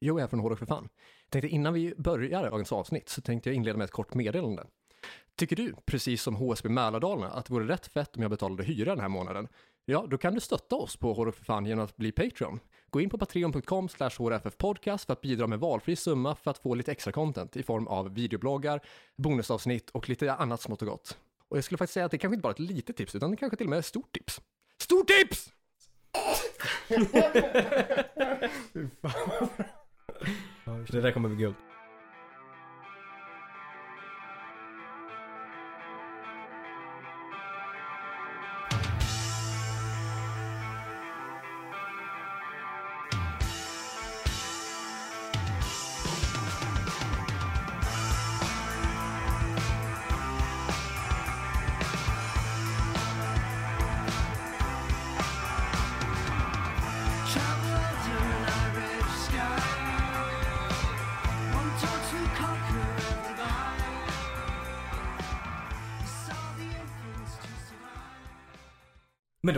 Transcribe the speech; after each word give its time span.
Jo, 0.00 0.18
jag 0.18 0.24
är 0.24 0.28
från 0.28 0.40
Hårdrock 0.40 0.58
för 0.58 0.66
fan. 0.66 0.88
Tänkte 1.28 1.48
innan 1.48 1.74
vi 1.74 1.94
börjar 1.96 2.50
dagens 2.50 2.72
avsnitt 2.72 3.08
så 3.08 3.20
tänkte 3.20 3.48
jag 3.48 3.56
inleda 3.56 3.78
med 3.78 3.84
ett 3.84 3.90
kort 3.90 4.14
meddelande. 4.14 4.66
Tycker 5.36 5.56
du, 5.56 5.74
precis 5.86 6.22
som 6.22 6.36
HSB 6.36 6.68
Mälardalen, 6.68 7.30
att 7.32 7.46
det 7.46 7.52
vore 7.52 7.68
rätt 7.68 7.86
fett 7.86 8.16
om 8.16 8.22
jag 8.22 8.30
betalade 8.30 8.62
hyra 8.62 8.90
den 8.90 9.00
här 9.00 9.08
månaden? 9.08 9.48
Ja, 9.84 10.06
då 10.10 10.18
kan 10.18 10.34
du 10.34 10.40
stötta 10.40 10.76
oss 10.76 10.96
på 10.96 11.12
Hårdrock 11.12 11.36
för 11.36 11.44
fan 11.44 11.66
genom 11.66 11.84
att 11.84 11.96
bli 11.96 12.12
Patreon. 12.12 12.60
Gå 12.90 13.00
in 13.00 13.10
på 13.10 13.18
patreon.com 13.18 13.88
podcast 14.58 15.06
för 15.06 15.12
att 15.12 15.20
bidra 15.20 15.46
med 15.46 15.60
valfri 15.60 15.96
summa 15.96 16.34
för 16.34 16.50
att 16.50 16.58
få 16.58 16.74
lite 16.74 16.92
extra 16.92 17.12
content 17.12 17.56
i 17.56 17.62
form 17.62 17.86
av 17.86 18.14
videobloggar, 18.14 18.80
bonusavsnitt 19.16 19.90
och 19.90 20.08
lite 20.08 20.32
annat 20.32 20.60
smått 20.60 20.82
och 20.82 20.88
gott. 20.88 21.18
Och 21.48 21.56
jag 21.56 21.64
skulle 21.64 21.78
faktiskt 21.78 21.94
säga 21.94 22.06
att 22.06 22.12
det 22.12 22.18
kanske 22.18 22.34
inte 22.34 22.42
bara 22.42 22.50
är 22.50 22.54
ett 22.54 22.58
litet 22.58 22.96
tips, 22.96 23.14
utan 23.14 23.30
det 23.30 23.36
kanske 23.36 23.56
till 23.56 23.66
och 23.66 23.70
med 23.70 23.76
är 23.76 23.80
ett 23.80 23.86
stort 23.86 24.12
tips. 24.12 24.40
Stort 24.82 25.08
tips! 25.08 25.52
Det 30.66 31.00
där 31.00 31.12
kommer. 31.12 31.54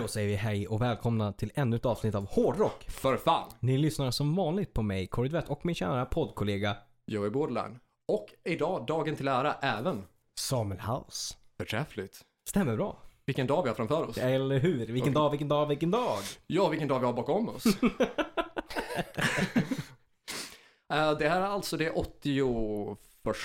Då 0.08 0.12
säger 0.12 0.28
vi 0.28 0.34
hej 0.34 0.68
och 0.68 0.82
välkomna 0.82 1.32
till 1.32 1.52
ännu 1.54 1.76
ett 1.76 1.86
avsnitt 1.86 2.14
av 2.14 2.26
Hårdrock. 2.26 2.84
För 2.90 3.16
fan! 3.16 3.50
Ni 3.60 3.78
lyssnar 3.78 4.10
som 4.10 4.36
vanligt 4.36 4.74
på 4.74 4.82
mig, 4.82 5.06
Corey 5.06 5.30
Dvett 5.30 5.48
och 5.48 5.66
min 5.66 5.74
kära 5.74 6.04
poddkollega 6.06 6.76
Joey 7.06 7.30
Borderline. 7.30 7.78
Och 8.08 8.26
idag, 8.44 8.86
dagen 8.86 9.16
till 9.16 9.28
ära, 9.28 9.52
även 9.52 10.04
Samuel 10.40 10.80
House. 10.80 11.34
förträffligt. 11.56 12.20
Stämmer 12.48 12.76
bra. 12.76 13.02
Vilken 13.26 13.46
dag 13.46 13.62
vi 13.62 13.68
har 13.68 13.74
framför 13.76 14.08
oss. 14.08 14.18
Eller 14.18 14.58
hur? 14.58 14.86
Vilken 14.86 15.12
dag, 15.12 15.30
vilken 15.30 15.48
dag, 15.48 15.66
vilken 15.66 15.90
dag. 15.90 16.18
Ja, 16.46 16.68
vilken 16.68 16.88
dag 16.88 16.98
vi 17.00 17.06
har 17.06 17.12
bakom 17.12 17.48
oss. 17.48 17.64
Eh, 20.92 21.18
det 21.18 21.28
här 21.28 21.40
är 21.40 21.46
alltså 21.46 21.76
det 21.76 21.90
81 23.22 23.36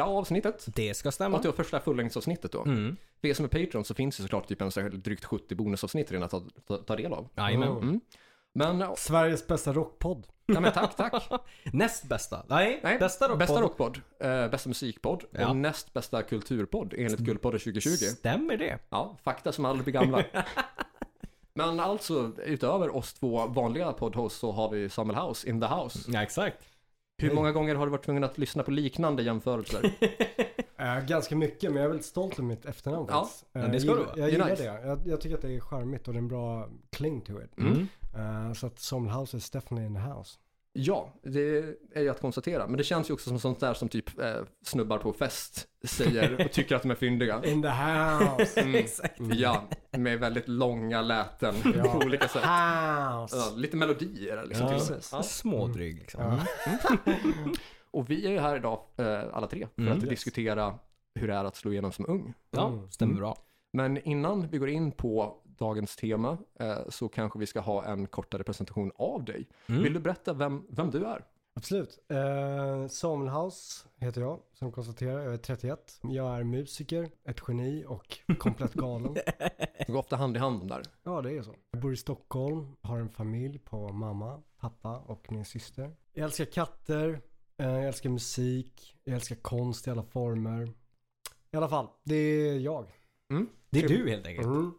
avsnittet. 0.00 0.66
Det 0.66 0.94
ska 0.94 1.12
stämma. 1.12 1.38
81 1.38 1.84
fullängdsavsnittet 1.84 2.52
då. 2.52 2.62
Mm. 2.62 2.96
För 3.20 3.28
er 3.28 3.34
som 3.34 3.44
är 3.44 3.48
Patreon 3.48 3.84
så 3.84 3.94
finns 3.94 4.16
det 4.16 4.22
såklart 4.22 4.48
typ 4.48 4.60
en 4.62 4.70
så 4.70 4.80
drygt 4.80 5.24
70 5.24 5.54
bonusavsnitt 5.54 6.12
redan 6.12 6.24
att 6.24 6.30
ta, 6.30 6.42
ta, 6.68 6.76
ta 6.76 6.96
del 6.96 7.12
av. 7.12 7.28
Jajamän. 7.36 7.68
Mm. 7.68 7.82
Mm. 7.82 8.00
Men, 8.52 8.80
ja 8.80 8.96
Sveriges 8.96 9.46
bästa 9.46 9.72
rockpodd. 9.72 10.26
men 10.46 10.72
tack, 10.72 10.96
tack. 10.96 11.30
Näst 11.72 12.04
bästa. 12.04 12.44
Nej, 12.48 12.80
Nej, 12.82 12.98
bästa 12.98 13.24
rockpodd. 13.24 13.38
Bästa 13.38 13.60
rockpodd, 13.62 14.00
eh, 14.20 14.48
bästa 14.48 14.68
musikpodd 14.68 15.24
Ja. 15.30 15.48
och 15.48 15.56
näst 15.56 15.92
bästa 15.92 16.22
kulturpodd 16.22 16.94
enligt 16.96 17.20
Guldpodden 17.20 17.60
2020. 17.60 17.90
Stämmer 17.90 18.56
det? 18.56 18.78
Ja, 18.88 19.16
fakta 19.22 19.52
som 19.52 19.64
aldrig 19.64 19.84
blir 19.84 19.94
gamla. 19.94 20.24
Men 21.54 21.80
alltså, 21.80 22.32
utöver 22.44 22.96
oss 22.96 23.14
två 23.14 23.46
vanliga 23.46 23.92
poddhosts 23.92 24.38
så 24.38 24.52
har 24.52 24.70
vi 24.70 24.88
Samuel 24.88 25.18
House 25.18 25.48
in 25.48 25.60
the 25.60 25.66
house. 25.66 26.10
Ja, 26.12 26.22
exakt. 26.22 26.56
Hur 27.20 27.34
många 27.34 27.52
gånger 27.52 27.74
har 27.74 27.86
du 27.86 27.90
varit 27.90 28.04
tvungen 28.04 28.24
att 28.24 28.38
lyssna 28.38 28.62
på 28.62 28.70
liknande 28.70 29.22
jämförelser? 29.22 29.84
Uh, 30.80 31.00
ganska 31.06 31.36
mycket, 31.36 31.70
men 31.70 31.76
jag 31.76 31.84
är 31.84 31.88
väldigt 31.88 32.06
stolt 32.06 32.34
över 32.34 32.48
mitt 32.48 32.64
efternamn 32.64 33.06
Ja, 33.10 33.30
Eh, 33.52 33.70
det 33.70 33.80
ska 33.80 33.90
du 33.90 33.98
vara. 33.98 34.18
Jag 34.18 34.30
gillar 34.30 34.50
nice. 34.50 34.62
det. 34.62 34.88
Jag, 34.88 34.98
jag 35.06 35.20
tycker 35.20 35.36
att 35.36 35.42
det 35.42 35.52
är 35.52 35.60
charmigt 35.60 36.08
och 36.08 36.14
det 36.14 36.18
är 36.18 36.22
en 36.22 36.28
bra 36.28 36.68
cling 36.90 37.20
to 37.20 37.32
it. 37.42 37.58
Mm. 37.58 37.88
Eh, 38.14 38.52
så 38.52 38.66
att 38.66 38.78
Samuel 38.78 39.14
House 39.14 39.36
is 39.36 39.50
definitely 39.50 39.86
in 39.86 39.94
the 39.94 40.00
house. 40.00 40.38
Ja, 40.72 41.12
det 41.22 41.40
är 41.94 42.02
ju 42.02 42.08
att 42.08 42.20
konstatera. 42.20 42.66
Men 42.66 42.76
det 42.76 42.84
känns 42.84 43.10
ju 43.10 43.14
också 43.14 43.28
som 43.28 43.38
sånt 43.38 43.60
där 43.60 43.74
som 43.74 43.88
typ 43.88 44.18
eh, 44.18 44.34
snubbar 44.64 44.98
på 44.98 45.12
fest 45.12 45.68
säger 45.84 46.44
och 46.44 46.52
tycker 46.52 46.76
att 46.76 46.82
de 46.82 46.90
är 46.90 46.94
fyndiga. 46.94 47.44
In 47.44 47.62
the 47.62 47.68
house! 47.68 48.60
Mm. 48.60 48.86
Ja, 49.38 49.64
med 49.98 50.18
väldigt 50.20 50.48
långa 50.48 51.02
läten 51.02 51.54
Ja. 51.76 51.84
på 51.92 51.98
olika 51.98 52.28
sätt. 52.28 52.42
House! 52.42 53.36
Ja, 53.36 53.52
lite 53.56 53.76
melodier 53.76 54.44
liksom 54.46 54.66
Ja, 54.66 54.78
till. 54.80 54.96
Ja. 55.12 55.22
Smådryg 55.22 55.98
liksom. 55.98 56.22
Ja. 56.22 56.40
Och 57.90 58.10
vi 58.10 58.26
är 58.26 58.30
ju 58.30 58.38
här 58.38 58.56
idag 58.56 58.80
eh, 58.96 59.20
alla 59.32 59.46
tre 59.46 59.66
för 59.74 59.82
Mm. 59.82 59.92
att 59.92 60.02
Yes. 60.02 60.10
diskutera 60.10 60.74
hur 61.14 61.28
det 61.28 61.34
är 61.34 61.44
att 61.44 61.56
slå 61.56 61.72
igenom 61.72 61.92
som 61.92 62.04
ung. 62.08 62.34
Ja, 62.50 62.68
Mm. 62.68 62.90
stämmer 62.90 63.12
Mm. 63.12 63.20
bra. 63.20 63.36
Men 63.72 63.98
innan 64.08 64.48
vi 64.48 64.58
går 64.58 64.68
in 64.68 64.92
på 64.92 65.36
dagens 65.44 65.96
tema 65.96 66.38
eh, 66.60 66.78
så 66.88 67.08
kanske 67.08 67.38
vi 67.38 67.46
ska 67.46 67.60
ha 67.60 67.84
en 67.84 68.06
kortare 68.06 68.44
presentation 68.44 68.92
av 68.96 69.24
dig. 69.24 69.48
Mm. 69.68 69.82
Vill 69.82 69.92
du 69.94 70.00
berätta 70.00 70.32
vem, 70.32 70.66
vem 70.68 70.90
du 70.90 71.04
är? 71.04 71.24
Absolut. 71.60 71.98
Uh, 72.12 72.88
Samuel 72.88 73.28
House 73.28 73.88
heter 73.96 74.20
jag, 74.20 74.40
som 74.52 74.72
konstaterar. 74.72 75.24
Jag 75.24 75.34
är 75.34 75.38
31. 75.38 76.00
Jag 76.02 76.38
är 76.38 76.44
musiker, 76.44 77.10
ett 77.24 77.40
geni 77.48 77.84
och 77.88 78.18
komplett 78.38 78.74
galen. 78.74 79.14
Det 79.14 79.86
går 79.86 79.98
ofta 79.98 80.16
hand 80.16 80.36
i 80.36 80.38
hand 80.38 80.68
där. 80.68 80.82
Ja, 81.02 81.22
det 81.22 81.32
är 81.32 81.42
så. 81.42 81.54
Jag 81.70 81.80
bor 81.80 81.92
i 81.92 81.96
Stockholm, 81.96 82.76
har 82.80 82.98
en 82.98 83.08
familj 83.08 83.58
på 83.58 83.88
mamma, 83.88 84.42
pappa 84.58 84.98
och 84.98 85.32
min 85.32 85.44
syster. 85.44 85.96
Jag 86.12 86.24
älskar 86.24 86.44
katter, 86.44 87.20
eh, 87.56 87.66
jag 87.66 87.86
älskar 87.86 88.10
musik, 88.10 88.96
jag 89.04 89.14
älskar 89.14 89.36
konst 89.36 89.86
i 89.86 89.90
alla 89.90 90.02
former. 90.02 90.72
I 91.52 91.56
alla 91.56 91.68
fall, 91.68 91.88
det 92.04 92.14
är 92.14 92.58
jag. 92.58 92.86
Det 93.70 93.84
är 93.84 93.88
du 93.88 94.10
helt 94.10 94.26
enkelt. 94.26 94.46
Mm. 94.46 94.72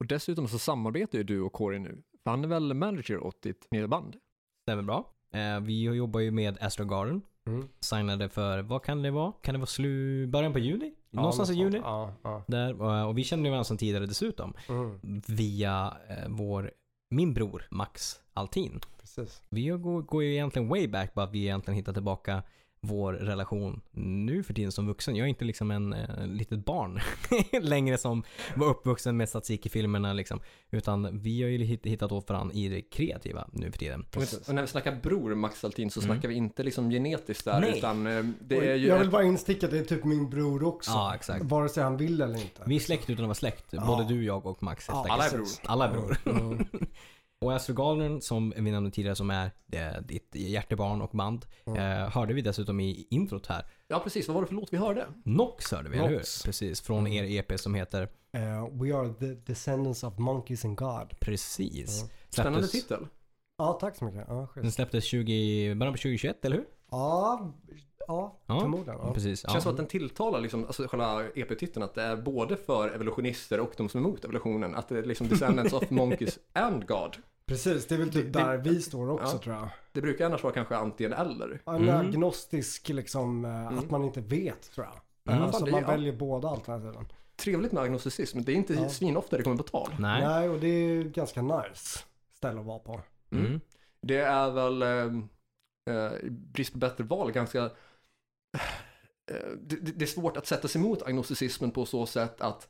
Och 0.00 0.06
dessutom 0.06 0.48
så 0.48 0.58
samarbetar 0.58 1.18
ju 1.18 1.24
du 1.24 1.40
och 1.40 1.52
Corey 1.52 1.78
nu. 1.78 2.02
För 2.22 2.30
han 2.30 2.44
är 2.44 2.48
väl 2.48 2.74
manager 2.74 3.18
åt 3.18 3.42
ditt 3.42 3.70
nya 3.70 3.88
band? 3.88 4.16
Stämmer 4.62 4.82
bra. 4.82 5.14
Eh, 5.30 5.60
vi 5.60 5.82
jobbar 5.82 6.20
ju 6.20 6.30
med 6.30 6.58
Astro 6.60 6.84
Garden. 6.84 7.22
Mm. 7.46 7.68
Signade 7.80 8.28
för, 8.28 8.62
vad 8.62 8.82
kan 8.82 9.02
det 9.02 9.10
vara? 9.10 9.32
Kan 9.42 9.54
det 9.54 9.58
vara 9.58 9.66
slu 9.66 10.26
början 10.26 10.52
på 10.52 10.58
juni? 10.58 10.94
Någonstans 11.10 11.48
Ja, 11.48 11.54
i 11.54 11.64
något 11.64 11.72
juni. 11.72 11.84
Ja, 11.84 12.12
ja. 12.22 12.44
Där, 12.46 12.70
eh, 12.70 13.08
och 13.08 13.18
vi 13.18 13.24
känner 13.24 13.44
ju 13.44 13.50
varandra 13.50 13.64
sedan 13.64 13.76
tidigare 13.76 14.06
dessutom. 14.06 14.54
Mm. 14.68 15.22
Via 15.26 15.96
eh, 16.08 16.28
vår, 16.28 16.70
min 17.10 17.34
bror 17.34 17.66
Max 17.70 18.20
Altin. 18.34 18.80
Precis. 19.00 19.42
Vi 19.48 19.66
går, 19.66 20.02
går 20.02 20.22
ju 20.22 20.32
egentligen 20.32 20.68
way 20.68 20.88
back 20.88 21.14
bara 21.14 21.24
att 21.24 21.32
vi 21.32 21.42
egentligen 21.42 21.76
hittar 21.76 21.92
tillbaka 21.92 22.42
vår 22.80 23.12
relation 23.12 23.80
nu 23.92 24.42
för 24.42 24.54
tiden 24.54 24.72
som 24.72 24.86
vuxen. 24.86 25.16
Jag 25.16 25.24
är 25.24 25.28
inte 25.28 25.44
liksom 25.44 25.70
en 25.70 25.92
eh, 25.92 26.26
litet 26.26 26.64
barn 26.64 27.00
längre 27.68 27.98
som 27.98 28.22
var 28.56 28.66
uppvuxen 28.66 29.16
med 29.16 29.28
statistikfilmerna 29.28 30.12
liksom. 30.12 30.40
Utan 30.70 31.18
vi 31.20 31.42
har 31.42 31.48
ju 31.50 31.58
hitt- 31.64 31.86
hittat 31.86 32.12
åt 32.12 32.28
varandra 32.28 32.54
i 32.54 32.68
det 32.68 32.80
kreativa 32.82 33.48
nu 33.52 33.70
för 33.72 33.78
tiden. 33.78 34.06
Och 34.16 34.54
när 34.54 34.62
vi 34.62 34.68
snackar 34.68 35.00
bror 35.02 35.34
Max 35.34 35.64
Altin 35.64 35.90
så 35.90 36.00
Mm. 36.00 36.14
snackar 36.14 36.28
vi 36.28 36.34
inte 36.34 36.62
liksom 36.62 36.90
genetiskt 36.90 37.44
där 37.44 37.60
Nej. 37.60 37.74
utan 37.78 38.06
eh, 38.06 38.24
det 38.40 38.56
är 38.70 38.74
ju... 38.74 38.86
jag 38.86 38.98
vill 38.98 39.06
ett- 39.06 39.12
bara 39.12 39.24
insticka 39.24 39.66
att 39.66 39.72
det 39.72 39.78
är 39.78 39.84
typ 39.84 40.04
min 40.04 40.30
bror 40.30 40.64
också. 40.64 40.90
Ja, 40.90 41.14
exakt. 41.14 41.44
Vare 41.44 41.68
sig 41.68 41.82
han 41.82 41.96
vill 41.96 42.20
eller 42.22 42.34
inte. 42.40 42.62
Vi 42.66 42.76
är 42.76 42.80
släkt 42.80 43.10
utan 43.10 43.24
att 43.24 43.28
vara 43.28 43.34
släkt. 43.34 43.64
Ja. 43.70 43.86
Både 43.86 44.04
du, 44.08 44.24
jag 44.24 44.46
och 44.46 44.62
Max. 44.62 44.84
Ja, 44.88 45.06
alla 45.08 45.26
är 45.26 45.30
bror. 45.30 45.46
Alla 45.64 45.88
är 45.88 45.92
bror. 45.92 46.16
Mm. 46.40 46.66
Och 47.40 47.54
Astro 47.54 47.74
Garden 47.74 48.20
som 48.20 48.52
vi 48.56 48.70
nämnde 48.70 48.90
tidigare 48.90 49.16
som 49.16 49.30
är 49.30 49.50
eh, 49.72 50.00
ditt 50.02 50.34
hjärtebarn 50.34 51.02
och 51.02 51.10
band. 51.10 51.46
Mm. 51.66 51.78
Eh, 52.02 52.10
hörde 52.10 52.34
vi 52.34 52.42
dessutom 52.42 52.80
i 52.80 53.06
introt 53.10 53.46
här. 53.46 53.66
Ja 53.88 53.98
precis, 54.04 54.28
vad 54.28 54.34
var 54.34 54.42
det 54.42 54.46
för 54.48 54.54
låt 54.54 54.72
vi 54.72 54.76
hörde? 54.76 55.06
Nox 55.24 55.72
hörde 55.72 55.88
vi, 55.90 55.96
eller 55.98 56.08
hur? 56.08 56.16
Nox. 56.16 56.42
Precis, 56.42 56.80
från 56.80 57.06
er 57.06 57.24
EP 57.24 57.60
som 57.60 57.74
heter 57.74 58.08
Eh, 58.32 58.68
we 58.72 58.94
are 58.96 59.12
the 59.14 59.26
descendants 59.26 60.04
of 60.04 60.18
monkeys 60.18 60.64
and 60.64 60.76
God. 60.78 61.20
Precis. 61.20 62.00
Mm. 62.02 62.10
Spännande 62.30 62.58
Släpptes- 62.66 62.70
titel. 62.82 63.06
Ja, 63.58 63.72
tack 63.80 63.96
så 63.96 64.04
mycket. 64.04 64.24
Ja, 64.28 64.48
Den 64.54 64.72
släpptes 64.72 65.04
20, 65.04 65.74
början 65.74 65.94
på 65.94 65.98
2021, 65.98 66.44
eller 66.44 66.56
hur? 66.56 66.64
Ja, 66.90 67.52
ja, 68.08 68.36
Ja. 68.46 68.60
förmodligen. 68.60 68.98
Ja. 69.02 69.14
Precis. 69.14 69.40
Känns 69.42 69.54
Ja. 69.54 69.60
som 69.60 69.70
att 69.70 69.76
den 69.76 69.86
tilltalar 69.86 70.40
liksom, 70.40 70.64
alltså 70.64 70.88
själva 70.88 71.24
EP-titeln 71.34 71.82
att 71.84 71.94
det 71.94 72.02
är 72.02 72.16
både 72.16 72.56
för 72.56 72.88
evolutionister 72.94 73.60
och 73.60 73.72
de 73.76 73.88
som 73.88 74.04
är 74.04 74.08
emot 74.08 74.24
evolutionen. 74.24 74.74
Att 74.74 74.88
det 74.88 74.98
är 74.98 75.02
liksom 75.02 75.28
descendants 75.28 75.72
of 75.72 75.90
monkeys 75.90 76.38
and 76.52 76.86
God. 76.88 77.16
Precis, 77.46 77.86
det 77.86 77.94
är 77.94 77.98
väl 77.98 78.12
typ 78.12 78.32
Det- 78.32 78.38
där 78.38 78.56
vi 78.58 78.82
står 78.82 79.10
också 79.10 79.36
Ja. 79.36 79.38
tror 79.42 79.54
jag. 79.56 79.68
Det 79.92 80.00
brukar 80.00 80.26
annars 80.26 80.42
vara 80.42 80.52
kanske 80.54 80.76
antingen 80.76 81.12
eller. 81.12 81.60
En 81.66 81.74
Mm. 81.74 81.94
agnostisk 82.08 82.88
liksom, 82.88 83.44
eh, 83.44 83.60
Mm. 83.66 83.78
att 83.78 83.90
man 83.90 84.04
inte 84.04 84.20
vet 84.20 84.72
tror 84.74 84.86
jag. 84.86 85.34
Mm. 85.34 85.44
Eh, 85.44 85.50
Så 85.52 85.64
Det- 85.64 85.70
man 85.70 85.80
ja. 85.80 85.86
väljer 85.86 86.12
båda 86.12 86.48
alternativen. 86.48 87.06
Trevligt 87.36 87.72
med 87.72 87.82
agnosticism, 87.82 88.38
det 88.42 88.52
är 88.52 88.56
inte 88.56 88.74
Ja. 88.74 88.88
svinofta 88.88 89.36
det 89.36 89.42
kommer 89.42 89.56
på 89.56 89.62
tal. 89.62 89.88
Nej. 89.98 90.22
Nej, 90.26 90.48
och 90.48 90.58
det 90.60 90.68
är 90.68 91.02
ganska 91.04 91.42
nice 91.42 91.98
ställe 92.34 92.60
att 92.60 92.66
vara 92.66 92.78
på. 92.78 93.00
Mm. 93.32 93.46
Mm. 93.46 93.60
Det 94.00 94.16
är 94.18 94.50
väl, 94.50 94.82
eh, 95.88 96.12
brist 96.30 96.72
på 96.72 96.78
bättre 96.78 97.04
val, 97.04 97.32
ganska... 97.32 97.70
Eh, 99.30 99.50
det, 99.60 99.76
det 99.76 100.04
är 100.04 100.06
svårt 100.06 100.36
att 100.36 100.46
sätta 100.46 100.68
sig 100.68 100.80
emot 100.80 101.02
agnosticismen 101.02 101.70
på 101.70 101.86
så 101.86 102.06
sätt 102.06 102.40
att 102.40 102.68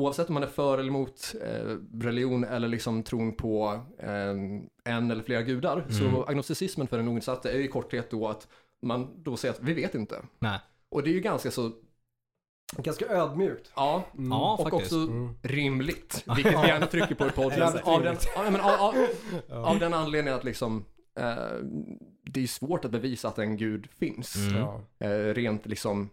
oavsett 0.00 0.28
om 0.28 0.34
man 0.34 0.42
är 0.42 0.46
för 0.46 0.78
eller 0.78 0.88
emot 0.88 1.34
eh, 1.42 1.76
religion 2.00 2.44
eller 2.44 2.68
liksom 2.68 3.02
tron 3.02 3.32
på 3.36 3.80
eh, 3.98 4.30
en 4.84 5.10
eller 5.10 5.22
flera 5.22 5.42
gudar, 5.42 5.76
Mm. 5.80 5.92
så 5.92 6.24
agnosticismen 6.24 6.86
för 6.86 6.96
den 6.96 7.08
oinsatte 7.08 7.50
är 7.50 7.58
i 7.58 7.68
korthet 7.68 8.10
då 8.10 8.28
att 8.28 8.48
man 8.82 9.22
då 9.22 9.36
säger 9.36 9.54
att 9.54 9.60
vi 9.62 9.74
vet 9.74 9.94
inte. 9.94 10.22
Nej. 10.38 10.60
Och 10.90 11.02
det 11.02 11.10
är 11.10 11.14
ju 11.14 11.20
ganska 11.20 11.50
så, 11.50 11.72
Ganska 12.76 13.06
ödmjukt. 13.06 13.72
ja, 13.76 14.04
Mm. 14.14 14.30
Ja, 14.30 14.52
och 14.52 14.70
faktiskt. 14.70 14.92
också 14.92 14.96
Mm. 15.12 15.34
rimligt, 15.42 16.24
vilket 16.36 16.62
vi 16.64 16.66
gärna 16.68 16.86
trycker 16.86 17.14
på 17.14 17.26
i 17.26 17.30
podden. 17.30 17.62
Av, 17.84 18.02
den, 18.02 18.16
av, 18.60 18.80
av, 18.80 18.94
av 19.66 19.78
den 19.78 19.94
anledningen 19.94 20.38
att 20.38 20.44
liksom, 20.44 20.84
eh, 21.18 21.36
det 22.34 22.42
är 22.42 22.46
svårt 22.46 22.84
att 22.84 22.90
bevisa 22.90 23.28
att 23.28 23.38
en 23.38 23.56
gud 23.56 23.88
finns, 23.98 24.36
Mm. 24.36 24.66
Eh, 24.98 25.34
rent 25.34 25.66
liksom 25.66 26.10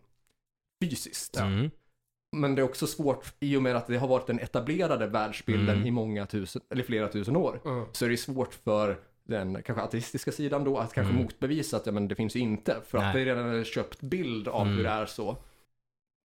fysiskt. 0.83 1.37
Mm. 1.37 1.69
Men 2.37 2.55
det 2.55 2.61
är 2.61 2.63
också 2.63 2.87
svårt 2.87 3.33
i 3.39 3.55
och 3.57 3.61
med 3.63 3.75
att 3.75 3.87
det 3.87 3.97
har 3.97 4.07
varit 4.07 4.27
den 4.27 4.39
etablerade 4.39 5.07
världsbilden 5.07 5.75
Mm. 5.75 5.87
i 5.87 5.91
många 5.91 6.25
tusen, 6.25 6.61
eller 6.69 6.83
flera 6.83 7.07
tusen 7.07 7.35
år. 7.35 7.61
Mm. 7.65 7.85
Så 7.91 8.05
är 8.05 8.09
det 8.09 8.17
svårt 8.17 8.53
för 8.53 8.99
den 9.23 9.63
kanske 9.63 9.83
ateistiska 9.83 10.31
sidan 10.31 10.63
då 10.63 10.77
att 10.77 10.93
kanske 10.93 11.11
Mm. 11.13 11.23
motbevisa 11.23 11.77
att 11.77 11.85
ja, 11.85 11.91
men 11.91 12.07
det 12.07 12.15
finns 12.15 12.35
ju 12.35 12.39
inte. 12.39 12.75
För 12.85 12.97
Nej. 12.97 13.07
att 13.07 13.13
det 13.13 13.21
är 13.21 13.25
redan 13.25 13.49
en 13.55 13.65
köpt 13.65 14.01
bild 14.01 14.47
av 14.47 14.61
Mm. 14.65 14.77
hur 14.77 14.83
det 14.83 14.89
är 14.89 15.05
så. 15.05 15.37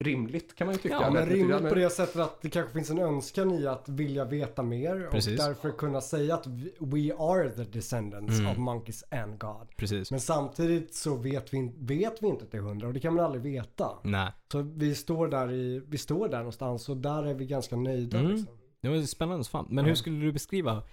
Rimligt 0.04 0.56
kan 0.56 0.68
man 0.68 0.74
ju 0.76 0.82
tycka. 0.82 0.96
Ja, 1.02 1.10
men 1.12 1.26
rimligt 1.26 1.62
men- 1.62 1.70
på 1.70 1.76
det 1.76 1.90
sättet 1.90 2.16
att 2.16 2.42
det 2.42 2.50
kanske 2.50 2.74
finns 2.74 2.90
en 2.90 3.00
önskan 3.00 3.52
i 3.52 3.68
att 3.68 3.90
vilja 3.90 4.26
veta 4.26 4.64
mer 4.64 5.08
Precis. 5.12 5.40
och 5.40 5.46
därför 5.48 5.72
kunna 5.72 6.02
säga 6.02 6.36
att 6.36 6.48
we 6.80 7.14
are 7.18 7.50
the 7.50 7.64
descendants 7.64 8.40
Mm. 8.40 8.52
of 8.52 8.58
monkeys 8.58 9.04
and 9.12 9.40
God. 9.40 9.68
Precis. 9.78 10.12
Men 10.12 10.20
samtidigt 10.20 10.94
så 10.96 11.16
vet 11.16 11.54
vi, 11.54 11.72
vet 11.80 12.24
vi 12.24 12.28
inte 12.28 12.46
till 12.46 12.60
hundra 12.60 12.88
och 12.88 12.94
det 12.94 13.00
kan 13.00 13.14
man 13.16 13.26
aldrig 13.26 13.44
veta. 13.44 13.92
Nej. 14.04 14.32
Så 14.52 14.62
vi 14.62 14.96
står 14.96 15.28
där, 15.28 15.52
i, 15.52 15.82
vi 15.88 15.98
står 15.98 16.30
där 16.30 16.38
någonstans 16.38 16.90
och 16.90 16.98
där 16.98 17.24
är 17.26 17.34
vi 17.34 17.46
ganska 17.46 17.76
nöjda. 17.76 18.20
Mm. 18.20 18.32
Liksom. 18.32 18.58
Det 18.82 18.90
var 18.90 19.02
spännande 19.02 19.44
som 19.44 19.52
fan. 19.52 19.68
Men 19.70 19.86
Ja. 19.86 19.90
hur 19.90 19.96
skulle 19.96 20.26
du 20.26 20.32
beskriva 20.32 20.84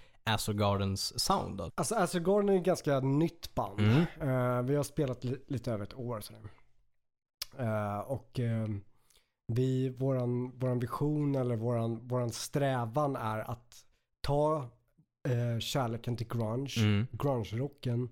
Gardens 0.55 1.21
sound 1.25 1.59
då? 1.59 1.71
Alltså 1.75 1.95
Azure 1.95 2.23
Garden 2.25 2.49
är 2.49 2.57
ett 2.59 2.65
ganska 2.65 3.01
nytt 3.01 3.55
band. 3.55 3.81
Mm. 3.81 4.01
Eh, 4.21 4.63
vi 4.63 4.77
har 4.77 4.83
spelat 4.83 5.25
li- 5.25 5.45
lite 5.49 5.73
över 5.73 5.85
ett 5.85 5.95
år. 5.95 6.21
Sådär. 6.21 6.41
Eh, 7.59 7.99
och 7.99 8.41
eh, 8.41 8.69
vi, 9.53 9.89
våran, 9.89 10.59
våran 10.59 10.79
vision 10.79 11.35
eller 11.35 11.57
våran, 11.57 12.09
våran 12.09 12.31
strävan 12.31 13.17
är 13.17 13.39
att 13.51 13.85
ta 14.27 14.71
eh, 15.29 15.59
kärleken 15.61 16.17
till 16.17 16.29
grunge, 16.29 16.75
Mm. 16.79 17.07
grunge-rocken 17.13 18.09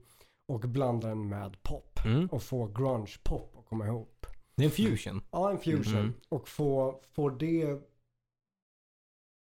och 0.49 0.61
blanda 0.61 1.09
den 1.09 1.29
med 1.29 1.63
pop. 1.63 1.99
Mm. 2.07 2.27
Och 2.27 2.43
få 2.43 2.67
grunge-pop 2.67 3.57
att 3.59 3.67
komma 3.67 3.87
ihop. 3.87 4.27
Det 4.57 4.63
är 4.63 4.67
en 4.67 4.71
fusion. 4.73 5.23
Ja, 5.31 5.51
en 5.51 5.59
fusion. 5.59 6.03
Mhm. 6.03 6.13
Och 6.29 6.49
få, 6.49 7.01
få 7.13 7.31
det... 7.31 7.81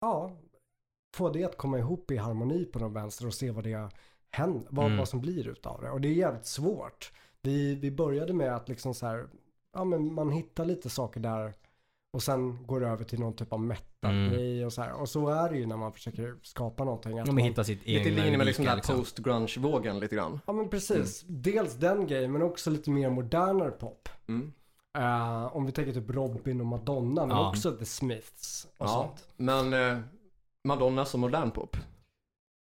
Ja, 0.01 0.31
få 1.15 1.29
det 1.29 1.43
att 1.43 1.57
komma 1.57 1.79
ihop 1.79 2.11
i 2.11 2.17
harmoni 2.17 2.65
på 2.65 2.79
någon 2.79 2.93
vänster 2.93 3.27
och 3.27 3.33
se 3.33 3.51
vad 3.51 3.63
det 3.63 3.89
händer, 4.31 4.67
vad, 4.69 4.85
Mm. 4.85 4.97
vad 4.97 5.07
som 5.09 5.21
blir 5.21 5.47
utav 5.47 5.81
det. 5.81 5.89
Och 5.91 6.01
det 6.01 6.07
är 6.07 6.13
jävligt 6.13 6.45
svårt. 6.45 7.11
Vi, 7.41 7.75
vi 7.75 7.91
började 7.91 8.33
med 8.33 8.55
att 8.55 8.69
liksom 8.69 8.93
så 8.93 9.05
här, 9.05 9.27
ja 9.73 9.83
men 9.83 10.13
man 10.13 10.31
hittar 10.31 10.65
lite 10.65 10.89
saker 10.89 11.19
där 11.19 11.53
och 12.13 12.23
sen 12.23 12.67
går 12.67 12.79
det 12.79 12.87
över 12.87 13.03
till 13.03 13.19
någon 13.19 13.35
typ 13.35 13.53
av 13.53 13.59
metal-grej 13.59 14.65
och 14.65 14.73
så 14.73 14.81
här. 14.81 14.93
Och 15.01 15.09
så 15.09 15.27
är 15.29 15.49
det 15.49 15.57
ju 15.57 15.65
när 15.65 15.77
man 15.77 15.93
försöker 15.93 16.35
skapa 16.41 16.83
någonting. 16.83 17.19
Att 17.19 17.29
Om 17.29 17.35
man, 17.35 17.43
hittar 17.43 17.63
sitt 17.63 17.87
Lite 17.87 18.09
linje 18.09 18.37
med 18.37 18.45
liksom 18.47 18.65
den 18.65 18.73
här 18.75 18.95
post-grunge-vågen 18.95 19.99
lite 19.99 20.15
grann. 20.15 20.39
Ja 20.47 20.53
men 20.53 20.69
precis. 20.69 21.23
Dels 21.27 21.73
den 21.73 22.07
grejen 22.07 22.31
men 22.31 22.41
också 22.41 22.69
lite 22.69 22.89
mer 22.91 23.09
modernare 23.09 23.71
pop. 23.71 24.09
Mm. 24.27 24.53
Eh, 24.97 25.55
om 25.55 25.65
vi 25.65 25.71
tänker 25.71 25.93
typ 25.93 26.09
Robin 26.09 26.59
och 26.61 26.67
Madonna 26.67 27.25
men 27.25 27.37
Ja. 27.37 27.49
också 27.49 27.71
The 27.71 27.85
Smiths 27.85 28.67
och 28.77 28.85
Ja, 28.85 28.89
sånt. 29.17 29.27
men 29.37 29.73
eh, 29.73 29.97
Madonna 30.67 31.05
som 31.05 31.21
modern 31.21 31.51
pop. 31.51 31.75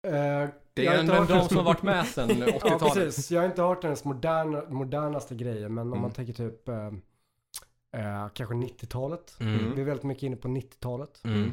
Eh, 0.07 0.49
Det 0.75 0.87
är 0.87 1.03
hört- 1.03 1.29
de 1.29 1.49
som 1.49 1.57
har 1.57 1.65
varit 1.65 1.83
med 1.83 2.07
sedan 2.07 2.29
Ja 2.39 2.47
80-talet. 2.47 2.95
precis, 2.95 3.31
jag 3.31 3.41
har 3.41 3.47
inte 3.47 3.63
hört 3.63 3.85
hennes 3.85 4.05
moderna, 4.05 4.63
modernaste 4.69 5.35
grejer 5.35 5.69
men 5.69 5.83
om 5.87 5.89
Mm. 5.93 6.03
man 6.03 6.11
tänker 6.13 6.33
typ 6.33 6.69
eh, 7.93 8.29
kanske 8.35 8.55
90-talet. 8.55 9.37
Mm. 9.41 9.75
Vi 9.75 9.81
är 9.81 9.85
väldigt 9.85 10.05
mycket 10.05 10.23
inne 10.23 10.37
på 10.37 10.49
90-talet. 10.49 11.21
Mm. 11.25 11.53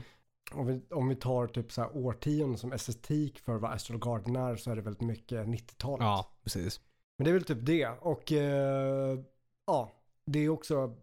Om 0.52 0.66
vi, 0.66 0.82
om 0.90 1.08
vi 1.08 1.16
tar 1.16 1.48
typ 1.48 1.72
så 1.72 1.82
här 1.82 1.98
årtionden 1.98 2.58
som 2.58 2.72
estetik 2.74 3.40
för 3.40 3.56
vad 3.58 3.72
Astral 3.72 4.00
Garden 4.00 4.36
är 4.36 4.56
så 4.56 4.72
är 4.72 4.76
det 4.76 4.82
väldigt 4.82 5.02
mycket 5.02 5.48
90-talet. 5.48 6.06
Ja, 6.06 6.32
precis. 6.44 6.82
Men 7.18 7.26
det 7.26 7.32
är 7.32 7.34
väl 7.34 7.44
typ 7.44 7.66
det. 7.66 7.88
Och 7.88 8.32
eh, 8.32 9.20
ja, 9.68 9.92
det 10.26 10.40
är 10.40 10.50
också 10.50 10.96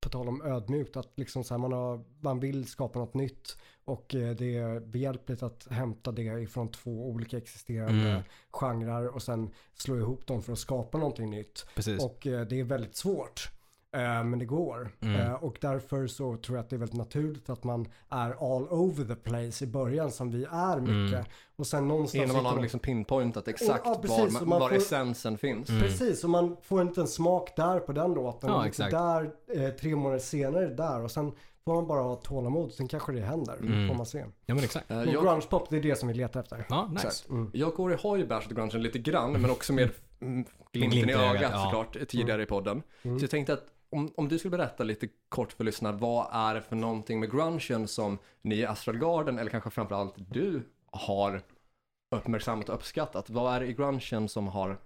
på 0.00 0.10
tal 0.10 0.28
om 0.28 0.42
ödmjukt 0.42 0.96
att 0.96 1.12
liksom 1.18 1.44
så 1.44 1.54
här 1.54 1.58
man, 1.58 1.72
har, 1.72 2.04
man 2.20 2.40
vill 2.40 2.66
skapa 2.68 2.98
något 2.98 3.14
nytt 3.14 3.56
och 3.84 4.14
eh, 4.14 4.36
det 4.36 4.56
är 4.56 4.80
behjälpligt 4.80 5.42
att 5.42 5.66
hämta 5.70 6.12
det 6.12 6.22
ifrån 6.22 6.70
två 6.70 7.10
olika 7.10 7.36
existerande 7.36 8.10
Mm. 8.10 8.22
genrer 8.50 9.08
och 9.08 9.22
sen 9.22 9.50
slå 9.74 9.96
ihop 9.98 10.26
dem 10.26 10.42
för 10.42 10.52
att 10.52 10.58
skapa 10.58 10.98
någonting 10.98 11.30
nytt. 11.30 11.66
Precis. 11.74 12.04
Och 12.04 12.26
eh, 12.26 12.46
det 12.46 12.60
är 12.60 12.64
väldigt 12.64 12.96
svårt. 12.96 13.50
Eh, 13.96 14.24
men 14.24 14.38
det 14.38 14.44
går. 14.44 14.88
Mm. 15.00 15.20
Eh, 15.20 15.32
och 15.32 15.58
därför 15.60 16.06
så 16.06 16.36
tror 16.36 16.56
jag 16.56 16.64
att 16.64 16.70
det 16.70 16.76
är 16.76 16.78
väldigt 16.78 16.96
naturligt 16.98 17.50
att 17.50 17.64
man 17.64 17.88
är 18.08 18.54
all 18.56 18.62
over 18.62 19.04
the 19.04 19.14
place 19.14 19.64
i 19.64 19.68
början 19.68 20.10
som 20.10 20.30
vi 20.30 20.44
är 20.44 20.80
mycket. 20.80 21.18
Mm. 21.18 21.24
Och 21.56 21.66
sen 21.66 21.88
någonstans 21.88 22.24
Innan 22.24 22.42
man 22.42 22.52
har 22.54 22.62
liksom 22.62 22.80
pinpointat 22.80 23.48
exakt 23.48 23.82
Ja, 23.84 23.98
precis, 24.02 24.18
var, 24.34 24.40
och 24.40 24.48
man, 24.48 24.60
var 24.60 24.68
får- 24.68 24.76
essensen 24.76 25.38
finns. 25.38 25.68
Mm. 25.68 25.82
Precis, 25.82 26.24
och 26.24 26.30
man 26.30 26.56
får 26.62 26.82
inte 26.82 27.00
en 27.00 27.08
smak 27.08 27.56
där 27.56 27.80
på 27.80 27.92
den 27.92 28.14
låten. 28.14 28.50
Ja, 28.50 28.56
och 28.56 28.66
exakt. 28.66 28.90
Där, 28.90 29.30
eh, 29.54 29.70
tre 29.70 29.96
månader 29.96 30.18
senare 30.18 30.66
där 30.66 31.00
och 31.00 31.10
sen 31.10 31.32
får 31.64 31.74
man 31.74 31.86
bara 31.86 32.02
ha 32.02 32.16
tålamod. 32.16 32.72
Sen 32.72 32.88
kanske 32.88 33.12
det 33.12 33.20
händer. 33.20 33.56
Mm. 33.60 33.88
Får 33.88 33.94
man 33.94 34.06
se. 34.06 34.24
Ja 34.46 34.54
men 34.54 34.64
exakt. 34.64 34.88
Men 34.88 35.12
jag, 35.12 35.24
grunge-pop, 35.24 35.70
det 35.70 35.76
är 35.76 35.82
det 35.82 35.96
som 35.98 36.08
vi 36.08 36.14
letar 36.14 36.40
efter. 36.40 36.66
Ja, 36.68 36.88
nice. 36.92 37.06
Exakt. 37.06 37.28
Mm. 37.30 37.50
jag 37.54 37.68
och 37.68 37.74
Corey 37.74 37.98
har 38.02 38.16
ju 38.16 38.26
bashat 38.26 38.52
grungen 38.52 38.82
lite 38.82 38.98
grann, 38.98 39.32
men 39.32 39.50
också 39.50 39.72
med 39.72 39.90
mm, 40.20 40.44
glimten 40.72 41.08
i 41.08 41.12
i 41.12 41.14
ögat 41.14 41.50
ja. 41.52 41.64
såklart, 41.64 41.96
tidigare 42.08 42.42
i 42.42 42.46
podden. 42.46 42.82
Mm. 43.02 43.18
Så 43.18 43.22
jag 43.24 43.30
tänkte 43.30 43.52
att 43.52 43.64
om, 43.90 44.12
om 44.16 44.28
du 44.28 44.38
skulle 44.38 44.56
berätta 44.56 44.84
lite 44.84 45.08
kort 45.28 45.52
för 45.52 45.64
lyssnarna, 45.64 45.98
vad 45.98 46.28
är 46.32 46.54
det 46.54 46.62
för 46.62 46.76
någonting 46.76 47.20
med 47.20 47.30
grungen 47.30 47.88
som 47.88 48.18
ni 48.42 48.54
i 48.56 48.66
Astral 48.66 48.98
Garden, 48.98 49.38
eller 49.38 49.50
kanske 49.50 49.70
framförallt 49.70 50.14
du, 50.16 50.62
har 50.92 51.42
uppmärksammat 52.16 52.68
och 52.68 52.74
uppskattat? 52.74 53.30
Vad 53.30 53.54
är 53.54 53.60
det 53.60 53.66
i 53.66 53.72
grungen 53.72 54.28
som 54.28 54.48
har 54.48 54.78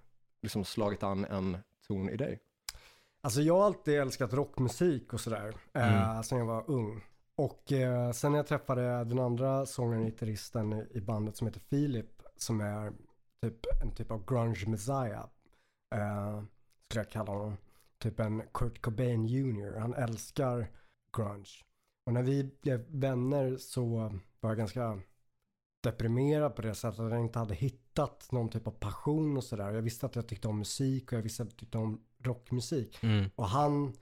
liksom 0.42 0.64
slagit 0.64 1.02
an 1.02 1.24
en 1.24 1.56
ton 1.86 2.08
i 2.08 2.16
dig? 2.16 2.38
Alltså 3.22 3.40
jag 3.40 3.56
har 3.58 3.64
alltid 3.66 3.94
älskat 4.00 4.32
rockmusik 4.32 5.12
och 5.12 5.20
sådär. 5.20 5.54
Eh, 5.74 6.02
Mm. 6.10 6.22
sen 6.22 6.38
jag 6.38 6.46
var 6.46 6.70
ung. 6.70 7.04
Och 7.36 7.72
eh, 7.72 8.12
sen 8.12 8.32
när 8.32 8.38
jag 8.38 8.46
träffade 8.46 9.04
den 9.04 9.18
andra 9.18 9.66
sångaren, 9.66 10.04
gitarristen 10.04 10.72
i, 10.72 10.86
i 10.90 11.00
bandet 11.00 11.36
som 11.36 11.46
heter 11.46 11.60
Filip. 11.60 12.22
Som 12.36 12.60
är 12.60 12.92
typ 13.42 13.66
en 13.82 13.94
typ 13.94 14.10
av 14.10 14.24
grunge 14.26 14.64
messiah. 14.68 15.24
Eh, 15.94 16.42
skulle 16.88 17.00
jag 17.04 17.10
kalla 17.10 17.32
honom. 17.32 17.56
Typ 18.02 18.20
en 18.20 18.42
Kurt 18.54 18.80
Cobain 18.82 19.26
Jr. 19.26 19.78
Han 19.78 19.94
älskar 19.94 20.70
grunge. 21.16 21.50
Och 22.06 22.12
när 22.12 22.22
vi 22.22 22.50
blev 22.62 22.84
vänner 22.88 23.56
så 23.56 23.86
var 24.40 24.50
jag 24.50 24.56
ganska 24.56 25.00
deprimerad 25.82 26.56
på 26.56 26.62
det 26.62 26.74
sättet 26.74 27.00
att 27.00 27.10
jag 27.10 27.20
inte 27.20 27.38
hade 27.38 27.54
hittat 27.54 28.32
någon 28.32 28.48
typ 28.48 28.66
av 28.66 28.70
passion 28.70 29.36
och 29.36 29.44
sådär. 29.44 29.70
Jag 29.72 29.82
visste 29.82 30.06
att 30.06 30.16
jag 30.16 30.28
tyckte 30.28 30.48
om 30.48 30.58
musik 30.58 31.12
och 31.12 31.18
jag 31.18 31.22
visste 31.22 31.42
att 31.42 31.48
jag 31.50 31.56
tyckte 31.58 31.78
om 31.78 32.00
rockmusik. 32.22 33.02
Mm. 33.02 33.30
Och 33.34 33.46
han, 33.46 33.92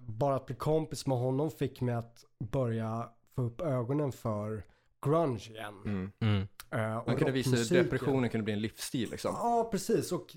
bara 0.00 0.36
att 0.36 0.46
bli 0.46 0.54
kompis 0.56 1.06
med 1.06 1.18
honom 1.18 1.50
fick 1.50 1.80
mig 1.80 1.94
att 1.94 2.24
börja 2.38 3.10
få 3.34 3.42
upp 3.42 3.60
ögonen 3.60 4.12
för 4.12 4.64
grunge 5.06 5.48
igen. 5.50 5.74
Mm. 5.84 6.12
Mm. 6.20 6.46
Och 6.98 7.06
Man 7.06 7.16
kunde 7.16 7.32
visa 7.32 7.56
hur 7.56 7.82
depressionen 7.82 8.30
kunde 8.30 8.44
bli 8.44 8.52
en 8.52 8.60
livsstil 8.60 9.10
liksom. 9.10 9.30
Ja, 9.34 9.68
precis. 9.70 10.12
Och 10.12 10.36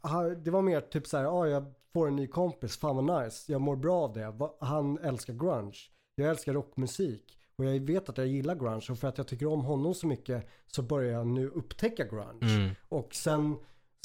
han- 0.00 0.44
det 0.44 0.50
var 0.50 0.62
mer 0.62 0.80
typ 0.80 1.06
så 1.06 1.16
här, 1.16 1.24
ja, 1.24 1.46
jag 1.46 1.74
får 1.92 2.08
en 2.08 2.16
ny 2.16 2.26
kompis, 2.26 2.76
fan 2.76 3.06
vad 3.06 3.24
nice, 3.24 3.52
jag 3.52 3.60
mår 3.60 3.76
bra 3.76 4.04
av 4.04 4.12
det. 4.12 4.34
Han 4.60 4.98
älskar 4.98 5.34
grunge. 5.34 5.78
Jag 6.14 6.30
älskar 6.30 6.52
rockmusik. 6.52 7.38
Och 7.56 7.64
jag 7.64 7.80
vet 7.80 8.08
att 8.08 8.18
jag 8.18 8.26
gillar 8.26 8.54
grunge. 8.54 8.86
Och 8.90 8.98
för 8.98 9.08
att 9.08 9.18
jag 9.18 9.26
tycker 9.26 9.46
om 9.46 9.64
honom 9.64 9.94
så 9.94 10.06
mycket 10.06 10.48
så 10.66 10.82
börjar 10.82 11.12
jag 11.12 11.26
nu 11.26 11.48
upptäcka 11.48 12.04
grunge. 12.04 12.54
Mm. 12.56 12.74
Och 12.88 13.14
sen 13.14 13.56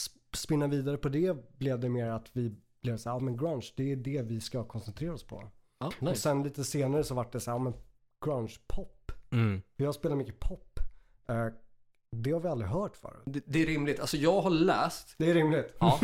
sp- 0.02 0.36
spinna 0.36 0.68
vidare 0.68 0.98
på 0.98 1.10
det 1.10 1.58
blev 1.58 1.80
det 1.80 1.90
mer 1.90 2.08
att 2.08 2.30
vi 2.34 2.56
blev 2.82 2.98
så 2.98 3.10
här, 3.10 3.16
ja 3.16 3.20
men 3.20 3.38
grunge, 3.38 3.72
det 3.76 3.92
är 3.92 3.96
det 3.96 4.22
vi 4.22 4.42
ska 4.42 4.64
koncentrera 4.64 5.14
oss 5.14 5.24
på. 5.24 5.44
Och 5.78 6.04
nice. 6.04 6.22
sen 6.22 6.44
lite 6.44 6.64
senare 6.64 7.04
så 7.04 7.16
vart 7.16 7.32
det 7.32 7.40
så 7.40 7.52
här, 7.52 7.58
ja 7.58 7.64
men 7.64 7.74
grunge 8.26 8.56
pop. 8.68 9.12
Mm. 9.32 9.62
För 9.78 9.84
jag 9.84 9.96
spelar 9.96 10.16
mycket 10.16 10.40
pop. 10.40 10.80
Eh, 11.28 11.48
det 12.14 12.32
har 12.32 12.40
vi 12.40 12.48
aldrig 12.48 12.70
hört 12.70 12.96
förut. 12.98 13.22
Det, 13.26 13.44
det 13.46 13.62
är 13.62 13.66
rimligt. 13.66 14.00
Alltså 14.00 14.18
jag 14.18 14.42
har 14.42 14.50
läst, 14.50 15.16
Det 15.18 15.30
är 15.30 15.34
rimligt. 15.34 15.76
ja, 15.80 16.00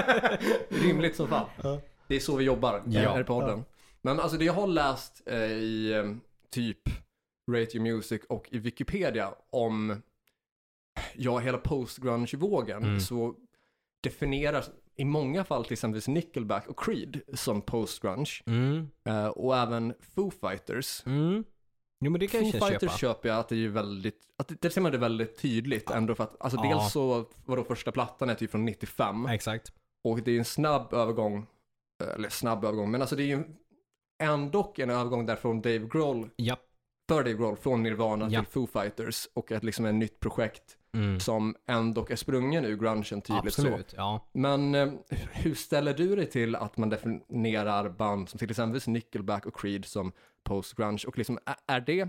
rimligt 0.68 1.16
som 1.16 1.28
fan. 1.28 1.46
Ja. 1.62 1.80
Det 2.08 2.16
är 2.16 2.20
så 2.20 2.36
vi 2.36 2.44
jobbar 2.44 2.82
Ja. 2.86 3.00
här 3.12 3.20
i 3.20 3.24
podden. 3.24 3.64
Men 4.02 4.20
alltså 4.20 4.38
det 4.38 4.44
jag 4.44 4.52
har 4.52 4.66
läst 4.66 5.22
eh, 5.26 5.38
i 5.42 5.92
eh, 5.92 6.14
typ 6.50 6.78
Rate 7.50 7.76
Your 7.76 7.82
Music 7.94 8.22
och 8.28 8.48
i 8.52 8.58
Wikipedia 8.58 9.34
om 9.50 10.02
ja, 11.14 11.38
hela 11.38 11.58
post-grunge-vågen 11.58 12.82
Mm. 12.84 13.00
så 13.00 13.34
definieras 14.02 14.70
i 14.96 15.04
många 15.04 15.44
fall 15.44 15.64
till 15.64 15.72
exempel 15.72 16.00
Nickelback 16.06 16.66
och 16.68 16.78
Creed 16.84 17.20
som 17.34 17.62
post-grunge 17.62 18.30
Mm. 18.46 18.88
eh, 19.08 19.26
och 19.26 19.56
även 19.56 19.94
Foo 20.14 20.30
Fighters 20.30 21.02
Mm. 21.06 21.44
Jo 22.00 22.10
men 22.10 22.20
det 22.20 22.26
kan 22.26 22.40
Foo 22.40 22.46
jag 22.46 22.52
köpa. 22.52 22.66
Fighters 22.68 22.96
köper 23.00 23.28
jag 23.28 23.38
att 23.38 23.48
det 23.48 23.54
är 23.54 23.58
ju 23.58 23.68
väldigt, 23.70 24.20
att 24.38 24.48
det, 24.48 24.60
det 24.60 24.70
ser 24.70 24.80
man 24.80 24.92
det 24.92 24.98
väldigt 24.98 25.38
tydligt 25.42 25.90
ändå 25.90 26.14
för 26.14 26.24
att, 26.24 26.36
alltså 26.40 26.58
Ja. 26.64 26.68
dels 26.68 26.92
så 26.92 27.24
var 27.44 27.56
då 27.56 27.64
första 27.64 27.92
plattan 27.92 28.30
är 28.30 28.34
typ 28.34 28.50
från 28.50 28.64
95 28.64 29.26
Exakt. 29.26 29.72
och 30.04 30.22
det 30.22 30.30
är 30.32 30.38
en 30.38 30.44
snabb 30.44 30.94
övergång, 30.94 31.46
eller 32.14 32.28
snabb 32.28 32.64
övergång, 32.64 32.90
men 32.90 33.00
alltså 33.00 33.16
det 33.16 33.22
är 33.22 33.26
ju 33.36 33.44
ändå 34.22 34.72
en 34.76 34.90
övergång 34.90 35.26
där 35.26 35.36
från 35.36 35.60
Dave 35.62 35.78
Grohl, 35.92 36.30
Ja. 36.36 36.56
för 37.08 37.16
Dave 37.24 37.34
Grohl, 37.36 37.56
från 37.56 37.82
Nirvana 37.82 38.28
Ja. 38.30 38.40
till 38.40 38.52
Foo 38.52 38.66
Fighters 38.66 39.28
och 39.34 39.52
ett 39.52 39.64
liksom 39.64 39.84
ett 39.84 39.94
nytt 39.94 40.20
projekt 40.20 40.78
Mm. 40.94 41.20
som 41.20 41.56
ändå 41.68 42.06
är 42.10 42.16
sprungen 42.16 42.64
ur 42.64 42.76
grungen 42.76 43.04
tydligt 43.04 43.26
så. 43.54 43.62
Absolut, 43.62 43.94
ja. 43.96 44.28
Men 44.32 44.74
eh, 44.74 44.92
hur 45.32 45.54
ställer 45.54 45.94
du 45.94 46.16
dig 46.16 46.26
till 46.26 46.56
att 46.56 46.76
man 46.76 46.88
definierar 46.88 47.88
band 47.88 48.28
som 48.28 48.38
till 48.38 48.50
exempel 48.50 48.80
Nickelback 48.86 49.46
och 49.46 49.56
Creed 49.60 49.84
som 49.84 50.12
post-grunge 50.44 51.04
och 51.06 51.18
liksom 51.18 51.38
är, 51.66 51.80
det 51.80 52.08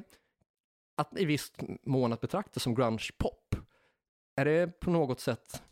att 0.97 1.17
i 1.17 1.25
viss 1.25 1.53
mån 1.83 2.13
att 2.13 2.21
betrakta 2.21 2.59
som 2.59 2.75
grunge-pop? 2.75 3.55
Är 4.35 4.45
det 4.45 4.79
på 4.79 4.91
något 4.91 5.19
sätt, 5.19 5.63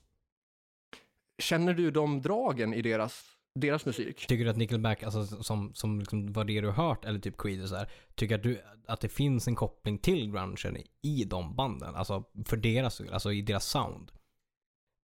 känner 1.38 1.74
du 1.74 1.91
de 1.91 2.22
dragen 2.22 2.74
i 2.74 2.82
deras, 2.82 3.25
deras 3.55 3.86
musik? 3.86 4.27
Tycker 4.27 4.43
du 4.43 4.50
att 4.50 4.58
Nickelback, 4.58 5.03
alltså 5.03 5.43
som, 5.43 5.74
som 5.74 6.00
liksom 6.00 6.34
var 6.34 6.43
det 6.43 6.62
du 6.62 6.67
har 6.67 6.88
hört, 6.88 7.05
eller 7.05 7.20
typ 7.20 7.38
Creed 7.38 7.62
och 7.62 7.70
så 7.70 7.75
här, 7.75 7.91
tycker 8.15 8.36
att 8.36 8.43
du 8.43 8.62
att 8.88 9.01
det 9.01 9.10
finns 9.10 9.48
en 9.48 9.55
koppling 9.55 9.98
till 9.98 10.32
grungen 10.32 10.77
i 11.01 11.24
de 11.24 11.55
banden? 11.55 11.96
Alltså 11.96 12.24
för 12.46 12.58
deras 12.58 13.01
alltså 13.01 13.32
i 13.32 13.41
deras 13.41 13.65
sound? 13.65 14.12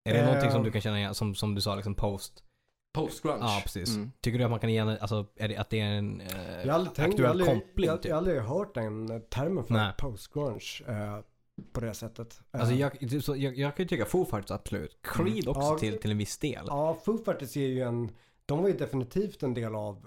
Är 0.04 0.12
det 0.12 0.20
Eh, 0.20 0.26
någonting 0.26 0.50
som 0.50 0.62
du 0.62 0.70
kan 0.70 0.80
känna 0.80 0.98
igen, 0.98 1.14
som, 1.14 1.34
som 1.34 1.54
du 1.54 1.60
sa, 1.60 1.74
liksom 1.74 1.94
post? 1.94 2.44
Post-grunge? 2.92 3.38
Ja, 3.40 3.60
precis. 3.62 3.96
Mm. 3.96 4.12
Tycker 4.20 4.38
du 4.38 4.44
att 4.44 4.50
man 4.50 4.60
kan 4.60 4.70
igen, 4.70 4.88
alltså 5.00 5.26
är 5.36 5.48
det, 5.48 5.56
att 5.56 5.70
det 5.70 5.80
är 5.80 5.84
en 5.92 6.20
eh, 6.20 6.26
Jag 6.64 6.66
har 6.66 6.72
aldrig, 6.72 6.94
tänkt, 6.94 7.18
jag 7.18 7.26
aktuell 7.28 7.30
aldrig, 7.48 7.62
koppling 7.66 7.86
jag, 7.88 8.02
typ? 8.02 8.08
jag 8.08 8.14
har 8.14 8.18
aldrig 8.18 8.40
hört 8.40 8.74
den 8.74 9.10
eh, 9.10 9.18
termen 9.18 9.64
för 9.64 9.74
Nej. 9.74 9.92
post-grunge 9.98 10.82
eh, 10.88 11.18
på 11.72 11.80
det 11.80 11.94
sättet. 11.94 12.40
Eh, 12.52 12.60
Alltså 12.60 12.74
jag, 12.74 12.98
typ 13.00 13.24
så, 13.24 13.36
jag, 13.36 13.58
jag 13.58 13.76
kan 13.76 13.84
ju 13.84 13.88
tycka 13.88 14.04
Foo 14.04 14.24
Fighters 14.24 14.50
absolut. 14.50 14.98
Creed 15.02 15.28
Mm. 15.48 15.48
också 15.48 15.60
Ja, 15.72 15.78
till, 15.78 15.98
till 15.98 16.10
en 16.10 16.18
viss 16.18 16.38
del. 16.38 16.64
Ja, 16.66 16.98
Foo 17.04 17.18
Fighters 17.24 17.56
är 17.56 17.60
ju 17.66 17.80
en, 17.82 18.10
de 18.46 18.62
var 18.62 18.68
ju 18.68 18.76
definitivt 18.76 19.42
en 19.42 19.54
del 19.54 19.74
av 19.74 20.06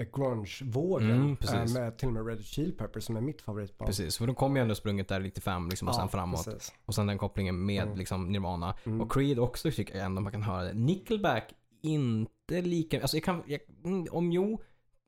eh, 0.00 0.06
grunge-vågen. 0.12 1.10
Mm, 1.10 1.36
precis. 1.36 1.76
eh, 1.76 1.82
med 1.82 1.98
till 1.98 2.08
och 2.08 2.14
med 2.14 2.26
Red 2.26 2.44
Chili 2.44 2.72
Peppers 2.72 3.04
som 3.04 3.16
är 3.16 3.20
mitt 3.20 3.42
favoritband. 3.42 3.86
Precis, 3.88 4.18
för 4.18 4.26
de 4.26 4.34
kom 4.34 4.56
ju 4.56 4.62
ändå 4.62 4.74
sprunget 4.74 5.08
där 5.08 5.20
95 5.20 5.68
liksom, 5.68 5.88
och 5.88 5.94
sen 5.94 6.08
framåt. 6.08 6.44
Precis. 6.44 6.72
Och 6.84 6.94
sen 6.94 7.06
den 7.06 7.18
kopplingen 7.18 7.64
med 7.66 7.82
Mm. 7.82 7.98
liksom 7.98 8.32
Nirvana. 8.32 8.74
Mm. 8.84 9.00
Och 9.00 9.12
Creed 9.12 9.38
också 9.38 9.70
tycker 9.70 9.96
jag 9.96 10.04
ändå 10.04 10.20
man 10.22 10.32
kan 10.32 10.42
höra 10.42 10.62
det. 10.64 10.72
Nickelback 10.72 11.54
inte 11.82 12.60
lika, 12.60 13.00
alltså 13.00 13.16
jag 13.16 13.24
kan, 13.24 13.42
jag, 13.46 13.60
mm, 13.84 14.06
om 14.10 14.32
jo, 14.32 14.62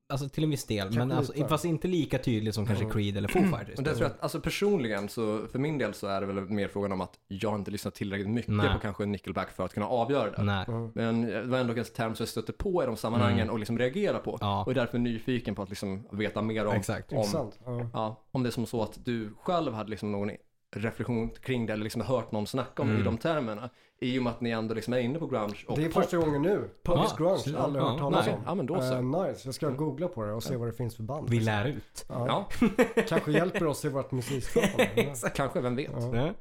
alltså 0.09 0.29
till 0.29 0.45
en 0.45 0.51
viss 0.51 0.65
del. 0.65 0.83
Kanske 0.83 0.99
Men 1.05 1.13
alltså, 1.13 1.47
fast 1.49 1.65
inte 1.65 1.89
lika 1.89 2.19
tydligt 2.19 2.55
som 2.55 2.67
kanske 2.67 2.85
Mm. 2.85 2.95
Creed 2.95 3.17
eller 3.17 3.29
Foo 3.29 3.43
Fighters. 3.43 3.77
Men 3.77 3.85
det 3.85 3.91
tror 3.91 4.03
jag 4.03 4.11
att, 4.11 4.21
alltså 4.23 4.41
personligen 4.41 5.09
så 5.09 5.47
för 5.47 5.59
min 5.59 5.79
del 5.79 5.95
så 5.95 6.07
är 6.07 6.21
det 6.21 6.27
väl 6.27 6.41
mer 6.41 6.69
frågan 6.69 6.93
om 6.93 7.01
att 7.01 7.19
jag 7.29 7.55
inte 7.55 7.71
lyssnat 7.71 7.95
tillräckligt 7.95 8.29
mycket 8.31 8.53
Nej. 8.53 8.73
på 8.75 8.79
kanske 8.79 9.07
Nickelback 9.07 9.51
för 9.51 9.65
att 9.65 9.75
kunna 9.75 9.87
avgöra 9.87 10.31
det. 10.31 10.43
Nej. 10.43 10.65
Mm. 10.69 10.91
Men 10.95 11.23
det 11.23 11.43
var 11.43 11.59
ändå 11.59 11.75
en 11.75 11.85
term 11.85 12.15
som 12.15 12.23
jag 12.25 12.29
stötte 12.29 12.53
på 12.53 12.83
i 12.83 12.87
de 12.87 12.97
sammanhangen 12.97 13.41
Mm. 13.41 13.53
och 13.53 13.59
liksom 13.59 13.79
reagerar 13.79 14.19
på. 14.19 14.39
Ja, 14.41 14.65
Och 14.65 14.71
är 14.71 14.75
därför 14.75 14.99
nyfiken 14.99 15.55
på 15.55 15.63
att 15.63 15.69
liksom 15.69 16.09
veta 16.13 16.43
mer 16.43 16.67
om, 16.67 16.77
exakt. 16.77 17.13
om, 17.13 17.19
Intressant. 17.19 17.59
Ja. 17.65 17.91
ja, 17.93 18.25
om 18.31 18.43
det 18.43 18.49
är 18.49 18.51
som 18.51 18.67
så 18.67 18.83
att 18.83 19.05
du 19.05 19.31
själv 19.43 19.73
hade 19.73 19.91
liksom 19.91 20.13
någon 20.13 20.31
reflektion 20.77 21.31
kring 21.31 21.67
det 21.67 21.73
eller 21.73 21.85
liksom 21.85 22.03
hört 22.03 22.33
någon 22.33 22.47
snacka 22.47 22.83
om 22.83 22.89
det 22.89 22.95
i 22.95 23.01
Mm. 23.01 23.05
de 23.05 23.19
termerna. 23.19 23.71
I 24.01 24.19
och 24.19 24.23
med 24.23 24.31
att 24.33 24.41
ni 24.41 24.51
ändå 24.51 24.75
liksom 24.75 24.93
är 24.95 24.99
inne 24.99 25.19
på 25.19 25.27
grunge 25.27 25.57
och 25.67 25.77
Det 25.79 25.85
är 25.85 25.89
pop. 25.91 26.03
första 26.03 26.17
gången 26.17 26.43
nu. 26.43 26.71
Post-grunge. 26.83 27.43
Ja, 27.47 27.59
aldrig 27.59 27.85
ja, 27.85 27.89
hört 27.91 27.99
talas 27.99 28.27
nej, 28.27 28.35
om. 28.35 28.43
ja, 28.47 28.55
men 28.55 28.67
då 28.67 28.81
så. 28.81 28.95
Eh, 28.95 29.03
nice. 29.03 29.41
Jag 29.49 29.55
ska 29.55 29.71
googla 29.71 30.09
på 30.09 30.25
det 30.25 30.33
och 30.33 30.43
se 30.43 30.57
vad 30.57 30.69
det 30.69 30.73
finns 30.73 30.97
för 30.97 31.03
band. 31.03 31.31
Vi 31.31 31.41
lär 31.41 31.65
ut. 31.67 32.05
Ja. 32.09 32.49
Ja, 32.61 32.69
Kanske 33.09 33.33
hjälper 33.33 33.67
oss 33.67 33.85
i 33.85 33.89
vårt 33.89 34.13
musikskapande. 34.13 35.15
kanske, 35.35 35.61
vem 35.61 35.77
vet. 35.77 35.91
Ja. 36.13 36.33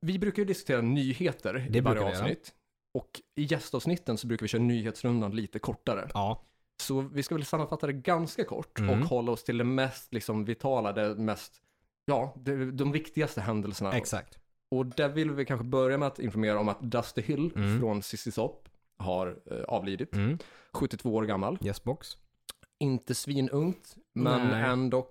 Vi 0.00 0.18
brukar 0.18 0.38
ju 0.42 0.46
diskutera 0.46 0.80
nyheter 0.80 1.66
Det 1.70 1.78
i 1.78 1.80
varje 1.80 2.02
avsnitt. 2.08 2.54
Och 2.94 3.20
i 3.36 3.42
gästavsnitten 3.42 4.18
så 4.18 4.26
brukar 4.26 4.44
vi 4.44 4.48
köra 4.48 4.62
nyhetsrundan 4.62 5.36
lite 5.36 5.58
kortare. 5.58 6.08
ja. 6.14 6.42
Så 6.82 7.00
vi 7.00 7.22
ska 7.22 7.34
väl 7.34 7.44
sammanfatta 7.44 7.86
det 7.86 7.92
ganska 7.92 8.44
kort 8.44 8.78
Mm. 8.78 8.90
och 9.02 9.08
hålla 9.08 9.32
oss 9.32 9.44
till 9.44 9.58
det 9.58 9.64
mest 9.64 10.14
liksom, 10.14 10.44
vitala, 10.44 10.92
det 10.92 11.14
mest, 11.14 11.52
ja, 12.06 12.34
det, 12.36 12.70
de 12.72 12.92
viktigaste 12.92 13.40
händelserna. 13.40 13.92
exakt. 13.96 14.38
Och 14.70 14.86
där 14.86 15.08
vill 15.08 15.30
vi 15.30 15.44
kanske 15.44 15.64
börja 15.66 15.98
med 15.98 16.08
att 16.08 16.18
informera 16.18 16.58
om 16.60 16.68
att 16.68 16.80
Dusty 16.80 17.20
Hill 17.22 17.52
Mm. 17.56 17.80
från 17.80 18.02
Cissi 18.02 18.32
Top 18.32 18.68
har 18.98 19.38
eh, 19.50 19.62
avlidit, 19.68 20.14
Mm. 20.14 20.38
72 20.72 21.14
år 21.14 21.22
gammal. 21.24 21.58
Yes 21.62 21.84
box. 21.84 22.16
Inte 22.80 23.14
svinungt, 23.14 23.96
men 24.14 24.48
Nej. 24.48 24.62
ändå, 24.70 25.08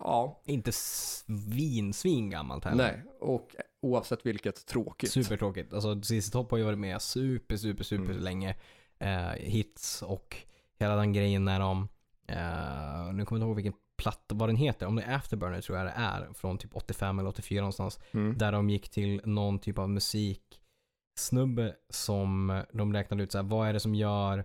ja, 0.00 0.42
Inte 0.44 0.72
svin, 0.72 1.92
svin 1.92 2.30
gammalt 2.30 2.64
heller. 2.64 2.84
nej. 2.92 3.02
Och 3.20 3.56
oavsett 3.82 4.26
vilket, 4.26 4.66
tråkigt. 4.66 5.10
Supertråkigt. 5.12 5.72
Alltså 5.72 6.02
ZZ 6.02 6.30
Top 6.30 6.50
har 6.50 6.58
ju 6.58 6.64
varit 6.64 6.78
med 6.78 7.02
super, 7.02 7.56
super, 7.56 7.84
super 7.84 8.10
Mm. 8.10 8.22
länge. 8.22 8.56
Eh, 8.98 9.28
hits 9.32 10.02
och 10.02 10.36
hela 10.80 10.96
den 10.96 11.12
grejen 11.12 11.44
när 11.44 11.60
de, 11.60 11.88
eh, 12.28 13.12
nu 13.12 13.24
kommer 13.24 13.40
jag 13.40 13.46
inte 13.46 13.46
ihåg 13.46 13.56
vilken 13.56 13.74
platta, 13.96 14.34
vad 14.34 14.48
den 14.48 14.56
heter, 14.56 14.86
om 14.86 14.96
det 14.96 15.02
är 15.02 15.14
Afterburner 15.16 15.60
tror 15.60 15.78
jag 15.78 15.86
det 15.86 15.94
är, 15.96 16.28
från 16.34 16.58
typ 16.58 16.70
85 16.76 17.18
eller 17.18 17.28
84 17.28 17.60
någonstans. 17.60 18.00
Mm. 18.10 18.38
Där 18.38 18.52
de 18.52 18.70
gick 18.70 18.88
till 18.90 19.20
någon 19.24 19.58
typ 19.58 19.78
av 19.78 19.88
musiksnubbe 19.90 21.74
som 21.90 22.62
de 22.72 22.92
räknade 22.92 23.22
ut 23.22 23.32
så 23.32 23.38
här, 23.38 23.42
vad 23.42 23.68
är 23.68 23.72
det 23.72 23.80
som 23.80 23.94
gör 23.94 24.44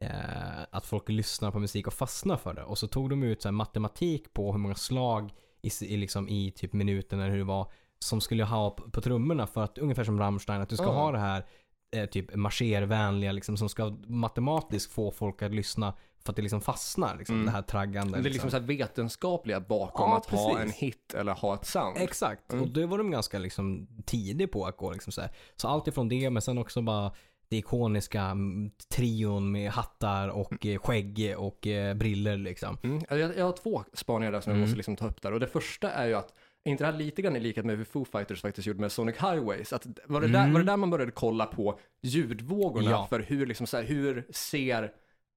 eh, 0.00 0.62
att 0.70 0.86
folk 0.86 1.08
lyssnar 1.08 1.50
på 1.50 1.58
musik 1.58 1.86
och 1.86 1.92
fastnar 1.92 2.36
för 2.36 2.54
det? 2.54 2.62
Och 2.62 2.78
så 2.78 2.86
tog 2.88 3.10
de 3.10 3.22
ut 3.22 3.42
så 3.42 3.48
här, 3.48 3.52
matematik 3.52 4.32
på 4.34 4.52
hur 4.52 4.58
många 4.58 4.74
slag 4.74 5.32
i, 5.62 5.70
i, 5.84 5.96
liksom, 5.96 6.28
i 6.28 6.50
typ 6.50 6.72
minuten 6.72 7.20
eller 7.20 7.30
hur 7.30 7.38
det 7.38 7.44
var 7.44 7.72
som 7.98 8.20
skulle 8.20 8.44
ha 8.44 8.70
på, 8.70 8.90
på 8.90 9.00
trummorna 9.00 9.46
för 9.46 9.64
att 9.64 9.78
ungefär 9.78 10.04
som 10.04 10.18
Rammstein 10.18 10.60
att 10.60 10.68
du 10.68 10.76
ska 10.76 10.86
Ja. 10.86 10.92
ha 10.92 11.12
det 11.12 11.18
här 11.18 11.46
eh, 11.94 12.06
typ 12.06 12.34
marschervänliga 12.34 13.32
liksom 13.32 13.56
som 13.56 13.68
ska 13.68 13.96
matematiskt 14.06 14.92
få 14.92 15.10
folk 15.10 15.42
att 15.42 15.54
lyssna 15.54 15.94
för 16.24 16.32
att 16.32 16.36
det 16.36 16.42
liksom 16.42 16.60
fastnar 16.60 17.16
liksom 17.18 17.34
Mm. 17.34 17.46
det 17.46 17.52
här 17.52 17.62
traggande. 17.62 18.20
Det 18.20 18.28
är 18.28 18.32
liksom 18.32 18.50
så 18.50 18.56
här 18.56 18.64
vetenskapliga 18.64 19.60
bakom 19.60 20.10
Ja, 20.10 20.16
att 20.16 20.26
ha 20.26 20.50
en 20.50 20.56
precis. 20.66 20.82
hit 20.82 21.14
eller 21.14 21.32
ha 21.32 21.54
ett 21.54 21.66
sound. 21.66 21.96
Exakt, 21.98 22.52
Mm. 22.52 22.64
och 22.64 22.70
det 22.70 22.86
var 22.86 22.98
de 22.98 23.10
ganska 23.10 23.38
liksom 23.38 23.88
tidig 24.06 24.52
på 24.52 24.66
att 24.66 24.76
gå 24.76 24.92
liksom 24.92 25.12
så 25.12 25.20
här. 25.20 25.30
Så 25.56 25.68
allt 25.68 25.88
ifrån 25.88 26.08
det, 26.08 26.30
men 26.30 26.42
sen 26.42 26.58
också 26.58 26.82
bara 26.82 27.12
det 27.48 27.56
ikoniska 27.56 28.22
mm, 28.22 28.70
trion 28.88 29.52
med 29.52 29.70
hattar 29.70 30.28
och 30.28 30.66
eh, 30.66 30.78
skägg 30.78 31.34
och 31.38 31.66
eh, 31.66 31.94
briller 31.94 32.36
liksom. 32.36 32.78
Mm. 32.82 33.02
Jag, 33.10 33.18
jag 33.38 33.44
har 33.44 33.52
två 33.52 33.84
spaningar 33.92 34.32
där 34.32 34.40
som 34.40 34.50
jag 34.50 34.56
Mm. 34.56 34.68
måste 34.68 34.76
liksom 34.76 34.96
ta 34.96 35.06
upp 35.06 35.22
där. 35.22 35.32
Och 35.32 35.40
det 35.40 35.46
första 35.46 35.90
är 35.90 36.06
ju 36.06 36.14
att, 36.14 36.34
är 36.64 36.70
inte 36.70 36.84
det 36.84 36.90
här 36.92 36.98
lite 36.98 37.22
grann 37.22 37.36
i 37.36 37.40
likhet 37.40 37.64
med 37.64 37.76
hur 37.76 37.84
Foo 37.84 38.04
Fighters 38.04 38.40
faktiskt 38.42 38.66
gjorde 38.66 38.80
med 38.80 38.92
Sonic 38.92 39.16
Highways? 39.16 39.72
Att, 39.72 39.86
var, 40.06 40.20
det 40.20 40.26
där, 40.28 40.40
Mm. 40.40 40.52
var 40.52 40.60
det 40.60 40.66
där 40.66 40.76
man 40.76 40.90
började 40.90 41.12
kolla 41.12 41.46
på 41.46 41.78
ljudvågorna 42.02 42.90
Ja. 42.90 43.06
för 43.06 43.20
hur, 43.20 43.46
liksom 43.46 43.66
så 43.66 43.76
här, 43.76 43.84
hur 43.84 44.26
ser 44.30 44.92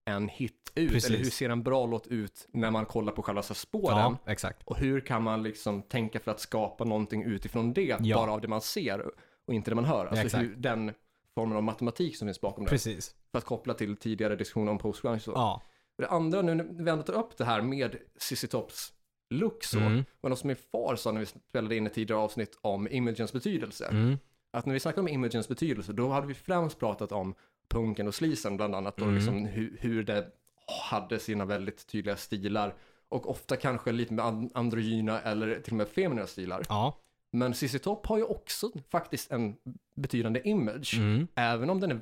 en 0.05 0.29
hit 0.29 0.71
ut? 0.75 0.91
Precis. 0.91 1.09
Eller 1.09 1.17
hur 1.23 1.29
ser 1.31 1.49
en 1.49 1.63
bra 1.63 1.85
låt 1.85 2.07
ut 2.07 2.47
när 2.53 2.71
man 2.71 2.85
kollar 2.85 3.11
på 3.13 3.21
själva 3.21 3.41
så 3.41 3.53
här 3.53 3.55
spåren? 3.55 3.97
Ja, 3.97 4.17
exakt. 4.31 4.61
Och 4.65 4.77
hur 4.77 4.99
kan 4.99 5.23
man 5.23 5.43
liksom 5.43 5.81
tänka 5.81 6.19
för 6.19 6.31
att 6.31 6.39
skapa 6.39 6.83
någonting 6.83 7.23
utifrån 7.23 7.73
det, 7.73 7.97
Ja. 8.01 8.15
bara 8.17 8.31
av 8.31 8.41
det 8.41 8.47
man 8.47 8.61
ser 8.61 9.05
och 9.47 9.53
inte 9.53 9.71
det 9.71 9.75
man 9.75 9.85
hör? 9.85 10.05
Alltså 10.05 10.25
Exakt. 10.25 10.43
hur, 10.43 10.55
den 10.55 10.93
formen 11.35 11.57
av 11.57 11.63
matematik 11.63 12.17
som 12.17 12.27
finns 12.27 12.41
bakom 12.41 12.63
det. 12.63 12.69
Precis. 12.69 13.15
För 13.31 13.37
att 13.37 13.45
koppla 13.45 13.73
till 13.73 13.97
tidigare 13.97 14.35
diskussioner 14.35 14.71
om 14.71 14.77
post-grunge. 14.77 15.19
så. 15.19 15.31
Ja. 15.31 15.61
Det 15.97 16.07
andra, 16.07 16.41
nu 16.41 16.55
när 16.55 16.83
vi 16.83 16.89
ändå 16.91 17.03
tar 17.03 17.13
upp 17.13 17.37
det 17.37 17.45
här 17.45 17.61
med 17.61 17.95
Cissi 18.19 18.47
Tops 18.47 18.93
look 19.29 19.63
så, 19.63 19.79
Mm. 19.79 20.03
något 20.21 20.39
som 20.39 20.47
min 20.47 20.55
far 20.71 20.95
sa 20.95 21.11
när 21.11 21.19
vi 21.19 21.25
spelade 21.25 21.75
in 21.75 21.87
ett 21.87 21.93
tidigare 21.93 22.21
avsnitt 22.21 22.57
om 22.61 22.87
imagens 22.87 23.33
betydelse. 23.33 23.85
Mm. 23.85 24.17
Att 24.51 24.65
när 24.65 24.73
vi 24.73 24.79
snackade 24.79 25.01
om 25.01 25.07
imagens 25.07 25.47
betydelse, 25.47 25.93
då 25.93 26.09
hade 26.09 26.27
vi 26.27 26.33
främst 26.33 26.79
pratat 26.79 27.11
om 27.11 27.35
punken 27.69 28.07
och 28.07 28.15
sleazen 28.15 28.57
bland 28.57 28.75
annat, 28.75 28.95
och 28.95 29.01
Mm. 29.07 29.15
liksom 29.15 29.45
hur, 29.45 29.77
hur 29.79 30.03
det 30.03 30.27
hade 30.89 31.19
sina 31.19 31.45
väldigt 31.45 31.87
tydliga 31.87 32.15
stilar. 32.15 32.73
Och 33.09 33.29
ofta 33.29 33.55
kanske 33.55 33.91
lite 33.91 34.13
med 34.13 34.25
and- 34.25 34.51
androgyna 34.53 35.21
eller 35.21 35.59
till 35.59 35.73
och 35.73 35.77
med 35.77 35.87
feminina 35.87 36.27
stilar. 36.27 36.63
Ja. 36.69 36.97
Men 37.31 37.53
Cissi 37.53 37.79
Top 37.79 38.05
har 38.05 38.17
ju 38.17 38.23
också 38.23 38.71
faktiskt 38.89 39.31
en 39.31 39.55
betydande 39.95 40.41
image, 40.43 40.93
Mm. 40.97 41.27
även 41.35 41.69
om 41.69 41.79
den 41.79 41.91
är 41.91 41.99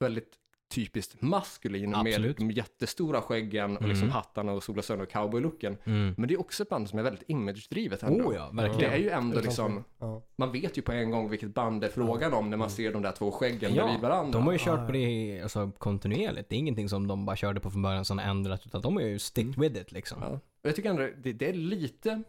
väldigt 0.00 0.32
typiskt 0.68 1.22
maskulin 1.22 1.94
Absolut. 1.94 2.38
med 2.38 2.48
de 2.48 2.54
jättestora 2.54 3.20
skäggen 3.22 3.76
och 3.76 3.82
liksom 3.88 4.02
Mm. 4.02 4.10
hattarna 4.14 4.52
och 4.52 4.62
solglasögon 4.62 5.02
och 5.02 5.10
cowboylooken. 5.12 5.76
Mm. 5.84 6.14
Men 6.18 6.28
det 6.28 6.34
är 6.34 6.40
också 6.40 6.62
ett 6.62 6.68
band 6.68 6.88
som 6.88 6.98
är 6.98 7.02
väldigt 7.02 7.28
image-drivet 7.28 8.02
ändå. 8.02 8.24
Oh 8.28 8.34
ja, 8.34 8.48
Det 8.52 8.56
verkligen. 8.62 8.92
är 8.92 8.96
ju 8.96 9.10
ändå 9.10 9.40
liksom. 9.40 9.84
Ja. 9.98 10.22
man 10.36 10.52
vet 10.52 10.78
ju 10.78 10.82
på 10.82 10.92
en 10.92 11.10
gång 11.10 11.30
vilket 11.30 11.54
band 11.54 11.80
det 11.80 11.86
är 11.86 11.90
frågan 11.90 12.32
om 12.34 12.50
när 12.50 12.56
man 12.56 12.70
ser 12.70 12.92
de 12.92 13.02
där 13.02 13.12
två 13.12 13.30
skäggen 13.30 13.72
bredvid 13.72 14.00
varandra. 14.00 14.32
de 14.32 14.46
har 14.46 14.52
ju 14.52 14.58
kört 14.58 14.80
Ja, 14.80 14.86
på 14.86 14.92
det 14.92 15.40
alltså, 15.42 15.70
kontinuerligt. 15.78 16.48
Det 16.48 16.56
är 16.56 16.58
ingenting 16.58 16.88
som 16.88 17.06
de 17.06 17.26
bara 17.26 17.36
körde 17.36 17.60
på 17.60 17.70
från 17.70 17.82
början 17.82 18.04
som 18.04 18.18
har 18.18 18.24
ändrat 18.24 18.66
utan 18.66 18.80
de 18.82 18.96
har 18.96 19.02
ju 19.02 19.18
sticked 19.18 19.54
Mm. 19.54 19.60
with 19.60 19.80
it 19.82 19.92
liksom. 19.92 20.18
Ja. 20.22 20.28
Och 20.28 20.40
jag 20.68 20.76
tycker 20.76 20.90
ändå 20.90 21.08
det, 21.22 21.32
det 21.32 21.48
är 21.48 21.52
lite, 21.52 22.22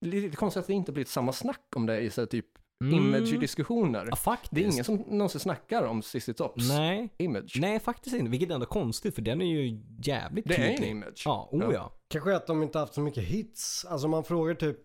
lite 0.00 0.36
konstigt 0.36 0.60
att 0.60 0.66
det 0.66 0.72
inte 0.72 0.92
blivit 0.92 1.08
samma 1.08 1.32
snack 1.32 1.66
om 1.76 1.86
det 1.86 2.00
i 2.00 2.10
så 2.10 2.20
här, 2.20 2.26
typ. 2.26 2.46
Image-diskussioner. 2.84 4.06
Ja, 4.10 4.16
faktiskt. 4.16 4.54
Det 4.54 4.60
är 4.64 4.64
ingen 4.72 4.84
som 4.84 4.96
någonsin 4.96 5.40
snackar 5.40 5.82
om 5.82 6.02
Cissi 6.02 6.34
Tops 6.34 6.68
Nej. 6.68 7.08
image. 7.18 7.56
Nej, 7.60 7.80
faktiskt 7.80 8.16
inte. 8.16 8.30
Vilket 8.30 8.50
är 8.50 8.54
ändå 8.54 8.66
konstigt 8.66 9.14
för 9.14 9.22
den 9.22 9.42
är 9.42 9.46
ju 9.46 9.80
jävligt 10.02 10.48
Det 10.48 10.54
är 10.56 10.60
en 10.70 10.76
tydlig. 10.76 10.90
image. 10.90 11.22
Ja, 11.24 11.48
oh 11.52 11.60
Ja. 11.64 11.72
ja. 11.72 11.92
Kanske 12.08 12.36
att 12.36 12.46
de 12.46 12.62
inte 12.62 12.78
haft 12.78 12.94
så 12.94 13.00
mycket 13.00 13.24
hits. 13.24 13.84
Alltså 13.84 14.08
man 14.08 14.24
frågar 14.24 14.54
typ. 14.54 14.78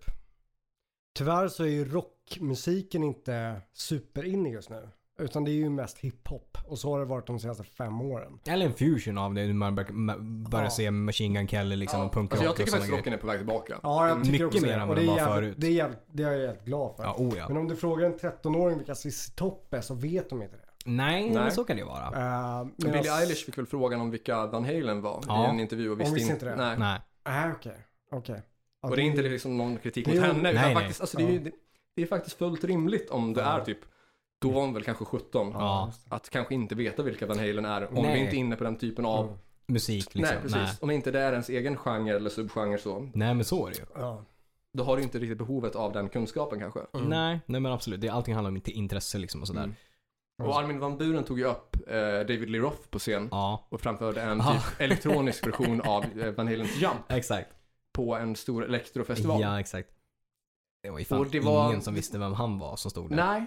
Tyvärr 1.17 1.48
så 1.48 1.63
är 1.63 1.67
ju 1.67 1.86
rockmusiken 1.86 3.03
inte 3.03 3.62
superinne 3.74 4.50
just 4.50 4.69
nu. 4.69 4.89
Utan 5.20 5.44
det 5.44 5.51
är 5.51 5.53
ju 5.53 5.70
mest 5.70 5.98
hiphop. 5.98 6.58
Och 6.65 6.80
så 6.80 6.91
har 6.91 7.00
det 7.00 7.06
varit 7.06 7.27
de 7.27 7.39
senaste 7.39 7.63
fem 7.63 8.01
åren. 8.01 8.39
Eller 8.48 8.65
en 8.65 8.74
fusion 8.74 9.18
av 9.18 9.34
det. 9.34 9.46
när 9.48 9.53
Man 9.53 9.75
bör- 9.75 9.84
ma- 9.84 10.50
börjar 10.50 10.65
Ja. 10.65 10.70
se 10.72 10.91
Machine 10.91 11.34
Gun 11.34 11.48
Kelly 11.48 11.75
liksom 11.75 12.01
och 12.06 12.13
punkrock 12.13 12.32
Alltså 12.32 12.46
jag 12.46 12.56
tycker 12.56 12.72
faktiskt 12.72 12.94
rocken 12.94 13.13
är 13.13 13.18
på 13.18 13.27
väg 13.27 13.38
tillbaka. 13.38 13.80
Ja, 13.84 14.08
jag 14.08 14.18
tycker 14.18 14.32
Mycket 14.32 14.48
också 14.48 14.62
mer 14.65 14.77
än 14.77 14.88
vad 14.88 14.98
det 14.98 15.01
den 15.01 15.10
var 15.10 15.18
jävligt, 15.18 15.34
förut. 15.36 15.56
Det 15.58 15.68
är, 15.68 15.72
jävligt, 15.72 16.00
det 16.12 16.24
är 16.24 16.32
jag 16.32 16.41
jävligt 16.41 16.65
glad 16.65 16.96
för. 16.96 17.03
Ja, 17.03 17.15
oh 17.18 17.38
ja. 17.38 17.46
Men 17.48 17.58
om 17.58 17.68
du 17.68 17.75
frågar 17.75 18.06
en 18.06 18.13
13-åring 18.20 18.77
vilka 18.77 18.96
Cissi 18.96 19.32
Topp 19.36 19.74
är 19.74 19.82
så 19.82 19.94
vet 19.96 20.30
de 20.30 20.41
inte 20.41 20.56
det. 20.56 20.62
Nej, 20.86 21.22
Nej. 21.24 21.34
men 21.34 21.51
så 21.51 21.63
kan 21.63 21.75
det 21.75 21.80
ju 21.82 21.88
vara. 21.88 22.06
Uh, 22.62 22.68
Men 22.77 22.91
Billie 22.91 23.10
Eilish 23.10 23.46
fick 23.46 23.58
väl 23.58 23.65
frågan 23.65 24.01
om 24.01 24.12
vilka 24.12 24.46
Van 24.48 24.65
Halen 24.65 25.01
var 25.01 25.24
Ja. 25.27 25.48
i 25.48 25.50
en 25.50 25.60
intervju 25.60 25.91
och 25.91 26.00
visste, 26.00 26.13
visste 26.15 26.34
inte 26.34 26.46
det. 26.46 26.56
Nej. 26.56 26.75
Nej. 26.80 27.00
Nej, 27.25 27.51
okej. 27.56 27.77
Okej. 28.12 28.41
Ja, 28.82 28.89
Och 28.89 28.96
det 28.96 29.01
är 29.01 29.03
inte 29.03 29.22
liksom 29.22 29.58
någon 29.58 29.77
kritik 29.77 30.08
mot 30.08 30.15
Det 30.15 30.22
är- 30.22 30.25
henne, 30.25 30.39
utan 30.39 30.44
nej, 30.56 30.63
nej. 30.65 30.74
faktiskt, 30.75 31.01
alltså 31.01 31.18
det, 31.18 31.24
är 31.24 31.27
ju, 31.27 31.36
Ja. 31.38 31.41
det, 31.44 31.51
det 31.96 32.01
är 32.01 32.08
faktiskt 32.08 32.38
fullt 32.38 32.63
rimligt 32.63 33.10
om 33.10 33.34
det 33.34 33.41
Ja. 33.41 33.60
är 33.60 33.65
typ, 33.65 33.77
då 34.41 34.50
var 34.50 34.62
hon 34.62 34.74
väl 34.74 34.83
kanske 34.83 35.05
17, 35.05 35.51
Ja. 35.53 35.91
att 36.10 36.29
kanske 36.29 36.53
inte 36.53 36.75
veta 36.75 37.03
vilka 37.03 37.25
Van 37.27 37.39
Halen 37.39 37.65
är 37.65 37.88
om 37.98 38.03
Nej. 38.03 38.13
vi 38.13 38.19
inte 38.19 38.36
är 38.36 38.38
inne 38.38 38.55
på 38.55 38.63
den 38.63 38.75
typen 38.77 39.05
av, 39.05 39.25
Mm. 39.25 39.38
Musik 39.67 40.15
liksom. 40.15 40.36
nej 40.36 40.51
precis, 40.51 40.81
om 40.81 40.91
inte 40.91 41.12
det 41.12 41.19
är 41.19 41.31
ens 41.31 41.50
egen 41.50 41.77
genre 41.77 42.15
eller 42.15 42.29
subgenre 42.29 42.77
så, 42.77 43.00
Nej, 43.13 43.33
men 43.33 43.45
så 43.45 43.67
är 43.67 43.71
det 43.71 43.77
ju. 43.77 43.86
Ja. 43.95 44.25
då 44.77 44.83
har 44.83 44.98
du 44.98 45.03
inte 45.03 45.19
riktigt 45.19 45.38
behovet 45.38 45.75
av 45.75 45.91
den 45.93 46.10
kunskapen 46.10 46.60
kanske. 46.60 46.79
Mm. 46.93 47.05
Nej, 47.10 47.39
nej 47.45 47.62
men 47.62 47.71
absolut. 47.71 48.01
Det, 48.01 48.10
allting 48.10 48.33
handlar 48.33 48.50
om 48.50 48.55
inte 48.55 48.71
intresse 48.71 49.17
liksom 49.17 49.41
och 49.41 49.48
sådär. 49.48 49.63
Mm. 49.63 49.75
Och 50.43 50.60
Armin 50.60 50.79
van 50.79 50.98
Buren 50.98 51.24
tog 51.24 51.39
ju 51.39 51.45
upp 51.45 51.75
eh, 51.88 51.93
David 52.01 52.50
Lee 52.50 52.62
Roth 52.62 52.88
på 52.89 53.00
scen 53.00 53.27
Ja, 53.31 53.67
och 53.69 53.81
framförde 53.81 54.21
en 54.21 54.41
Ah. 54.41 54.53
typ 54.53 54.81
elektronisk 54.81 55.48
version 55.48 55.81
av 55.81 56.05
eh, 56.19 56.31
Van 56.31 56.48
Halens 56.48 56.81
Jump 56.81 56.95
exakt. 57.07 57.50
på 57.93 58.15
en 58.15 58.36
stor 58.36 58.65
elektrofestival. 58.65 59.41
Ja, 59.41 59.60
exakt. 59.60 59.89
Det 60.83 60.89
var 60.89 61.00
ju 61.00 61.05
fan 61.05 61.19
Och 61.19 61.27
det 61.27 61.39
var- 61.39 61.67
ingen 61.69 61.81
som 61.81 61.93
visste 61.93 62.19
vem 62.19 62.33
han 62.33 62.60
var 62.60 62.75
som 62.75 62.91
stod 62.91 63.10
där. 63.10 63.15
Nej, 63.15 63.45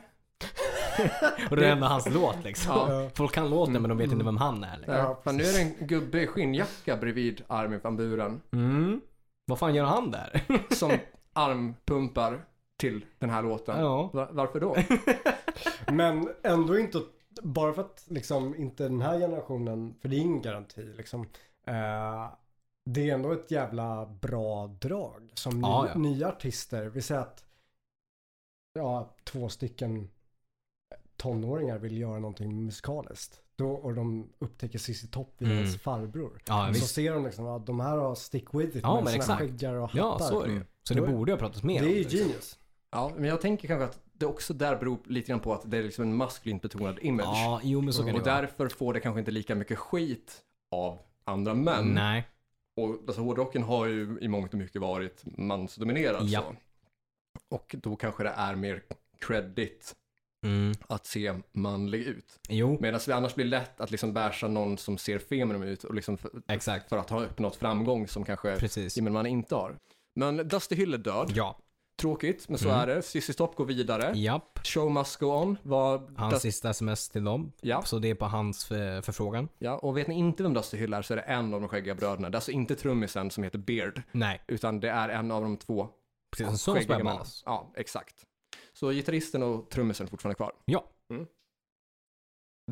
Och 1.51 1.57
det 1.57 1.67
är 1.67 1.73
ändå 1.73 1.87
hans 1.87 2.09
låt 2.15 2.45
liksom. 2.45 2.73
Ja. 2.77 3.11
Folk 3.15 3.33
kan 3.35 3.51
låten 3.51 3.73
men 3.73 3.89
de 3.89 3.99
vet 3.99 4.05
Mm. 4.07 4.15
inte 4.15 4.25
vem 4.25 4.37
han 4.37 4.65
är. 4.65 4.77
Liksom. 4.77 4.95
Ja, 4.95 5.21
fan, 5.25 5.37
nu 5.37 5.43
är 5.45 5.53
det 5.53 5.61
en 5.81 5.87
gubbe 5.87 6.21
i 6.23 6.27
skinnjacka 6.27 6.97
bredvid 6.97 7.43
Armin 7.47 7.81
van 7.83 7.97
Buren 7.97 8.41
Mm. 8.53 9.01
Vad 9.47 9.59
fan 9.59 9.75
gör 9.75 9.85
han 9.85 10.11
där? 10.11 10.41
som 10.75 10.93
armpumpar 11.33 12.45
till 12.77 13.05
den 13.19 13.31
här 13.31 13.43
låten. 13.43 13.81
ja. 13.81 14.11
Va- 14.13 14.29
Varför 14.31 14.61
då? 14.61 14.77
Men 15.93 16.29
ändå 16.43 16.79
inte, 16.79 16.99
bara 17.43 17.73
för 17.73 17.83
att 17.83 18.05
liksom 18.09 18.55
inte 18.57 18.83
den 18.83 19.01
här 19.01 19.19
generationen, 19.19 19.95
för 20.01 20.09
det 20.09 20.17
är 20.17 20.21
ingen 20.21 20.43
garanti 20.43 20.83
liksom. 20.97 21.21
Eh, 21.67 22.31
det 22.85 23.11
är 23.11 23.15
ändå 23.15 23.33
ett 23.33 23.51
jävla 23.51 24.07
bra 24.07 24.67
drag 24.67 25.31
som 25.35 25.55
ny, 25.55 25.61
Ja, 25.69 25.89
ja. 25.93 25.99
nya 25.99 26.29
artister. 26.29 26.85
Vi 26.87 27.03
säger 27.03 27.21
att 27.21 27.45
ja, 28.75 29.15
två 29.25 29.49
stycken 29.49 30.09
tonåringar 31.17 31.79
vill 31.79 31.99
göra 31.99 32.19
någonting 32.19 32.65
musikaliskt. 32.65 33.41
Då, 33.57 33.71
och 33.71 33.95
de 33.95 34.29
upptäcker 34.39 34.79
Cissi 34.79 35.09
Topp 35.09 35.35
via 35.39 35.49
Mm. 35.49 35.59
ens 35.59 35.81
farbror. 35.83 36.43
Ja, 36.47 36.67
så 36.67 36.73
visst. 36.73 36.95
ser 36.95 37.13
de 37.15 37.25
liksom 37.25 37.47
att 37.47 37.67
de 37.67 37.81
här 37.81 37.97
har 37.97 38.15
stick 38.15 38.55
with 38.55 38.77
it 38.77 38.83
Ja, 38.83 38.95
med 38.95 39.05
men 39.05 39.23
sina 39.23 39.37
skäggar 39.39 39.75
och 39.75 39.89
hattar. 39.89 39.99
Ja, 39.99 40.19
så 40.19 40.41
är 40.43 40.47
det 40.47 40.53
ju. 40.53 40.65
Så 40.83 40.95
det 40.95 41.01
Då 41.01 41.07
borde 41.07 41.33
ha 41.33 41.39
pratats 41.39 41.63
mer 41.63 41.81
Det 41.81 41.87
om. 41.87 41.93
är 41.93 41.97
ju 41.97 42.03
liksom. 42.03 42.19
genius. 42.19 42.59
Ja, 42.91 43.13
men 43.17 43.25
jag 43.25 43.41
tänker 43.41 43.69
kanske 43.69 43.85
att 43.85 43.99
det 44.13 44.27
också 44.27 44.55
där 44.55 44.77
beror 44.77 44.99
lite 45.07 45.29
grann 45.29 45.41
på 45.41 45.53
att 45.53 45.71
det 45.71 45.79
är 45.79 45.83
liksom 45.83 46.05
en 46.05 46.17
maskulint 46.17 46.63
betonad 46.63 46.99
image. 47.03 47.27
Ja, 47.27 47.61
jo 47.63 47.81
men 47.81 47.93
så 47.93 48.03
kan 48.03 48.15
det 48.15 48.21
och 48.21 48.27
vara. 48.27 48.41
därför 48.41 48.69
får 48.69 48.95
det 48.95 49.01
kanske 49.01 49.19
inte 49.19 49.31
lika 49.31 49.55
mycket 49.55 49.79
skit 49.79 50.43
av 50.71 50.99
andra 51.25 51.55
män. 51.55 51.89
Nej. 51.95 52.29
Och 52.77 52.89
alltså, 53.07 53.23
hårdrocken 53.23 53.63
har 53.63 53.87
ju 53.87 54.19
i 54.21 54.29
mångt 54.29 54.53
och 54.53 54.59
mycket 54.59 54.81
varit 54.81 55.23
mansdominerad. 55.39 56.25
Ja. 56.29 56.41
Så. 56.41 56.55
Och 57.57 57.75
då 57.79 57.97
kanske 57.97 58.23
det 58.23 58.31
är 58.37 58.55
mer 58.57 58.83
credit 59.27 59.95
Mm. 60.45 60.75
att 60.89 61.07
se 61.07 61.35
manlig 61.53 62.03
ut. 62.03 62.39
Medan 62.81 63.01
det 63.07 63.13
annars 63.15 63.35
blir 63.35 63.45
lätt 63.45 63.81
att 63.81 63.91
liksom 63.91 64.13
bärsa 64.13 64.49
någon 64.49 64.79
som 64.79 64.99
ser 64.99 65.19
feminin 65.19 65.63
ut 65.63 65.85
och 65.85 65.95
liksom 65.95 66.19
för, 66.19 66.31
exakt. 66.49 66.89
för 66.89 66.99
att 66.99 67.11
ha 67.11 67.25
uppnått 67.25 67.57
framgång 67.57 68.09
som 68.09 68.25
kanske 68.25 68.57
Precis. 68.57 68.97
man 69.01 69.27
inte 69.27 69.55
har. 69.55 69.77
Men 70.17 70.49
Dusty 70.49 70.75
Hill 70.75 70.95
är 70.95 70.99
död. 70.99 71.33
Ja. 71.35 71.59
Tråkigt, 72.01 72.49
men 72.49 72.59
så 72.59 72.69
Mm. 72.69 72.81
är 72.81 72.87
det. 72.87 73.03
Cissi 73.03 73.35
Topp 73.35 73.57
går 73.57 73.65
vidare. 73.65 74.13
Japp. 74.19 74.59
Show 74.67 74.91
must 74.91 75.17
go 75.17 75.27
on 75.27 75.57
var 75.63 76.11
Hans 76.17 76.43
sista 76.43 76.71
sms 76.71 77.09
till 77.09 77.25
dem. 77.25 77.53
Ja. 77.61 77.83
Så 77.83 77.99
det 77.99 78.11
är 78.11 78.15
på 78.15 78.25
hans 78.25 78.65
förfrågan. 78.65 79.49
ja, 79.59 79.79
och 79.79 79.97
vet 79.97 80.07
ni 80.09 80.15
inte 80.15 80.43
vem 80.43 80.55
Dusty 80.55 80.77
Hill 80.77 80.93
är 80.95 81.03
så 81.03 81.13
är 81.15 81.17
det 81.17 81.23
en 81.23 81.55
av 81.55 81.61
de 81.61 81.69
skäggiga 81.69 81.95
bröderna. 81.95 82.31
Det 82.31 82.35
är 82.35 82.37
alltså 82.37 82.51
inte 82.51 82.75
trummisen 82.77 83.31
som 83.31 83.45
heter 83.45 83.59
Beard, 83.59 84.03
Nej. 84.13 84.41
utan 84.47 84.81
det 84.81 84.91
är 84.91 85.09
en 85.09 85.31
av 85.31 85.43
de 85.43 85.57
två 85.57 85.89
Precis 86.37 86.61
som 86.63 86.81
spelar. 86.81 87.23
Ja, 87.45 87.73
exakt. 87.77 88.15
Så 88.79 88.91
gitarristen 88.93 89.43
och 89.43 89.71
trummisen 89.71 90.07
är 90.07 90.11
fortfarande 90.11 90.35
kvar. 90.37 90.53
Ja. 90.65 90.85
Mm. 91.11 91.27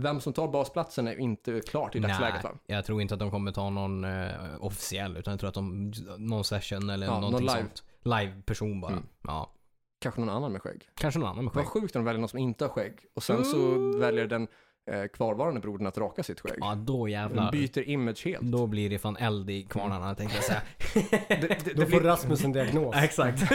Vem 0.01 0.21
som 0.21 0.33
tar 0.33 0.49
basplatsen 0.49 1.09
är 1.09 1.19
inte 1.21 1.61
klart 1.61 1.95
i 1.97 1.99
dagsläget 1.99 2.45
va? 2.45 2.51
jag 2.67 2.85
tror 2.85 3.03
inte 3.03 3.15
att 3.15 3.21
de 3.21 3.31
kommer 3.31 3.53
ta 3.53 3.71
någon 3.71 4.05
eh, 4.05 4.31
officiell 4.61 5.17
utan 5.17 5.31
jag 5.33 5.41
tror 5.41 5.49
att 5.49 5.55
de, 5.55 5.93
någon 6.19 6.45
session 6.45 6.91
eller 6.91 7.07
Ja, 7.07 7.21
någonting 7.21 7.47
någon 7.47 7.55
live. 7.57 7.69
sånt. 7.69 7.85
Live-person 8.03 8.81
bara. 8.81 8.93
Mm. 8.93 9.05
Ja. 9.23 9.53
Kanske 10.01 10.21
någon 10.21 10.31
annan 10.31 10.53
med 10.53 10.63
skägg. 10.63 10.89
Kanske 10.95 11.21
någon 11.21 11.29
annan 11.29 11.45
med 11.45 11.55
Vad 11.55 11.65
skägg. 11.67 11.83
sjukt 11.83 11.97
om 11.97 12.01
de 12.03 12.07
väljer 12.07 12.21
någon 12.21 12.29
som 12.29 12.39
inte 12.39 12.65
har 12.65 12.69
skägg. 12.71 12.99
Och 13.15 13.23
sen 13.23 13.45
så 13.45 13.57
Mm. 13.57 14.01
väljer 14.01 14.27
den 14.27 14.49
eh, 14.91 15.05
kvarvarande 15.07 15.61
brodern 15.61 15.87
att 15.87 15.99
raka 15.99 16.23
sitt 16.23 16.41
skägg. 16.41 16.59
Ja, 16.61 16.75
då 16.75 17.09
jävlar. 17.09 17.53
byter 17.53 17.89
image 17.89 18.25
helt. 18.25 18.43
Då 18.43 18.67
blir 18.67 18.91
det 18.91 18.99
fan 18.99 19.17
eld 19.17 19.51
i 19.51 19.63
kvarnarna 19.63 20.15
tänkte 20.15 20.37
jag 20.37 20.45
säga. 20.45 20.63
Det, 21.29 21.65
det, 21.65 21.75
Då 21.75 21.81
det 21.81 21.87
får 21.91 22.01
blir, 22.01 22.01
Rasmus 22.11 22.45
en 22.45 22.53
diagnos. 22.53 22.95
exakt. 23.03 23.43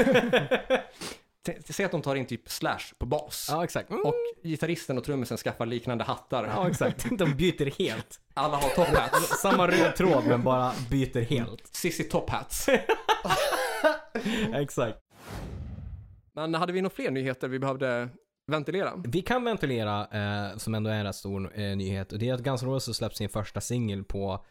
säg 1.70 1.86
att 1.86 1.92
de 1.92 2.02
tar 2.02 2.16
in 2.16 2.26
typ 2.26 2.50
Slash 2.50 2.80
på 2.98 3.06
bas. 3.06 3.48
ja, 3.52 3.64
exakt. 3.64 3.90
Mm. 3.90 4.02
Och 4.06 4.14
gitarristen 4.44 4.98
och 4.98 5.04
trummisen 5.04 5.38
skaffar 5.38 5.66
liknande 5.66 6.04
hattar. 6.04 6.46
Ja, 6.56 6.70
exakt. 6.70 7.06
De 7.18 7.36
byter 7.36 7.80
helt. 7.80 8.20
Alla 8.34 8.58
har 8.58 8.70
top 8.70 8.88
hats. 8.88 9.28
Samma 9.42 9.68
röd 9.68 9.96
tråd 9.96 10.24
men 10.28 10.44
bara 10.44 10.72
byter 10.90 11.22
helt. 11.22 11.68
Sissi 11.76 12.04
top 12.04 12.30
hats. 12.30 12.70
exakt. 14.54 14.98
Men 16.36 16.54
hade 16.54 16.74
vi 16.74 16.82
några 16.82 16.96
fler 16.96 17.12
nyheter 17.12 17.48
vi 17.48 17.60
behövde 17.60 18.10
ventilera? 18.52 18.94
Vi 19.06 19.22
kan 19.22 19.44
ventilera, 19.44 20.02
eh, 20.02 20.58
som 20.58 20.76
ändå 20.76 20.90
är 20.90 20.94
en 20.94 21.04
rätt 21.04 21.16
stor 21.16 21.52
eh, 21.56 21.76
nyhet, 21.76 22.12
och 22.12 22.20
det 22.20 22.30
är 22.30 22.34
att 22.34 22.42
Guns 22.42 22.64
N' 22.64 22.70
Roses 22.70 22.98
släppt 22.98 23.18
sin 23.18 23.30
första 23.30 23.62
singel 23.62 24.04
på 24.04 24.46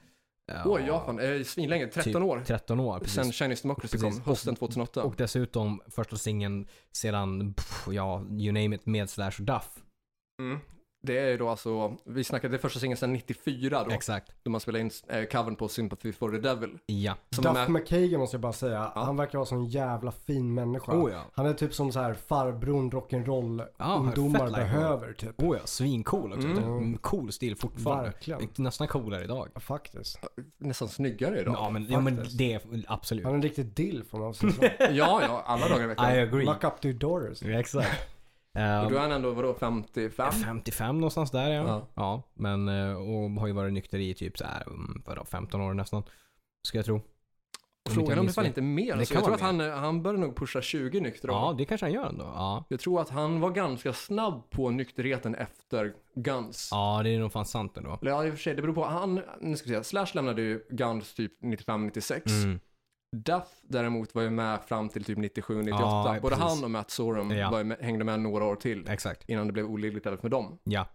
eh, 0.52 0.66
Oj, 0.66 0.82
ja 0.86 1.02
fan. 1.06 1.18
Eh, 1.18 1.42
svinlänge. 1.42 1.86
13 1.86 2.12
typ 2.12 2.22
år. 2.22 2.42
13 2.46 2.80
år. 2.80 2.98
Precis. 2.98 3.14
Sen 3.14 3.32
Chinese 3.32 3.62
Democracy 3.62 3.98
Precis. 3.98 4.22
kom, 4.22 4.32
hösten 4.32 4.56
2008. 4.56 5.02
Och 5.02 5.14
dessutom 5.16 5.80
första 5.86 6.16
singeln 6.16 6.66
sedan, 6.92 7.54
pff, 7.54 7.88
ja, 7.92 8.22
you 8.30 8.52
name 8.52 8.76
it, 8.76 8.86
med 8.86 9.10
Slash 9.10 9.32
Duff. 9.38 9.82
Mm. 10.42 10.58
Det 11.06 11.18
är 11.18 11.28
ju 11.28 11.36
då 11.36 11.48
alltså, 11.48 11.96
vi 12.04 12.24
snackade 12.24 12.54
det 12.54 12.58
första 12.58 12.80
singeln 12.80 12.96
sedan 12.96 13.12
94 13.12 13.84
då. 13.84 13.90
Exakt. 13.90 14.32
Då 14.42 14.50
man 14.50 14.60
spelade 14.60 14.80
in 14.80 14.90
eh, 15.08 15.24
covern 15.24 15.56
på 15.56 15.68
Sympathy 15.68 16.12
for 16.12 16.30
the 16.30 16.38
Devil. 16.38 16.78
Ja. 16.86 17.14
Som 17.30 17.44
Duff 17.44 17.54
med, 17.54 17.70
McKagan 17.70 18.20
måste 18.20 18.34
jag 18.36 18.40
bara 18.40 18.52
säga. 18.52 18.90
Ja. 18.94 19.04
Han 19.04 19.16
verkar 19.16 19.38
vara 19.38 19.46
sån 19.46 19.64
jävla 19.66 20.12
fin 20.12 20.54
människa. 20.54 20.92
Oh 20.92 21.12
ja. 21.12 21.22
Han 21.34 21.46
är 21.46 21.54
typ 21.54 21.74
som 21.74 21.92
så 21.92 22.00
här 22.00 22.14
farbrorn 22.14 22.90
rock'n'roll 22.90 23.66
Ja, 23.78 23.96
ungdomar 23.96 24.38
fett 24.38 24.48
like 24.48 24.60
behöver 24.60 25.12
typ. 25.12 25.42
Oh 25.42 25.56
ja, 25.56 25.66
svincool 25.66 26.32
också. 26.32 26.48
Mm. 26.48 26.64
Mm. 26.64 26.98
Cool 26.98 27.32
stil 27.32 27.56
fortfarande. 27.56 28.04
Verkligen. 28.04 28.48
Nästan 28.56 28.88
coolare 28.88 29.24
idag. 29.24 29.48
Ja, 29.54 29.60
Faktiskt. 29.60 30.18
nästan 30.58 30.88
snyggare 30.88 31.40
idag. 31.40 31.54
Ja 31.54 31.70
men, 31.70 31.86
ja, 31.90 32.00
men 32.00 32.24
det 32.38 32.52
är 32.54 32.60
absolut. 32.88 33.24
Han 33.24 33.32
är 33.32 33.36
en 33.36 33.42
riktig 33.42 33.66
dill 33.66 34.04
får 34.10 34.18
man 34.18 34.34
säga. 34.34 34.72
Ja, 34.92 35.22
ja, 35.22 35.42
alla 35.46 35.68
dagar 35.68 35.80
i 35.80 35.84
I 35.84 35.86
veckan. 35.86 36.04
agree. 36.06 36.44
Lock 36.44 36.64
up 36.64 36.80
to 36.80 36.88
your 36.88 36.98
daughters. 36.98 37.42
Ja, 37.42 37.58
Exakt. 37.60 38.15
Och 38.56 38.62
Um, 38.62 38.92
då 38.92 38.96
är 38.96 39.00
han 39.00 39.12
ändå, 39.12 39.32
vadå, 39.32 39.54
55? 39.54 40.32
55 40.32 40.98
någonstans 40.98 41.30
där 41.30 41.50
ja. 41.50 41.64
Ja. 41.66 41.88
ja. 41.94 42.22
men 42.34 42.68
eh, 42.68 42.94
och 42.94 43.30
har 43.30 43.46
ju 43.46 43.52
varit 43.52 43.72
nykter 43.72 43.98
i 43.98 44.14
typ 44.14 44.38
så 44.38 44.44
här, 44.44 44.62
mm, 44.66 45.02
vadå, 45.06 45.24
15 45.24 45.60
år 45.60 45.74
nästan. 45.74 46.02
Ska 46.62 46.78
jag 46.78 46.84
tro. 46.84 47.00
Frågan 47.88 48.10
jag 48.10 48.18
om 48.18 48.26
det 48.26 48.32
fan 48.32 48.46
inte 48.46 48.62
mer. 48.62 48.86
Det 48.86 48.92
Alltså, 48.98 49.14
jag 49.14 49.24
tror 49.24 49.34
att 49.34 49.40
han, 49.40 49.60
han 49.60 50.02
börjar 50.02 50.18
nog 50.18 50.36
pusha 50.36 50.62
20 50.62 51.00
nyktra 51.00 51.32
Ja, 51.32 51.54
det 51.58 51.64
kanske 51.64 51.86
han 51.86 51.92
gör 51.92 52.06
ändå. 52.06 52.24
Ja. 52.24 52.64
Jag 52.68 52.80
tror 52.80 53.00
att 53.00 53.08
han 53.08 53.40
var 53.40 53.50
ganska 53.50 53.92
snabb 53.92 54.50
på 54.50 54.70
nykterheten 54.70 55.34
efter 55.34 55.94
Guns. 56.14 56.68
ja, 56.70 57.00
det 57.04 57.10
är 57.10 57.18
nog 57.18 57.32
fan 57.32 57.46
sant 57.46 57.76
ändå. 57.76 57.98
Eller 58.02 58.10
ja, 58.10 58.26
i 58.26 58.28
och 58.28 58.34
för 58.34 58.40
sig, 58.40 58.54
det 58.54 58.62
beror 58.62 58.74
på. 58.74 58.84
Han, 58.84 59.20
nu 59.40 59.56
ska 59.56 59.70
vi 59.70 59.76
se, 59.76 59.84
Slash 59.84 60.06
lämnade 60.14 60.42
ju 60.42 60.60
Guns 60.70 61.14
typ 61.14 61.42
95-96. 61.42 62.44
Mm. 62.44 62.60
Duff 63.24 63.48
däremot 63.62 64.14
var 64.14 64.22
ju 64.22 64.30
med 64.30 64.60
fram 64.64 64.88
till 64.88 65.04
typ 65.04 65.18
97-98. 65.18 65.68
Ja, 65.68 66.18
Både 66.22 66.36
precis. 66.36 66.50
han 66.54 66.64
och 66.64 66.70
Matt 66.70 66.90
Sorum 66.90 67.30
Ja. 67.30 67.50
var 67.50 67.64
med, 67.64 67.78
hängde 67.80 68.04
med 68.04 68.20
några 68.20 68.44
år 68.44 68.56
till. 68.56 68.88
Exakt. 68.88 69.28
Innan 69.28 69.46
det 69.46 69.52
blev 69.52 69.66
olidligt 69.66 70.06
även 70.06 70.18
för 70.18 70.28
dem. 70.28 70.58
Ja, 70.64 70.86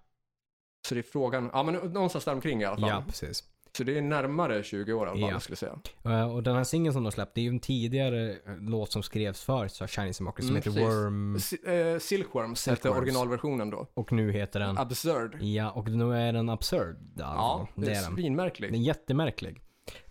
Så 0.88 0.96
det 0.96 1.02
är 1.02 1.04
frågan, 1.04 1.50
ja 1.54 1.64
men 1.64 1.76
någonstans 1.76 2.26
där 2.26 2.34
omkring 2.34 2.62
i 2.62 2.66
alla 2.66 2.78
fall. 2.78 2.90
ja 2.90 3.04
precis. 3.08 3.44
Så 3.78 3.84
det 3.84 3.98
är 3.98 4.02
närmare 4.02 4.64
20 4.64 4.94
år 4.94 5.08
i 5.08 5.10
alla 5.12 5.20
fall, 5.22 5.30
Ja. 5.32 5.40
skulle 5.40 5.58
jag 5.62 5.82
säga. 6.04 6.20
Eh, 6.20 6.34
och 6.36 6.44
den 6.44 6.56
här 6.56 6.64
singeln 6.64 6.94
som 6.94 7.04
de 7.04 7.12
släppt, 7.12 7.36
det 7.36 7.42
är 7.42 7.44
ju 7.44 7.50
en 7.50 7.60
tidigare 7.60 8.32
eh, 8.32 8.38
låt 8.60 8.92
som 8.92 9.04
skrevs 9.04 9.44
för 9.44 9.68
så 9.68 9.88
Chinese 9.88 10.20
Democracy 10.24 10.48
som 10.48 10.56
Mm, 10.56 10.64
heter 10.64 10.72
precis. 10.72 10.96
Worm 10.96 11.40
Si- 11.40 11.92
eh, 11.94 12.00
Silkworms 12.00 12.68
hette 12.68 12.90
originalversionen 12.90 13.70
då. 13.70 13.88
och 13.94 14.12
nu 14.12 14.32
heter 14.32 14.60
den... 14.60 14.78
Absurd. 14.78 15.38
Ja, 15.42 15.72
och 15.72 15.90
nu 15.90 16.16
är 16.16 16.34
den 16.34 16.50
absurd. 16.50 16.98
Ja, 17.18 17.68
det 17.76 17.82
är 17.82 17.86
den. 17.96 18.04
Den 18.04 18.14
svinmärklig. 18.16 18.74
är 18.74 18.78
jättemärklig. 18.78 19.62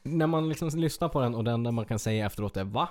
När 0.02 0.26
man 0.26 0.48
liksom 0.48 0.68
lyssnar 0.68 1.08
på 1.08 1.20
den 1.20 1.34
och 1.34 1.44
det 1.44 1.50
enda 1.50 1.70
man 1.70 1.84
kan 1.84 1.98
säga 1.98 2.26
efteråt 2.26 2.56
är 2.56 2.64
Va? 2.64 2.88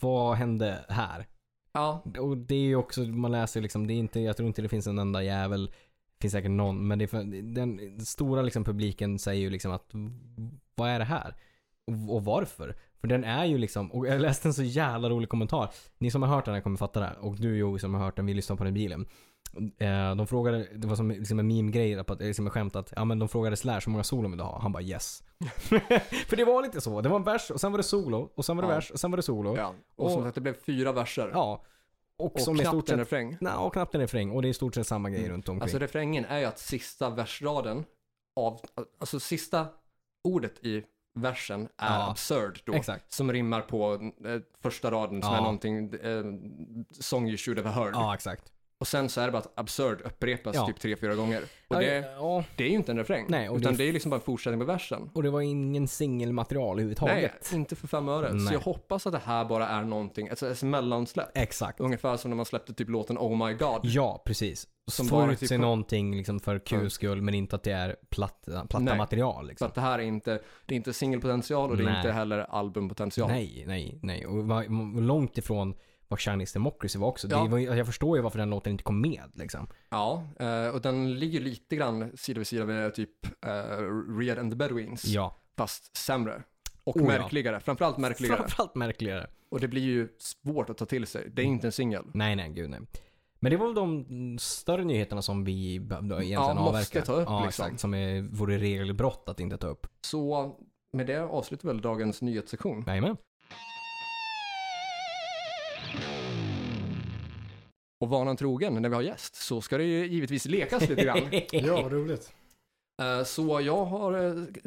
Vad 0.00 0.36
hände 0.36 0.84
här? 0.88 1.26
Ja, 1.72 2.02
Och 2.20 2.36
det 2.36 2.54
är 2.54 2.60
ju 2.60 2.76
också, 2.76 3.00
man 3.00 3.32
läser 3.32 3.60
liksom, 3.60 3.86
det 3.86 3.94
är 3.94 3.96
inte, 3.96 4.20
jag 4.20 4.36
tror 4.36 4.46
inte 4.46 4.62
det 4.62 4.68
finns 4.68 4.86
en 4.86 4.98
enda 4.98 5.22
jävel, 5.22 5.66
det 5.66 6.20
finns 6.20 6.32
säkert 6.32 6.50
någon, 6.50 6.88
men 6.88 6.98
det 6.98 7.04
är 7.04 7.06
för, 7.06 7.24
den 7.42 8.00
stora 8.00 8.42
liksom 8.42 8.64
publiken 8.64 9.18
säger 9.18 9.40
ju 9.40 9.50
liksom 9.50 9.72
att 9.72 9.90
vad 10.74 10.90
är 10.90 10.98
det 10.98 11.04
här? 11.04 11.36
Och, 11.86 12.14
och 12.14 12.24
varför? 12.24 12.76
För 13.00 13.08
den 13.08 13.24
är 13.24 13.44
ju 13.44 13.58
liksom, 13.58 13.92
och 13.92 14.06
jag 14.06 14.20
läste 14.20 14.48
en 14.48 14.54
så 14.54 14.62
jävla 14.62 15.10
rolig 15.10 15.28
kommentar. 15.28 15.70
Ni 15.98 16.10
som 16.10 16.22
har 16.22 16.28
hört 16.28 16.44
den 16.44 16.54
här 16.54 16.60
kommer 16.60 16.76
fatta 16.76 17.00
det 17.00 17.06
här. 17.06 17.18
Och 17.18 17.36
du 17.36 17.56
Joey 17.56 17.78
som 17.78 17.94
har 17.94 18.00
hört 18.04 18.16
den, 18.16 18.26
vi 18.26 18.34
lyssnade 18.34 18.58
på 18.58 18.64
den 18.64 18.76
i 18.76 18.80
bilen. 18.80 19.06
Eh, 19.78 20.14
de 20.16 20.26
frågade, 20.26 20.68
det 20.74 20.86
var 20.86 20.96
som 20.96 21.10
liksom 21.10 21.38
en 21.38 21.46
meme-grej, 21.46 21.98
att- 21.98 22.20
liksom 22.20 22.46
en 22.46 22.50
skämt 22.50 22.76
att, 22.76 22.92
ja 22.96 23.04
men 23.04 23.18
de 23.18 23.28
frågade 23.28 23.56
Slash 23.56 23.80
hur 23.86 23.90
många 23.90 24.04
solon 24.04 24.30
vill 24.30 24.38
du 24.38 24.44
ha? 24.44 24.58
Han 24.60 24.72
bara 24.72 24.82
yes. 24.82 25.22
För 26.28 26.36
det 26.36 26.44
var 26.44 26.62
lite 26.62 26.80
så, 26.80 27.00
det 27.00 27.08
var 27.08 27.16
en 27.16 27.24
vers 27.24 27.50
och 27.50 27.60
sen 27.60 27.72
var 27.72 27.78
det 27.78 27.82
solo, 27.84 28.30
och 28.34 28.44
sen 28.44 28.56
var 28.56 28.62
det 28.62 28.68
Ja. 28.68 28.74
vers 28.74 28.90
och 28.90 29.00
sen 29.00 29.10
var 29.10 29.16
det 29.16 29.22
solo. 29.22 29.56
ja. 29.56 29.74
Och 29.96 30.10
som 30.10 30.18
Och- 30.20 30.24
sagt, 30.26 30.34
det 30.34 30.40
blev 30.40 30.54
fyra 30.66 30.92
verser. 30.92 31.30
Ja. 31.32 31.64
Och, 32.18 32.34
och 32.34 32.40
som 32.40 32.56
i 32.56 32.58
stort 32.58 32.70
knappt 32.72 32.90
en 32.90 32.98
refräng. 32.98 33.36
Nej, 33.40 33.52
och 33.54 33.72
knappt 33.72 33.94
en 33.94 34.00
refräng. 34.00 34.30
Och 34.30 34.42
det 34.42 34.48
är 34.48 34.50
i 34.50 34.54
stort 34.54 34.74
sett 34.74 34.86
samma 34.86 35.10
grej 35.10 35.20
Mm. 35.20 35.32
runt 35.32 35.48
omkring. 35.48 35.62
Alltså 35.62 35.78
refrängen 35.78 36.24
är 36.24 36.38
ju 36.38 36.44
att 36.44 36.58
sista 36.58 37.10
versraden 37.10 37.84
av, 38.36 38.60
alltså 38.98 39.20
sista 39.20 39.66
ordet 40.24 40.64
i 40.64 40.82
versen 41.14 41.62
är 41.78 41.98
Ja. 41.98 42.10
absurd 42.10 42.60
då. 42.64 42.72
Exakt. 42.72 43.12
Som 43.12 43.32
rimmar 43.32 43.60
på 43.60 43.92
eh, 44.24 44.40
första 44.62 44.90
raden 44.90 45.22
som 45.22 45.32
Ja. 45.32 45.36
är 45.38 45.42
någonting, 45.42 45.94
eh, 45.94 46.24
song 47.00 47.28
you 47.28 47.36
should 47.36 47.58
have 47.58 47.70
heard. 47.70 47.94
Ja, 47.94 48.14
exakt. 48.14 48.52
Och 48.84 48.88
sen 48.88 49.08
så 49.08 49.20
är 49.20 49.26
det 49.26 49.32
bara 49.32 49.38
att 49.38 49.52
absurd 49.58 50.00
upprepas 50.04 50.54
Ja. 50.56 50.66
typ 50.66 50.80
tre, 50.80 50.96
fyra 50.96 51.14
gånger. 51.14 51.42
Och 51.68 51.76
det, 51.80 52.04
ja, 52.16 52.44
det 52.56 52.64
är 52.64 52.68
ju 52.68 52.74
inte 52.74 52.92
en 52.92 52.98
refräng. 52.98 53.26
Nej, 53.28 53.46
utan 53.56 53.60
det- 53.72 53.78
det 53.78 53.88
är 53.88 53.92
liksom 53.92 54.10
bara 54.10 54.16
en 54.16 54.22
fortsättning 54.22 54.60
på 54.60 54.66
versen. 54.66 55.10
och 55.14 55.22
det 55.22 55.30
var 55.30 55.40
ingen 55.40 55.88
singelmaterial 55.88 56.64
Nej, 56.64 56.72
överhuvudtaget. 56.84 57.52
inte 57.54 57.76
för 57.76 57.88
fem 57.88 58.08
öre. 58.08 58.28
Så 58.28 58.34
Nej. 58.34 58.52
jag 58.52 58.60
hoppas 58.60 59.06
att 59.06 59.12
det 59.12 59.18
här 59.24 59.44
bara 59.44 59.68
är 59.68 59.82
någonting, 59.84 60.28
alltså 60.28 60.50
ett 60.50 60.62
mellansläpp. 60.62 61.28
Exakt. 61.34 61.80
Ungefär 61.80 62.16
som 62.16 62.30
när 62.30 62.36
man 62.36 62.44
släppte 62.46 62.74
typ 62.74 62.88
låten 62.88 63.18
Oh 63.18 63.46
My 63.46 63.54
God. 63.54 63.80
Ja, 63.82 64.22
precis. 64.26 64.66
Som 64.86 65.06
får 65.06 65.32
ut 65.32 65.38
typ- 65.40 65.48
sig 65.48 65.58
någonting 65.58 66.16
liksom 66.16 66.40
för 66.40 66.58
kul 66.58 66.90
skull, 66.90 67.22
men 67.22 67.34
inte 67.34 67.56
att 67.56 67.62
det 67.62 67.72
är 67.72 67.96
platta, 68.10 68.52
platta 68.52 68.78
Nej. 68.78 68.96
material. 68.98 69.44
Så 69.44 69.48
Liksom. 69.48 69.68
att 69.68 69.74
det 69.74 69.80
här 69.80 69.98
är 69.98 70.02
inte, 70.02 70.40
det 70.66 70.74
är 70.74 70.76
inte 70.76 70.92
singelpotential 70.92 71.70
och 71.70 71.76
det 71.76 71.82
är 71.82 71.84
Nej. 71.86 71.96
inte 71.96 72.12
heller 72.12 72.38
albumpotential. 72.50 73.28
Nej, 73.28 73.64
nej, 73.66 73.98
nej. 74.02 74.26
Och 74.26 75.02
långt 75.02 75.38
ifrån 75.38 75.74
vad 76.14 76.20
Chinese 76.20 76.58
Democracy 76.58 76.98
var 76.98 77.08
också. 77.08 77.28
Ja. 77.30 77.44
Var, 77.46 77.58
jag 77.58 77.86
förstår 77.86 78.16
ju 78.16 78.22
varför 78.22 78.38
den 78.38 78.50
låten 78.50 78.72
inte 78.72 78.84
kom 78.84 79.00
med 79.00 79.30
liksom. 79.34 79.66
Ja, 79.90 80.28
eh, 80.38 80.68
och 80.68 80.80
den 80.80 81.14
ligger 81.18 81.40
lite 81.40 81.76
grann 81.76 82.16
sida 82.16 82.38
vid 82.38 82.46
sida 82.46 82.64
med 82.66 82.94
typ 82.94 83.26
uh, 83.46 84.18
Read 84.18 84.38
and 84.38 84.52
the 84.52 84.56
Bedouins. 84.56 85.04
Ja. 85.04 85.36
Fast 85.56 85.96
sämre. 85.96 86.42
Och 86.84 86.96
Oh, 86.96 87.02
ja. 87.02 87.08
märkligare. 87.08 87.60
Framförallt 87.60 87.98
märkligare. 87.98 88.36
Framförallt 88.36 88.74
märkligare. 88.74 89.26
Och 89.48 89.60
det 89.60 89.68
blir 89.68 89.82
ju 89.82 90.08
svårt 90.18 90.70
att 90.70 90.78
ta 90.78 90.86
till 90.86 91.06
sig. 91.06 91.30
Det 91.32 91.42
är 91.42 91.46
inte 91.46 91.66
en 91.68 91.72
singel. 91.72 92.04
Nej, 92.14 92.36
nej, 92.36 92.48
gud 92.50 92.70
nej. 92.70 92.80
Men 93.40 93.50
det 93.50 93.56
var 93.56 93.66
väl 93.66 93.74
de 93.74 94.38
större 94.38 94.84
nyheterna 94.84 95.22
som 95.22 95.44
vi 95.44 95.74
egentligen 95.74 96.28
Ja, 96.30 96.54
måste 96.54 96.60
avverka. 96.68 97.02
ta 97.02 97.12
upp, 97.12 97.28
ja, 97.28 97.44
liksom. 97.44 97.64
exakt. 97.66 97.80
Som 97.80 97.94
är, 97.94 98.22
vore 98.22 98.58
regelbrott 98.58 99.24
att 99.28 99.40
inte 99.40 99.58
ta 99.58 99.66
upp. 99.66 99.86
Så 100.00 100.54
med 100.92 101.06
det 101.06 101.22
avslutar 101.22 101.68
väl 101.68 101.80
dagens 101.80 102.22
nyhetssektion. 102.22 102.84
Jajamän. 102.86 103.16
Och 108.04 108.10
vanan 108.10 108.36
trogen, 108.36 108.82
när 108.82 108.88
vi 108.88 108.94
har 108.94 109.02
gäst, 109.02 109.34
så 109.34 109.60
ska 109.60 109.78
det 109.78 109.84
ju 109.84 110.06
givetvis 110.06 110.46
lekas 110.46 110.88
lite 110.88 111.04
grann. 111.04 111.18
Ja, 111.52 111.82
vad 111.82 111.92
roligt. 111.92 112.32
Eh, 113.02 113.24
Så 113.24 113.60
jag 113.60 113.84
har 113.84 114.12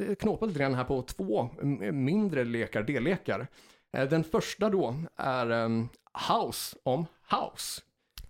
eh, 0.08 0.16
knåpat 0.16 0.48
lite 0.50 0.60
grann 0.60 0.74
här 0.74 0.84
på 0.84 1.02
två 1.02 1.50
mindre 1.92 2.44
lekar, 2.44 2.84
dellekar. 2.84 3.48
Eh, 3.98 4.10
Den 4.10 4.24
första 4.24 4.70
då 4.70 4.96
är 5.16 5.50
ehm, 5.50 5.88
House 6.30 6.78
om 6.84 7.06
House. 7.30 7.82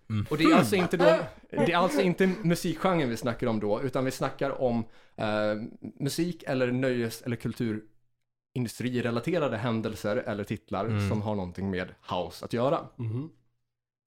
Mm. 0.10 0.26
Och 0.30 0.38
det 0.38 0.44
är 0.44 0.56
alltså 0.56 0.76
inte 0.76 0.98
då, 0.98 1.18
det 1.50 1.72
är 1.72 1.78
alltså 1.78 2.02
inte 2.02 2.28
musikgenren 2.44 3.10
vi 3.10 3.18
snackar 3.18 3.48
om 3.48 3.60
då, 3.60 3.82
utan 3.82 4.06
vi 4.06 4.12
snackar 4.12 4.62
om 4.62 4.86
eh, 5.16 5.56
musik 6.00 6.44
eller 6.48 6.72
nöjes 6.72 7.22
eller 7.22 7.36
kulturindustrirelaterade 7.36 9.58
händelser 9.58 10.16
eller 10.18 10.44
titlar 10.44 10.86
Mm. 10.86 11.10
som 11.10 11.22
har 11.22 11.36
någonting 11.36 11.70
med 11.72 11.88
house 12.10 12.46
att 12.46 12.54
göra. 12.54 12.80
Mhm. 12.96 13.30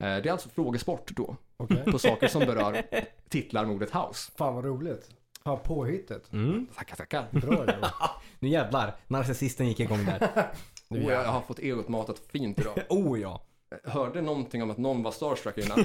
Eh, 0.01 0.23
det 0.23 0.29
är 0.29 0.33
alltså 0.33 0.49
frågesport 0.49 1.11
då, 1.17 1.37
Okej. 1.57 1.85
på 1.85 1.99
saker 1.99 2.29
som 2.29 2.41
berör 2.41 2.83
titlar 3.29 3.65
med 3.65 3.75
ordet 3.75 3.91
house. 3.91 4.33
Fan 4.37 4.55
vad 4.55 4.65
roligt. 4.65 5.11
Fan 5.45 5.59
påhittigt. 5.65 6.33
Mm. 6.33 6.67
Tackar, 6.77 6.97
tackar. 6.97 7.27
Bra. 7.31 7.67
Nu 8.39 8.49
jävlar, 8.49 8.97
narcissisten 9.07 9.69
gick 9.69 9.81
igång 9.81 10.05
där. 10.05 10.51
Oh, 10.91 11.13
jag 11.13 11.25
har 11.25 11.41
fått 11.41 11.59
egot 11.59 11.89
matat 11.89 12.19
fint 12.19 12.59
idag. 12.59 12.79
oh 12.89 13.21
ja. 13.21 13.43
Jag 13.85 13.91
hörde 13.91 14.21
någonting 14.23 14.63
om 14.63 14.71
att 14.71 14.79
någon 14.79 15.03
var 15.03 15.11
starstruck 15.11 15.59
innan. 15.59 15.81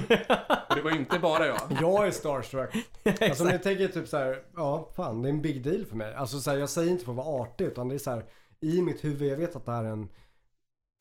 Och 0.68 0.76
det 0.76 0.82
var 0.82 0.96
inte 0.96 1.18
bara 1.18 1.46
jag. 1.46 1.60
Jag 1.80 2.06
är 2.06 2.10
starstruck. 2.10 2.74
Alltså 3.20 3.44
om 3.44 3.50
jag 3.50 3.62
tänker 3.62 3.88
typ 3.88 4.08
så 4.08 4.16
här, 4.16 4.42
ja 4.56 4.90
fan 4.96 5.22
det 5.22 5.28
är 5.28 5.30
en 5.30 5.42
big 5.42 5.62
deal 5.62 5.84
för 5.84 5.96
mig. 5.96 6.14
Alltså 6.14 6.40
så 6.40 6.50
här, 6.50 6.58
jag 6.58 6.70
säger 6.70 6.90
inte 6.90 7.04
för 7.04 7.12
att 7.12 7.16
vara 7.16 7.42
artig 7.42 7.64
utan 7.64 7.88
det 7.88 7.94
är 7.94 7.98
så 7.98 8.10
här 8.10 8.24
i 8.60 8.82
mitt 8.82 9.04
huvud, 9.04 9.32
jag 9.32 9.36
vet 9.36 9.56
att 9.56 9.64
det 9.64 9.72
här 9.72 9.84
är 9.84 9.88
en 9.88 10.08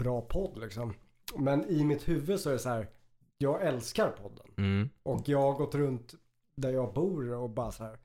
bra 0.04 0.22
podd 0.22 0.58
liksom. 0.58 0.94
Men 1.38 1.66
i 1.70 1.84
mitt 1.84 2.08
huvud 2.08 2.40
så 2.40 2.50
är 2.50 2.54
det 2.54 2.60
så 2.60 2.70
här, 2.70 2.88
jag 3.38 3.62
älskar 3.68 4.10
podden. 4.10 4.48
Mm. 4.58 4.90
Och 5.04 5.30
jag 5.30 5.42
har 5.42 5.54
gått 5.54 5.76
runt 5.76 6.14
där 6.56 6.74
jag 6.74 6.94
bor 6.94 7.34
och 7.34 7.50
bara 7.50 7.72
så 7.72 7.84
här 7.84 7.98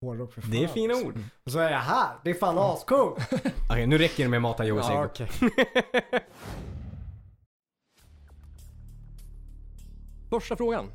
hårdrock 0.00 0.32
för 0.32 0.40
fan. 0.40 0.50
Det 0.50 0.64
är 0.64 0.68
fina 0.68 0.94
ord. 0.94 1.18
Och 1.44 1.52
så 1.52 1.58
är 1.58 1.70
jag 1.70 1.78
här, 1.78 2.16
det 2.24 2.30
är 2.30 2.34
fan 2.34 2.58
ascoolt. 2.58 3.18
Okej, 3.70 3.86
nu 3.86 3.98
räcker 3.98 4.22
det 4.22 4.28
med 4.28 4.42
mata 4.42 4.64
Joe 4.64 4.78
Ja, 4.78 5.04
okej. 5.04 5.28
Första 10.30 10.56
frågan. 10.56 10.86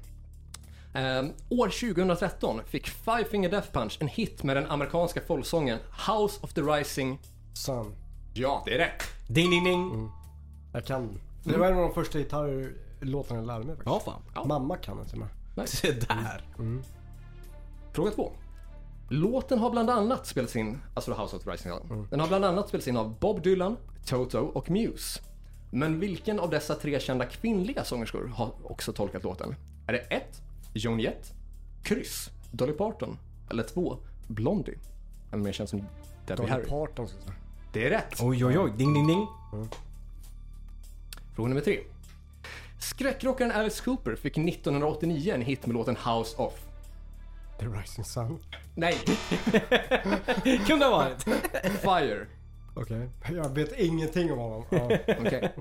Eh, 0.93 1.25
år 1.49 1.93
2013 1.93 2.61
fick 2.65 2.87
Five 2.87 3.25
Finger 3.25 3.49
Death 3.49 3.71
Punch 3.71 3.97
en 4.01 4.07
hit 4.07 4.43
med 4.43 4.57
den 4.57 4.65
amerikanska 4.65 5.21
folksången 5.27 5.79
House 6.07 6.39
of 6.43 6.53
the 6.53 6.61
Rising. 6.61 7.19
Sun. 7.53 7.95
Ja, 8.33 8.63
det 8.65 8.73
är 8.73 8.77
rätt. 8.77 9.03
Ding 9.27 9.49
ding 9.49 9.63
ding. 9.63 10.11
Jag 10.73 10.85
kan. 10.85 11.19
Det 11.43 11.57
var 11.57 11.67
en 11.67 11.73
av 11.73 11.81
de 11.81 11.93
första 11.93 12.19
gitarrlåtarna 12.19 12.86
lärde 13.01 13.65
mig 13.65 13.75
faktiskt. 13.75 13.85
Ja 13.85 13.99
fan. 13.99 14.21
Ja. 14.35 14.43
Mamma 14.45 14.77
kan 14.77 14.97
den 14.97 15.05
till 15.07 15.21
och 15.21 15.27
med. 15.55 15.69
Se 15.69 15.91
där. 15.91 16.45
Fråga 17.93 18.11
två. 18.11 18.31
Låten 19.09 19.59
har 19.59 19.71
bland 19.71 19.89
annat 19.89 20.27
spelats 20.27 20.55
in, 20.55 20.79
alltså 20.93 21.13
House 21.13 21.35
of 21.35 21.43
the 21.43 21.51
Rising, 21.51 21.71
den 22.09 22.19
har 22.19 22.27
bland 22.27 22.45
annat 22.45 22.67
spelats 22.67 22.87
in 22.87 22.97
av 22.97 23.19
Bob 23.19 23.41
Dylan, 23.43 23.77
Toto 24.05 24.39
och 24.39 24.69
Muse. 24.69 25.19
Men 25.71 25.99
vilken 25.99 26.39
av 26.39 26.49
dessa 26.49 26.75
tre 26.75 26.99
kända 26.99 27.25
kvinnliga 27.25 27.83
sångerskor 27.83 28.27
har 28.27 28.53
också 28.63 28.93
tolkat 28.93 29.23
låten? 29.23 29.55
Är 29.87 29.93
det 29.93 29.99
1. 29.99 30.41
Joan 30.73 30.99
Jett, 30.99 31.33
kryss, 31.83 32.29
Dolly 32.51 32.73
Parton 32.73 33.17
eller 33.49 33.63
2. 33.63 33.97
Blondie? 34.27 34.75
Eller 35.31 35.43
mer 35.43 35.51
känd 35.51 35.69
som 35.69 35.79
Debbie 35.79 36.35
Dolly 36.35 36.49
Harry. 36.49 36.65
Parton 36.65 37.07
ska 37.07 37.17
jag 37.17 37.23
säga. 37.23 37.35
Det 37.73 37.85
är 37.85 37.89
rätt. 37.89 38.21
Oj 38.21 38.45
oj 38.45 38.59
oj, 38.59 38.73
ding 38.77 38.93
ding 38.93 39.07
ding. 39.07 39.27
Fråga 41.35 41.49
nummer 41.49 41.61
tre. 41.61 41.79
Skräckrockaren 42.79 43.51
Alice 43.51 43.83
Cooper 43.83 44.15
fick 44.15 44.37
1989 44.37 45.33
en 45.33 45.41
hit 45.41 45.65
med 45.65 45.73
låten 45.73 45.95
House 45.95 46.37
of. 46.37 46.53
The 47.59 47.65
Rising 47.65 48.05
Sun. 48.05 48.39
Nej, 48.75 48.97
Kunde 50.67 50.85
ha 50.85 50.97
varit. 50.97 51.23
Fire. 51.81 52.25
Okej. 52.73 53.09
Jag 53.29 53.49
vet 53.49 53.79
ingenting 53.79 54.31
om 54.31 54.39
honom. 54.39 54.63
Ja. 54.69 54.89
Okej. 55.19 55.51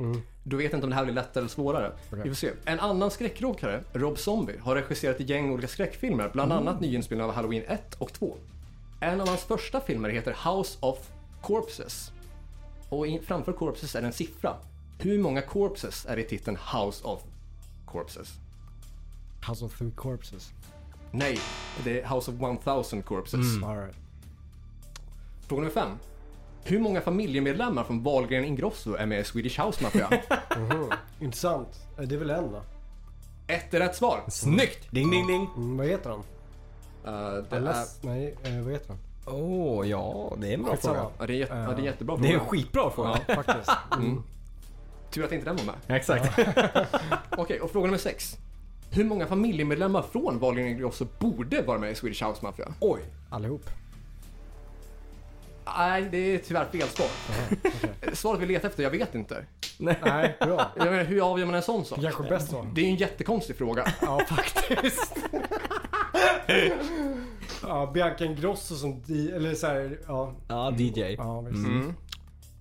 Du 0.43 0.57
vet 0.57 0.73
inte 0.73 0.85
om 0.85 0.91
det 0.91 0.97
här 0.97 1.05
blir 1.05 1.15
lättare 1.15 1.41
eller 1.41 1.49
svårare. 1.49 1.93
Vi 2.11 2.29
får 2.29 2.35
se. 2.35 2.51
En 2.65 2.81
annan 2.81 3.11
skräckrockare, 3.11 3.83
Rob 3.93 4.19
Zombie, 4.19 4.59
har 4.61 4.75
regisserat 4.75 5.21
ett 5.21 5.29
gäng 5.29 5.51
olika 5.53 5.69
skräckfilmer, 5.69 6.31
bland 6.33 6.53
annat 6.53 6.81
nyinspelningar 6.81 7.29
av 7.29 7.35
Halloween 7.35 7.63
1 7.69 7.95
och 7.95 8.13
2. 8.13 8.37
En 9.01 9.21
av 9.21 9.29
hans 9.29 9.43
första 9.43 9.81
filmer 9.81 10.09
heter 10.09 10.37
House 10.51 10.79
of 10.81 10.99
Corpses. 11.43 12.13
Och 12.89 13.07
framför 13.27 13.53
Corpses 13.53 13.95
är 13.95 14.01
det 14.01 14.07
en 14.07 14.13
siffra. 14.13 14.57
Hur 14.99 15.19
många 15.19 15.43
Corpses 15.43 16.07
är 16.07 16.17
det 16.17 16.23
i 16.23 16.29
titeln 16.29 16.57
House 16.73 17.05
of 17.05 17.23
Corpses? 17.87 18.33
House 19.49 19.65
of 19.65 19.79
Three 19.79 19.91
Corpses. 19.91 20.51
Nej, 21.11 21.39
det 21.85 22.01
är 22.01 22.07
House 22.09 22.31
of 22.31 22.37
1000 22.67 23.03
Corpses. 23.03 23.63
Alright. 23.65 23.95
Fråga 25.49 25.61
nummer 25.61 25.75
fem. 25.75 25.89
Hur 26.65 26.79
många 26.81 27.01
familjemedlemmar 27.01 27.85
från 27.85 28.03
Wahlgren 28.03 28.45
Ingrosso 28.45 28.95
är 28.95 29.07
med 29.07 29.21
i 29.21 29.25
Swedish 29.25 29.61
House 29.61 29.83
Mafia? 29.85 30.11
Mhm. 30.59 30.91
Intressant. 31.21 31.69
Eh, 31.99 32.03
Det 32.05 32.15
är 32.15 32.19
väl 32.19 32.31
en 32.31 32.53
då? 32.53 32.63
Ett 33.47 33.75
är 33.75 33.79
rätt 33.81 33.97
svar. 33.97 34.25
Snyggt! 34.29 34.91
Ding 34.91 35.11
ding 35.11 35.27
ding. 35.27 35.49
Mm, 35.57 35.77
vad 35.77 35.87
heter 35.87 36.11
han? 36.11 36.19
Uh, 36.19 37.45
det 37.51 37.57
är 37.57 37.61
Aless? 37.61 37.99
Nej, 38.03 38.37
eh, 38.45 38.61
vad 38.61 38.73
heter 38.73 38.89
han? 38.89 38.99
Åh, 39.35 39.89
ja, 39.89 40.33
det 40.39 40.49
är 40.49 40.55
en 40.55 40.63
bra 40.63 40.73
Skitsamma. 40.73 40.95
fråga. 40.95 41.11
Ja, 41.19 41.27
det 41.27 41.43
är, 41.43 41.47
ja, 41.49 41.55
det 41.55 41.73
är 41.73 41.79
en 41.79 41.85
jättebra 41.85 42.17
Det 42.17 42.23
är 42.29 42.31
fråga. 42.31 42.41
en 42.43 42.49
skitbra 42.49 42.91
fråga. 42.91 43.21
Ja, 43.29 43.35
faktiskt. 43.35 43.71
Mm. 43.97 44.23
Tur 45.11 45.25
att 45.25 45.33
inte 45.33 45.45
den 45.45 45.57
var 45.57 45.65
med. 45.65 45.97
Exakt. 45.97 46.39
Okej, 47.31 47.61
och 47.61 47.71
fråga 47.71 47.87
nummer 47.87 47.99
sex. 47.99 48.37
Hur 48.91 49.05
många 49.05 49.27
familjemedlemmar 49.27 50.03
från 50.03 50.39
Wahlgren 50.39 50.67
Ingrosso 50.69 51.07
borde 51.19 51.63
vara 51.63 51.79
med 51.79 51.91
i 51.91 51.95
Swedish 51.95 52.25
House 52.25 52.45
Mafia? 52.45 52.75
Oj, 52.81 53.01
allihop. 53.31 53.71
Nej, 55.79 56.09
det 56.11 56.19
är 56.35 56.39
tyvärr 56.39 56.65
fel 56.65 56.89
svar. 56.89 57.09
Svaret 58.15 58.41
vi 58.41 58.47
letar 58.47 58.69
efter, 58.69 58.83
jag 58.83 58.91
vet 58.91 59.15
inte. 59.15 59.45
Nej, 59.79 60.37
bra. 60.41 60.71
Jag 60.77 60.87
menar, 60.87 61.05
hur 61.05 61.33
avgör 61.33 61.47
man 61.47 61.55
en 61.55 61.63
sån 61.63 61.85
sak? 61.85 61.99
Det 61.99 62.05
kanske 62.05 62.25
är 62.25 62.29
bäst 62.29 62.51
så. 62.51 62.67
Det 62.75 62.81
är 62.81 62.85
ju 62.85 62.91
en 62.91 62.97
jättekonstig 62.97 63.57
fråga. 63.57 63.93
Ja, 64.03 64.21
faktiskt. 64.29 65.17
ja, 67.63 67.91
Bianca 67.95 68.25
Ingrosso 68.25 68.75
som 68.75 69.03
eller 69.09 69.55
så 69.55 69.67
här, 69.67 69.99
ja. 70.07 70.35
Ja, 70.49 70.71
DJ. 70.79 71.01
Ja, 71.01 71.41
visst. 71.41 71.67
Mm. 71.67 71.95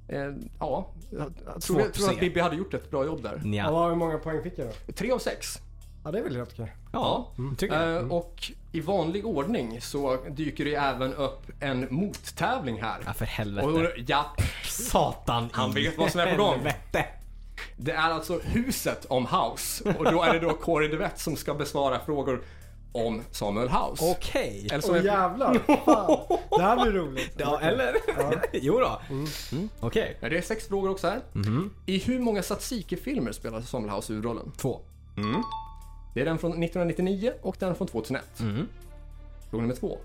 Eh, 0.08 0.48
ja, 0.60 0.92
jag, 1.18 1.62
tror, 1.62 1.82
att 1.82 1.94
tror 1.94 2.10
att. 2.10 2.20
Bibi 2.20 2.40
hade 2.40 2.56
gjort 2.56 2.74
ett 2.74 2.92
bra 2.92 3.06
jobb 3.06 3.24
där. 3.24 3.42
Ja. 3.44 3.48
Nja. 3.48 3.88
hur 3.88 3.96
många 3.96 4.18
poäng 4.18 4.44
fick 4.44 4.60
jag 4.60 4.68
då? 4.68 4.94
Tre 4.94 5.12
av 5.12 5.20
sex. 5.20 5.60
Ja, 6.04 6.12
det 6.12 6.20
är 6.20 6.24
väl 6.24 6.36
helt 6.36 6.52
okej. 6.54 6.76
Ja, 6.92 7.32
tycker 7.58 7.82
jag. 7.82 8.02
Eh, 8.02 8.12
och 8.12 8.52
i 8.72 8.82
vanlig 8.82 9.26
ordning 9.26 9.82
så 9.82 10.18
dyker 10.30 10.66
det 10.66 10.76
även 10.76 11.14
upp 11.14 11.42
en 11.60 11.88
mottävling 11.90 12.82
här. 12.82 12.98
Ja, 13.06 13.14
för 13.14 13.26
helvete. 13.26 13.68
Och 13.68 13.90
ja, 14.08 14.36
Satan 14.64 15.50
Han 15.52 15.72
vet 15.72 15.98
vad 15.98 16.12
som 16.12 16.22
är 16.22 16.36
på 16.36 16.44
gång. 16.44 16.54
helvete. 16.54 17.06
det 17.78 17.92
är 17.92 18.10
alltså 18.12 18.40
huset 18.44 19.06
om 19.06 19.26
House. 19.26 19.94
Och 19.98 20.04
då 20.12 20.24
är 20.24 20.34
det 20.34 20.40
då 20.40 20.54
Corey 20.54 20.88
DeVette 20.90 21.20
som 21.20 21.36
ska 21.36 21.54
besvara 21.54 22.00
frågor 22.00 22.42
om 22.96 23.22
Samuel 23.32 23.70
House. 23.70 24.06
Okej. 24.12 24.68
Eller 24.72 24.82
som 24.82 24.92
Åh 24.94 25.00
är, 25.00 25.04
jävlar. 25.04 25.54
Fan. 25.86 26.38
Det 26.50 26.62
här 26.62 26.82
blir 26.84 26.92
roligt. 26.92 27.34
Ja, 27.38 27.60
eller? 27.62 27.96
jo 28.54 28.80
då. 28.80 29.02
Mm. 29.10 29.70
Okej. 29.80 30.18
Ja, 30.22 30.30
det 30.30 30.38
är 30.38 30.42
sex 30.42 30.68
frågor 30.68 30.90
också 30.90 31.08
här. 31.08 31.22
Mhm. 31.34 31.74
I 31.86 31.98
hur 31.98 32.20
många 32.20 32.44
Satsiki-filmer 32.44 33.32
spelar 33.32 33.62
Samuel 33.62 33.94
House 33.94 34.14
huvudrollen? 34.14 34.52
Två. 34.58 34.80
Det 36.14 36.22
är 36.22 36.26
den 36.26 36.38
från 36.38 36.52
1999 36.52 37.34
och 37.42 37.56
den 37.60 37.76
från 37.76 37.88
2001. 37.88 38.40
Mm. 38.40 38.68
Fråga 39.50 39.62
nummer 39.62 39.76
två. 39.76 39.98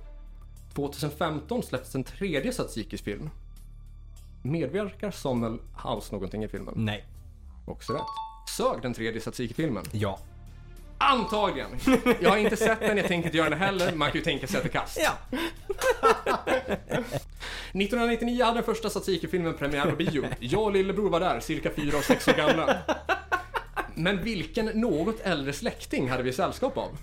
2015 0.75 1.63
släpptes 1.63 1.95
en 1.95 2.05
tredje 2.05 2.53
Satsikis-film. 2.53 3.31
Medverkar 4.43 5.11
Samuel 5.11 5.59
House 5.85 6.15
någonting 6.15 6.45
i 6.45 6.49
filmen? 6.49 6.75
Nej. 6.77 7.05
Också 7.67 7.93
rätt. 7.93 8.03
Sög 8.57 8.83
den 8.83 8.95
tredje 8.95 9.21
Satsiki-filmen? 9.21 9.85
Ja. 9.93 10.19
Antagligen! 11.03 11.71
Jag 12.21 12.31
har 12.31 12.37
inte 12.37 12.57
sett 12.57 12.81
den, 12.81 12.97
jag 12.97 13.07
tänker 13.07 13.29
inte 13.29 13.39
göra 13.39 13.51
den 13.51 13.59
heller. 13.59 13.93
Man 13.95 14.11
kan 14.11 14.19
ju 14.19 14.25
tänka 14.25 14.47
sig 14.47 14.57
att 14.57 14.63
det 14.63 14.69
är 14.69 14.81
kast. 14.81 14.99
Ja. 15.03 15.39
1999 17.73 18.45
hade 18.45 18.57
den 18.57 18.65
första 18.65 18.91
Satsiki-filmen 18.91 19.55
premiär 19.55 19.91
på 19.91 19.97
bio. 19.97 20.25
Jag 20.41 20.63
och 20.63 20.73
lillebror 20.73 21.11
var 21.11 21.21
där, 21.21 21.41
cirka 21.41 21.71
fyra 21.77 21.99
och 21.99 22.05
sex 22.05 22.29
år 22.29 22.33
gamla. 22.33 22.79
Men 23.95 24.23
vilken 24.25 24.67
något 24.67 25.21
äldre 25.21 25.53
släkting 25.53 26.11
hade 26.11 26.23
vi 26.23 26.33
sällskap 26.33 26.79
av? 26.79 26.97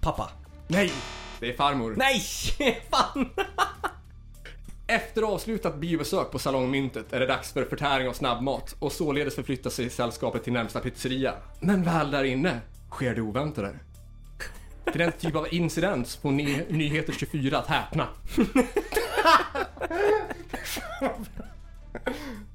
Pappa. 0.00 0.30
Nej! 0.66 0.92
Det 1.40 1.48
är 1.52 1.56
farmor. 1.56 1.94
Nej! 1.96 2.22
Fan! 2.90 3.30
Efter 4.90 5.22
avslutat 5.22 5.76
biobesök 5.76 6.30
på 6.30 6.38
Salong 6.38 6.70
Myntet 6.70 7.12
är 7.12 7.20
det 7.20 7.26
dags 7.26 7.52
för 7.52 7.64
förtäring 7.64 8.08
av 8.08 8.12
snabbmat 8.12 8.76
och 8.78 8.92
således 8.92 9.34
förflyttar 9.34 9.70
sig 9.70 9.90
sällskapet 9.90 10.44
till 10.44 10.52
närmsta 10.52 10.80
pizzeria. 10.80 11.34
Men 11.60 11.82
väl 11.82 12.10
där 12.10 12.24
inne 12.24 12.60
sker 12.90 13.14
det 13.14 13.20
oväntade. 13.20 13.74
Till 14.84 14.98
den 14.98 15.12
typ 15.12 15.34
av 15.34 15.54
incident 15.54 16.08
får 16.08 16.30
ni 16.30 16.64
Nyheter 16.68 17.12
24 17.12 17.58
att 17.58 17.66
häpna. 17.66 18.08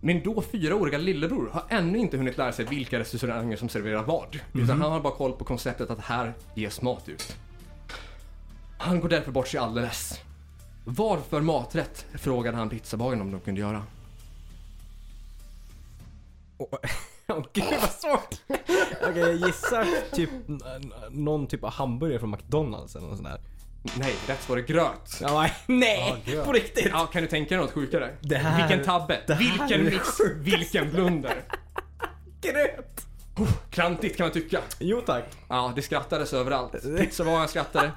Min 0.01 0.23
då 0.23 0.41
fyraåriga 0.41 0.97
lillebror 0.97 1.49
har 1.53 1.63
ännu 1.69 1.97
inte 1.97 2.17
hunnit 2.17 2.37
lära 2.37 2.51
sig 2.51 2.65
vilka 2.65 2.99
restauranger 2.99 3.57
som 3.57 3.69
serverar 3.69 4.03
vad. 4.03 4.39
Utan 4.53 4.81
han 4.81 4.91
har 4.91 4.99
bara 4.99 5.13
koll 5.13 5.33
på 5.33 5.45
konceptet 5.45 5.89
att 5.89 5.99
här 5.99 6.33
ges 6.55 6.81
mat 6.81 7.09
ut. 7.09 7.35
Han 8.77 8.99
går 8.99 9.09
därför 9.09 9.31
bort 9.31 9.47
sig 9.47 9.59
alldeles. 9.59 10.19
Vad 10.85 11.19
för 11.29 11.41
maträtt 11.41 12.05
frågade 12.13 12.57
han 12.57 12.69
pizzabagaren 12.69 13.21
om 13.21 13.31
de 13.31 13.39
kunde 13.39 13.61
göra. 13.61 13.83
Åh 17.27 17.43
gud 17.53 17.63
vad 17.81 17.89
svårt. 17.89 18.35
Okej, 19.09 19.19
jag 19.19 19.35
gissar 19.35 19.87
typ 20.15 20.29
någon 21.09 21.47
typ 21.47 21.63
av 21.63 21.71
hamburgare 21.71 22.19
från 22.19 22.31
McDonalds 22.31 22.95
eller 22.95 23.07
något 23.07 23.17
sånt 23.17 23.29
där. 23.29 23.39
Nej, 23.99 24.15
rätt 24.27 24.41
svar 24.43 24.57
är 24.57 24.61
gröt. 24.61 25.17
Ja, 25.21 25.49
nej, 25.65 26.15
gröt. 26.25 26.45
på 26.45 26.51
riktigt. 26.53 26.87
Ja, 26.91 27.05
kan 27.05 27.21
du 27.21 27.27
tänka 27.27 27.55
dig 27.55 27.63
något 27.65 27.73
sjukare? 27.73 28.17
Det 28.21 28.37
här- 28.37 28.67
Vilken 28.67 28.85
tabbe, 28.85 29.19
det 29.27 29.33
här 29.33 29.39
vilken 29.67 29.85
miss, 29.85 30.19
vilken 30.35 30.89
blunder. 30.89 31.43
Gröt! 32.41 33.05
Klantigt 33.69 34.17
kan 34.17 34.25
man 34.25 34.33
tycka. 34.33 34.59
Jo 34.79 35.01
tack. 35.05 35.23
Ja, 35.47 35.73
det 35.75 35.81
skrattades 35.81 36.33
överallt. 36.33 36.71
Pizzabagaren 36.99 37.47
skrattade. 37.47 37.91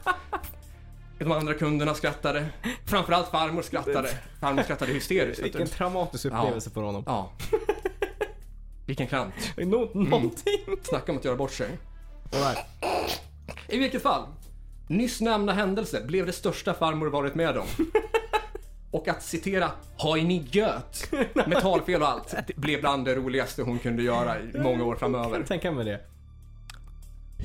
De 1.19 1.33
andra 1.33 1.55
kunderna 1.55 1.95
skrattade. 1.95 2.47
Framförallt 2.85 3.29
farmor 3.29 3.63
skrattade. 3.63 4.09
Farmor 4.41 4.63
skrattade 4.63 4.93
hysteriskt. 4.93 5.43
Vilken 5.45 5.67
traumatisk 5.67 6.25
upplevelse 6.25 6.71
för 6.71 6.81
honom. 6.83 7.03
Ja. 7.07 7.33
Vilken 8.87 9.07
klant. 9.07 9.35
Nå- 9.57 9.91
någonting. 9.95 10.59
Snacka 10.83 11.13
om 11.13 11.19
att 11.19 11.25
göra 11.25 11.37
bort 11.37 11.53
sig. 11.53 11.69
Alright. 12.33 12.59
I 13.69 13.79
vilket 13.79 14.03
fall, 14.03 14.23
nyss 14.89 15.21
nämnda 15.21 15.53
händelse 15.53 16.05
blev 16.07 16.27
det 16.27 16.33
största 16.33 16.75
farmor 16.75 17.07
varit 17.07 17.35
med 17.35 17.57
om. 17.59 17.67
Och 18.91 19.09
att 19.09 19.23
citera 19.23 19.71
“Har 19.97 20.17
ni 20.17 20.47
göt?” 20.51 21.13
med 21.47 21.61
talfel 21.61 22.03
och 22.03 22.09
allt, 22.09 22.35
det 22.47 22.57
blev 22.57 22.81
bland 22.81 23.05
det 23.05 23.15
roligaste 23.15 23.63
hon 23.63 23.79
kunde 23.79 24.03
göra 24.03 24.41
i 24.41 24.59
många 24.59 24.85
år 24.85 24.93
Jag 24.93 24.99
framöver. 24.99 25.37
kan 25.37 25.45
tänka 25.45 25.73
mig 25.73 25.85
det. 25.85 26.01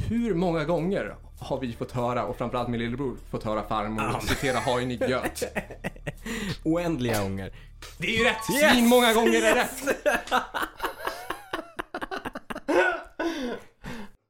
Hur 0.10 0.34
många 0.36 0.64
gånger 0.66 1.16
har 1.42 1.60
vi 1.60 1.74
fått 1.74 1.92
höra, 1.92 2.26
och 2.26 2.38
framförallt 2.38 2.70
min 2.70 2.80
lillebror, 2.80 3.18
fått 3.32 3.44
höra 3.44 3.64
farmor 3.64 4.20
citera 4.20 4.60
“Har 4.60 4.82
ni 4.82 4.96
göt?” 4.96 5.44
Oändliga 6.64 7.22
gånger. 7.22 7.54
Det 7.98 8.08
är 8.08 8.18
ju 8.18 8.24
rätt! 8.24 8.50
Yes! 8.54 8.72
Svin 8.74 8.88
många 8.88 9.14
gånger 9.14 9.42
är 9.42 9.56
rätt! 9.56 9.84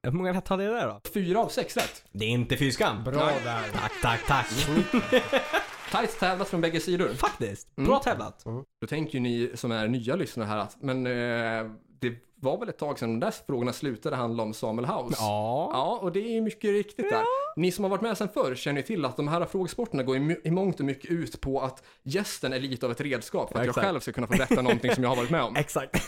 Hur 0.04 0.12
många 0.12 0.34
rätt 0.34 0.47
hade 0.47 0.63
jag 0.63 0.74
där 0.74 0.88
då? 0.88 1.02
Fyra 1.13 1.39
av 1.39 1.47
sex 1.50 1.78
rätt. 1.78 2.04
Det 2.12 2.26
är 2.26 2.30
inte 2.30 2.58
fy 2.58 2.71
skam. 2.71 3.04
Bra 3.04 3.26
Nej. 3.26 3.41
där. 3.43 3.63
Tack, 3.74 3.91
tack, 4.02 4.28
tack. 4.28 4.47
Tajt 5.91 6.19
tävlat 6.19 6.50
från 6.50 6.62
bägge 6.62 6.80
sidor. 6.80 7.10
Faktiskt. 7.10 7.76
Bra 7.76 8.00
tävlat. 8.00 8.43
Då 8.82 8.88
tänker 8.89 9.13
ju 9.13 9.19
ni 9.19 9.52
som 9.56 9.71
är 9.71 9.88
nya 9.88 10.15
lyssnare 10.15 10.47
här 10.47 10.58
att, 10.58 10.78
men 10.82 11.06
eh, 11.08 11.71
det 12.00 12.15
var 12.42 12.58
väl 12.58 12.70
ett 12.70 12.78
tag 12.78 13.00
sedan 13.00 13.20
de 13.20 13.26
där 13.26 13.34
frågorna 13.48 13.74
slutade 13.74 14.16
handla 14.16 14.44
om 14.44 14.54
Samuel 14.54 14.86
House? 14.86 15.16
Ja. 15.20 15.70
Ja, 15.74 16.00
och 16.02 16.12
det 16.12 16.20
är 16.20 16.32
ju 16.32 16.42
mycket 16.42 16.70
riktigt 16.72 17.10
där. 17.10 17.24
Ni 17.56 17.72
som 17.72 17.84
har 17.84 17.90
varit 17.90 18.02
med 18.02 18.18
sedan 18.18 18.30
förr 18.34 18.56
känner 18.56 18.82
ju 18.82 18.88
till 18.88 19.06
att 19.06 19.18
de 19.18 19.28
här 19.28 19.46
frågesporterna 19.46 20.04
går 20.04 20.18
i, 20.18 20.52
mångt 20.52 20.80
och 20.80 20.86
mycket 20.86 21.12
ut 21.12 21.42
på 21.42 21.62
att 21.62 21.84
gästen 22.04 22.54
är 22.54 22.60
lite 22.60 22.86
av 22.86 22.92
ett 22.92 23.02
redskap 23.02 23.52
för 23.52 23.60
att 23.60 23.66
jag 23.66 23.70
Exakt. 23.70 23.88
själv 23.88 24.00
ska 24.00 24.12
kunna 24.12 24.28
få 24.28 24.34
berätta 24.34 24.62
någonting 24.62 24.96
som 24.96 25.04
jag 25.04 25.10
har 25.12 25.16
varit 25.16 25.30
med 25.30 25.44
om. 25.44 25.56
Exakt. 25.62 26.08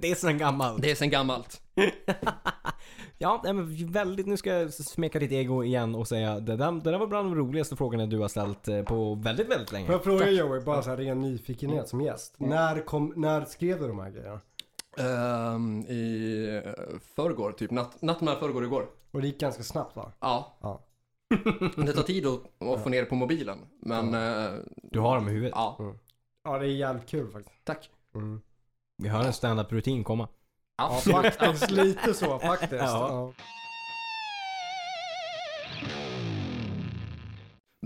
det 0.00 0.10
är 0.10 0.14
sen 0.14 0.38
gammalt. 0.38 0.82
Det 0.82 0.90
är 0.90 0.94
sedan 0.94 1.10
gammalt. 1.10 1.60
Ja, 3.18 3.40
men 3.44 3.86
väldigt, 3.92 4.26
nu 4.26 4.36
ska 4.36 4.50
jag 4.50 4.74
smeka 4.74 5.18
ditt 5.18 5.32
ego 5.32 5.64
igen 5.64 5.94
och 5.94 6.08
säga 6.08 6.40
det 6.40 6.56
där, 6.56 6.72
det 6.72 6.90
där 6.90 6.98
var 6.98 7.06
bland 7.06 7.26
de 7.30 7.34
roligaste 7.34 7.76
frågorna 7.76 8.06
du 8.06 8.18
har 8.18 8.28
ställt 8.28 8.68
eh, 8.68 8.82
på 8.82 9.14
väldigt, 9.14 9.48
väldigt 9.50 9.68
Får 9.68 9.76
länge. 9.76 9.92
jag 9.92 10.04
fråga 10.04 10.30
Joey, 10.30 10.60
bara 10.60 10.82
så 10.82 10.90
här 10.90 10.96
ren 10.96 11.20
nyfikenhet 11.20 11.88
som 11.88 12.00
gäst. 12.00 12.34
När, 12.38 12.86
kom, 12.86 13.12
när 13.16 13.44
skrev 13.44 13.80
du 13.80 13.88
de 13.88 13.98
här 13.98 14.10
grejerna? 14.10 14.40
Ehm, 14.98 15.80
I 15.88 16.62
uh, 16.66 16.98
förrgår, 17.16 17.52
typ 17.52 17.70
natt, 17.70 18.02
natt 18.02 18.20
mellan 18.20 18.40
förrgår 18.40 18.60
och 18.60 18.66
igår. 18.66 18.86
Och 19.10 19.20
det 19.20 19.26
gick 19.26 19.40
ganska 19.40 19.62
snabbt 19.62 19.96
va? 19.96 20.12
Ja, 20.20 20.56
Ja. 20.60 20.80
det 21.76 21.92
tar 21.92 22.02
tid 22.02 22.26
att, 22.26 22.62
att 22.62 22.82
få 22.82 22.88
ner 22.88 23.00
det 23.00 23.06
på 23.06 23.14
mobilen. 23.14 23.58
Men 23.80 24.14
eh, 24.14 24.50
Du 24.82 25.00
har 25.00 25.16
dem 25.16 25.28
i 25.28 25.32
huvudet. 25.32 25.52
ja, 25.54 25.94
Ja, 26.44 26.58
det 26.58 26.66
är 26.66 26.70
jävligt 26.70 27.06
kul 27.06 27.30
faktiskt. 27.32 27.64
tack. 27.64 27.90
Mm. 28.14 28.40
Vi 29.02 29.08
hör 29.08 29.24
en 29.24 29.32
stand-up 29.32 29.72
rutin 29.72 30.04
komma. 30.04 30.28
Ja, 30.76 31.00
faktiskt. 31.12 31.70
lite 31.70 32.14
så 32.14 32.38
faktiskt. 32.38 32.72
Ja. 32.72 33.08
Ja. 33.08 33.32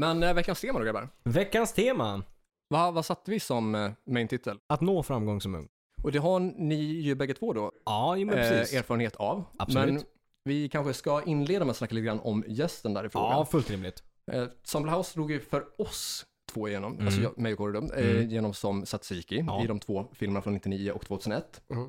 Men 0.01 0.23
eh, 0.23 0.35
veckans 0.35 0.61
tema 0.61 0.79
då 0.79 0.85
grabbar. 0.85 1.09
Veckans 1.25 1.73
tema. 1.73 2.23
Vad, 2.69 2.95
vad 2.95 3.05
satte 3.07 3.31
vi 3.31 3.40
som 3.40 3.75
eh, 3.75 3.90
main 4.07 4.29
titel? 4.29 4.59
Att 4.66 4.81
nå 4.81 5.03
framgång 5.03 5.40
som 5.40 5.55
ung. 5.55 5.69
Och 6.07 6.12
det 6.12 6.19
har 6.19 6.40
ni 6.40 6.75
ju 6.85 7.14
bägge 7.14 7.35
två 7.35 7.53
då 7.53 7.73
Ja, 7.85 8.14
men 8.16 8.29
precis. 8.29 8.73
eh, 8.73 8.79
erfarenhet 8.79 9.16
av. 9.16 9.45
Absolut. 9.59 9.95
Men 9.95 10.03
vi 10.45 10.69
kanske 10.69 10.92
ska 10.95 11.23
inleda 11.23 11.64
med 11.64 11.71
att 11.71 11.77
snacka 11.77 11.95
lite 11.95 12.05
grann 12.07 12.21
om 12.21 12.45
gästen 12.49 12.95
där 12.95 13.07
i 13.07 13.09
frågan. 13.09 13.31
ja, 13.31 13.45
fullt 13.45 13.71
rimligt. 13.71 14.03
Eh, 14.33 14.45
Samuel 14.62 14.95
House 14.95 15.14
drog 15.14 15.31
ju 15.31 15.40
för 15.40 15.81
oss 15.81 16.27
två 16.53 16.69
igenom, 16.69 16.92
Mm. 16.92 17.07
alltså 17.07 17.21
jag, 17.21 17.38
mig 17.38 17.55
och 17.55 17.73
då, 17.73 17.79
eh, 17.79 18.11
Mm. 18.16 18.29
genom 18.29 18.55
som 18.55 18.87
Satsiki 18.87 19.45
Ja. 19.47 19.64
i 19.64 19.66
de 19.66 19.81
två 19.81 20.07
filmerna 20.12 20.42
från 20.42 20.53
99 20.55 20.90
och 20.92 21.07
2001. 21.07 21.61
Mhm. 21.69 21.88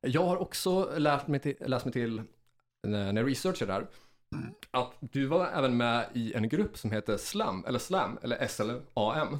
Jag 0.00 0.24
har 0.24 0.36
också 0.36 0.90
lärt 0.98 1.26
mig 1.26 1.40
till, 1.40 1.56
läst 1.60 1.84
mig 1.84 1.92
till, 1.92 2.18
eh, 2.18 2.24
när 2.84 3.16
jag 3.16 3.30
researchade 3.30 3.72
där, 3.72 3.86
att 4.70 4.92
du 5.00 5.26
var 5.26 5.46
även 5.46 5.76
med 5.76 6.06
i 6.14 6.34
en 6.34 6.48
grupp 6.48 6.78
som 6.78 6.90
heter 6.90 7.16
Slam, 7.16 7.64
eller 7.68 7.78
Slam, 7.78 8.18
eller 8.22 8.46
SLAM. 8.46 9.38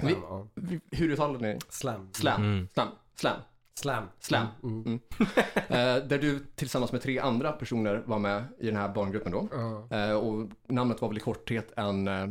Vi, 0.00 0.06
Slam, 0.12 0.22
ja. 0.28 0.46
vi, 0.54 0.80
hur 0.90 1.08
uttalar 1.10 1.40
ni? 1.40 1.58
Slam. 1.68 2.08
Slam, 2.12 2.42
Mm. 2.42 2.68
slam, 2.74 2.88
slam. 3.14 3.36
Slam. 3.80 4.04
Slam. 4.20 4.46
Mm. 4.62 4.82
Mm. 4.86 5.00
Eh, 5.68 6.06
där 6.08 6.18
du 6.18 6.38
tillsammans 6.54 6.92
med 6.92 7.02
tre 7.02 7.18
andra 7.18 7.52
personer 7.52 8.02
var 8.06 8.18
med 8.18 8.44
i 8.58 8.66
den 8.66 8.76
här 8.76 8.88
barngruppen 8.88 9.32
då. 9.32 9.48
Eh, 9.96 10.12
och 10.12 10.48
namnet 10.68 11.00
var 11.00 11.08
väl 11.08 11.16
i 11.16 11.20
korthet 11.20 11.72
en 11.76 12.08
eh, 12.08 12.26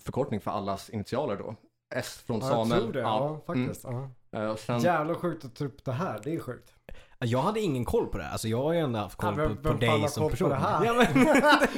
förkortning 0.00 0.40
för 0.40 0.50
allas 0.50 0.90
initialer 0.90 1.36
då. 1.36 1.54
S 1.94 2.22
från 2.26 2.40
Ja, 2.40 2.48
Samuel. 2.48 2.70
jag 2.70 2.80
tror 2.80 2.92
det. 2.92 3.00
Ja, 3.00 3.40
faktiskt. 3.46 3.84
Ja. 3.84 4.10
Eh, 4.32 4.46
och 4.50 4.58
sen, 4.58 4.80
Jävla 4.80 5.14
sjukt 5.14 5.44
att 5.44 5.54
ta 5.56 5.64
upp 5.64 5.84
det 5.84 5.92
här. 5.92 6.20
Det 6.24 6.34
är 6.34 6.40
sjukt. 6.40 6.74
Jag 7.18 7.38
hade 7.42 7.60
ingen 7.60 7.84
koll 7.84 8.06
på 8.06 8.18
det. 8.18 8.28
Alltså 8.28 8.48
jag 8.48 8.62
har 8.62 8.72
ju 8.72 8.78
ändå 8.78 8.98
haft 8.98 9.16
koll 9.16 9.34
Ja, 9.38 9.48
på, 9.48 9.54
på 9.54 9.68
vem 9.68 9.78
dig 9.78 10.08
som 10.08 10.20
koll 10.22 10.30
på 10.30 10.30
person. 10.30 10.48
det 10.50 10.56
här? 10.56 10.84
Ja, 10.84 10.94
men, 10.94 11.26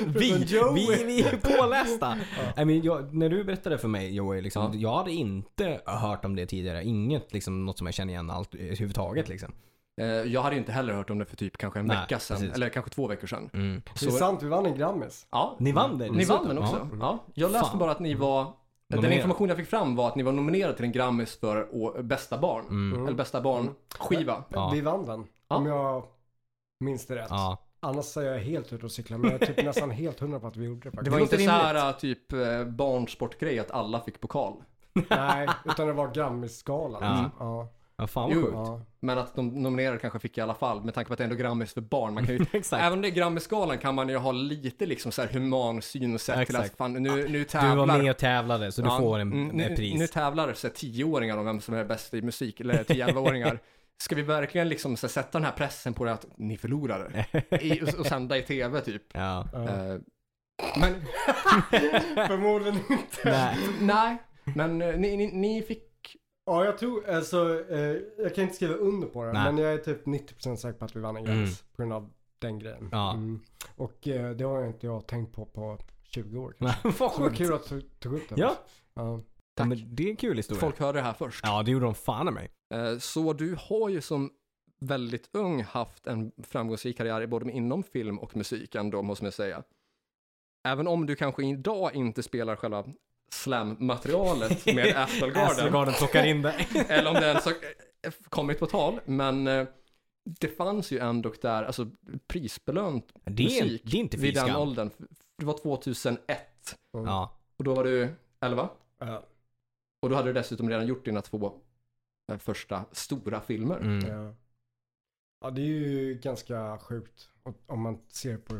vi, 0.12 0.32
vi, 0.74 1.04
vi 1.04 1.22
är 1.22 1.36
pålästa. 1.58 2.16
I 2.62 2.64
mean, 2.64 2.82
jag, 2.82 3.14
när 3.14 3.28
du 3.28 3.44
berättade 3.44 3.78
för 3.78 3.88
mig 3.88 4.14
Joey, 4.14 4.40
liksom, 4.40 4.62
Ja. 4.62 4.70
jag 4.78 4.96
hade 4.96 5.12
inte 5.12 5.80
hört 5.86 6.24
om 6.24 6.36
det 6.36 6.46
tidigare. 6.46 6.84
Inget 6.84 7.32
liksom, 7.32 7.66
något 7.66 7.78
som 7.78 7.86
jag 7.86 7.94
känner 7.94 8.12
igen 8.12 8.30
allt 8.30 8.54
överhuvudtaget 8.54 9.28
liksom. 9.28 9.52
eh, 10.00 10.06
jag 10.06 10.42
hade 10.42 10.56
inte 10.56 10.72
heller 10.72 10.94
hört 10.94 11.10
om 11.10 11.18
det 11.18 11.24
för 11.26 11.36
typ 11.36 11.56
kanske 11.56 11.80
en 11.80 11.86
Nej, 11.86 11.96
vecka 12.00 12.18
sedan. 12.18 12.36
precis. 12.36 12.54
Eller 12.54 12.68
kanske 12.68 12.90
två 12.90 13.06
veckor 13.08 13.26
sedan. 13.26 13.50
Mm. 13.52 13.82
Det 14.00 14.06
är 14.06 14.10
sant, 14.10 14.42
vi 14.42 14.48
vann 14.48 14.66
en 14.66 14.78
Grammis. 14.78 15.26
Ja, 15.30 15.56
Ni 15.58 15.72
vann 15.72 15.98
det 15.98 16.10
ni 16.10 16.24
vann 16.24 16.48
den 16.48 16.58
också. 16.58 16.88
Ja. 16.92 16.98
Ja. 17.00 17.24
Jag 17.34 17.50
läste 17.52 17.70
Fan. 17.70 17.78
bara 17.78 17.90
att 17.90 18.00
ni 18.00 18.14
var 18.14 18.52
Den 18.88 18.96
Nominerad. 18.96 19.16
information 19.16 19.48
jag 19.48 19.58
fick 19.58 19.68
fram 19.68 19.96
var 19.96 20.08
att 20.08 20.16
ni 20.16 20.22
var 20.22 20.32
nominerade 20.32 20.76
till 20.76 20.84
en 20.84 20.92
Grammis 20.92 21.36
för 21.36 21.68
å, 21.72 22.02
bästa 22.02 22.38
barn. 22.38 22.66
Mm. 22.68 23.06
Eller 23.06 23.16
bästa 23.16 23.40
barnskiva. 23.40 24.44
Ja. 24.48 24.70
Vi 24.74 24.80
vann 24.80 25.06
den. 25.06 25.26
Ja. 25.48 25.56
Om 25.56 25.66
jag 25.66 26.04
minns 26.80 27.06
det 27.06 27.16
rätt. 27.16 27.26
Ja. 27.30 27.62
Annars 27.80 28.16
är 28.16 28.22
jag 28.22 28.38
helt 28.38 28.72
ute 28.72 28.84
och 28.84 28.92
cyklar. 28.92 29.18
Men 29.18 29.30
jag 29.30 29.42
är 29.42 29.46
typ 29.46 29.56
nästan 29.64 29.90
helt 29.90 30.20
hundra 30.20 30.40
på 30.40 30.46
att 30.46 30.56
vi 30.56 30.64
gjorde 30.64 30.80
det 30.80 30.90
faktiskt. 30.90 31.04
Det 31.04 31.10
var 31.10 31.20
inte 31.20 31.38
så 31.38 31.50
här 31.50 31.92
typ 31.92 32.32
eh, 32.32 32.64
barnsportgrej 32.64 33.58
att 33.58 33.70
alla 33.70 34.00
fick 34.00 34.20
pokal. 34.20 34.54
Nej, 35.10 35.48
utan 35.64 35.86
det 35.86 35.92
var 35.92 36.14
Grammisgalan. 36.14 37.02
Ja. 37.02 37.22
liksom. 37.22 37.46
Ja. 37.46 37.68
Ja, 37.98 38.06
fan 38.06 38.28
vad 38.28 38.34
sjukt. 38.34 38.52
Ja. 38.52 38.80
Men 39.00 39.18
att 39.18 39.34
de 39.34 39.48
nominerade 39.48 39.98
kanske 39.98 40.18
fick 40.18 40.38
i 40.38 40.40
alla 40.40 40.54
fall 40.54 40.84
med 40.84 40.94
tanke 40.94 41.08
på 41.08 41.12
att 41.12 41.18
det 41.18 41.22
är 41.24 41.28
ändå 41.28 41.36
Grammis 41.36 41.72
för 41.74 41.80
barn. 41.80 42.14
Man 42.14 42.26
kan 42.26 42.34
ju, 42.36 42.46
Exakt. 42.52 42.82
även 42.82 42.92
om 42.92 43.02
det 43.02 43.08
är 43.08 43.10
Grammisgalan 43.12 43.78
kan 43.78 43.94
man 43.94 44.08
ju 44.08 44.16
ha 44.16 44.32
lite 44.32 44.86
liksom 44.86 45.12
så 45.12 45.22
här 45.22 45.28
human 45.28 45.82
syn 45.82 46.14
och 46.14 46.20
sätt 46.20 46.46
till 46.46 46.56
att 46.56 46.76
fan, 46.76 46.92
nu, 46.92 47.00
nu 47.00 47.28
Du 47.28 47.44
tävlar 47.44 47.76
var 47.76 47.98
med 47.98 48.10
och 48.10 48.16
tävlade 48.16 48.72
så 48.72 48.82
du 48.82 48.88
Ja, 48.88 48.98
får 48.98 49.18
en, 49.18 49.28
nu, 49.48 49.76
pris. 49.76 49.98
Nu 49.98 50.06
tävlar 50.06 50.52
så 50.52 50.66
här, 50.66 50.74
tioåringar 50.74 51.36
om 51.36 51.44
vem 51.44 51.60
som 51.60 51.74
är 51.74 51.84
bäst 51.84 52.14
i 52.14 52.22
musik, 52.22 52.60
eller 52.60 52.84
10-11-åringar. 52.84 53.58
Ska 53.98 54.14
vi 54.14 54.22
verkligen 54.22 54.68
liksom 54.68 54.96
så 54.96 55.06
här, 55.06 55.12
sätta 55.12 55.38
den 55.38 55.44
här 55.44 55.52
pressen 55.52 55.94
på 55.94 56.04
det 56.04 56.12
att 56.12 56.26
ni 56.36 56.56
förlorade? 56.56 57.26
I, 57.60 57.82
och, 57.82 57.88
och 58.00 58.06
sända 58.06 58.38
i 58.38 58.42
tv 58.42 58.80
typ. 58.80 59.02
ja. 59.12 59.48
Ja. 59.52 59.62
Eh, 59.62 59.98
men 60.80 60.94
Förmodligen 62.26 62.74
inte. 62.90 63.20
Nej. 63.24 63.56
nej, 63.80 64.16
men 64.44 64.82
eh, 64.82 64.96
ni, 64.96 65.16
ni, 65.16 65.26
ni 65.26 65.62
fick, 65.62 65.82
Ja, 66.46 66.64
jag 66.64 66.78
tror, 66.78 67.08
alltså, 67.08 67.64
eh, 67.70 67.96
jag 68.18 68.34
kan 68.34 68.44
inte 68.44 68.56
skriva 68.56 68.74
under 68.74 69.06
på 69.08 69.24
det. 69.24 69.32
Nej. 69.32 69.52
Men 69.52 69.58
jag 69.64 69.72
är 69.74 69.78
typ 69.78 70.06
90% 70.06 70.56
säker 70.56 70.78
på 70.78 70.84
att 70.84 70.96
vi 70.96 71.00
vann 71.00 71.16
en 71.16 71.24
Grammis. 71.24 71.62
Mm. 71.62 71.72
På 71.76 71.82
grund 71.82 71.92
av 71.92 72.10
den 72.38 72.58
grejen. 72.58 72.88
Ja. 72.92 73.12
Mm. 73.12 73.40
Och 73.76 74.08
eh, 74.08 74.30
det 74.30 74.44
har 74.44 74.58
jag 74.60 74.66
inte 74.66 74.86
jag 74.86 75.06
tänkt 75.06 75.32
på 75.34 75.44
på 75.46 75.78
20 76.02 76.38
år. 76.38 76.54
Nej, 76.58 76.74
vad 76.82 76.94
Så 76.94 77.04
det 77.04 77.22
var 77.22 77.28
sjukt. 77.28 77.36
kul 77.38 77.54
att 77.54 77.68
du 77.68 77.80
tog 77.80 78.12
upp 78.14 78.28
det. 78.28 78.34
Ja. 78.40 78.56
ja. 78.94 79.20
Ja, 79.58 79.64
men 79.64 79.94
det 79.94 80.02
är 80.06 80.10
en 80.10 80.16
kul 80.16 80.36
historia. 80.36 80.60
folk 80.60 80.78
hörde 80.80 80.98
det 80.98 81.02
här 81.02 81.12
först. 81.12 81.40
Ja, 81.46 81.62
det 81.62 81.70
gjorde 81.70 81.84
de 81.84 81.94
fan 81.94 82.28
i 82.28 82.30
mig. 82.30 82.50
Eh, 82.74 82.98
Så 82.98 83.32
du 83.32 83.56
har 83.58 83.88
ju 83.88 84.00
som 84.00 84.30
väldigt 84.80 85.28
ung 85.32 85.62
haft 85.62 86.06
en 86.06 86.32
framgångsrik 86.42 86.96
karriär 86.96 87.26
både 87.26 87.50
inom 87.52 87.82
film 87.82 88.18
och 88.18 88.36
musik 88.36 88.74
ändå, 88.74 89.02
måste 89.02 89.24
man 89.24 89.32
säga. 89.32 89.62
Även 90.68 90.86
om 90.86 91.06
du 91.06 91.16
kanske 91.16 91.46
idag 91.46 91.94
inte 91.94 92.22
spelar 92.22 92.56
själva 92.56 92.84
slam-materialet 93.30 94.66
med 94.74 94.96
Astlegarden, 94.96 95.42
Astrogarden 95.50 95.94
plockar 95.94 96.26
in 96.26 96.42
det. 96.42 96.52
eller 96.88 97.10
om 97.10 97.14
det 97.14 97.26
ens 97.28 97.44
har 97.44 97.54
kommit 98.28 98.58
på 98.58 98.66
tal, 98.66 99.00
men 99.04 99.46
eh, 99.46 99.66
det 100.24 100.48
fanns 100.48 100.90
ju 100.90 100.98
ändå 100.98 101.32
där, 101.42 101.62
alltså 101.62 101.90
prisbelönt 102.26 103.12
Det 103.24 103.58
är, 103.58 103.64
musik 103.64 103.82
det 103.84 103.96
är 103.96 104.00
inte 104.00 104.16
vid 104.16 104.34
den 104.34 104.56
åldern. 104.56 104.90
Det 105.38 105.44
var 105.44 105.58
2001 105.58 106.40
Mm. 106.94 107.06
Ja. 107.06 107.36
och 107.56 107.64
då 107.64 107.74
var 107.74 107.84
du 107.84 108.14
11 108.40 108.68
Ja. 108.98 109.22
och 110.02 110.10
då 110.10 110.16
hade 110.16 110.28
du 110.28 110.32
dessutom 110.32 110.68
redan 110.70 110.86
gjort 110.86 111.04
dina 111.04 111.22
två 111.22 111.52
eh, 112.32 112.38
första 112.38 112.84
stora 112.92 113.40
filmer. 113.40 113.76
Mm. 113.80 114.08
Ja. 114.08 114.34
ja, 115.40 115.50
det 115.50 115.60
är 115.60 115.64
ju 115.66 116.14
ganska 116.14 116.78
sjukt 116.78 117.28
om 117.66 117.80
man 117.80 117.98
ser 118.08 118.36
på 118.38 118.58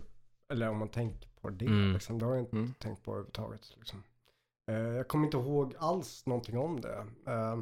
eller 0.53 0.69
om 0.69 0.79
man 0.79 0.89
tänker 0.89 1.29
på 1.41 1.51
det. 1.51 1.65
Mm. 1.67 1.93
Liksom. 1.93 2.19
Det 2.19 2.25
har 2.25 2.33
jag 2.35 2.43
inte 2.43 2.57
Mm. 2.57 2.75
tänkt 2.79 3.03
på 3.05 3.11
överhuvudtaget. 3.11 3.75
Liksom. 3.79 4.03
Eh, 4.71 4.77
jag 4.77 5.09
kommer 5.09 5.25
inte 5.25 5.37
ihåg 5.37 5.75
alls 5.79 6.27
någonting 6.27 6.59
om 6.59 6.81
det. 6.81 7.07
Eh, 7.27 7.59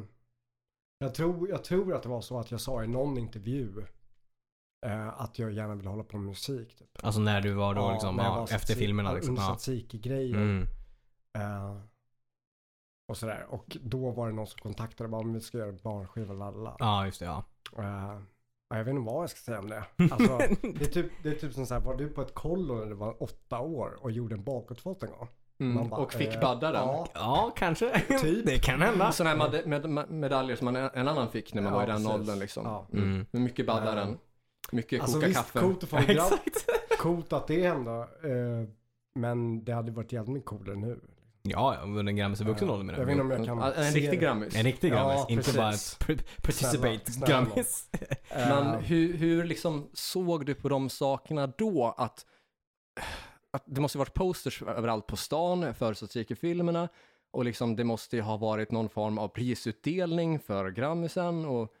jag, 0.97 1.15
tror, 1.15 1.49
jag 1.49 1.63
tror 1.63 1.93
att 1.93 2.03
det 2.03 2.09
var 2.09 2.21
så 2.21 2.39
att 2.39 2.51
jag 2.51 2.61
sa 2.61 2.83
i 2.83 2.87
någon 2.87 3.17
intervju 3.17 3.85
eh, 4.85 5.21
att 5.21 5.39
jag 5.39 5.51
gärna 5.51 5.75
vill 5.75 5.87
hålla 5.87 6.03
på 6.03 6.17
med 6.17 6.25
musik. 6.25 6.77
Typ. 6.77 6.89
Alltså 7.03 7.21
när 7.21 7.41
du 7.41 7.53
var 7.53 7.75
då 7.75 7.81
Ja, 7.81 7.91
liksom, 7.91 8.17
var 8.17 8.43
efter 8.43 8.75
filmerna 8.75 9.13
liksom. 9.13 9.29
Under 9.29 9.43
tzatziki-grejen. 9.43 10.41
Mm. 10.41 10.67
Eh, 11.37 11.81
och 13.07 13.17
sådär. 13.17 13.45
Och 13.49 13.77
då 13.81 14.11
var 14.11 14.27
det 14.27 14.33
någon 14.33 14.47
som 14.47 14.59
kontaktade 14.59 15.09
bara 15.09 15.21
om 15.21 15.33
vi 15.33 15.41
ska 15.41 15.57
göra 15.57 15.71
barnskiva, 15.83 16.33
lalla. 16.33 16.75
ja, 16.79 17.05
just 17.05 17.19
det. 17.19 17.25
Ja. 17.25 17.45
Uh, 17.79 18.21
jag 18.69 18.83
vet 18.83 18.91
inte 18.91 19.11
vad 19.11 19.23
jag 19.23 19.29
ska 19.29 19.39
säga 19.39 19.59
om 19.59 19.69
det. 19.69 19.85
Alltså, 20.11 20.37
det 20.61 20.81
är 20.81 20.91
typ, 20.91 21.11
det 21.23 21.29
är 21.29 21.35
typ 21.35 21.53
som 21.53 21.65
så 21.65 21.73
här, 21.73 21.81
var 21.81 21.95
du 21.95 22.09
på 22.09 22.21
ett 22.21 22.33
kollo 22.33 22.75
när 22.75 22.85
du 22.85 22.93
var 22.93 23.23
åtta 23.23 23.59
år 23.59 23.97
och 24.01 24.11
gjorde 24.11 24.35
en 24.35 24.43
bakåtvolt 24.43 25.03
en 25.03 25.09
gång? 25.09 25.27
Mm. 25.59 25.89
Bara, 25.89 26.01
och 26.01 26.13
fick 26.13 26.33
eh, 26.35 26.39
badda 26.41 26.71
den. 26.71 26.81
Ja, 26.81 27.07
ja, 27.13 27.53
kanske. 27.57 27.99
Typ. 28.21 28.45
Det 28.45 28.57
kan 28.59 28.81
hända. 28.81 29.11
Sådana 29.11 29.43
här 29.45 29.65
med, 29.67 29.89
med, 29.89 30.09
medaljer 30.11 30.55
som 30.55 30.65
man, 30.65 30.75
en 30.75 31.07
annan 31.07 31.29
fick 31.31 31.53
när 31.53 31.61
man 31.61 31.71
Ja, 31.73 31.77
var 31.77 31.83
i 31.83 31.87
den 31.87 31.95
precis. 31.95 32.11
åldern 32.11 32.39
liksom. 32.39 32.65
Ja. 32.65 32.87
Mm. 32.93 33.03
Mm. 33.13 33.25
Mycket 33.31 33.65
baddaren, 33.67 34.09
Ja. 34.09 34.17
mycket 34.71 35.01
Alltså 35.01 35.15
koka 35.15 35.27
visst, 35.27 35.39
kaffe. 35.39 35.59
coolt 35.59 35.83
att 35.83 35.89
få 35.89 35.97
en 35.97 36.05
grabb. 36.07 36.33
Coolt 36.99 37.33
att 37.33 37.47
det 37.47 37.67
hände. 37.67 37.91
eh, 38.01 38.69
men 39.19 39.63
det 39.65 39.71
hade 39.73 39.91
varit 39.91 40.11
jävligt 40.11 40.33
mycket 40.33 40.49
coolare 40.49 40.75
nu. 40.75 40.99
Ja, 41.47 41.75
under 41.83 42.03
en 42.03 42.15
Grammis 42.15 42.41
i 42.41 42.43
vuxen 42.43 42.69
ålder 42.69 42.85
menar 42.85 42.99
Jag 42.99 43.05
vet 43.05 43.11
inte 43.11 43.21
om 43.23 43.31
jag 43.31 43.45
kan 43.45 43.57
Ja, 43.57 43.73
en 43.73 43.91
se 43.91 43.99
riktig. 43.99 44.19
Grammis. 44.21 44.55
En 44.55 44.63
riktig 44.63 44.91
Ja, 44.91 44.95
Grammis, 44.95 45.25
inte 45.29 45.43
precis. 45.43 45.55
bara 45.57 45.69
ett 45.69 46.19
pr- 46.19 46.41
participate 46.41 47.11
Snälla, 47.11 47.27
snälla. 47.27 47.45
Grammis. 47.45 47.89
Eh, 48.29 48.49
Men 48.49 48.83
hur, 48.83 49.13
hur 49.13 49.43
liksom 49.43 49.89
såg 49.93 50.45
du 50.45 50.55
på 50.55 50.69
de 50.69 50.89
sakerna 50.89 51.47
då? 51.47 51.95
Att, 51.97 52.25
att 53.55 53.63
det 53.65 53.81
måste 53.81 53.97
ju 53.97 53.99
varit 53.99 54.13
posters 54.13 54.63
överallt 54.63 55.07
på 55.07 55.15
stan 55.17 55.73
för 55.73 55.93
Tzatziki-filmerna 55.93 56.89
och 57.31 57.45
liksom 57.45 57.75
det 57.75 57.83
måste 57.83 58.15
ju 58.15 58.21
ha 58.21 58.37
varit 58.37 58.71
någon 58.71 58.89
form 58.89 59.17
av 59.17 59.27
prisutdelning 59.27 60.39
för 60.39 60.71
Grammisen 60.71 61.45
och 61.45 61.73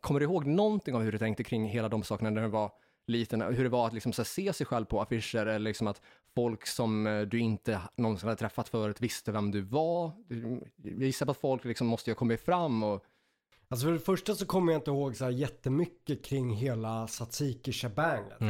Kommer 0.00 0.20
du 0.20 0.26
ihåg 0.26 0.46
någonting 0.46 0.94
av 0.94 1.02
hur 1.02 1.12
du 1.12 1.18
tänkte 1.18 1.44
kring 1.44 1.68
hela 1.68 1.88
de 1.88 2.02
sakerna 2.02 2.30
när 2.30 2.42
du 2.42 2.48
var 2.48 2.72
liten? 3.06 3.40
Hur 3.40 3.64
det 3.64 3.70
var 3.70 3.86
att 3.86 3.92
liksom 3.92 4.12
se 4.12 4.52
sig 4.52 4.66
själv 4.66 4.84
på 4.84 5.00
affischer 5.00 5.46
eller 5.46 5.58
liksom 5.58 5.86
att 5.86 6.02
folk 6.34 6.66
som 6.66 7.06
eh, 7.06 7.20
du 7.20 7.38
inte 7.38 7.80
någonsin 7.96 8.28
hade 8.28 8.38
träffat 8.38 8.68
förut 8.68 9.00
visste 9.00 9.32
vem 9.32 9.50
du 9.50 9.60
var? 9.60 10.12
Jag 10.76 11.02
gissar 11.02 11.26
på 11.26 11.32
att 11.32 11.38
folk 11.38 11.64
liksom 11.64 11.86
måste 11.86 12.10
ju 12.10 12.14
ha 12.14 12.18
kommit 12.18 12.40
fram 12.40 12.82
och 12.82 13.04
Alltså 13.70 13.86
för 13.86 13.92
det 13.92 13.98
första 13.98 14.34
så 14.34 14.46
kommer 14.46 14.72
jag 14.72 14.78
inte 14.78 14.90
ihåg 14.90 15.16
så 15.16 15.24
här 15.24 15.30
jättemycket 15.30 16.24
kring 16.24 16.54
hela 16.54 17.06
tzatziki-shabanget. 17.06 18.40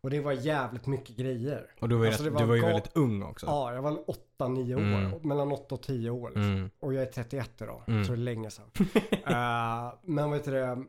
Och 0.00 0.10
det 0.10 0.20
var 0.20 0.32
jävligt 0.32 0.86
mycket 0.86 1.16
grejer. 1.16 1.70
Och 1.80 1.88
du 1.88 1.96
var 1.96 2.04
ju, 2.04 2.10
Alltså, 2.10 2.24
rätt, 2.24 2.38
du 2.38 2.44
var 2.44 2.54
ju 2.54 2.62
väldigt 2.62 2.96
ung 2.96 3.22
också. 3.22 3.46
Ja, 3.46 3.74
jag 3.74 3.82
var 3.82 3.92
8-9 4.38 4.74
år. 4.74 4.80
Mm. 4.80 5.10
Mellan 5.22 5.52
8 5.52 5.74
och 5.74 5.82
10 5.82 6.10
år 6.10 6.28
liksom. 6.28 6.42
Mm. 6.42 6.70
Och 6.80 6.94
jag 6.94 7.02
är 7.02 7.06
31 7.12 7.62
idag, 7.62 7.82
Mm. 7.86 8.04
så 8.04 8.12
det 8.12 8.18
är 8.18 8.20
länge 8.20 8.50
sedan. 8.50 8.70
Eh, 9.26 9.94
men 10.02 10.30
vet 10.30 10.44
du 10.44 10.50
det, 10.50 10.84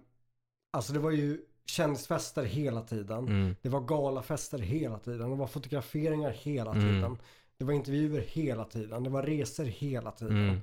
alltså 0.72 0.94
det 0.94 1.00
var 1.00 1.12
ju 1.12 1.42
kändisfester 1.66 2.44
hela 2.44 2.82
tiden. 2.82 3.18
Mm. 3.28 3.56
Det 3.62 3.70
var 3.70 3.82
galafester 3.82 4.60
hela 4.60 5.00
tiden. 5.00 5.30
Det 5.30 5.36
var 5.36 5.48
fotograferingar 5.48 6.30
hela 6.32 6.72
Mm. 6.72 6.82
tiden. 6.84 7.18
Det 7.58 7.66
var 7.66 7.74
intervjuer 7.74 8.22
hela 8.22 8.66
tiden. 8.66 9.04
Det 9.04 9.10
var 9.10 9.24
resor 9.24 9.66
hela 9.66 10.12
tiden. 10.12 10.62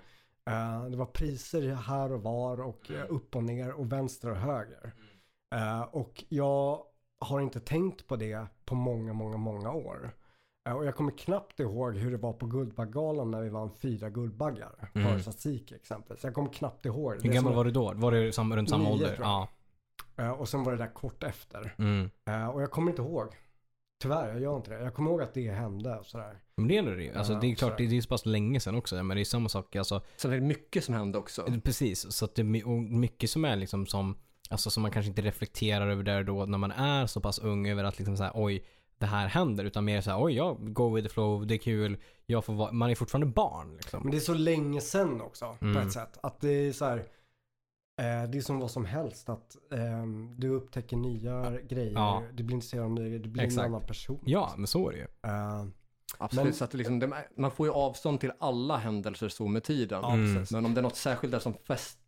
Eh, 0.51 0.85
det 0.85 0.97
var 0.97 1.07
priser 1.07 1.75
här 1.75 2.13
och 2.13 2.23
var 2.23 2.61
och 2.61 2.91
eh, 2.91 3.05
upp 3.09 3.37
och 3.37 3.45
ner 3.45 3.73
och 3.73 3.93
vänster 3.93 4.31
och 4.31 4.37
höger. 4.37 4.93
Eh, 5.55 5.81
och 5.83 6.25
jag 6.29 6.83
har 7.21 7.41
inte 7.41 7.61
tänkt 7.61 8.07
på 8.07 8.17
det 8.17 8.47
på 8.65 8.75
många, 8.75 9.13
många, 9.13 9.37
många 9.37 9.73
år. 9.73 10.11
Eh, 10.69 10.73
och 10.77 10.85
jag 10.87 10.97
kommer 10.97 11.19
knappt 11.19 11.61
ihåg 11.61 11.97
hur 11.97 12.11
det 12.11 12.17
var 12.17 12.33
på 12.33 12.47
Guldbaggegalan 12.47 13.31
när 13.31 13.43
vi 13.43 13.49
vann 13.49 13.71
fyra 13.81 14.11
Guldbaggar. 14.11 14.91
Mm. 14.95 15.09
För 15.13 15.19
Tzatziki 15.21 15.75
exempelvis. 15.75 16.25
Jag 16.25 16.35
kommer 16.35 16.53
knappt 16.53 16.85
ihåg. 16.87 17.13
det. 17.13 17.23
Hur 17.23 17.29
Det 17.29 17.35
gammal 17.35 17.55
var 17.55 17.65
du 17.65 17.71
då? 17.71 17.93
Var 17.95 18.13
du 18.13 18.33
sam, 18.33 18.57
runt 18.57 18.71
samma 18.71 18.85
Nio, 18.85 18.93
ålder? 18.93 19.17
Ja. 19.21 19.49
Eh, 20.17 20.31
och 20.31 20.49
sen 20.49 20.65
var 20.65 20.73
det 20.73 20.79
där 20.79 20.95
kort 20.95 21.23
efter. 21.23 21.75
Mm. 21.79 22.11
Eh, 22.31 22.49
och 22.49 22.63
jag 22.63 22.71
kommer 22.71 22.91
inte 22.91 23.03
ihåg. 23.03 23.29
Tyvärr, 24.03 24.29
jag 24.29 24.41
gör 24.41 24.57
inte 24.57 24.71
det. 24.71 24.83
Jag 24.85 24.95
kommer 24.95 25.11
ihåg 25.11 25.23
att 25.23 25.35
det 25.35 25.51
hände 25.51 25.99
och 25.99 26.07
sådär. 26.07 26.39
Men 26.57 26.69
det 26.69 26.77
är 26.77 26.83
det 26.83 27.03
ju. 27.05 27.15
Alltså, 27.15 27.33
Ja, 27.33 27.41
det 27.41 27.47
är 27.47 27.55
klart, 27.55 27.79
det 27.79 27.97
är 27.97 28.01
så 28.01 28.09
pass 28.09 28.27
länge 28.27 28.61
sedan 28.61 28.75
också. 28.75 29.03
Men 29.03 29.17
det 29.17 29.23
är 29.23 29.25
samma 29.25 29.49
sak. 29.49 29.77
Alltså, 29.77 30.03
sen 30.17 30.33
är 30.33 30.35
det 30.35 30.47
mycket 30.47 30.85
som 30.85 30.95
hände 30.95 31.19
också. 31.19 31.47
Precis, 31.65 32.13
så 32.13 32.25
att 32.25 32.35
det 32.35 32.43
är 32.43 32.81
mycket 32.99 33.31
som 33.31 33.45
är 33.45 33.57
liksom 33.57 33.87
som, 33.87 34.17
alltså 34.51 34.71
som 34.71 34.83
man 34.83 34.91
kanske 34.91 35.09
inte 35.09 35.23
reflekterar 35.23 35.89
över 35.89 36.03
där 36.03 36.23
då 36.25 36.47
när 36.47 36.59
man 36.59 36.71
är 36.73 37.07
så 37.07 37.21
pass 37.21 37.39
ung 37.39 37.69
över 37.69 37.85
att 37.85 37.99
liksom 37.99 38.17
så 38.17 38.23
här, 38.23 38.33
oj, 38.35 38.65
det 38.99 39.07
här 39.07 39.27
händer. 39.29 39.65
Utan 39.65 39.85
mer 39.85 40.01
så 40.01 40.11
här, 40.11 40.23
oj, 40.25 40.33
jag 40.33 40.75
go 40.75 40.95
with 40.95 41.09
the 41.09 41.15
flow, 41.15 41.47
det 41.47 41.55
är 41.55 41.59
kul, 41.59 41.97
jag 42.27 42.45
får 42.45 42.53
vara, 42.55 42.73
man 42.73 42.91
är 42.91 42.95
fortfarande 42.95 43.27
barn 43.27 43.77
liksom. 43.77 44.01
Men 44.03 44.11
det 44.11 44.17
är 44.17 44.21
så 44.21 44.35
länge 44.35 44.81
sedan 44.81 45.21
också 45.21 45.57
på 45.59 45.65
Mm. 45.65 45.87
ett 45.87 45.93
sätt. 45.93 46.19
Att 46.23 46.41
det 46.41 46.49
är 46.51 46.73
så 46.73 46.85
här, 46.85 46.99
eh, 48.01 48.31
det 48.31 48.39
är 48.39 48.41
som 48.43 48.61
vad 48.61 48.71
som 48.71 48.85
helst. 48.85 49.29
Att 49.29 49.57
ehm, 49.73 50.35
du 50.41 50.49
upptäcker 50.49 50.97
nya 50.97 51.61
grejer, 51.61 51.93
Ja. 51.93 52.23
du 52.35 52.43
blir 52.43 52.55
intresserad 52.55 52.85
av 52.85 52.91
nya 52.91 53.05
grejer, 53.07 53.19
du 53.23 53.29
blir 53.29 53.43
Exakt. 53.45 53.67
en 53.67 53.75
annan 53.75 53.87
person. 53.87 54.21
Ja, 54.25 54.55
men 54.57 54.67
så 54.67 54.89
är 54.89 54.93
det 54.93 54.99
ju. 54.99 55.07
Eh, 55.33 55.65
Absolut, 56.19 56.45
Men- 56.45 56.55
så 56.55 56.65
att 56.65 56.71
det 56.71 56.79
liksom, 56.79 56.99
det, 56.99 57.25
man 57.37 57.51
får 57.51 57.67
ju 57.67 57.73
avstånd 57.73 58.21
till 58.21 58.33
alla 58.41 58.77
händelser 58.77 59.29
så 59.29 59.47
med 59.49 59.65
tiden. 59.65 60.01
ja, 60.03 60.13
Mm. 60.15 60.45
Men 60.51 60.65
om 60.67 60.75
det 60.75 60.81
är 60.81 60.83
något 60.83 60.97
särskilt 60.97 61.33
där 61.33 61.39
som 61.39 61.55
fäst, 61.55 61.99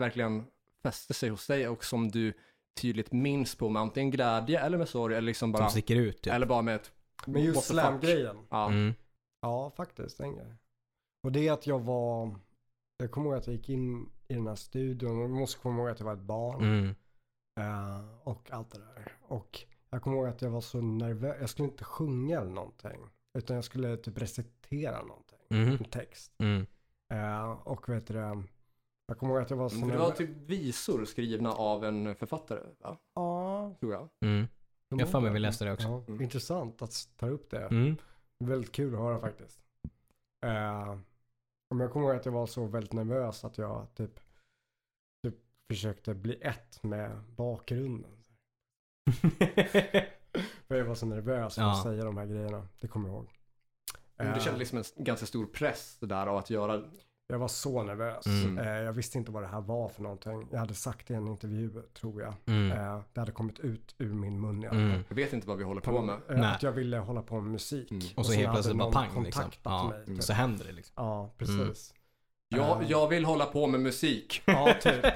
verkligen 0.00 0.44
fäster 0.82 1.14
sig 1.14 1.28
hos 1.28 1.46
dig 1.46 1.68
och 1.68 1.84
som 1.84 2.08
du 2.10 2.32
tydligt 2.80 3.12
minns 3.12 3.54
på 3.56 3.68
med 3.68 3.82
antingen 3.82 4.10
glädje 4.10 4.60
eller 4.60 4.78
med 4.78 4.88
sorg 4.88 5.14
eller 5.14 5.26
liksom 5.26 5.52
bara, 5.52 5.62
Som 5.62 5.70
sticker 5.70 5.96
ut 5.96 6.22
typ. 6.22 6.32
eller 6.32 6.46
bara 6.46 6.62
med 6.62 6.74
ett, 6.76 6.92
Men 7.26 7.42
just 7.44 7.64
slam-grejen. 7.64 8.36
ja. 8.50 8.66
Mm. 8.66 8.94
Ja, 9.42 9.70
faktiskt. 9.76 10.20
En 10.20 10.34
grej. 10.36 10.54
Och 11.24 11.32
det 11.32 11.48
är 11.48 11.52
att 11.52 11.66
jag 11.66 11.78
var, 11.80 12.34
jag 12.96 13.10
kommer 13.10 13.30
ihåg 13.30 13.38
att 13.38 13.46
jag 13.46 13.56
gick 13.56 13.68
in 13.68 14.10
i 14.28 14.34
den 14.34 14.46
här 14.46 14.54
studion 14.54 15.16
och 15.16 15.22
jag 15.22 15.30
måste 15.30 15.60
komma 15.60 15.78
ihåg 15.82 15.90
att 15.90 15.98
jag 16.00 16.06
var 16.06 16.12
ett 16.12 16.18
barn. 16.20 16.62
Mm. 16.62 16.94
eh, 17.60 18.04
och 18.22 18.50
allt 18.52 18.70
det 18.70 18.78
där. 18.78 19.12
Och 19.22 19.64
jag 19.90 20.02
kommer 20.02 20.16
ihåg 20.16 20.26
att 20.28 20.42
jag 20.42 20.50
var 20.50 20.60
så 20.60 20.80
nervös, 20.80 21.36
jag 21.40 21.50
skulle 21.50 21.68
inte 21.68 21.84
sjunga 21.84 22.40
eller 22.40 22.50
någonting. 22.50 23.00
Utan 23.38 23.56
jag 23.56 23.64
skulle 23.64 23.96
typ 23.96 24.18
recitera 24.18 25.02
någonting, 25.02 25.38
Mhm. 25.50 25.68
en 25.68 25.84
text. 25.84 26.32
Mm. 26.38 26.66
Eh, 27.14 27.50
och 27.50 27.88
vet 27.88 28.06
du 28.06 28.14
det, 28.14 28.42
jag 29.12 29.18
kommer 29.18 29.34
ihåg 29.34 29.42
att 29.42 29.50
jag 29.50 29.56
var 29.56 29.68
så 29.68 29.76
Men 29.78 29.88
det 29.88 29.98
var 29.98 30.10
typ 30.10 30.30
visor 30.30 31.04
skrivna 31.04 31.52
av 31.52 31.84
en 31.84 32.14
författare, 32.14 32.60
va? 32.78 32.98
Ja, 33.14 33.74
tror 33.80 33.92
jag. 33.92 34.08
Mm. 34.24 34.46
Jag 34.88 35.06
har 35.06 35.20
mig 35.20 35.32
vi 35.32 35.38
läste 35.38 35.64
det 35.64 35.72
också. 35.72 35.88
Ja, 35.88 36.04
Mm. 36.08 36.22
Intressant 36.22 36.82
att 36.82 37.08
ta 37.16 37.28
upp 37.28 37.50
det. 37.50 37.66
Mm. 37.66 37.96
Väldigt 38.44 38.72
kul 38.72 38.94
att 38.94 39.00
höra 39.00 39.20
faktiskt. 39.20 39.62
Eh, 40.46 40.96
men 41.70 41.80
jag 41.80 41.92
kommer 41.92 42.06
ihåg 42.08 42.16
att 42.16 42.24
jag 42.26 42.32
var 42.32 42.46
så 42.46 42.66
väldigt 42.66 42.92
nervös 42.92 43.44
att 43.44 43.58
jag 43.58 43.94
typ, 43.94 44.20
typ 45.26 45.34
försökte 45.72 46.14
bli 46.14 46.38
ett 46.42 46.82
med 46.82 47.22
bakgrunden. 47.36 48.24
För 50.68 50.74
jag 50.76 50.84
var 50.84 50.94
så 50.94 51.06
nervös 51.06 51.54
för 51.54 51.62
Ja. 51.62 51.72
att 51.72 51.82
säga 51.82 52.04
de 52.04 52.16
här 52.16 52.26
grejerna. 52.26 52.68
Det 52.80 52.88
kommer 52.88 53.08
jag 53.08 53.16
ihåg. 53.16 53.30
Men 54.16 54.26
Eh, 54.26 54.34
Du 54.34 54.40
kände 54.40 54.58
liksom 54.58 54.78
en 54.78 55.04
ganska 55.04 55.26
stor 55.26 55.46
press 55.46 55.98
där 56.00 56.26
av 56.26 56.36
att 56.36 56.50
göra, 56.50 56.82
Jag 57.32 57.38
var 57.38 57.48
så 57.48 57.82
nervös. 57.82 58.26
Mm. 58.26 58.58
Eh, 58.58 58.66
jag 58.82 58.92
visste 58.92 59.18
inte 59.18 59.30
vad 59.32 59.42
det 59.42 59.46
här 59.46 59.60
var 59.60 59.88
för 59.88 60.02
någonting. 60.02 60.48
Jag 60.50 60.58
hade 60.58 60.74
sagt 60.74 61.08
det 61.08 61.14
i 61.14 61.16
en 61.16 61.28
intervju, 61.28 61.70
tror 62.00 62.22
jag. 62.22 62.34
Mm. 62.46 62.72
Eh, 62.72 63.00
det 63.12 63.20
hade 63.20 63.32
kommit 63.32 63.58
ut 63.58 63.94
ur 63.98 64.14
min 64.14 64.40
mun 64.40 64.62
fall. 64.62 64.78
Mm. 64.78 65.04
jag 65.08 65.16
vet 65.16 65.32
inte 65.32 65.48
vad 65.48 65.58
vi 65.58 65.64
håller 65.64 65.80
på 65.80 66.02
med. 66.02 66.16
Eh. 66.30 66.52
Att 66.52 66.62
jag 66.62 66.72
ville 66.72 66.98
hålla 66.98 67.22
på 67.22 67.40
med 67.40 67.52
musik. 67.52 67.90
Mm. 67.90 68.02
Och 68.14 68.26
så 68.26 68.32
helt 68.32 68.52
plötsligt 68.52 68.78
bara 68.78 68.90
pang 68.92 69.24
liksom. 69.24 69.44
Ja. 69.62 69.88
mig, 69.88 70.06
typ. 70.06 70.22
Så 70.22 70.32
händer 70.32 70.64
det 70.64 70.72
liksom. 70.72 70.92
Ja, 70.96 71.34
precis. 71.38 71.94
Jag, 72.48 72.82
Eh, 72.82 72.90
jag 72.90 73.08
vill 73.08 73.24
hålla 73.24 73.44
på 73.46 73.66
med 73.66 73.80
musik. 73.80 74.42
Ja, 74.44 74.74
typ. 74.82 75.06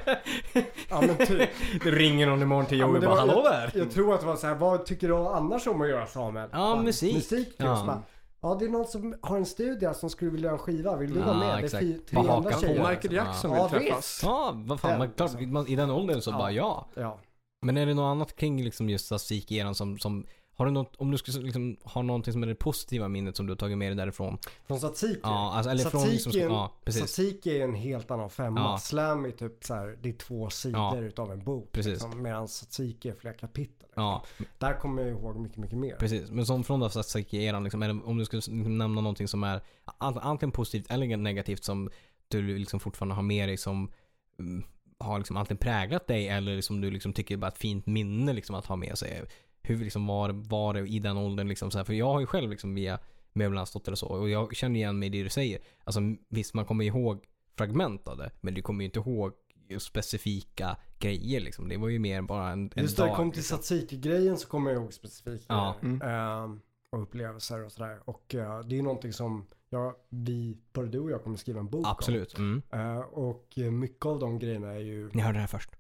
Ja, 0.91 1.01
men 1.01 1.27
typ. 1.27 1.51
det 1.83 1.91
ringer 1.91 2.27
någon 2.27 2.43
imorgon 2.43 2.67
till 2.67 2.79
Ja, 2.79 2.87
Joey 2.87 2.97
och 2.99 3.05
bara 3.05 3.21
hallå 3.21 3.43
där. 3.43 3.73
Jag 3.75 3.91
tror 3.91 4.14
att 4.14 4.21
det 4.21 4.27
var 4.27 4.37
så 4.37 4.47
här, 4.47 4.55
vad 4.55 4.87
tycker 4.87 5.09
du 5.09 5.14
annars 5.14 5.67
om 5.67 5.81
att 5.83 5.89
göra 5.89 6.07
Samuel? 6.07 6.49
Ja, 6.53 6.59
Bara, 6.59 6.83
musik. 6.83 7.14
Musik, 7.14 7.55
Ja. 7.57 7.64
ja. 7.87 8.03
Ja, 8.49 8.55
det 8.55 8.65
är 8.65 8.69
någon 8.69 8.87
som 8.87 9.15
har 9.23 9.37
en 9.37 9.47
studio 9.47 9.95
som 9.95 10.11
skulle 10.11 10.31
vilja 10.31 10.47
göra 10.47 10.53
en 10.59 10.59
skiva. 10.59 10.97
Vill 10.97 11.15
du 11.15 11.21
Ja, 11.21 11.27
vara 11.27 11.39
med? 11.39 11.65
exakt. 11.65 11.85
Det 11.87 11.95
är 11.95 11.99
tre 11.99 12.23
Bara 12.23 12.37
andra 12.37 12.51
på 12.51 12.61
tjejer. 12.61 12.83
Och 12.83 12.89
Michael 12.91 13.15
Jackson 13.15 13.51
Ja, 13.53 13.69
vill 13.69 13.79
visst. 13.79 13.89
träffas. 13.91 14.21
Ja, 14.23 14.53
vad 14.55 14.81
fan. 14.81 14.99
Man, 14.99 15.11
klart, 15.11 15.41
man, 15.41 15.67
I 15.67 15.77
den 15.77 15.91
åldern 15.91 16.21
så 16.21 16.31
Ja. 16.31 16.39
bara 16.39 16.51
ja. 16.53 16.87
Ja. 16.95 17.19
Men 17.63 17.77
är 17.77 17.87
det 17.87 17.95
något 17.95 18.11
annat 18.11 18.37
kring 18.37 18.63
liksom 18.65 18.89
just 18.91 19.07
statistik-eran 19.07 19.75
som, 19.75 19.99
som 19.99 20.27
har 20.57 20.67
du 20.67 20.73
något, 20.73 20.97
om 20.97 21.11
du 21.11 21.19
skulle 21.19 21.45
liksom 21.45 21.77
ha 21.83 22.03
någonting 22.03 22.33
som 22.33 22.43
är 22.43 22.47
det 22.47 22.55
positiva 22.55 23.09
minnet 23.09 23.37
som 23.37 23.47
du 23.47 23.51
har 23.53 23.57
tagit 23.57 23.79
med 23.79 23.89
dig 23.89 23.97
därifrån? 23.97 24.39
Från 24.67 24.79
Tsatsiki. 24.79 25.21
Ja, 25.23 25.53
alltså, 25.55 25.71
eller 25.71 25.85
från 25.85 26.01
Tsatsiki 26.03 26.13
liksom, 26.25 26.43
en- 26.43 26.53
ja, 26.53 26.73
precis. 26.85 27.03
Tsatsiki 27.03 27.59
är 27.61 27.65
en 27.65 27.75
helt 27.75 28.11
annan 28.11 28.31
femma. 28.31 28.61
Ja. 28.61 28.79
Slam 28.79 29.25
är 29.25 29.31
typ 29.31 29.65
så 29.65 29.75
här, 29.75 29.99
det 30.03 30.09
är 30.09 30.13
två 30.13 30.51
sidor 30.51 30.81
Ja. 30.81 30.97
utav 30.97 31.33
en 31.33 31.45
bok. 31.45 31.73
Precis. 31.73 31.93
Liksom, 31.93 32.23
Medan 32.23 32.47
Tsatsiki 32.47 33.09
är 33.09 33.15
flera 33.15 33.35
kapitel. 33.35 33.75
Liksom. 33.81 34.03
Ja, 34.03 34.25
Där 34.59 34.81
kommer 34.81 35.03
jag 35.03 35.11
ihåg 35.11 35.37
mycket, 35.37 35.59
mycket 35.59 35.79
mer. 35.79 35.97
precis. 35.97 36.31
Men 36.31 36.47
som 36.47 36.65
från 36.65 36.81
då 36.81 36.89
statistik-eran, 36.89 37.65
liksom, 37.65 37.81
det, 37.81 37.91
om 37.91 38.19
du 38.19 38.25
skulle 38.25 38.39
liksom 38.39 38.79
nämna 38.79 39.01
någonting 39.01 39.29
som 39.29 39.45
är 39.45 39.61
an- 39.99 40.19
antingen 40.19 40.53
positivt 40.53 40.91
eller 40.91 41.17
negativt 41.17 41.65
som 41.65 41.91
du 42.29 42.59
liksom 42.59 42.81
fortfarande 42.81 43.15
har 43.15 43.23
med 43.23 43.49
dig 43.49 43.57
som 43.57 43.91
mm, 44.39 44.65
har 44.99 45.19
liksom 45.19 45.37
antingen 45.37 45.59
präglat 45.59 46.07
dig 46.07 46.29
eller 46.29 46.61
som 46.61 46.81
du 46.81 46.91
liksom 46.91 47.13
tycker 47.13 47.35
är 47.35 47.39
bara 47.39 47.49
ett 47.51 47.59
fint 47.59 47.87
minne 47.87 48.33
liksom 48.33 48.55
att 48.57 48.67
ha 48.67 48.77
med 48.77 48.99
sig. 48.99 49.23
Hur 49.67 49.77
liksom 49.85 50.07
var, 50.07 50.31
var 50.31 50.75
det 50.75 50.81
i 50.89 50.99
den 50.99 51.17
åldern 51.17 51.49
liksom 51.49 51.71
så 51.71 51.79
här, 51.79 51.85
För 51.85 51.93
jag 51.93 52.07
har 52.12 52.21
ju 52.21 52.27
själv 52.27 52.51
liksom 52.51 52.75
via 52.75 52.99
möbellandsdotter 53.33 53.93
och 53.93 53.99
så 53.99 54.07
och 54.09 54.31
jag 54.31 54.57
känner 54.57 54.77
igen 54.77 54.99
mig 54.99 55.07
i 55.07 55.11
det 55.11 55.23
du 55.23 55.29
säger. 55.31 55.61
Alltså 55.85 56.01
visst 56.29 56.55
man 56.55 56.64
kommer 56.64 56.85
ihåg 56.85 57.25
fragment 57.59 58.09
av 58.09 58.17
det 58.17 58.31
men 58.41 58.55
du 58.55 58.62
kommer 58.62 58.81
ju 58.81 58.85
inte 58.85 58.99
ihåg 58.99 59.33
just 59.69 59.87
specifika 59.87 60.77
grejer 60.99 61.41
liksom. 61.41 61.69
Det 61.69 61.77
var 61.77 61.89
ju 61.89 61.99
mer 61.99 62.23
bara 62.23 62.51
en, 62.51 62.71
en 62.75 62.83
Just 62.83 62.97
det 62.97 63.03
dag. 63.07 63.17
kom 63.17 63.31
till 63.31 63.39
liksom. 63.39 63.59
Tsatsiki-grejen 63.59 64.37
så 64.39 64.49
kommer 64.49 64.71
jag 64.71 64.83
ihåg 64.83 64.93
specifikt 64.93 65.45
Ja. 65.49 65.77
Mm. 65.83 66.03
ehm, 66.03 66.61
och 66.91 67.03
upplevelser 67.03 67.64
och 67.64 67.73
sådär. 67.73 68.01
Och 68.05 68.35
eh, 68.35 68.61
det 68.61 68.75
är 68.75 68.77
ju 68.77 68.83
någonting 68.83 69.12
som 69.12 69.47
ja, 69.71 69.97
vi, 70.09 70.59
både 70.73 70.89
du 70.89 70.99
och 70.99 71.11
jag 71.11 71.23
kommer 71.25 71.37
skriva 71.37 71.61
en 71.61 71.69
bok 71.71 71.87
Absolut. 71.89 72.39
Mm. 72.39 72.62
om. 72.73 72.81
Eh, 72.81 72.99
och 72.99 73.59
eh, 73.59 73.71
mycket 73.71 74.07
av 74.07 74.19
de 74.19 74.39
grejerna 74.39 74.73
är 74.73 74.79
ju 74.81 75.11
Ni 75.12 75.23
hörde 75.23 75.37
det 75.37 75.41
här 75.41 75.47
först. 75.47 75.71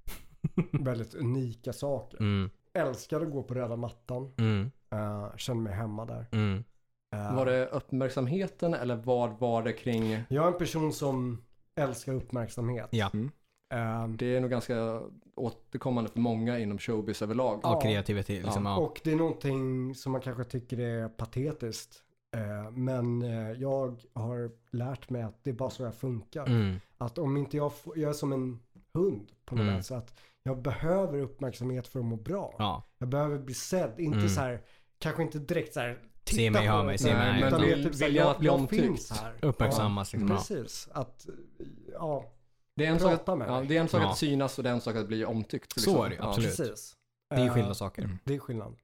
väldigt 0.72 1.14
unika 1.14 1.72
saker. 1.72 2.18
Mm. 2.20 2.50
Älskar 2.76 3.20
att 3.20 3.30
gå 3.30 3.42
på 3.42 3.54
röda 3.54 3.76
mattan. 3.76 4.32
Mm. 4.38 4.70
Uh, 4.94 5.36
känner 5.36 5.60
mig 5.62 5.72
hemma 5.72 6.04
där. 6.04 6.26
Mm. 6.32 6.64
Eh, 7.14 7.36
Var 7.36 7.46
det 7.46 7.66
uppmärksamheten 7.66 8.74
eller 8.74 8.96
vad 8.96 9.38
var 9.38 9.62
det 9.62 9.72
kring? 9.72 10.22
Jag 10.28 10.44
är 10.44 10.52
en 10.52 10.58
person 10.58 10.92
som 10.92 11.42
älskar 11.74 12.12
uppmärksamhet. 12.14 12.88
Ja. 12.90 13.10
Eh, 13.74 14.08
Det 14.08 14.36
är 14.36 14.40
nog 14.40 14.50
ganska 14.50 15.02
återkommande 15.34 16.10
för 16.10 16.20
många 16.20 16.58
inom 16.58 16.78
showbiz 16.78 17.22
överlag. 17.22 17.60
Ja, 17.62 17.72
Ja. 17.74 17.80
kreativitet 17.80 18.44
liksom. 18.44 18.66
Ja. 18.66 18.76
Och 18.76 19.00
det 19.04 19.12
är 19.12 19.16
någonting 19.16 19.94
som 19.94 20.12
man 20.12 20.20
kanske 20.20 20.44
tycker 20.44 20.80
är 20.80 21.08
patetiskt. 21.08 22.02
Men 22.72 23.20
jag 23.58 23.96
har 24.12 24.50
lärt 24.70 25.10
mig 25.10 25.22
att 25.22 25.44
det 25.44 25.50
är 25.50 25.54
bara 25.54 25.70
så 25.70 25.82
jag 25.82 25.94
funkar. 25.94 26.46
Mm. 26.46 26.76
Att 26.98 27.18
om 27.18 27.36
inte 27.36 27.56
jag 27.56 27.72
jag 27.94 28.08
är 28.10 28.12
som 28.12 28.32
en 28.32 28.60
hund 28.94 29.28
på 29.44 29.54
något 29.54 29.62
Mm. 29.68 29.82
sätt. 29.82 30.14
Jag 30.46 30.62
behöver 30.62 31.18
uppmärksamhet 31.18 31.88
för 31.88 31.98
att 31.98 32.04
må 32.04 32.16
bra. 32.16 32.54
Ja. 32.58 32.82
Jag 32.98 33.08
behöver 33.08 33.38
bli 33.38 33.54
sedd. 33.54 34.00
Inte 34.00 34.16
Mm. 34.18 34.28
så 34.28 34.40
här, 34.40 34.62
kanske 34.98 35.22
inte 35.22 35.38
direkt 35.38 35.74
så 35.74 35.80
här. 35.80 35.98
Se 36.24 36.36
titta 36.36 36.50
mig, 36.50 36.68
på 36.68 36.82
mig, 36.82 36.98
se 36.98 37.14
Nej, 37.14 37.40
mig. 37.40 37.48
Utan 37.48 37.60
vill- 37.62 37.84
typ 37.84 37.94
viljan 37.94 38.24
jag, 38.26 38.30
att 38.30 38.38
bli 38.38 38.46
jag 38.46 38.54
omtyckt. 38.54 39.12
Uppmärksammas 39.42 40.12
Ja, 40.14 40.18
liksom. 40.18 40.30
Ja. 40.36 40.36
Precis. 40.38 40.88
Att, 40.92 41.26
ja, 41.92 42.24
Det 42.76 42.86
är 42.86 42.90
en 42.90 43.00
sak, 43.00 43.28
att, 43.28 43.38
med 43.38 43.48
ja, 43.48 43.64
det 43.68 43.76
är 43.76 43.80
en 43.80 43.88
sak 43.88 44.02
Ja. 44.02 44.10
att 44.10 44.18
synas 44.18 44.58
och 44.58 44.64
det 44.64 44.70
är 44.70 44.74
en 44.74 44.80
sak 44.80 44.96
att 44.96 45.08
bli 45.08 45.24
omtyckt. 45.24 45.76
liksom. 45.76 45.92
Så 45.94 46.02
är 46.04 46.10
det 46.10 46.16
absolut. 46.20 46.56
precis. 46.56 46.92
Det 47.30 47.36
är 47.36 47.46
Eh, 47.46 47.54
skilda 47.54 47.74
saker. 47.74 48.02
Mm. 48.04 48.18
Det 48.24 48.34
är 48.34 48.38
skillnad. 48.38 48.76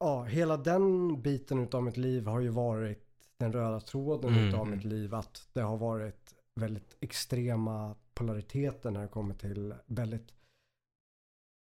Ja, 0.00 0.22
hela 0.24 0.56
den 0.56 1.22
biten 1.22 1.58
utav 1.64 1.82
mitt 1.82 1.96
liv 1.96 2.26
har 2.26 2.40
ju 2.40 2.48
varit 2.48 3.02
den 3.38 3.52
röda 3.52 3.80
tråden 3.80 4.30
Mm. 4.30 4.48
utav 4.48 4.68
mitt 4.68 4.84
liv. 4.84 5.14
Att 5.14 5.48
det 5.52 5.60
har 5.60 5.76
varit 5.76 6.34
väldigt 6.54 6.96
extrema 7.00 7.94
polariteter 8.14 8.90
när 8.90 9.02
det 9.02 9.08
kommer 9.08 9.34
till 9.34 9.74
väldigt 9.86 10.28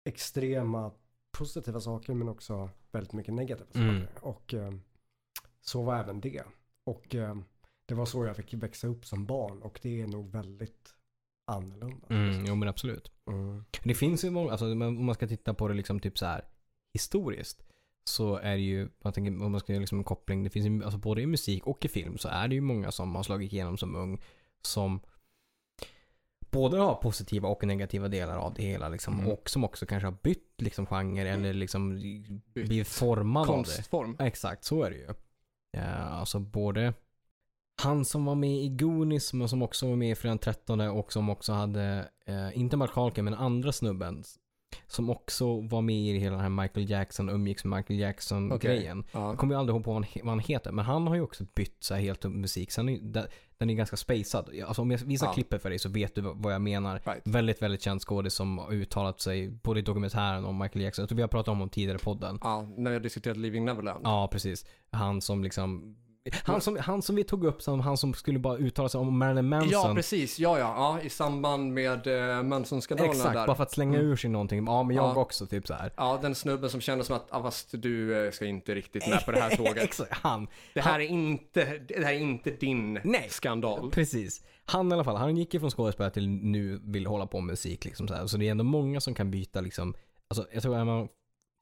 extrema 0.07 0.91
positiva 1.37 1.79
saker 1.79 2.13
men 2.13 2.29
också 2.29 2.69
väldigt 2.91 3.13
mycket 3.13 3.33
negativa 3.33 3.83
Mm. 3.83 4.01
saker. 4.01 4.27
Och 4.27 4.53
eh, 4.53 4.73
så 5.61 5.83
var 5.83 5.99
även 5.99 6.21
det. 6.21 6.43
Och 6.83 7.15
eh, 7.15 7.35
det 7.85 7.93
var 7.95 8.05
så 8.05 8.25
jag 8.25 8.35
fick 8.35 8.53
växa 8.53 8.87
upp 8.87 9.05
som 9.05 9.25
barn 9.25 9.61
och 9.61 9.79
det 9.81 10.01
är 10.01 10.07
nog 10.07 10.29
väldigt 10.31 10.93
annorlunda. 11.45 12.07
Mm, 12.09 12.45
jo 12.45 12.55
men 12.55 12.69
absolut. 12.69 13.11
Mm. 13.27 13.63
Det 13.83 13.93
finns 13.95 14.25
ju 14.25 14.29
många, 14.29 14.51
alltså 14.51 14.65
om 14.71 15.05
man 15.05 15.15
ska 15.15 15.27
titta 15.27 15.53
på 15.53 15.67
det 15.67 15.73
liksom 15.73 15.99
typ 15.99 16.17
så 16.17 16.25
här 16.25 16.45
historiskt. 16.93 17.63
Så 18.03 18.35
är 18.35 18.51
det 18.55 18.61
ju, 18.61 18.89
jag 19.01 19.13
tänker 19.13 19.43
om 19.45 19.51
man 19.51 19.59
ska 19.59 19.73
göra 19.73 19.79
liksom 19.79 19.97
en 19.97 20.03
koppling, 20.03 20.43
det 20.43 20.49
finns 20.49 20.65
ju, 20.67 20.83
alltså 20.83 20.97
både 20.99 21.21
i 21.21 21.25
musik 21.25 21.67
och 21.67 21.85
i 21.85 21.87
film 21.87 22.17
så 22.17 22.27
är 22.27 22.47
det 22.47 22.55
ju 22.55 22.61
många 22.61 22.91
som 22.91 23.15
har 23.15 23.23
slagit 23.23 23.53
igenom 23.53 23.77
som 23.77 23.95
ung. 23.95 24.21
Som 24.61 24.99
både 26.51 26.77
har 26.77 26.95
positiva 26.95 27.49
och 27.49 27.63
negativa 27.63 28.07
delar 28.07 28.37
av 28.37 28.53
det 28.53 28.63
hela 28.63 28.89
liksom. 28.89 29.19
Mm. 29.19 29.31
Och 29.31 29.49
som 29.49 29.63
också 29.63 29.85
kanske 29.85 30.07
har 30.07 30.17
bytt 30.23 30.61
liksom 30.61 30.85
genre 30.85 31.29
eller 31.29 31.53
liksom 31.53 31.95
Bytt 32.53 32.67
blivit 32.67 32.87
formad 32.87 33.41
av 33.41 33.47
det. 33.47 33.53
Konstform. 33.53 34.15
Exakt, 34.19 34.63
så 34.63 34.83
är 34.83 34.89
det 34.89 34.97
ju. 34.97 35.07
Ja, 35.71 35.81
alltså 35.81 36.39
både 36.39 36.93
han 37.81 38.05
som 38.05 38.25
var 38.25 38.35
med 38.35 38.63
i 38.63 38.69
Goonies 38.69 39.33
men 39.33 39.49
som 39.49 39.61
också 39.61 39.89
var 39.89 39.95
med 39.95 40.11
i 40.11 40.15
Fredagen 40.15 40.39
13 40.39 40.81
och 40.81 41.13
som 41.13 41.29
också 41.29 41.53
hade, 41.53 42.09
eh, 42.25 42.57
inte 42.57 42.77
Mark 42.77 42.91
Harkin 42.91 43.25
men 43.25 43.33
andra 43.33 43.71
snubben 43.71 44.23
Som 44.87 45.09
också 45.09 45.61
var 45.61 45.81
med 45.81 45.95
i 45.95 46.17
hela 46.19 46.31
den 46.35 46.41
här 46.41 46.63
Michael 46.63 46.89
Jackson, 46.89 47.29
umgicks 47.29 47.65
med 47.65 47.77
Michael 47.77 47.99
Jackson-grejen. 47.99 49.03
Ja. 49.11 49.27
Jag 49.27 49.37
kommer 49.37 49.53
ju 49.55 49.59
aldrig 49.59 49.75
ihåg 49.75 49.83
på 49.83 49.93
vad 49.93 50.03
han, 50.05 50.11
vad 50.23 50.29
han 50.31 50.39
heter, 50.39 50.71
men 50.71 50.85
han 50.85 51.07
har 51.07 51.15
ju 51.15 51.21
också 51.21 51.45
bytt 51.55 51.75
så 51.79 51.93
här 51.93 52.01
helt 52.01 52.25
upp 52.25 52.33
musik. 52.33 52.71
Sen 52.71 52.89
är, 52.89 52.99
den, 53.01 53.25
den 53.57 53.69
är 53.69 53.73
ganska 53.73 53.97
spacad. 53.97 54.49
Alltså 54.67 54.81
om 54.81 54.91
jag 54.91 54.97
visar 54.99 55.27
Ja. 55.27 55.33
klippet 55.33 55.61
för 55.61 55.69
dig 55.69 55.79
så 55.79 55.89
vet 55.89 56.15
du 56.15 56.21
vad 56.21 56.53
jag 56.53 56.61
menar. 56.61 57.01
Right. 57.05 57.21
Väldigt, 57.25 57.61
väldigt 57.61 57.81
känd 57.81 58.01
skådis 58.01 58.33
som 58.33 58.57
har 58.57 58.73
uttalat 58.73 59.21
sig 59.21 59.49
både 59.49 59.79
i 59.79 59.83
dokumentären 59.83 60.45
om 60.45 60.57
Michael 60.57 60.81
Jackson. 60.83 61.03
Jag 61.03 61.09
tror 61.09 61.15
vi 61.15 61.21
har 61.21 61.29
pratat 61.29 61.47
om 61.47 61.57
honom 61.57 61.69
tidigare 61.69 61.97
i 61.97 62.03
podden. 62.03 62.39
Ja, 62.41 62.67
när 62.77 62.91
vi 62.91 62.95
har 62.95 63.03
diskuterat 63.03 63.37
Living 63.37 63.65
Neverland. 63.65 64.01
Ja, 64.03 64.27
precis. 64.31 64.65
Han 64.91 65.21
som 65.21 65.43
liksom 65.43 65.95
han 66.43 66.61
som, 66.61 66.77
han 66.81 67.01
som 67.01 67.15
vi 67.15 67.23
tog 67.23 67.43
upp 67.45 67.61
som 67.61 67.79
han 67.79 67.97
som 67.97 68.13
skulle 68.13 68.39
bara 68.39 68.57
uttala 68.57 68.89
sig 68.89 68.99
om 68.99 69.17
Marilyn 69.19 69.49
Manson. 69.49 69.69
Ja, 69.71 69.93
precis. 69.95 70.39
Ja, 70.39 70.59
ja, 70.59 70.73
ja. 70.77 71.01
I 71.05 71.09
samband 71.09 71.73
med 71.73 72.07
uh, 72.07 72.43
Manson-skandalerna 72.43 73.13
Exakt, 73.13 73.33
där. 73.33 73.47
bara 73.47 73.55
för 73.55 73.63
att 73.63 73.71
slänga 73.71 73.97
Mm. 73.99 74.11
ur 74.11 74.15
sig 74.15 74.29
någonting. 74.29 74.65
Ja, 74.65 74.83
men 74.83 74.95
jag 74.95 75.05
Ja. 75.05 75.15
också, 75.21 75.45
typ 75.47 75.67
så 75.67 75.73
här. 75.73 75.91
Ja, 75.97 76.19
den 76.21 76.35
snubben 76.35 76.69
som 76.69 76.81
kände 76.81 77.03
som 77.03 77.15
att, 77.15 77.27
ah, 77.29 77.41
fast 77.43 77.69
du 77.71 78.25
eh, 78.25 78.31
ska 78.31 78.45
inte 78.45 78.75
riktigt 78.75 79.07
med 79.07 79.25
på 79.25 79.31
det 79.31 79.39
här 79.39 79.49
tåget. 79.55 79.77
Exakt, 79.77 80.13
han. 80.13 80.47
Det 80.73 80.81
här 80.81 80.99
är 80.99 81.03
inte, 81.07 81.77
det 81.87 82.03
här 82.05 82.13
är 82.13 82.19
inte 82.19 82.49
din 82.51 82.99
Nej. 83.03 83.27
skandal. 83.29 83.91
Precis. 83.91 84.41
Han 84.65 84.91
i 84.91 84.93
alla 84.93 85.03
fall, 85.03 85.15
han 85.15 85.37
gick 85.37 85.53
ju 85.53 85.59
från 85.59 85.69
skådespelare 85.71 86.13
till 86.13 86.27
nu 86.29 86.79
vill 86.83 87.05
hålla 87.07 87.27
på 87.27 87.39
med 87.39 87.47
musik 87.53 87.85
liksom 87.85 88.07
så 88.07 88.13
här. 88.13 88.27
Så 88.27 88.37
det 88.37 88.47
är 88.47 88.51
ändå 88.51 88.63
många 88.63 89.01
som 89.01 89.13
kan 89.13 89.31
byta 89.31 89.61
liksom, 89.61 89.93
alltså 90.27 90.47
jag 90.53 90.61
tror 90.63 90.77
är 90.77 90.83
man 90.85 91.07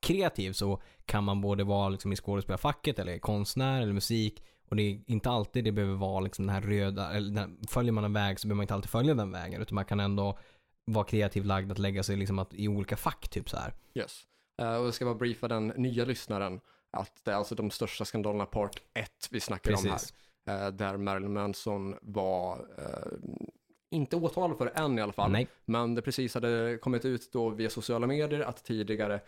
kreativ 0.05 0.53
så 0.53 0.82
kan 1.05 1.24
man 1.24 1.41
både 1.41 1.63
vara 1.63 1.89
liksom 1.89 2.13
i 2.13 2.16
skådespelarfacket 2.16 2.99
eller 2.99 3.18
konstnär 3.20 3.82
eller 3.82 3.93
musik 3.93 4.43
och 4.70 4.76
det 4.76 4.84
är 4.84 4.99
inte 5.07 5.30
alltid 5.30 5.63
det 5.63 5.72
behöver 5.72 5.95
vara 5.95 6.20
liksom 6.20 6.47
den 6.47 6.55
här 6.55 6.61
röda, 6.61 7.13
eller 7.13 7.36
den, 7.36 7.57
följer 7.68 7.91
man 7.91 8.03
en 8.03 8.13
väg 8.13 8.39
så 8.39 8.47
behöver 8.47 8.57
man 8.57 8.63
inte 8.63 8.74
alltid 8.74 8.89
följa 8.89 9.13
den 9.13 9.32
vägen 9.32 9.61
utan 9.61 9.76
man 9.76 9.86
kan 9.86 9.99
ändå 9.99 10.38
vara 10.86 11.05
kreativt 11.05 11.45
lagd 11.45 11.72
att 11.72 11.80
lägga 11.80 12.03
sig 12.03 12.16
liksom 12.16 12.39
att, 12.39 12.53
i 12.53 12.68
olika 12.68 12.97
fack 12.97 13.28
typ 13.30 13.49
så 13.49 13.57
här. 13.57 13.74
Yes. 13.93 14.24
Eh, 14.61 14.76
och 14.76 14.86
jag 14.86 14.93
ska 14.93 15.05
bara 15.05 15.16
briefa 15.16 15.47
den 15.47 15.68
nya 15.68 16.05
lyssnaren 16.05 16.59
att 16.91 17.11
det 17.24 17.32
är 17.32 17.36
alltså 17.36 17.55
de 17.55 17.72
största 17.72 18.05
skandalerna 18.05 18.45
part 18.45 18.82
1 18.93 19.09
vi 19.32 19.39
snackar 19.39 19.72
om 19.72 19.84
Precis. 19.84 20.13
här. 20.45 20.66
Eh, 20.66 20.72
där 20.72 20.97
Marilyn 20.97 21.34
Manson 21.34 21.95
var, 22.01 22.68
eh, 22.78 23.30
inte 23.89 24.16
åtalad 24.16 24.57
för 24.57 24.72
än 24.76 24.99
i 24.99 25.01
alla 25.01 25.13
fall, 25.13 25.32
Nej. 25.32 25.47
men 25.66 25.95
det 25.95 26.01
precis 26.01 26.34
hade 26.34 26.78
kommit 26.78 27.05
ut 27.05 27.32
då 27.34 27.49
via 27.49 27.70
sociala 27.70 28.07
medier 28.07 28.39
att 28.39 28.63
tidigare 28.63 29.22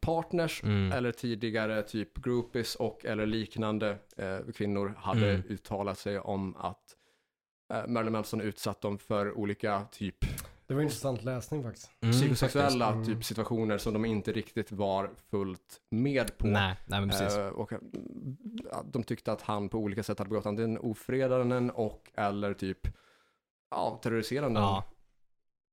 partners 0.00 0.62
Mm. 0.62 0.92
eller 0.92 1.12
tidigare 1.12 1.82
typ 1.82 2.18
groupies 2.18 2.74
och 2.74 3.04
eller 3.04 3.26
liknande 3.26 3.98
eh, 4.16 4.38
kvinnor 4.54 4.94
hade 4.98 5.30
Mm. 5.30 5.42
uttalat 5.48 5.98
sig 5.98 6.18
om 6.18 6.56
att 6.56 6.96
eh, 7.72 7.86
Marilyn 7.86 8.12
Manson 8.12 8.40
utsatt 8.40 8.80
dem 8.80 8.98
för 8.98 9.32
olika 9.38 9.82
typ 9.92 10.16
Det 10.66 10.74
var 10.74 10.82
intressant 10.82 11.24
läsning 11.24 11.62
faktiskt. 11.62 11.90
Mm, 12.02 12.12
psykosexuella. 12.12 12.92
Mm. 12.92 13.04
typ 13.06 13.24
situationer 13.24 13.78
som 13.78 13.92
de 13.92 14.04
inte 14.04 14.32
riktigt 14.32 14.72
var 14.72 15.10
fullt 15.30 15.80
med 15.90 16.38
på. 16.38 16.46
Nej, 16.46 16.76
nej 16.86 17.00
men 17.00 17.08
precis. 17.10 17.36
Eh, 17.36 17.48
och 17.48 17.72
ja, 18.72 18.84
de 18.92 19.02
tyckte 19.02 19.32
att 19.32 19.42
han 19.42 19.68
på 19.68 19.78
olika 19.78 20.02
sätt 20.02 20.18
hade 20.18 20.28
begått 20.30 20.46
antingen 20.46 20.78
ofredanden 20.78 21.70
och 21.70 22.10
eller 22.14 22.54
typ 22.54 22.78
ja, 23.70 24.00
terroriseranden. 24.02 24.62
ja, 24.62 24.84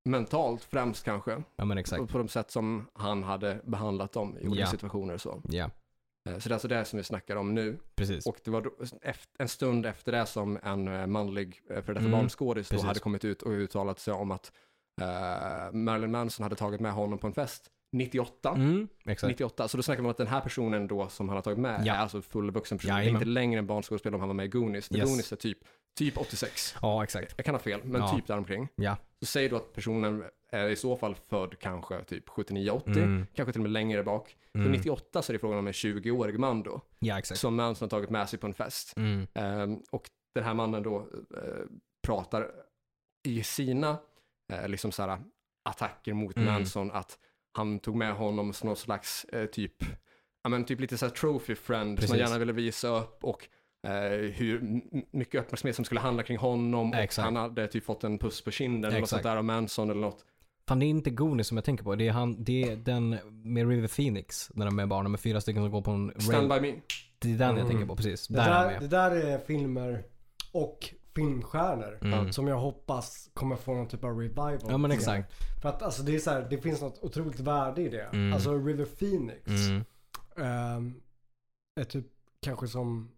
Mentalt 0.05 0.63
främst 0.63 1.05
kanske. 1.05 1.43
ja 1.55 1.65
men 1.65 1.77
exakt. 1.77 2.01
Och 2.01 2.09
på 2.09 2.17
de 2.17 2.27
sätt 2.27 2.51
som 2.51 2.85
han 2.93 3.23
hade 3.23 3.59
behandlat 3.63 4.11
dem 4.11 4.37
i 4.41 4.47
olika 4.47 4.61
Ja. 4.61 4.67
situationer. 4.67 5.17
Så. 5.17 5.41
Ja, 5.49 5.69
Eh, 6.29 6.37
så 6.39 6.49
det 6.49 6.53
är 6.53 6.55
alltså 6.55 6.67
det 6.67 6.85
som 6.85 6.97
vi 6.97 7.03
snackar 7.03 7.35
om 7.35 7.55
nu. 7.55 7.77
precis. 7.95 8.25
Och 8.27 8.37
det 8.43 8.51
var 8.51 8.71
en 9.39 9.47
stund 9.47 9.85
efter 9.85 10.11
det 10.11 10.25
som 10.25 10.59
en 10.63 10.87
eh, 10.87 11.07
manlig 11.07 11.61
eh, 11.69 11.73
före 11.73 11.81
detta 11.81 11.99
Mm, 11.99 12.11
barnskådis 12.11 12.69
då 12.69 12.81
hade 12.81 12.99
kommit 12.99 13.25
ut 13.25 13.41
och 13.41 13.51
uttalat 13.51 13.99
sig 13.99 14.13
om 14.13 14.31
att 14.31 14.51
eh, 15.01 15.71
Marilyn 15.73 16.11
Manson 16.11 16.43
hade 16.43 16.55
tagit 16.55 16.81
med 16.81 16.93
honom 16.93 17.19
på 17.19 17.27
en 17.27 17.33
fest 17.33 17.69
98. 17.91 18.49
Mm, 18.49 18.87
exakt. 19.05 19.29
98, 19.29 19.67
så 19.67 19.77
då 19.77 19.83
snackar 19.83 20.01
man 20.01 20.07
om 20.07 20.11
att 20.11 20.17
den 20.17 20.27
här 20.27 20.41
personen 20.41 20.87
då 20.87 21.07
som 21.09 21.29
han 21.29 21.35
har 21.37 21.41
tagit 21.41 21.59
med 21.59 21.81
Ja. 21.85 21.93
är 21.93 21.97
alltså 21.97 22.21
fullvuxen 22.21 22.77
person. 22.77 22.95
Det 22.95 23.01
är 23.03 23.09
inte 23.09 23.25
längre 23.25 23.59
en 23.59 23.67
barnskådespelare 23.67 24.15
om 24.15 24.19
han 24.21 24.29
var 24.29 24.33
med 24.35 24.45
i 24.45 24.49
Goonies. 24.49 24.87
För 24.87 24.95
Yes. 24.95 25.09
Goonies 25.09 25.31
är 25.31 25.35
typ, 25.35 25.57
typ 25.97 26.17
86. 26.17 26.75
Ja, 26.81 27.03
exakt. 27.03 27.33
Jag 27.37 27.45
kan 27.45 27.55
ha 27.55 27.59
fel, 27.59 27.81
men 27.83 28.01
Ja. 28.01 28.15
typ 28.15 28.27
däromkring. 28.27 28.67
Ja. 28.75 28.97
Så 29.19 29.25
säg 29.25 29.49
då 29.49 29.55
att 29.55 29.73
personen 29.73 30.23
är 30.49 30.69
i 30.69 30.75
så 30.75 30.95
fall 30.97 31.15
född 31.15 31.59
kanske 31.59 32.03
typ 32.03 32.29
79-80, 32.29 32.97
Mm. 33.03 33.25
kanske 33.35 33.51
till 33.53 33.59
och 33.59 33.63
med 33.63 33.71
längre 33.71 34.03
bak. 34.03 34.37
Så 34.51 34.57
Mm. 34.57 34.71
98 34.71 35.21
så 35.21 35.31
är 35.31 35.33
det 35.33 35.39
frågan 35.39 35.59
om 35.59 35.67
en 35.67 35.73
20-årig 35.73 36.39
man 36.39 36.63
då, 36.63 36.81
Ja, 36.99 37.19
exakt. 37.19 37.39
som 37.39 37.55
Manson 37.55 37.85
har 37.85 37.89
tagit 37.89 38.09
med 38.09 38.29
sig 38.29 38.39
på 38.39 38.47
en 38.47 38.53
fest. 38.53 38.93
Mm. 38.97 39.27
Ehm, 39.33 39.79
och 39.91 40.09
den 40.35 40.43
här 40.43 40.53
mannen 40.53 40.83
då 40.83 40.97
eh, 41.37 41.65
pratar 42.07 42.51
i 43.27 43.43
sina 43.43 43.97
eh, 44.53 44.67
liksom 44.67 44.91
så 44.91 45.03
här, 45.03 45.19
attacker 45.65 46.13
mot 46.13 46.37
Mm. 46.37 46.53
Manson 46.53 46.91
att 46.91 47.17
han 47.57 47.79
tog 47.79 47.95
med 47.95 48.13
honom 48.15 48.53
som 48.53 48.67
någon 48.67 48.75
slags 48.75 49.25
eh, 49.25 49.45
typ, 49.45 49.73
ja 50.43 50.49
men 50.49 50.65
typ 50.65 50.79
lite 50.79 50.97
så 50.97 51.05
här 51.05 51.13
trophy 51.13 51.55
friend 51.55 51.89
som 51.89 51.95
Precis. 51.95 52.09
han 52.11 52.19
gärna 52.19 52.37
ville 52.39 52.53
visa 52.53 52.87
upp 52.87 53.23
och 53.23 53.47
hur 54.35 54.59
m- 54.61 54.81
mycket 55.11 55.41
uppmärksamhet 55.41 55.75
som 55.75 55.85
skulle 55.85 55.99
handla 56.01 56.23
kring 56.23 56.37
honom 56.37 56.89
och 56.91 56.95
Exakt. 56.99 57.23
han 57.25 57.35
hade 57.35 57.67
typ 57.67 57.83
fått 57.85 58.03
en 58.03 58.17
puss 58.17 58.41
på 58.41 58.51
kinden 58.51 58.91
eller 58.91 58.99
något 58.99 59.09
sånt 59.09 59.23
där 59.23 59.37
av 59.37 59.43
Manson 59.43 59.89
eller 59.89 60.01
något. 60.01 60.25
Fan 60.67 60.79
det 60.79 60.85
är 60.85 60.87
inte 60.87 61.09
Goonies 61.09 61.47
som 61.47 61.57
jag 61.57 61.63
tänker 61.65 61.83
på. 61.83 61.95
Det 61.95 62.07
är, 62.07 62.11
han, 62.11 62.43
det 62.43 62.63
är 62.63 62.75
den 62.75 63.09
med 63.43 63.69
River 63.69 63.87
Phoenix. 63.87 64.51
När 64.53 64.65
de 64.65 64.79
är 64.79 64.85
barnen 64.85 65.11
med 65.11 65.19
fyra 65.19 65.41
stycken 65.41 65.63
som 65.63 65.71
går 65.71 65.81
på 65.81 65.91
en 65.91 66.13
Stand 66.21 66.51
rail. 66.51 66.61
by 66.61 66.71
me. 66.71 66.79
Det 67.19 67.27
är 67.33 67.37
den 67.37 67.47
jag 67.47 67.55
Mm. 67.57 67.67
tänker 67.69 67.85
på 67.85 67.95
precis. 67.95 68.27
Det 68.27 68.35
Där 68.35 68.79
det 68.79 68.87
där 68.87 69.11
är 69.11 69.37
filmer 69.37 70.03
och 70.51 70.89
filmstjärnor 71.15 71.97
Mm. 72.01 72.31
som 72.33 72.47
jag 72.47 72.57
hoppas 72.59 73.29
kommer 73.33 73.55
få 73.55 73.73
någon 73.73 73.87
typ 73.87 74.03
av 74.03 74.19
revival. 74.19 74.59
Ja 74.69 74.77
men 74.77 74.91
exakt. 74.91 75.33
För 75.61 75.69
att 75.69 75.81
alltså 75.83 76.03
det 76.03 76.15
är 76.15 76.19
så 76.19 76.29
här, 76.31 76.47
det 76.49 76.57
finns 76.57 76.81
något 76.81 77.03
otroligt 77.03 77.39
värde 77.39 77.81
i 77.81 77.89
det. 77.89 78.03
Mm. 78.13 78.33
Alltså 78.33 78.57
River 78.57 78.85
Phoenix 78.85 79.47
Mm. 79.47 79.83
ehm, 80.37 80.93
är 81.79 81.83
typ 81.83 82.05
kanske 82.41 82.67
som 82.67 83.09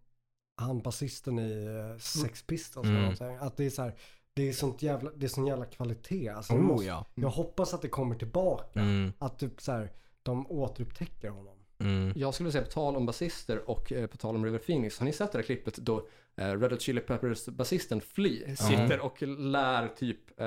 han 0.55 0.81
basisten 0.81 1.39
i 1.39 1.67
uh, 1.67 1.97
Sex 1.97 2.43
Pistols 2.43 2.85
Mm. 2.85 2.95
eller 2.97 3.01
någonting. 3.11 3.47
Att 3.47 3.57
det 3.57 3.65
är 3.65 3.69
så 3.69 3.81
här, 3.81 3.93
det 4.33 4.49
är 4.49 4.53
sånt 4.53 4.81
jävla, 4.81 5.11
det 5.15 5.25
är 5.25 5.27
sån 5.29 5.47
jävla 5.47 5.65
kvalitet. 5.65 6.29
Alltså, 6.29 6.53
Oh 6.53 6.59
måste- 6.61 6.85
ja. 6.87 7.05
Jag 7.15 7.29
hoppas 7.29 7.73
att 7.73 7.81
det 7.81 7.87
kommer 7.89 8.15
tillbaka. 8.15 8.79
Mm. 8.79 9.13
Att 9.19 9.39
typ 9.39 9.61
så 9.61 9.71
här, 9.71 9.91
de 10.23 10.51
återupptäcker 10.51 11.29
honom. 11.29 11.55
Mm. 11.79 12.13
Jag 12.15 12.33
skulle 12.33 12.51
säga 12.51 12.63
på 12.63 12.71
tal 12.71 12.95
om 12.95 13.05
basister 13.05 13.69
och 13.69 13.91
eh, 13.91 14.07
på 14.07 14.17
tal 14.17 14.35
om 14.35 14.45
River 14.45 14.59
Phoenix, 14.59 14.99
har 14.99 15.05
ni 15.05 15.13
sett 15.13 15.31
det 15.31 15.37
där 15.37 15.43
klippet 15.43 15.75
då 15.75 16.07
eh, 16.37 16.59
Red 16.59 16.71
Hot 16.71 16.81
Chili 16.81 17.01
Peppers 17.01 17.45
basisten 17.45 18.01
Flea 18.01 18.55
sitter 18.55 18.99
och 18.99 19.21
lär 19.21 19.87
typ 19.87 20.39
eh, 20.39 20.45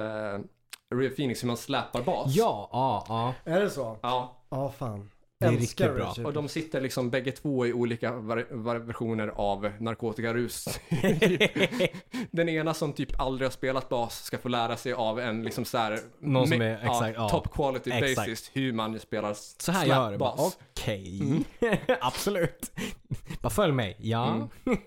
River 0.94 1.14
Phoenix 1.16 1.42
hur 1.42 1.46
man 1.46 1.56
släpar 1.56 2.02
bas? 2.02 2.34
Ja, 2.36 2.68
ja, 2.72 3.04
ja. 3.08 3.52
Är 3.52 3.60
det 3.60 3.70
så? 3.70 3.98
Ja, 4.02 4.34
Ja, 4.50 4.70
fan. 4.70 5.10
Det 5.40 5.46
är 5.46 5.50
riktigt 5.52 5.94
bra. 5.94 6.14
Och 6.24 6.32
de 6.32 6.48
sitter 6.48 6.80
liksom 6.80 7.10
bägge 7.10 7.32
två 7.32 7.66
i 7.66 7.72
olika 7.72 8.12
versioner 8.12 9.28
av 9.28 9.70
narkotikarus. 9.80 10.80
Den 12.30 12.48
ena 12.48 12.74
som 12.74 12.92
typ 12.92 13.20
aldrig 13.20 13.46
har 13.46 13.50
spelat 13.52 13.88
bas 13.88 14.24
ska 14.24 14.38
få 14.38 14.48
lära 14.48 14.76
sig 14.76 14.92
av 14.92 15.20
en 15.20 15.42
liksom 15.42 15.64
så 15.64 15.78
här, 15.78 16.00
Någon 16.18 16.48
som 16.48 16.62
är- 16.62 16.78
exakt, 16.78 17.16
ja. 17.16 17.28
top 17.28 17.52
quality 17.54 17.90
Exakt. 17.90 18.16
bassist 18.16 18.50
hur 18.52 18.72
man 18.72 19.00
spelar 19.00 19.34
Så 19.62 19.72
här 19.72 19.86
gör 19.86 20.08
slapbas. 20.08 20.58
Okej. 20.72 21.20
Mm. 21.20 21.44
Absolut. 22.00 22.72
Bara 23.42 23.50
följ 23.50 23.72
mig. 23.72 23.96
Ja. 24.00 24.34
Mm. 24.34 24.48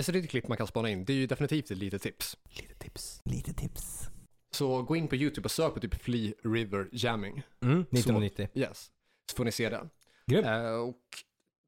Så 0.00 0.12
det 0.12 0.18
är 0.18 0.22
ett 0.22 0.30
klipp 0.30 0.48
man 0.48 0.56
kan 0.56 0.66
spana 0.66 0.90
in. 0.90 1.04
Det 1.04 1.12
är 1.12 1.16
ju 1.16 1.26
definitivt 1.26 1.70
ett 1.70 1.78
litet 1.78 2.02
tips. 2.02 2.36
Lite 2.56 2.74
tips. 2.74 3.20
Lite 3.24 3.52
tips. 3.52 4.08
Så 4.54 4.82
gå 4.82 4.96
in 4.96 5.08
på 5.08 5.16
YouTube 5.16 5.44
och 5.44 5.50
sök 5.50 5.74
på 5.74 5.80
typ 5.80 6.02
Flea 6.02 6.32
River 6.44 6.88
Jamming. 6.92 7.42
Mm. 7.62 7.80
1990. 7.80 8.48
Yes. 8.54 8.90
Så 9.30 9.36
får 9.36 9.44
ni 9.44 9.52
se 9.52 9.68
det. 9.68 9.88
Grymt. 10.26 10.46
Eh, 10.46 10.72
och 10.72 10.98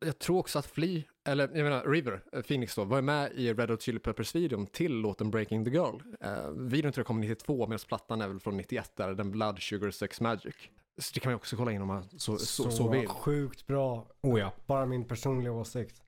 jag 0.04 0.18
tror 0.18 0.38
också 0.38 0.58
att 0.58 0.66
Flea, 0.66 1.02
eller 1.28 1.48
jag 1.54 1.64
menar 1.64 1.84
River, 1.84 2.22
eh, 2.32 2.42
Phoenix 2.42 2.74
då, 2.74 2.84
var 2.84 3.02
med 3.02 3.32
i 3.32 3.52
Red 3.52 3.70
Hot 3.70 3.82
Chili 3.82 3.98
Peppers-videon 3.98 4.66
till 4.66 4.92
låten 4.92 5.30
Breaking 5.30 5.64
the 5.64 5.70
Girl. 5.70 5.94
Uh, 6.24 6.50
videon 6.50 6.92
tror 6.92 7.00
jag 7.00 7.06
kom 7.06 7.20
92 7.20 7.66
medan 7.66 7.78
plattan 7.88 8.20
är 8.20 8.28
väl 8.28 8.40
från 8.40 8.56
91 8.56 8.92
där, 8.96 9.14
den 9.14 9.30
Blood 9.30 9.58
Sugar 9.58 9.90
Sex 9.90 10.20
Magic. 10.20 10.54
Så 10.98 11.10
det 11.14 11.20
kan 11.20 11.32
man 11.32 11.36
också 11.36 11.56
kolla 11.56 11.72
in 11.72 11.82
om 11.82 11.88
man 11.88 12.08
så, 12.18 12.38
så, 12.38 12.70
så, 12.70 12.88
vill. 12.88 13.08
sjukt 13.08 13.66
bra. 13.66 14.06
Oh 14.22 14.40
ja. 14.40 14.52
Bara 14.66 14.86
min 14.86 15.04
personliga 15.04 15.52
åsikt. 15.52 16.02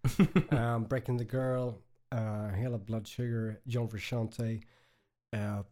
um, 0.51 0.85
Breaking 0.89 1.19
the 1.19 1.37
Girl, 1.37 1.69
uh, 2.15 2.55
hela 2.55 2.79
Blood 2.79 3.07
Sugar, 3.07 3.57
John 3.65 3.89
Frusciante. 3.89 4.63
Uh, 5.37 5.63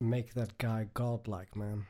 make 0.00 0.28
that 0.34 0.58
guy 0.58 0.88
godlike 0.92 1.58
man. 1.58 1.84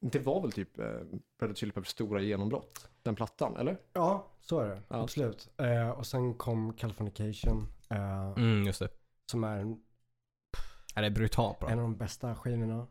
Det 0.00 0.18
var 0.18 0.40
väl 0.40 0.52
typ 0.52 0.78
uh, 0.78 0.84
Red 0.84 1.50
Hot 1.50 1.56
Chili 1.56 1.72
Peppers 1.72 1.88
stora 1.88 2.20
genombrott, 2.20 2.88
den 3.02 3.14
plattan, 3.14 3.56
eller? 3.56 3.78
Ja, 3.92 4.26
så 4.40 4.60
är 4.60 4.68
det. 4.68 4.82
Ja. 4.88 5.02
Absolut. 5.02 5.48
Uh, 5.60 5.88
och 5.90 6.06
sen 6.06 6.34
kom 6.34 6.72
Californication. 6.72 7.68
Uh, 7.92 8.32
Mm, 8.36 8.66
just 8.66 8.78
det. 8.80 8.88
Som 9.30 9.44
är 9.44 9.58
en, 9.58 9.80
Ja, 10.94 11.00
det 11.00 11.06
är 11.06 11.10
brutalt 11.10 11.58
bra. 11.60 11.68
en 11.70 11.78
av 11.78 11.82
de 11.82 11.96
bästa 11.96 12.34
skivorna. 12.36 12.86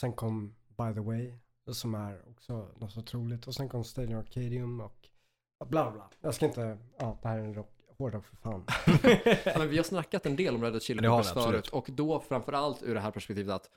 Sen 0.00 0.12
kom 0.12 0.54
By 0.68 0.94
the 0.94 1.00
Way. 1.00 1.32
Som 1.72 1.94
är 1.94 2.28
också 2.30 2.68
något 2.76 2.92
så 2.92 3.00
otroligt. 3.00 3.46
Och 3.46 3.54
sen 3.54 3.68
kom 3.68 3.84
Stadium 3.84 4.18
Arcadium 4.18 4.80
och 4.80 5.08
bla 5.66 5.90
bla. 5.90 6.10
Jag 6.20 6.34
ska 6.34 6.46
inte, 6.46 6.78
ja 6.98 7.18
det 7.22 7.28
här 7.28 7.38
är 7.38 7.42
en 7.44 7.54
rock, 7.54 7.70
hårdrock 7.98 8.24
för 8.24 8.36
fan. 8.36 8.64
Men 9.58 9.68
vi 9.68 9.76
har 9.76 9.84
snackat 9.84 10.26
en 10.26 10.36
del 10.36 10.54
om 10.54 10.62
Red 10.62 10.72
Hot 10.72 10.82
Chili 10.82 11.00
Peppers 11.02 11.32
förut 11.32 11.68
och 11.68 11.90
då 11.92 12.20
framförallt 12.20 12.82
ur 12.82 12.94
det 12.94 13.00
här 13.00 13.10
perspektivet 13.10 13.54
att 13.54 13.70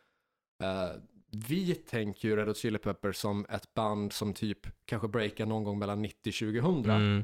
eh, 0.63 1.01
vi 1.31 1.75
tänker 1.75 2.27
ju 2.27 2.35
Red 2.35 2.47
Hot 2.47 2.57
Chili 2.57 2.77
Peppers 2.77 3.15
som 3.17 3.45
ett 3.49 3.73
band 3.73 4.13
som 4.13 4.33
typ 4.33 4.67
kanske 4.85 5.07
breakar 5.07 5.45
någon 5.45 5.63
gång 5.63 5.79
mellan 5.79 6.05
90-2000. 6.05 6.89
Mm. 6.95 7.23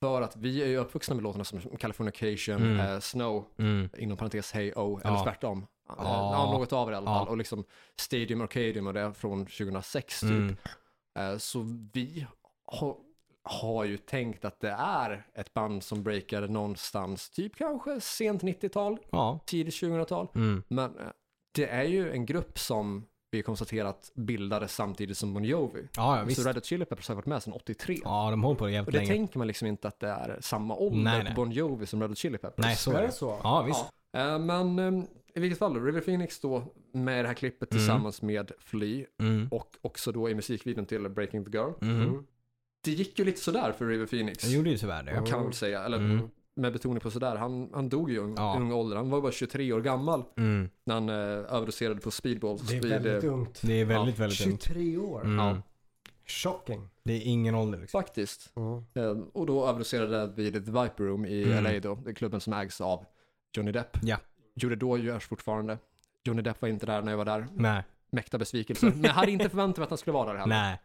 För 0.00 0.22
att 0.22 0.36
vi 0.36 0.62
är 0.62 0.66
ju 0.66 0.76
uppvuxna 0.76 1.14
med 1.14 1.24
låtarna 1.24 1.44
som 1.44 1.60
Californication, 1.60 2.54
Mm. 2.62 2.80
eh, 2.80 3.00
Snow, 3.00 3.44
Mm. 3.58 3.88
inom 3.98 4.16
parentes 4.16 4.52
Hey 4.52 4.72
Oh, 4.72 5.00
eller 5.04 5.14
Ja. 5.16 5.24
tvärtom. 5.24 5.66
Ja. 5.88 5.94
Ja. 5.98 6.52
något 6.58 6.72
av 6.72 6.86
det 6.88 6.92
i 6.94 6.96
alla 6.96 7.10
Ja. 7.10 7.18
fall. 7.18 7.28
Och 7.28 7.36
liksom 7.36 7.64
Stadium 8.00 8.40
Arcadium 8.40 8.86
och 8.86 8.94
det 8.94 9.12
från 9.14 9.46
2006 9.46 10.20
typ. 10.20 10.30
Mm. 10.30 10.56
Eh, 11.18 11.38
Så 11.38 11.60
vi 11.92 12.26
har, 12.64 12.96
har 13.42 13.84
ju 13.84 13.96
tänkt 13.96 14.44
att 14.44 14.60
det 14.60 14.70
är 14.78 15.26
ett 15.34 15.54
band 15.54 15.82
som 15.84 16.02
breakade 16.02 16.48
någonstans, 16.48 17.30
typ 17.30 17.56
kanske 17.56 18.00
sent 18.00 18.42
90-tal, 18.42 18.98
Ja. 19.10 19.40
tidigt 19.46 19.74
2000-tal. 19.74 20.28
Mm. 20.34 20.62
Men 20.68 20.98
eh, 20.98 21.06
det 21.54 21.66
är 21.66 21.84
ju 21.84 22.12
en 22.12 22.26
grupp 22.26 22.58
som 22.58 23.06
vi 23.36 23.42
konstaterat 23.42 24.10
bildades 24.14 24.74
samtidigt 24.74 25.18
som 25.18 25.34
Bon 25.34 25.44
Jovi. 25.44 25.88
Ja, 25.96 26.18
ja, 26.18 26.24
visst. 26.24 26.42
Så 26.42 26.48
Red 26.48 26.54
Hot 26.54 26.64
Chili 26.64 26.84
Peppers 26.84 27.08
har 27.08 27.14
varit 27.14 27.26
med 27.26 27.42
sedan 27.42 27.52
83. 27.52 27.98
Ja, 28.04 28.30
de 28.30 28.42
håller 28.42 28.58
på 28.58 28.64
det 28.64 28.68
Och 28.68 28.72
jävligt 28.74 28.92
det 28.92 28.98
länge. 28.98 29.08
tänker 29.10 29.38
man 29.38 29.46
liksom 29.46 29.68
inte 29.68 29.88
att 29.88 30.00
det 30.00 30.08
är 30.08 30.38
samma 30.40 30.76
ålder 30.76 31.02
Nej, 31.02 31.18
på 31.20 31.24
nej. 31.24 31.34
Bon 31.36 31.52
Jovi 31.52 31.86
som 31.86 32.00
Red 32.00 32.10
Hot 32.10 32.18
Chili 32.18 32.38
Peppers. 32.38 32.64
Nej, 32.64 32.76
så 32.76 32.90
är 32.92 33.00
det. 33.00 33.06
det 33.06 33.12
så? 33.12 33.40
Ja, 33.42 33.62
visst. 33.62 33.84
Ja. 34.12 34.34
Eh, 34.34 34.38
Men 34.38 34.78
eh, 34.78 35.04
i 35.34 35.40
vilket 35.40 35.58
fall 35.58 35.84
River 35.84 36.00
Phoenix 36.00 36.40
då 36.40 36.64
med 36.92 37.24
det 37.24 37.28
här 37.28 37.34
klippet 37.34 37.70
Mm. 37.72 37.78
tillsammans 37.80 38.22
med 38.22 38.52
Flea 38.58 39.06
Mm. 39.20 39.48
och 39.50 39.76
också 39.82 40.12
då 40.12 40.30
i 40.30 40.34
musikvideon 40.34 40.86
till 40.86 41.08
Breaking 41.08 41.44
the 41.44 41.50
Girl. 41.50 41.70
Mm. 41.82 42.02
Mm. 42.02 42.26
Det 42.84 42.90
gick 42.90 43.18
ju 43.18 43.24
lite 43.24 43.40
sådär 43.40 43.72
för 43.78 43.86
River 43.86 44.06
Phoenix. 44.06 44.44
Jag 44.44 44.52
gjorde 44.52 44.70
ju 44.70 44.76
tyvärr 44.78 45.02
det. 45.02 45.30
Kan 45.30 45.42
man 45.42 45.52
säga, 45.52 45.84
eller 45.84 45.96
Mm. 45.98 46.28
Med 46.56 46.72
betoning 46.72 47.00
på 47.00 47.10
sådär. 47.10 47.36
Han, 47.36 47.70
han 47.74 47.88
dog 47.88 48.10
ju 48.10 48.16
i 48.16 48.18
ung, 48.18 48.34
Ja. 48.36 48.56
ung 48.58 48.72
ålder, 48.72 48.96
han 48.96 49.10
var 49.10 49.20
bara 49.20 49.32
23 49.32 49.72
år 49.72 49.80
gammal 49.80 50.24
Mm. 50.36 50.70
när 50.84 50.94
han 50.94 51.08
eh, 51.08 51.14
överdoserade 51.54 52.00
på 52.00 52.10
speedballs. 52.10 52.62
Det 52.62 52.76
är 52.76 52.80
vid, 52.80 52.90
väldigt 52.90 53.24
eh, 53.24 53.32
ungt. 53.34 53.60
Det 53.62 53.80
är 53.80 53.84
väldigt, 53.84 54.18
väldigt 54.18 54.46
ungt. 54.46 54.62
23 54.62 54.96
år. 54.96 55.24
Mm. 55.24 55.38
Ja. 55.38 55.62
Shocking. 56.26 56.88
Det 57.02 57.12
är 57.12 57.20
ingen 57.24 57.54
ålder 57.54 57.78
liksom. 57.78 58.00
Faktiskt. 58.02 58.52
Mm. 58.56 58.84
Eh, 58.94 59.24
och 59.32 59.46
då 59.46 59.66
överdoserade 59.66 60.32
vid 60.36 60.52
The 60.52 60.58
Viper 60.60 61.04
Room 61.04 61.26
i 61.26 61.42
Mm. 61.44 61.64
LA 61.64 61.80
då, 61.80 61.94
det 61.94 62.10
är 62.10 62.14
klubben 62.14 62.40
som 62.40 62.52
ägs 62.52 62.80
av 62.80 63.04
Johnny 63.56 63.72
Depp. 63.72 63.96
Ja. 64.02 64.16
Gjorde 64.54 64.76
då, 64.76 64.98
görs 64.98 65.26
fortfarande. 65.26 65.78
Johnny 66.24 66.42
Depp 66.42 66.62
var 66.62 66.68
inte 66.68 66.86
där 66.86 67.02
när 67.02 67.12
jag 67.12 67.16
var 67.18 67.24
där. 67.24 67.46
Nej. 67.54 67.82
Mäkta 68.10 68.38
besvikelse. 68.38 68.86
Men 68.86 69.02
jag 69.02 69.10
hade 69.12 69.30
inte 69.32 69.48
förväntat 69.48 69.76
mig 69.78 69.84
att 69.84 69.90
han 69.90 69.98
skulle 69.98 70.14
vara 70.14 70.32
där 70.32 70.38
heller. 70.38 70.56
Nej. 70.56 70.80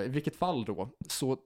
Eh, 0.00 0.06
I 0.06 0.08
vilket 0.08 0.36
fall 0.36 0.64
då, 0.64 0.88
så 1.08 1.36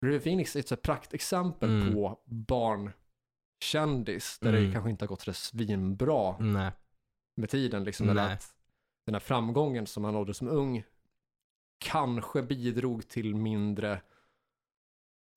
River 0.00 0.18
Phoenix 0.18 0.56
är 0.56 0.60
ett 0.60 0.68
så 0.68 0.76
praktexempel 0.76 1.70
Mm. 1.82 1.94
på 1.94 2.20
barnkändis 2.24 4.38
där 4.38 4.52
Mm. 4.52 4.66
det 4.66 4.72
kanske 4.72 4.90
inte 4.90 5.04
har 5.04 5.08
gått 5.08 5.22
så 5.22 5.32
svinbra 5.32 6.38
Nej. 6.38 6.72
med 7.36 7.50
tiden. 7.50 7.84
Liksom, 7.84 8.08
eller 8.08 8.24
Nej. 8.24 8.34
att 8.34 8.54
den 9.06 9.14
här 9.14 9.20
framgången 9.20 9.86
som 9.86 10.04
han 10.04 10.14
nådde 10.14 10.34
som 10.34 10.48
ung 10.48 10.84
kanske 11.78 12.42
bidrog 12.42 13.08
till 13.08 13.34
mindre 13.34 14.02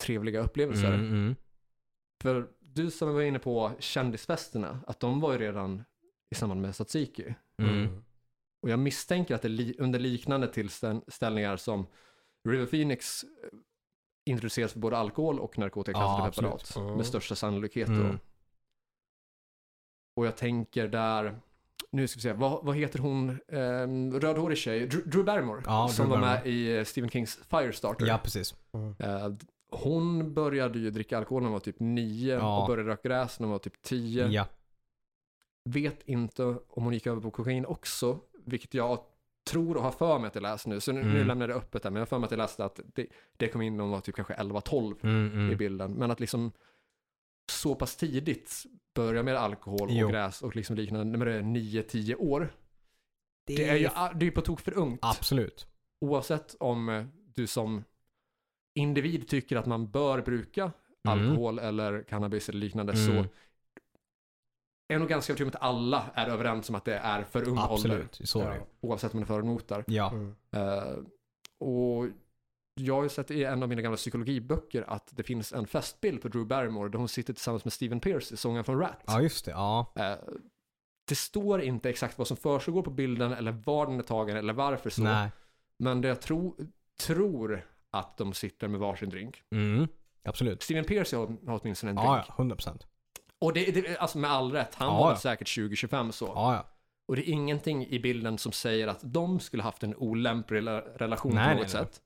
trevliga 0.04 0.40
upplevelser. 0.40 0.94
Mm, 0.94 1.08
mm. 1.08 1.36
För 2.22 2.50
du 2.60 2.92
som 2.92 3.14
var 3.14 3.22
inne 3.22 3.40
på 3.40 3.72
kändisfesterna, 3.80 4.80
att 4.88 5.00
de 5.00 5.20
var 5.20 5.32
ju 5.34 5.38
redan 5.40 5.84
i 6.32 6.36
samband 6.36 6.62
med 6.62 6.74
Tsatsiki. 6.74 7.36
Mm. 7.58 8.04
Och 8.62 8.70
jag 8.70 8.80
misstänker 8.80 9.36
att 9.36 9.42
det 9.42 9.48
li- 9.50 9.76
under 9.80 10.00
liknande 10.00 10.48
tillställningar 10.54 11.58
som 11.58 11.88
River 12.50 12.66
Phoenix 12.66 13.26
introduceras 14.30 14.72
för 14.74 14.80
både 14.80 14.98
alkohol 14.98 15.40
och 15.40 15.58
narkotikaklassade 15.58 16.24
Ja, 16.26 16.32
preparat. 16.32 16.76
Mm. 16.76 16.96
Med 16.96 17.06
största 17.06 17.36
sannolikhet 17.36 17.88
då. 17.88 17.94
Mm. 17.94 18.20
Och 20.16 20.26
jag 20.26 20.38
tänker 20.38 20.88
där, 20.88 21.40
nu 21.92 22.08
ska 22.08 22.18
vi 22.18 22.22
se, 22.22 22.34
vad, 22.34 22.66
vad 22.66 22.76
heter 22.76 23.00
hon, 23.00 23.40
um, 23.48 24.20
rödhårig 24.20 24.58
tjej, 24.58 24.88
Drew, 24.88 25.10
Drew 25.10 25.24
Barrymore, 25.26 25.62
Ja, 25.66 25.88
som 25.88 26.06
Drew 26.06 26.20
var 26.20 26.28
med 26.28 26.40
Barrymore. 26.40 26.50
i 26.74 26.78
eh, 26.78 26.84
Stephen 26.84 27.10
Kings 27.10 27.40
Firestarter. 27.50 28.06
Ja, 28.06 28.20
precis. 28.24 28.56
Mm. 28.74 28.96
Eh, 29.00 29.32
hon 29.72 30.34
började 30.34 30.80
ju 30.80 30.90
dricka 30.92 31.18
alkohol 31.18 31.42
när 31.44 31.48
hon 31.50 31.54
var 31.54 31.60
typ 31.60 31.80
nio 31.80 32.34
Ja. 32.34 32.62
och 32.62 32.68
började 32.68 32.90
röka 32.90 33.10
gräs 33.10 33.40
när 33.40 33.48
hon 33.48 33.52
var 33.52 33.60
typ 33.60 33.82
tio. 33.82 34.28
Ja. 34.28 34.46
Vet 35.66 36.02
inte 36.08 36.44
om 36.68 36.84
hon 36.84 36.94
gick 36.94 37.08
över 37.08 37.22
på 37.22 37.32
kokain 37.32 37.66
också, 37.66 38.20
vilket 38.46 38.74
jag 38.74 39.00
tror 39.50 39.78
och 39.78 39.84
har 39.84 39.92
för 39.92 40.20
mig 40.20 40.28
att 40.28 40.36
jag 40.36 40.42
läst 40.42 40.68
nu. 40.68 40.80
Så 40.80 40.92
nu, 40.92 41.04
nu 41.04 41.10
Mm. 41.16 41.28
lämnar 41.28 41.48
jag 41.48 41.56
det 41.56 41.60
öppet 41.60 41.84
där, 41.84 41.90
men 41.90 41.96
jag 41.96 42.02
har 42.02 42.06
för 42.08 42.20
mig 42.20 42.26
att 42.26 42.32
jag 42.32 42.38
läste 42.38 42.66
att 42.66 42.80
det, 42.96 43.08
det 43.38 43.48
kom 43.48 43.62
in 43.62 43.78
när 43.78 43.84
hon 43.84 43.92
var 43.92 44.00
typ 44.02 44.16
kanske 44.16 44.34
11-12 44.34 44.96
Mm, 45.04 45.26
i 45.34 45.44
mm. 45.46 45.58
bilden. 45.58 45.92
Men 45.94 46.12
att 46.12 46.20
liksom 46.20 46.52
så 47.52 47.76
pass 47.76 47.96
tidigt 47.96 48.64
börja 48.96 49.24
med 49.24 49.36
alkohol 49.36 49.88
Jo. 49.92 50.06
och 50.06 50.12
gräs 50.12 50.42
och 50.42 50.56
liksom 50.56 50.76
liknande 50.76 51.18
när 51.18 51.26
det 51.26 51.34
är 51.34 51.42
9-10 51.42 52.16
år. 52.16 52.54
Det 53.48 53.70
är 53.70 53.76
ju 53.76 53.90
det 54.20 54.28
är 54.28 54.32
på 54.32 54.42
tok 54.42 54.60
för 54.62 54.78
ungt. 54.78 55.00
Absolut. 55.02 55.68
Oavsett 56.02 56.56
om 56.60 56.90
eh, 56.90 57.06
du 57.36 57.48
som 57.48 57.84
individ 58.76 59.28
tycker 59.28 59.56
att 59.58 59.66
man 59.66 59.92
bör 59.92 60.22
bruka 60.22 60.72
Mm. 61.08 61.30
alkohol 61.30 61.60
eller 61.60 62.04
cannabis 62.04 62.50
eller 62.50 62.60
liknande 62.60 62.96
så 62.96 63.12
Mm. 63.12 63.26
Är 64.94 65.00
nog 65.00 65.10
ganska 65.10 65.34
övertygad 65.34 65.56
om 65.56 65.60
att 65.62 65.70
alla 65.70 66.06
är 66.14 66.28
överens 66.28 66.70
om 66.70 66.76
att 66.76 66.86
det 66.86 66.98
är 66.98 67.24
för 67.24 67.48
ung 67.48 67.58
ålder. 67.58 67.74
Absolut. 67.74 68.22
Så 68.24 68.42
är 68.42 68.50
det. 68.50 68.62
Oavsett 68.82 69.14
om 69.14 69.20
man 69.20 69.24
är 69.24 69.60
för 69.60 69.76
där. 69.76 69.84
Ja. 69.88 70.12
Mm. 70.12 70.36
Eh, 70.52 70.98
och 71.60 72.06
jag 72.76 72.96
har 72.96 73.04
ju 73.04 73.10
sett 73.10 73.32
i 73.32 73.44
en 73.44 73.64
av 73.64 73.70
mina 73.70 73.82
gamla 73.82 73.98
psykologiböcker 73.98 74.84
att 74.88 75.10
det 75.12 75.24
finns 75.24 75.54
en 75.54 75.68
festbild 75.68 76.22
på 76.22 76.28
Drew 76.28 76.48
Barrymore 76.48 76.90
där 76.90 77.00
hon 77.00 77.08
sitter 77.08 77.34
tillsammans 77.34 77.66
med 77.66 77.74
Steven 77.74 78.00
Pierce, 78.00 78.38
sångaren 78.38 78.64
från 78.64 78.80
Rat. 78.80 79.04
Ja, 79.06 79.22
just 79.22 79.46
det. 79.46 79.52
Ja. 79.52 79.94
Eh, 79.96 80.16
det 81.08 81.16
står 81.16 81.62
inte 81.62 81.90
exakt 81.90 82.18
vad 82.18 82.28
som 82.28 82.38
försiggår 82.38 82.82
på 82.82 82.92
bilden 82.92 83.34
eller 83.34 83.52
var 83.52 83.86
den 83.86 84.00
är 84.00 84.04
tagen 84.04 84.38
eller 84.38 84.54
varför 84.54 84.90
så. 84.90 85.04
Nej. 85.04 85.30
Men 85.78 86.02
det 86.02 86.08
jag 86.08 86.22
tro, 86.22 86.58
tror 87.00 87.66
att 87.92 88.18
de 88.18 88.34
sitter 88.34 88.68
med 88.68 88.80
varsin 88.80 89.10
drink. 89.10 89.44
Mm. 89.52 89.88
Absolut. 90.24 90.64
Steven 90.64 90.86
Pierce 90.86 91.14
har, 91.14 91.28
har 91.48 91.60
åtminstone 91.62 91.90
en 91.90 91.96
drink. 91.96 92.10
Ja, 92.10 92.24
ja. 92.28 92.34
100 92.34 92.56
procent. 92.56 92.88
Och 93.42 93.54
det, 93.54 93.72
det, 93.72 93.98
alltså 93.98 94.18
med 94.18 94.32
all 94.32 94.52
rätt, 94.52 94.76
han 94.76 94.88
Ja, 94.88 95.00
var 95.00 95.10
ja. 95.12 95.18
säkert 95.18 95.48
20-25 95.48 96.12
så. 96.12 96.26
Ja, 96.26 96.54
ja. 96.54 96.66
Och 97.08 97.16
det 97.16 97.30
är 97.30 97.34
ingenting 97.34 97.88
i 97.88 98.00
bilden 98.00 98.38
som 98.38 98.52
säger 98.52 98.88
att 98.88 99.00
de 99.04 99.40
skulle 99.40 99.64
haft 99.64 99.84
en 99.84 99.96
olämplig 99.96 100.58
rela- 100.58 100.82
relation 100.98 101.36
Nej, 101.36 101.44
på 101.44 101.48
nej, 101.48 101.56
något 101.56 101.74
nej. 101.74 101.86
sätt. 101.86 102.02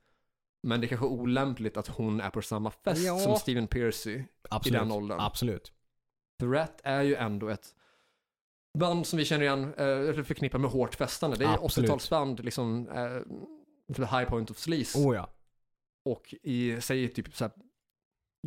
Men 0.68 0.82
det 0.82 0.86
är 0.86 0.90
kanske 0.90 1.08
olämpligt 1.08 1.78
att 1.78 1.88
hon 1.88 2.22
är 2.22 2.30
på 2.30 2.42
samma 2.42 2.72
fest 2.72 3.06
Ja. 3.06 3.18
som 3.20 3.36
Steven 3.36 3.68
Piercy 3.68 4.24
i 4.66 4.70
den 4.70 4.92
åldern. 4.92 5.20
Absolut. 5.20 5.72
The 6.40 6.46
Rat 6.46 6.82
är 6.84 7.02
ju 7.02 7.16
ändå 7.16 7.50
ett 7.50 7.76
band 8.80 9.08
som 9.08 9.18
vi 9.18 9.26
känner 9.26 9.44
igen, 9.44 9.64
eh, 9.78 9.86
eller 9.88 10.24
förknippar 10.24 10.60
med 10.60 10.70
hårt 10.72 10.96
festande. 10.96 11.38
Det 11.38 11.46
är 11.46 11.66
Absolut. 11.66 11.90
80-talsband, 11.90 12.44
liksom, 12.44 12.88
eh, 12.90 13.96
the 13.96 14.02
high 14.18 14.30
point 14.30 14.52
of 14.52 14.58
sleaze. 14.58 15.00
Oh 15.00 15.16
ja. 15.16 15.30
Och 16.06 16.36
i, 16.44 16.82
säg 16.82 17.08
typ 17.08 17.36
så 17.36 17.44
här, 17.44 17.54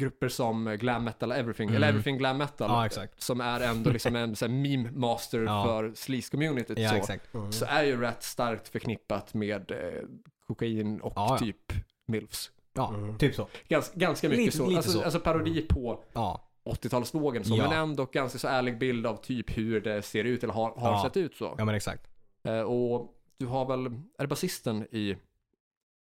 grupper 0.01 0.29
som 0.29 0.77
glam 0.81 1.05
metal 1.05 1.33
everything, 1.33 1.69
Mm. 1.69 1.77
eller 1.77 1.89
everything 1.89 2.19
glam 2.19 2.39
metal. 2.39 2.71
Ja, 2.71 2.87
exakt. 2.87 3.21
Som 3.23 3.41
är 3.41 3.61
ändå 3.61 3.91
liksom 3.91 4.17
en 4.17 4.37
så 4.37 4.45
här, 4.47 4.53
meme 4.53 4.91
master 4.91 5.39
Ja. 5.45 5.65
för 5.65 5.89
sleaze-communityt. 5.91 6.79
Ja, 6.81 7.03
så. 7.07 7.39
Mm. 7.39 7.53
så 7.53 7.65
är 7.65 7.83
ju 7.85 8.01
Rat 8.01 8.23
starkt 8.23 8.69
förknippat 8.69 9.35
med 9.35 9.71
eh, 9.71 10.03
kokain 10.47 11.01
och 11.01 11.13
Ja, 11.17 11.27
ja. 11.31 11.39
typ 11.39 11.73
milfs. 12.07 12.51
Ja, 12.73 12.95
Mm. 12.95 13.19
typ 13.19 13.35
så. 13.35 13.49
Gans, 13.69 13.93
ganska 13.95 14.29
mycket 14.29 14.45
Lite- 14.45 14.57
så. 14.57 14.67
lite 14.67 14.77
alltså, 14.79 14.93
så. 14.93 15.03
alltså 15.05 15.21
parodi 15.21 15.63
på 15.69 16.05
Ja. 16.13 16.43
80-talsvågen 16.65 17.43
så, 17.45 17.57
Ja. 17.57 17.69
men 17.69 17.79
ändå 17.79 18.05
ganska 18.05 18.39
så 18.39 18.49
ärlig 18.49 18.79
bild 18.79 19.07
av 19.07 19.17
typ 19.17 19.59
hur 19.59 19.81
det 19.81 20.03
ser 20.03 20.25
ut 20.25 20.43
eller 20.45 20.55
har, 20.55 20.71
har 20.71 20.91
Ja. 20.93 21.03
sett 21.05 21.17
ut 21.17 21.35
så. 21.37 21.55
Ja, 21.59 21.65
men 21.65 21.75
exakt. 21.75 22.07
Eh, 22.45 22.61
och 22.61 23.15
du 23.39 23.47
har 23.47 23.67
väl, 23.67 23.87
är 23.87 23.93
det 24.19 24.27
basisten 24.27 24.87
i 24.91 25.17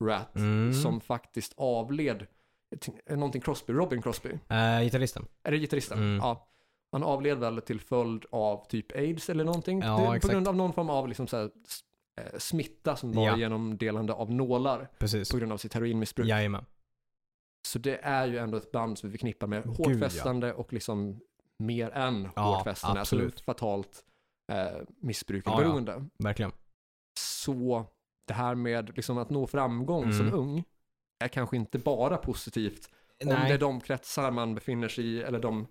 Rat 0.05 0.37
Mm. 0.37 0.75
som 0.75 1.01
faktiskt 1.01 1.53
avled, 1.57 2.27
någonting 3.11 3.41
Crosby, 3.43 3.73
Robin 3.73 4.03
Crosby? 4.03 4.29
Uh, 4.29 4.81
gitarristen. 4.83 5.27
Är 5.43 5.51
det 5.51 5.59
gitarristen? 5.59 5.99
Mm. 5.99 6.17
Ja. 6.17 6.47
Han 6.93 7.03
avled 7.03 7.39
väl 7.39 7.61
till 7.61 7.81
följd 7.81 8.25
av 8.31 8.67
typ 8.69 8.97
aids 8.97 9.31
eller 9.31 9.45
någonting. 9.45 9.81
Ja, 9.81 9.99
det, 10.01 10.07
på 10.07 10.15
exakt. 10.15 10.33
grund 10.35 10.49
av 10.49 10.57
någon 10.57 10.73
form 10.73 10.91
av 10.91 11.09
liksom 11.09 11.27
så 11.27 11.37
här, 11.37 11.51
eh, 12.21 12.39
smitta 12.39 12.97
som 12.97 13.13
var 13.13 13.27
Ja. 13.27 13.37
genomdelande 13.37 14.13
av 14.13 14.31
nålar 14.33 14.89
Precis. 14.99 15.31
på 15.31 15.37
grund 15.39 15.53
av 15.53 15.57
sitt 15.57 15.75
heroinmissbruk. 15.75 16.27
Jajamän. 16.29 16.65
Så 17.67 17.79
det 17.79 17.97
är 18.03 18.27
ju 18.27 18.39
ändå 18.39 18.59
ett 18.59 18.73
band 18.73 18.99
som 18.99 19.09
vi 19.09 19.13
förknippar 19.13 19.47
med 19.47 19.65
hårt 19.65 19.87
Gud, 19.87 20.03
ja. 20.25 20.55
och 20.55 20.73
liksom 20.73 21.21
mer 21.57 21.91
än 21.91 22.29
Ja, 22.37 22.43
hårt 22.43 22.65
festande. 22.65 23.01
absolut. 23.01 23.25
Alltså 23.33 23.45
fatalt 23.45 24.05
eh, 24.53 24.83
missbruk 25.01 25.47
och 25.47 25.53
Ja, 25.53 25.63
ja. 25.63 25.69
beroende. 25.69 26.05
Verkligen. 26.19 26.53
Så 27.19 27.85
det 28.25 28.35
här 28.35 28.55
med 28.55 28.97
liksom 28.97 29.19
att 29.19 29.31
nå 29.31 29.47
framgång 29.47 30.03
Mm. 30.05 30.17
som 30.17 30.33
ung 30.35 30.65
är 31.21 31.29
kanske 31.29 31.57
inte 31.57 31.79
bara 31.79 32.17
positivt 32.17 32.89
om 33.23 33.29
det 33.29 33.35
är 33.35 33.59
de 33.59 33.81
kretsar 33.81 34.31
man 34.31 34.55
befinner 34.55 34.89
sig 34.89 35.05
i 35.07 35.23
eller 35.23 35.39
de 35.41 35.67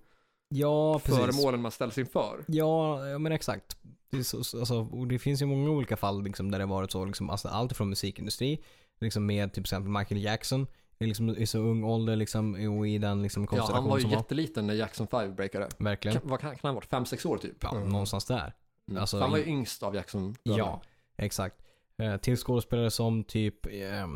Ja, 0.50 1.00
föremålen 1.00 1.62
man 1.62 1.72
ställs 1.72 1.98
inför. 1.98 2.44
Ja, 2.48 3.08
ja 3.08 3.18
men 3.18 3.32
exakt. 3.32 3.78
Det, 4.10 4.24
så, 4.24 4.44
så- 4.44 4.60
alltså, 4.60 4.84
det 4.84 5.20
finns 5.20 5.42
ju 5.42 5.46
många 5.46 5.70
olika 5.70 5.98
fall 5.98 6.24
liksom, 6.24 6.52
där 6.52 6.60
det 6.60 6.66
varit 6.66 6.92
så, 6.92 7.06
liksom, 7.06 7.30
alltså, 7.30 7.48
allt 7.48 7.78
från 7.78 7.90
musikindustri, 7.90 8.64
liksom, 9.00 9.26
med 9.26 9.54
till 9.54 9.62
exempel 9.62 9.90
Michael 9.92 10.22
Jackson, 10.24 10.68
liksom, 11.00 11.30
i 11.30 11.48
så 11.48 11.60
ung 11.60 11.84
ålder 11.84 12.16
liksom, 12.16 12.54
och 12.78 12.88
i 12.88 12.98
den 12.98 13.22
liksom, 13.22 13.44
Ja, 13.44 13.48
konstellation 13.48 13.76
han 13.84 13.90
var 13.90 14.00
ju 14.00 14.08
jätteliten 14.08 14.68
när 14.68 14.74
Jackson 14.74 15.08
5 15.08 15.36
breakade. 15.36 15.70
Verkligen. 15.78 16.20
Kan, 16.20 16.30
vad 16.30 16.40
kan, 16.40 16.50
kan 16.50 16.60
han 16.62 16.76
ha 16.76 16.82
varit? 17.00 17.10
5-6 17.12 17.28
år 17.28 17.38
typ? 17.38 17.58
Ja, 17.64 17.76
Mm. 17.76 17.90
någonstans 17.90 18.26
där. 18.26 18.54
Mm. 18.90 19.02
alltså, 19.02 19.20
han 19.20 19.32
var 19.32 19.38
ju 19.38 19.46
yngst 19.46 19.84
av 19.84 19.96
Jackson. 19.96 20.36
Ja. 20.44 20.82
Exakt. 21.18 21.56
Eh, 21.98 22.18
till 22.18 22.38
skådespelare 22.38 22.92
som 22.92 23.24
typ 23.24 23.66
eh, 23.66 24.08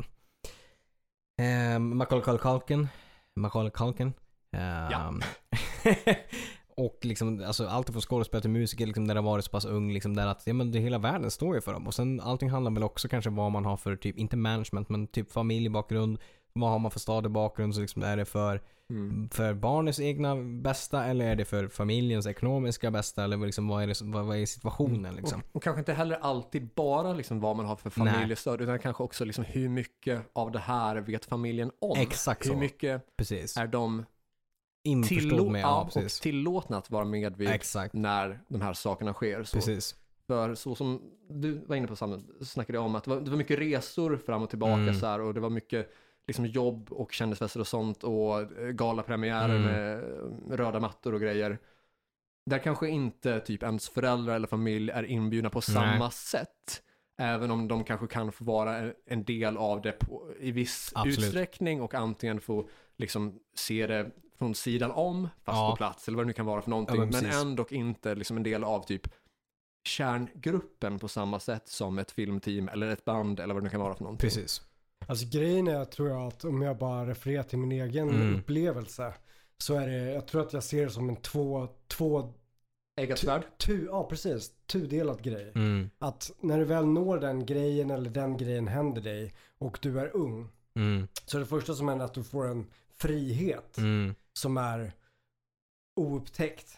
eh, 1.41 1.79
Macaulay 1.79 2.37
Culkin. 2.37 2.87
Macaulay 3.35 3.71
Culkin. 3.71 4.13
Eh, 4.55 4.61
Ja. 4.91 5.13
och 6.77 6.99
liksom, 7.01 7.43
alltså 7.47 7.67
allt 7.67 7.89
från 7.89 8.01
skådespelare 8.01 8.41
till 8.41 8.51
musiker 8.51 8.85
liksom, 8.85 9.07
där 9.07 9.15
det 9.15 9.21
har 9.21 9.25
varit 9.25 9.45
så 9.45 9.51
pass 9.51 9.65
ung, 9.65 9.91
liksom, 9.93 10.15
där 10.15 10.27
att 10.27 10.47
ja, 10.47 10.53
men 10.53 10.71
det, 10.71 10.79
hela 10.79 10.97
världen 10.97 11.31
står 11.31 11.55
ju 11.55 11.61
för 11.61 11.73
dem. 11.73 11.87
Och 11.87 11.93
sen 11.93 12.21
allting 12.21 12.49
handlar 12.49 12.71
väl 12.71 12.83
också 12.83 13.07
kanske 13.07 13.29
vad 13.29 13.51
man 13.51 13.65
har 13.65 13.77
för, 13.77 13.95
typ, 13.95 14.17
inte 14.17 14.37
management, 14.37 14.89
men 14.89 15.07
typ 15.07 15.31
familjebakgrund. 15.31 16.19
Vad 16.53 16.69
har 16.69 16.79
man 16.79 16.91
för 16.91 16.99
stadig 16.99 17.31
bakgrund? 17.31 17.75
Så 17.75 17.81
liksom, 17.81 18.03
är 18.03 18.17
det 18.17 18.25
för, 18.25 18.61
Mm. 18.89 19.29
för 19.29 19.53
barnets 19.53 19.99
egna 19.99 20.35
bästa 20.35 21.05
eller 21.05 21.25
är 21.25 21.35
det 21.35 21.45
för 21.45 21.67
familjens 21.67 22.27
ekonomiska 22.27 22.91
bästa? 22.91 23.23
Eller 23.23 23.37
liksom, 23.37 23.67
vad, 23.67 23.83
är 23.83 23.87
det, 23.87 24.01
vad, 24.01 24.25
vad 24.25 24.37
är 24.37 24.45
situationen 24.45 25.15
liksom? 25.15 25.39
Och, 25.41 25.55
och 25.55 25.63
kanske 25.63 25.79
inte 25.79 25.93
heller 25.93 26.17
alltid 26.21 26.69
bara 26.75 27.13
liksom 27.13 27.39
vad 27.39 27.55
man 27.55 27.65
har 27.65 27.75
för 27.75 27.89
familjestöd, 27.89 28.61
utan 28.61 28.79
kanske 28.79 29.03
också 29.03 29.25
liksom 29.25 29.43
hur 29.45 29.69
mycket 29.69 30.21
av 30.33 30.51
det 30.51 30.59
här 30.59 30.95
vet 30.95 31.25
familjen 31.25 31.71
om. 31.81 31.97
Exakt 31.99 32.45
Hur 32.45 32.51
så. 32.51 32.57
mycket 32.57 33.17
Precis. 33.17 33.57
är 33.57 33.67
de 33.67 34.05
tillå- 35.07 35.49
med, 35.49 35.61
ja, 35.61 35.89
och 35.95 36.09
tillåtna 36.21 36.77
att 36.77 36.91
vara 36.91 37.05
med 37.05 37.37
vid 37.37 37.49
Exakt. 37.49 37.93
när 37.93 38.39
de 38.47 38.61
här 38.61 38.73
sakerna 38.73 39.13
sker. 39.13 39.43
Så. 39.43 39.55
Precis. 39.57 39.95
För 40.27 40.55
så 40.55 40.75
som 40.75 41.01
du 41.29 41.65
var 41.67 41.75
inne 41.75 41.87
på 41.87 41.95
Sam, 41.95 42.23
snackade 42.41 42.79
om 42.79 42.95
att 42.95 43.03
det 43.03 43.09
var, 43.09 43.21
det 43.21 43.29
var 43.29 43.37
mycket 43.37 43.59
resor 43.59 44.17
fram 44.17 44.41
och 44.43 44.49
tillbaka 44.49 44.73
Mm. 44.81 44.95
så 44.95 45.05
här, 45.05 45.21
och 45.21 45.33
det 45.33 45.39
var 45.39 45.49
mycket 45.49 45.93
liksom 46.27 46.45
jobb 46.45 46.91
och 46.91 47.11
kändisfester 47.11 47.59
och 47.59 47.67
sånt 47.67 48.03
och 48.03 48.41
eh, 48.41 48.67
galapremiärer 48.69 49.55
Mm. 49.55 49.61
med 49.71 49.97
eh, 50.03 50.57
röda 50.57 50.79
mattor 50.79 51.13
och 51.13 51.21
grejer. 51.21 51.57
Där 52.49 52.59
kanske 52.59 52.89
inte 52.89 53.39
typ 53.39 53.63
ens 53.63 53.89
föräldrar 53.89 54.35
eller 54.35 54.47
familj 54.47 54.91
är 54.91 55.03
inbjudna 55.03 55.49
på 55.49 55.57
Nej. 55.67 55.75
samma 55.75 56.11
sätt. 56.11 56.83
Även 57.17 57.51
om 57.51 57.67
de 57.67 57.83
kanske 57.83 58.07
kan 58.07 58.31
få 58.31 58.43
vara 58.43 58.91
en- 59.05 59.23
del 59.23 59.57
av 59.57 59.81
det 59.81 59.91
på, 59.91 60.31
i 60.39 60.51
viss 60.51 60.91
Absolut. 60.95 61.17
utsträckning 61.19 61.81
och 61.81 61.93
antingen 61.93 62.41
få 62.41 62.69
liksom 62.97 63.39
se 63.55 63.87
det 63.87 64.11
från 64.37 64.55
sidan 64.55 64.91
om, 64.91 65.29
fast 65.43 65.57
Ja. 65.57 65.69
på 65.71 65.75
plats 65.75 66.07
eller 66.07 66.15
vad 66.15 66.25
det 66.25 66.27
nu 66.27 66.33
kan 66.33 66.45
vara 66.45 66.61
för 66.61 66.69
någonting. 66.69 66.95
Ja, 66.95 67.05
men 67.05 67.23
men 67.23 67.31
ändå 67.47 67.65
inte 67.69 68.15
liksom 68.15 68.37
en 68.37 68.43
del 68.43 68.63
av 68.63 68.85
typ 68.85 69.07
kärngruppen 69.87 70.99
på 70.99 71.07
samma 71.07 71.39
sätt 71.39 71.67
som 71.67 71.99
ett 71.99 72.11
filmteam 72.11 72.67
eller 72.69 72.87
ett 72.87 73.05
band 73.05 73.39
eller 73.39 73.53
vad 73.53 73.63
det 73.63 73.65
nu 73.65 73.69
kan 73.69 73.81
vara 73.81 73.93
för 73.95 74.03
någonting. 74.03 74.27
Precis. 74.29 74.61
Alltså 75.07 75.25
grejen 75.31 75.67
är, 75.67 75.85
tror 75.85 76.09
jag, 76.09 76.21
att 76.27 76.43
om 76.45 76.61
jag 76.61 76.77
bara 76.77 77.07
refererar 77.07 77.43
till 77.43 77.57
min 77.59 77.71
egen 77.71 78.09
Mm. 78.09 78.35
upplevelse. 78.39 79.13
Så 79.57 79.75
är 79.75 79.87
det, 79.87 80.11
jag 80.11 80.27
tror 80.27 80.41
att 80.41 80.53
jag 80.53 80.63
ser 80.63 80.85
det 80.85 80.91
som 80.91 81.09
en 81.09 81.15
två, 81.15 81.67
två, 81.87 82.33
Äggat 83.01 83.19
svärd? 83.19 83.43
tu, 83.57 83.85
ja 83.85 84.09
precis, 84.09 84.51
tudelad 84.65 85.23
grej. 85.23 85.51
Mm. 85.55 85.89
Att 85.99 86.31
när 86.39 86.59
du 86.59 86.65
väl 86.65 86.85
når 86.85 87.17
den 87.19 87.45
grejen 87.45 87.91
eller 87.91 88.09
den 88.09 88.37
grejen 88.37 88.67
händer 88.67 89.01
dig 89.01 89.33
och 89.57 89.79
du 89.81 89.99
är 89.99 90.15
ung. 90.15 90.49
Mm. 90.75 91.07
Så 91.25 91.37
det 91.39 91.45
första 91.45 91.73
som 91.73 91.87
händer 91.87 92.05
är 92.05 92.07
att 92.07 92.13
du 92.13 92.23
får 92.23 92.47
en 92.47 92.65
frihet 92.95 93.77
Mm. 93.77 94.15
som 94.33 94.57
är 94.57 94.93
oupptäckt. 95.95 96.77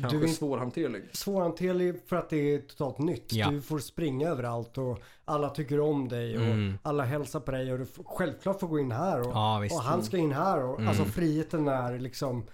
Kanske 0.00 0.18
Du 0.18 0.24
är 0.24 0.28
svårhanterlig. 0.28 1.02
svårhanterlig 1.12 2.00
för 2.06 2.16
att 2.16 2.30
det 2.30 2.54
är 2.54 2.58
totalt 2.60 2.98
nytt. 2.98 3.32
Ja. 3.32 3.50
Du 3.50 3.62
får 3.62 3.78
springa 3.78 4.28
överallt 4.28 4.78
och 4.78 4.98
alla 5.24 5.50
tycker 5.50 5.80
om 5.80 6.08
dig 6.08 6.36
och 6.36 6.42
Mm. 6.44 6.78
alla 6.82 7.04
hälsar 7.04 7.40
på 7.40 7.50
dig 7.50 7.72
och 7.72 7.78
du 7.78 7.86
får, 7.86 8.04
självklart 8.04 8.60
får 8.60 8.68
gå 8.68 8.78
in 8.78 8.92
här 8.92 9.20
och, 9.20 9.26
Ja, 9.32 9.64
och 9.64 9.82
han 9.82 10.02
ska 10.02 10.16
in 10.16 10.32
här 10.32 10.62
och 10.64 10.74
Mm. 10.78 10.88
alltså 10.88 11.04
friheten 11.04 11.68
är 11.68 11.98
liksom 11.98 12.46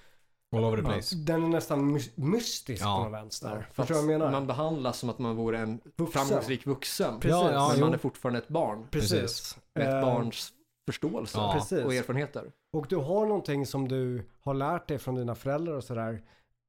All 0.57 0.65
over 0.65 0.77
the 0.77 0.83
place. 0.83 1.17
den 1.17 1.45
är 1.45 1.49
nästan 1.49 1.97
mys- 1.99 2.11
mystisk 2.15 2.83
Ja. 2.83 2.97
på 2.97 3.03
någon 3.03 3.13
vänster. 3.13 3.49
Ja, 3.51 3.63
Förstår 3.73 3.95
du 3.95 4.01
vad 4.03 4.13
jag 4.13 4.19
menar? 4.19 4.33
Man 4.33 4.47
behandlas 4.47 4.99
som 4.99 5.11
att 5.11 5.19
man 5.19 5.37
vore 5.37 5.59
en 5.59 5.81
Vuxen. 5.97 6.07
framgångsrik 6.27 6.67
vuxen. 6.67 7.21
Precis. 7.21 7.31
Ja, 7.43 7.53
ja, 7.53 7.69
men 7.73 7.81
man 7.81 7.95
är 7.95 7.99
fortfarande 7.99 8.39
ett 8.39 8.49
barn. 8.49 8.87
Precis. 8.91 9.11
Precis. 9.21 9.59
Med 9.75 9.89
ett 9.89 9.95
Eh, 9.95 10.01
barns 10.15 10.53
förståelse 10.87 11.39
Ja. 11.39 11.85
Och 11.85 11.95
erfarenheter. 11.95 12.53
Och 12.73 12.87
du 12.89 12.97
har 12.97 13.27
någonting 13.27 13.67
som 13.67 13.89
du 13.89 14.23
har 14.41 14.55
lärt 14.55 14.89
dig 14.89 14.99
från 14.99 15.15
dina 15.15 15.35
föräldrar 15.35 15.75
och 15.75 15.85
sådär. 15.85 16.23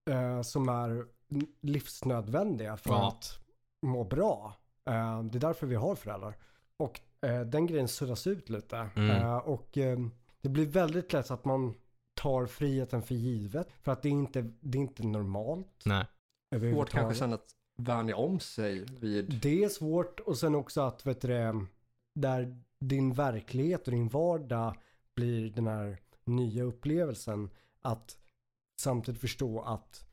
Eh, 0.09 0.41
som 0.41 0.69
är 0.69 1.05
livsnödvändiga 1.61 2.77
för 2.77 2.89
Ja. 2.89 3.07
att 3.07 3.39
må 3.81 4.03
bra. 4.03 4.53
Eh, 4.85 5.23
det 5.23 5.37
är 5.37 5.39
därför 5.39 5.67
vi 5.67 5.75
har 5.75 5.95
föräldrar. 5.95 6.37
Och 6.77 7.01
eh, 7.21 7.41
den 7.41 7.67
grejen 7.67 7.87
suddas 7.87 8.27
ut 8.27 8.49
lite. 8.49 8.89
Mm. 8.95 9.09
Eh, 9.09 9.37
och 9.37 9.77
eh, 9.77 9.99
det 10.41 10.49
blir 10.49 10.65
väldigt 10.65 11.13
lätt 11.13 11.31
att 11.31 11.45
man 11.45 11.73
tar 12.13 12.45
friheten 12.45 13.01
för 13.01 13.15
givet. 13.15 13.67
För 13.81 13.91
att 13.91 14.01
det 14.01 14.09
är 14.09 14.11
inte, 14.11 14.51
det 14.59 14.77
är 14.77 14.81
inte 14.81 15.03
normalt. 15.07 15.83
Nej. 15.85 16.05
Svårt 16.73 16.89
kanske 16.89 17.15
sen 17.15 17.33
att 17.33 17.49
vänja 17.77 18.15
om 18.15 18.39
sig 18.39 18.85
vid... 18.99 19.39
Det 19.41 19.63
är 19.63 19.69
svårt 19.69 20.19
och 20.19 20.37
sen 20.37 20.55
också 20.55 20.81
att 20.81 21.05
vet 21.05 21.21
du 21.21 21.27
det, 21.27 21.65
där 22.15 22.61
din 22.79 23.13
verklighet 23.13 23.87
och 23.87 23.91
din 23.91 24.07
vardag 24.07 24.75
blir 25.15 25.49
den 25.49 25.67
här 25.67 25.97
nya 26.23 26.63
upplevelsen. 26.63 27.49
Att 27.81 28.17
samtidigt 28.85 29.21
förstå 29.21 29.61
att 29.61 30.05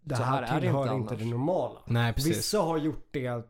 det 0.00 0.14
här, 0.14 0.42
här 0.42 0.60
tillhör 0.60 0.82
inte 0.82 0.94
inte, 0.94 1.16
det 1.16 1.30
normala. 1.30 1.80
Nej, 1.86 2.12
precis. 2.12 2.36
Vissa 2.38 2.58
har 2.58 2.78
gjort 2.78 3.08
det, 3.10 3.42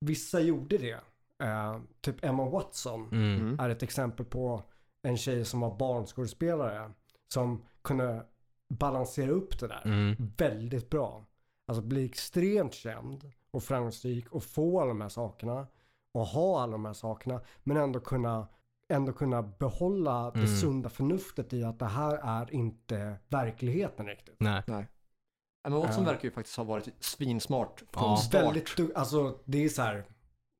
vissa 0.00 0.40
gjorde 0.40 0.78
det. 0.78 1.00
Eh, 1.42 1.78
typ 2.00 2.24
Emma 2.24 2.44
Watson 2.48 3.08
Mm. 3.12 3.40
Mm. 3.40 3.60
är 3.60 3.70
ett 3.70 3.82
exempel 3.82 4.26
på 4.26 4.62
en 5.02 5.16
tjej 5.16 5.44
som 5.44 5.60
var 5.60 5.76
barnskådespelare. 5.76 6.90
Som 7.34 7.62
kunde 7.82 8.26
balansera 8.68 9.30
upp 9.30 9.60
det 9.60 9.68
där 9.68 9.82
Mm. 9.84 10.32
väldigt 10.36 10.90
bra. 10.90 11.24
Alltså 11.66 11.82
bli 11.82 12.04
extremt 12.04 12.74
känd 12.74 13.32
och 13.50 13.62
framgångsrik 13.62 14.28
och 14.32 14.44
få 14.44 14.80
alla 14.80 14.88
de 14.88 15.00
här 15.00 15.08
sakerna 15.08 15.66
och 16.14 16.26
ha 16.26 16.62
alla 16.62 16.72
de 16.72 16.84
här 16.84 16.92
sakerna 16.92 17.40
men 17.64 17.76
ändå 17.76 18.00
kunna, 18.00 18.48
ändå 18.88 19.12
kunna 19.12 19.42
behålla 19.42 20.30
det 20.30 20.38
Mm. 20.38 20.56
sunda 20.56 20.88
förnuftet 20.88 21.52
i 21.52 21.64
att 21.64 21.78
det 21.78 21.86
här 21.86 22.16
är 22.22 22.54
inte 22.54 23.16
verkligheten 23.28 24.06
riktigt. 24.06 24.36
Nej. 24.38 24.62
Men 24.66 25.72
Watson 25.72 26.04
Ja. 26.04 26.10
verkar 26.10 26.24
ju 26.24 26.30
faktiskt 26.30 26.56
ha 26.56 26.64
varit 26.64 26.88
svinsmart 27.00 27.82
från 27.92 28.10
Ja. 28.10 28.16
start. 28.16 28.44
Väldigt, 28.44 28.96
alltså 28.96 29.38
det 29.44 29.64
är 29.64 29.68
så 29.68 29.82
här, 29.82 30.04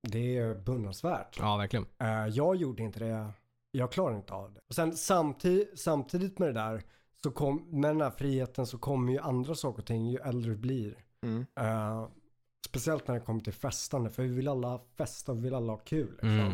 det 0.09 0.37
är 0.39 0.55
beundransvärt. 0.55 1.37
Ja, 1.39 1.57
verkligen. 1.57 1.87
Eh, 1.99 2.27
jag 2.27 2.57
gjorde 2.57 2.83
inte 2.83 2.99
det, 3.01 3.31
jag 3.71 3.93
klarar 3.93 4.17
inte 4.17 4.33
av 4.35 4.53
det. 4.53 4.61
Och 4.69 4.75
sen 4.75 4.97
samtidigt, 4.97 5.81
samtidigt 5.81 6.39
med 6.39 6.49
det 6.49 6.53
där, 6.53 6.83
så 7.23 7.31
kom, 7.31 7.67
med 7.81 7.91
den 7.91 8.01
här 8.01 8.11
friheten 8.11 8.67
så 8.67 8.79
kommer 8.79 9.13
ju 9.13 9.19
andra 9.19 9.55
saker 9.55 9.79
och 9.83 9.87
ting 9.87 10.07
ju 10.11 10.19
äldre 10.19 10.51
du 10.51 10.57
blir. 10.57 11.05
Mm. 11.23 11.47
Eh, 11.61 12.09
speciellt 12.67 13.09
när 13.09 13.15
det 13.15 13.21
kommer 13.21 13.41
till 13.41 13.53
festande, 13.53 14.11
för 14.11 14.23
vi 14.23 14.29
vill 14.29 14.49
alla 14.49 14.81
festa 14.97 15.33
och 15.33 15.39
vi 15.39 15.43
vill 15.43 15.55
alla 15.55 15.73
ha 15.73 15.79
kul. 15.79 16.11
Liksom. 16.13 16.31
Mm. 16.31 16.53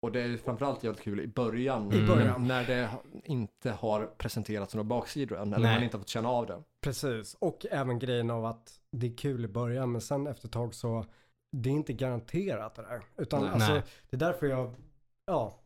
Och 0.00 0.12
det 0.12 0.20
är 0.22 0.36
framförallt 0.36 0.84
jävligt 0.84 1.02
kul 1.02 1.20
i 1.20 1.26
början. 1.26 1.92
I 1.92 2.06
början. 2.06 2.46
När 2.46 2.66
det 2.66 2.90
inte 3.24 3.70
har 3.70 4.06
presenterats 4.06 4.74
några 4.74 4.84
baksidor 4.84 5.38
än. 5.38 5.52
Eller 5.52 5.64
Nej. 5.64 5.74
man 5.74 5.82
inte 5.84 5.96
har 5.96 6.00
fått 6.00 6.08
känna 6.08 6.28
av 6.28 6.46
det. 6.46 6.62
Precis, 6.80 7.36
och 7.38 7.66
även 7.70 7.98
grejen 7.98 8.30
av 8.30 8.44
att 8.44 8.80
det 8.90 9.06
är 9.06 9.16
kul 9.16 9.44
i 9.44 9.48
början, 9.48 9.92
men 9.92 10.00
sen 10.00 10.26
efter 10.26 10.48
ett 10.48 10.52
tag 10.52 10.74
så, 10.74 11.04
det 11.52 11.68
är 11.70 11.74
inte 11.74 11.92
garanterat 11.92 12.74
det 12.74 12.82
där. 12.82 13.02
Utan 13.16 13.42
Nej. 13.42 13.50
alltså, 13.52 13.72
det 14.10 14.16
är 14.16 14.18
därför 14.18 14.46
jag, 14.46 14.74
ja, 15.26 15.60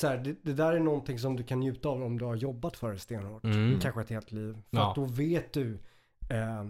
så 0.00 0.06
här, 0.06 0.18
det, 0.18 0.36
det 0.42 0.52
där 0.52 0.72
är 0.72 0.80
någonting 0.80 1.18
som 1.18 1.36
du 1.36 1.42
kan 1.42 1.60
njuta 1.60 1.88
av 1.88 2.02
om 2.02 2.18
du 2.18 2.24
har 2.24 2.36
jobbat 2.36 2.76
för 2.76 2.92
det 2.92 2.98
stenhårt. 2.98 3.44
Mm. 3.44 3.80
Kanske 3.80 4.00
ett 4.00 4.10
helt 4.10 4.32
liv. 4.32 4.52
För 4.70 4.76
Ja. 4.76 4.88
att 4.88 4.94
då 4.94 5.04
vet 5.04 5.52
du 5.52 5.78
eh, 6.30 6.66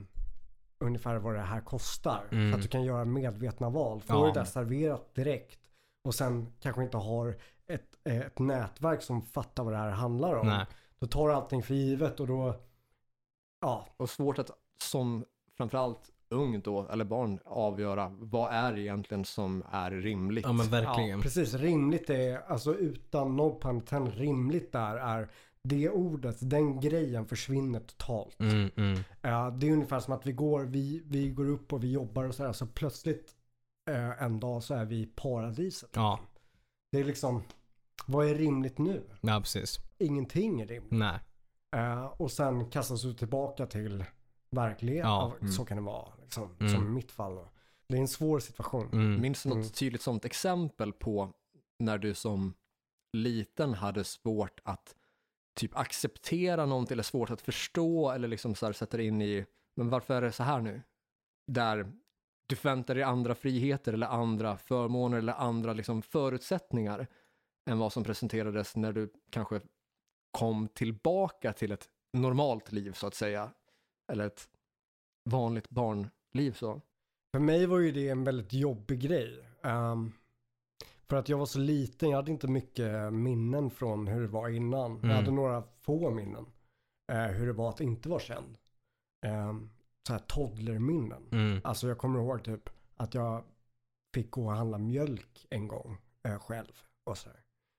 ungefär 0.79 1.17
vad 1.17 1.35
det 1.35 1.41
här 1.41 1.61
kostar. 1.61 2.25
Mm. 2.31 2.53
Så 2.53 2.57
att 2.57 2.63
du 2.63 2.69
kan 2.69 2.85
göra 2.85 3.05
medvetna 3.05 3.71
val. 3.71 4.01
Får 4.01 4.17
Ja. 4.17 4.27
det 4.27 4.41
där 4.41 4.45
serverat 4.45 5.15
direkt 5.15 5.59
och 6.05 6.15
sen 6.15 6.53
kanske 6.61 6.83
inte 6.83 6.97
har 6.97 7.37
ett, 7.67 7.99
eh, 8.05 8.21
ett 8.21 8.39
nätverk 8.39 9.03
som 9.03 9.23
fattar 9.23 9.65
vad 9.65 9.73
det 9.73 9.79
här 9.79 9.91
handlar 9.91 10.35
om. 10.35 10.47
Nej. 10.47 10.67
Då 10.99 11.07
tar 11.07 11.29
allting 11.31 11.63
för 11.63 11.75
givet 11.75 12.21
och 12.21 12.27
då, 12.27 12.55
ja, 13.61 13.89
Och 13.97 14.11
svårt 14.11 14.39
att 14.39 14.51
som 14.83 15.25
framförallt 15.57 16.11
ung 16.29 16.61
då, 16.61 16.89
eller 16.89 17.05
barn, 17.05 17.39
avgöra 17.45 18.13
vad 18.19 18.53
är 18.53 18.79
egentligen 18.79 19.25
som 19.25 19.65
är 19.71 19.91
rimligt. 19.91 20.45
Ja, 20.45 20.53
men 20.53 20.67
verkligen. 20.67 21.19
Ja, 21.19 21.23
precis. 21.23 21.55
Rimligt 21.55 22.11
är, 22.11 22.51
alltså 22.51 22.75
utan 22.75 23.37
no 23.37 23.61
pun 23.61 24.11
rimligt 24.11 24.73
där 24.73 24.97
är 24.97 25.29
det 25.63 25.91
ordet, 25.91 26.37
den 26.41 26.81
grejen 26.81 27.27
försvinner 27.27 27.81
totalt. 27.81 28.41
Mm, 28.41 28.71
mm. 28.77 28.99
Ja, 29.23 29.51
det 29.51 29.69
är 29.69 29.73
ungefär 29.73 30.01
som 30.01 30.15
att 30.15 30.27
vi 30.27 30.33
går, 30.33 30.65
vi, 30.65 31.03
vi 31.05 31.31
går 31.31 31.49
upp 31.49 31.73
och 31.73 31.85
vi 31.85 31.93
jobbar 31.93 32.25
och 32.25 32.35
sådär, 32.35 32.53
så 32.53 32.67
plötsligt 32.67 33.35
en 33.97 34.41
dag 34.41 34.63
så 34.63 34.75
är 34.75 34.85
vi 34.85 34.97
i 35.01 35.07
paradiset. 35.07 35.91
Ja. 35.95 36.21
Det 36.93 36.99
är 37.01 37.05
liksom, 37.05 37.43
vad 38.07 38.27
är 38.29 38.35
rimligt 38.35 38.79
nu? 38.79 39.03
ja, 39.21 39.41
precis. 39.41 39.79
Ingenting 39.99 40.61
är 40.61 40.67
rimligt. 40.67 40.93
Nej. 40.93 41.19
Eh, 41.77 42.05
och 42.05 42.31
sen 42.33 42.71
kastas 42.71 43.03
du 43.03 43.15
tillbaka 43.15 43.67
till 43.67 44.05
verkligheten. 44.51 45.11
Ja, 45.11 45.33
mm. 45.41 45.53
Så 45.53 45.65
kan 45.65 45.77
det 45.77 45.83
vara, 45.83 46.13
liksom, 46.23 46.57
Mm. 46.61 46.75
som 46.75 46.87
i 46.87 46.91
mitt 46.91 47.11
fall. 47.13 47.35
Då. 47.35 47.49
Det 47.89 47.97
är 47.97 48.01
en 48.01 48.09
svår 48.09 48.41
situation. 48.41 48.87
Mm. 48.93 49.21
Minns 49.21 49.43
du 49.43 49.49
något 49.49 49.57
Mm. 49.57 49.69
tydligt 49.69 50.03
sånt 50.03 50.25
exempel 50.25 50.93
på 50.93 51.33
när 51.79 51.99
du 51.99 52.15
som 52.15 52.55
liten 53.13 53.75
hade 53.75 54.05
svårt 54.05 54.61
att 54.65 54.95
typ 55.61 55.77
acceptera 55.77 56.67
någonting 56.67 56.93
eller 56.95 57.03
svårt 57.03 57.31
att 57.31 57.41
förstå 57.41 58.11
eller 58.11 58.29
liksom 58.29 58.55
så 58.55 58.67
här 58.67 58.73
sätta 58.73 59.03
in 59.03 59.23
i, 59.23 59.47
men 59.77 59.91
varför 59.91 60.15
är 60.15 60.23
det 60.23 60.33
så 60.33 60.43
här 60.43 60.61
nu? 60.61 60.83
Där 61.47 61.93
du 62.49 62.57
förväntar 62.57 62.95
dig 62.95 63.03
andra 63.05 63.35
friheter 63.35 63.93
eller 63.93 64.07
andra 64.07 64.57
förmåner 64.57 65.19
eller 65.19 65.33
andra 65.33 65.73
liksom 65.73 66.03
förutsättningar 66.03 67.07
än 67.71 67.79
vad 67.79 67.93
som 67.93 68.05
presenterades 68.05 68.77
när 68.77 68.93
du 68.93 69.13
kanske 69.31 69.61
kom 70.31 70.69
tillbaka 70.69 71.53
till 71.53 71.73
ett 71.73 71.89
normalt 72.13 72.73
liv 72.73 72.93
så 72.93 73.07
att 73.07 73.15
säga. 73.15 73.51
Eller 74.13 74.27
ett 74.27 74.49
vanligt 75.31 75.71
barnliv 75.71 76.53
så. 76.53 76.81
För 77.33 77.39
mig 77.41 77.67
var 77.67 77.79
ju 77.79 77.93
det 77.93 78.09
en 78.09 78.25
väldigt 78.25 78.53
jobbig 78.53 79.01
grej. 79.01 79.45
Ehm, 79.63 80.13
för 81.09 81.17
att 81.17 81.29
jag 81.29 81.39
var 81.39 81.47
så 81.47 81.59
liten, 81.59 82.11
jag 82.11 82.17
hade 82.17 82.31
inte 82.31 82.49
mycket 82.49 83.13
minnen 83.13 83.71
från 83.71 84.07
hur 84.07 84.21
det 84.21 84.29
var 84.29 84.49
innan. 84.49 84.93
Mm. 84.97 85.11
Jag 85.11 85.17
hade 85.17 85.31
några 85.31 85.63
få 85.81 86.11
minnen. 86.11 86.47
eh, 87.13 87.27
hur 87.27 87.47
det 87.47 87.53
var 87.53 87.69
att 87.69 87.81
inte 87.81 88.09
vara 88.09 88.21
känd. 88.21 88.59
Um, 89.27 89.71
så 90.07 90.13
här 90.13 90.21
toddlerminnen. 90.21 91.29
Mm. 91.33 91.61
Alltså 91.65 91.89
jag 91.89 91.99
kommer 91.99 92.19
ihåg 92.19 92.45
typ 92.45 92.71
att 92.97 93.15
jag 93.15 93.45
fick 94.15 94.31
gå 94.31 94.47
och 94.47 94.53
handla 94.53 94.79
mjölk 94.79 95.47
en 95.51 95.69
gång 95.69 95.99
eh, 96.23 96.39
själv. 96.39 96.83
Och, 97.05 97.19
så 97.19 97.31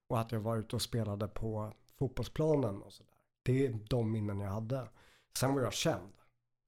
och 0.10 0.20
att 0.20 0.32
jag 0.32 0.40
var 0.40 0.58
ute 0.58 0.76
och 0.76 0.82
spelade 0.82 1.28
på 1.28 1.74
fotbollsplanen 1.98 2.82
och 2.82 2.94
sådär. 2.94 3.14
Det 3.44 3.66
är 3.66 3.80
de 3.90 4.12
minnen 4.12 4.40
jag 4.40 4.50
hade. 4.50 4.90
Sen 5.38 5.54
var 5.54 5.62
jag 5.62 5.74
känd. 5.74 6.14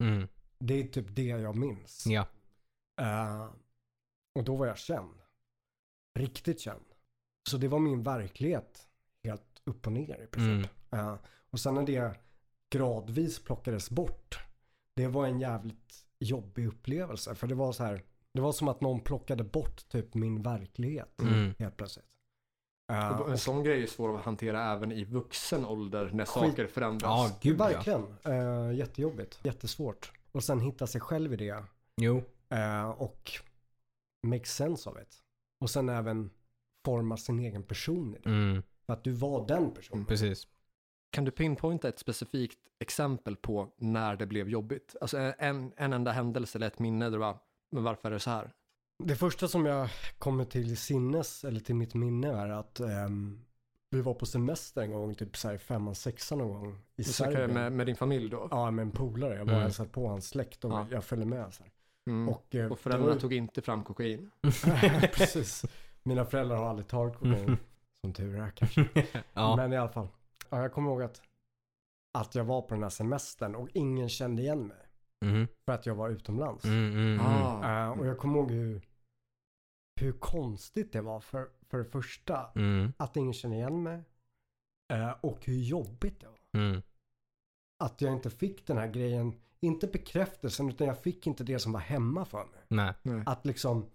Mm. 0.03 0.27
Det 0.59 0.73
är 0.73 0.87
typ 0.87 1.15
det 1.15 1.23
jag 1.23 1.55
minns. 1.55 2.05
Ja. 2.07 2.27
Eh, 3.01 3.49
och 4.35 4.43
då 4.43 4.55
var 4.55 4.67
jag 4.67 4.77
känd. 4.77 5.21
Riktigt 6.19 6.59
känd. 6.59 6.85
Så 7.49 7.57
det 7.57 7.67
var 7.67 7.79
min 7.79 8.03
verklighet 8.03 8.87
helt 9.23 9.61
upp 9.63 9.87
och 9.87 9.93
ner 9.93 10.21
i 10.23 10.27
princip. 10.27 10.71
Mm. 10.91 11.07
Eh, 11.07 11.15
och 11.49 11.59
sen 11.59 11.75
när 11.75 11.83
det 11.83 12.19
gradvis 12.69 13.43
plockades 13.43 13.89
bort. 13.89 14.39
Det 14.95 15.07
var 15.07 15.27
en 15.27 15.39
jävligt 15.39 16.05
jobbig 16.19 16.67
upplevelse. 16.67 17.35
För 17.35 17.47
det 17.47 17.55
var 17.55 17.71
så 17.71 17.83
här. 17.83 18.03
Det 18.33 18.41
var 18.41 18.51
som 18.51 18.67
att 18.67 18.81
någon 18.81 18.99
plockade 18.99 19.43
bort 19.43 19.89
typ 19.89 20.13
min 20.13 20.41
verklighet. 20.41 21.21
Mm. 21.21 21.53
Helt 21.59 21.77
plötsligt. 21.77 22.05
Och 23.19 23.31
en 23.31 23.37
sån 23.37 23.63
grej 23.63 23.83
är 23.83 23.87
svår 23.87 24.17
att 24.17 24.25
hantera 24.25 24.71
även 24.73 24.91
i 24.91 25.03
vuxen 25.03 25.65
ålder 25.65 26.09
när 26.13 26.25
Skit. 26.25 26.49
saker 26.49 26.67
förändras. 26.67 27.01
Ja, 27.03 27.37
gud 27.41 27.59
ja. 27.59 27.65
verkligen. 27.65 28.05
Eh, 28.23 28.75
jättejobbigt. 28.77 29.39
Jättesvårt. 29.43 30.11
Och 30.31 30.43
sen 30.43 30.59
hitta 30.59 30.87
sig 30.87 31.01
själv 31.01 31.33
i 31.33 31.35
det. 31.35 31.63
Jo. 32.01 32.23
Eh, 32.49 32.89
och 32.89 33.31
make 34.27 34.45
sense 34.45 34.89
of 34.89 34.97
it. 35.01 35.23
Och 35.59 35.69
sen 35.69 35.89
även 35.89 36.29
forma 36.85 37.17
sin 37.17 37.39
egen 37.39 37.63
person 37.63 38.15
i 38.15 38.19
det. 38.23 38.29
Mm. 38.29 38.63
För 38.85 38.93
att 38.93 39.03
du 39.03 39.11
var 39.11 39.47
den 39.47 39.73
personen. 39.73 40.05
Precis. 40.05 40.47
Kan 41.11 41.25
du 41.25 41.31
pinpointa 41.31 41.89
ett 41.89 41.99
specifikt 41.99 42.59
exempel 42.79 43.35
på 43.35 43.69
när 43.77 44.15
det 44.15 44.25
blev 44.25 44.49
jobbigt? 44.49 44.95
Alltså 45.01 45.17
en, 45.37 45.73
en 45.77 45.93
enda 45.93 46.11
händelse 46.11 46.57
eller 46.57 46.67
ett 46.67 46.79
minne 46.79 47.05
där 47.05 47.11
du 47.11 47.19
bara, 47.19 47.37
men 47.71 47.83
varför 47.83 48.09
är 48.09 48.13
det 48.13 48.19
så 48.19 48.29
här? 48.29 48.51
Det 49.03 49.15
första 49.15 49.47
som 49.47 49.65
jag 49.65 49.89
kommer 50.17 50.45
till 50.45 50.77
sinnes, 50.77 51.43
eller 51.43 51.59
till 51.59 51.75
mitt 51.75 51.93
minne 51.93 52.27
är 52.27 52.49
att 52.49 52.79
ehm, 52.79 53.41
vi 53.89 54.01
var 54.01 54.13
på 54.13 54.25
semester 54.25 54.81
en 54.81 54.91
gång, 54.91 55.15
typ 55.15 55.37
så 55.37 55.47
här 55.49 55.57
femman, 55.57 55.95
sexan 55.95 56.37
någon 56.37 56.49
gång 56.61 56.77
i 56.95 57.03
snackar 57.03 57.31
Serbien. 57.31 57.53
med, 57.53 57.71
med 57.71 57.85
din 57.87 57.95
familj 57.95 58.29
då? 58.29 58.47
Ja, 58.51 58.71
med 58.71 58.83
en 58.83 58.91
polare. 58.91 59.33
Jag 59.35 59.37
var 59.39 59.43
och 59.45 59.49
Mm. 59.49 59.61
hälsade 59.61 59.89
på 59.89 60.07
hans 60.07 60.27
släkt 60.27 60.65
och 60.65 60.71
Ja. 60.71 60.87
jag 60.91 61.03
följde 61.03 61.25
med. 61.27 61.53
Så 61.53 61.63
här. 61.63 61.71
Mm. 62.09 62.29
Och, 62.29 62.35
Och, 62.35 62.55
eh, 62.55 62.75
föräldrarna 62.75 63.13
det 63.13 63.19
tog 63.19 63.33
inte 63.33 63.61
fram 63.61 63.83
kokain? 63.83 64.31
var... 64.41 65.07
Precis. 65.13 65.65
Mina 66.03 66.25
föräldrar 66.25 66.57
har 66.57 66.69
aldrig 66.69 66.87
tagit 66.87 67.15
kokain. 67.15 67.57
Som 68.05 68.13
tur 68.13 68.39
är 68.39 68.49
kanske. 68.49 68.87
ja. 69.33 69.55
Men 69.55 69.73
i 69.73 69.77
alla 69.77 69.89
fall. 69.89 70.07
Ja, 70.51 70.61
jag 70.61 70.73
kommer 70.73 70.89
ihåg 70.91 71.01
att, 71.01 71.21
att 72.17 72.35
jag 72.35 72.43
var 72.43 72.61
på 72.61 72.73
den 72.73 72.83
här 72.83 72.89
semestern 72.89 73.55
och 73.55 73.69
ingen 73.73 74.09
kände 74.09 74.41
igen 74.41 74.67
mig. 74.67 74.77
Mm. 75.25 75.47
För 75.65 75.71
att 75.73 75.85
jag 75.85 75.95
var 75.95 76.09
utomlands. 76.09 76.65
Mm, 76.65 76.91
mm, 76.91 77.19
mm. 77.19 77.25
Ah. 77.25 77.83
Eh, 77.85 77.99
och 77.99 78.07
jag 78.07 78.17
kommer 78.17 78.39
ihåg 78.39 78.51
hur, 78.51 78.81
hur 80.01 80.11
konstigt 80.11 80.93
det 80.93 81.01
var 81.01 81.19
för, 81.19 81.49
för 81.69 81.77
det 81.77 81.85
första. 81.85 82.51
Mm. 82.55 82.93
Att 82.97 83.17
ingen 83.17 83.33
kände 83.33 83.57
igen 83.57 83.83
mig. 83.83 84.03
eh, 84.93 85.11
och 85.21 85.45
hur 85.45 85.57
jobbigt 85.57 86.19
det 86.19 86.27
var. 86.27 86.61
Mm. 86.61 86.81
Att 87.83 88.01
jag 88.01 88.13
inte 88.13 88.29
fick 88.29 88.67
den 88.67 88.77
här 88.77 88.87
grejen, 88.87 89.41
inte 89.59 89.87
bekräftelsen, 89.87 90.69
utan 90.69 90.87
jag 90.87 90.99
fick 90.99 91.27
inte 91.27 91.43
det 91.43 91.59
som 91.59 91.71
var 91.71 91.79
hemma 91.79 92.25
för 92.25 92.45
mig. 92.45 92.61
Nej. 92.67 92.93
Nej. 93.03 93.23
Att 93.25 93.45
liksom, 93.45 93.89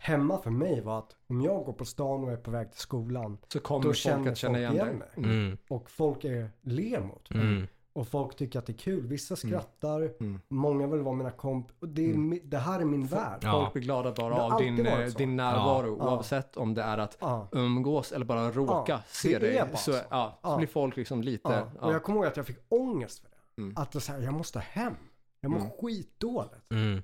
hemma 0.00 0.38
för 0.38 0.50
mig 0.50 0.80
var 0.80 0.98
att 0.98 1.16
om 1.26 1.40
jag 1.40 1.64
går 1.64 1.72
på 1.72 1.84
stan 1.84 2.24
och 2.24 2.32
är 2.32 2.36
på 2.36 2.50
väg 2.50 2.70
till 2.72 2.80
skolan 2.80 3.38
Så 3.52 3.60
kommer 3.60 3.80
Då 3.82 3.88
folk 3.88 3.96
känner 3.96 4.30
att 4.30 4.38
känna 4.38 4.54
folk 4.54 4.60
igen 4.62 4.74
igen 4.86 4.96
mig. 4.98 5.08
Mm. 5.16 5.30
Mm. 5.30 5.58
och 5.68 5.90
folk 5.90 6.24
är, 6.24 6.50
ler 6.62 7.00
mot 7.00 7.30
mig. 7.30 7.42
Mm. 7.42 7.66
Och 7.92 8.08
folk 8.08 8.36
tycker 8.36 8.58
att 8.58 8.66
det 8.66 8.72
är 8.72 8.76
kul. 8.78 9.06
Vissa 9.06 9.36
skrattar, 9.36 10.10
Mm. 10.20 10.40
många 10.48 10.86
vill 10.86 11.00
vara 11.00 11.14
mina 11.14 11.30
komp. 11.30 11.66
Och 11.80 11.88
det, 11.88 12.10
är, 12.10 12.14
Mm. 12.14 12.38
det 12.44 12.58
här 12.58 12.80
är 12.80 12.84
min 12.84 13.06
värld. 13.06 13.38
Ja. 13.42 13.52
Folk 13.52 13.72
blir 13.72 13.82
glada 13.82 14.12
bara 14.12 14.42
av 14.42 14.60
din, 14.60 14.86
eh, 14.86 15.06
din 15.06 15.36
närvaro, 15.36 15.96
Ja. 16.00 16.04
oavsett 16.12 16.56
om 16.56 16.74
det 16.74 16.82
är 16.82 16.98
att 16.98 17.16
Ja. 17.20 17.48
umgås 17.52 18.12
eller 18.12 18.24
bara 18.26 18.50
råka 18.50 18.92
Ja, 18.92 19.00
se 19.08 19.38
dig. 19.38 19.64
så. 19.76 19.92
Ja, 20.10 20.38
så 20.42 20.56
blir 20.56 20.66
folk 20.66 20.96
liksom 20.96 21.22
lite... 21.22 21.48
Ja. 21.52 21.68
Ja. 21.80 21.86
Och 21.86 21.94
jag 21.94 22.02
kommer 22.02 22.18
ihåg 22.18 22.26
att 22.26 22.36
jag 22.36 22.46
fick 22.46 22.58
ångest 22.68 23.18
för 23.22 23.28
det. 23.30 23.62
Mm. 23.62 23.74
Att 23.76 23.92
det 23.92 24.00
så 24.00 24.12
här, 24.12 24.20
jag 24.20 24.34
måste 24.34 24.58
hem. 24.60 24.94
Jag 25.40 25.50
mår 25.50 25.58
Mm. 25.58 25.70
skitdåligt. 25.70 26.54
Mm. 26.70 27.02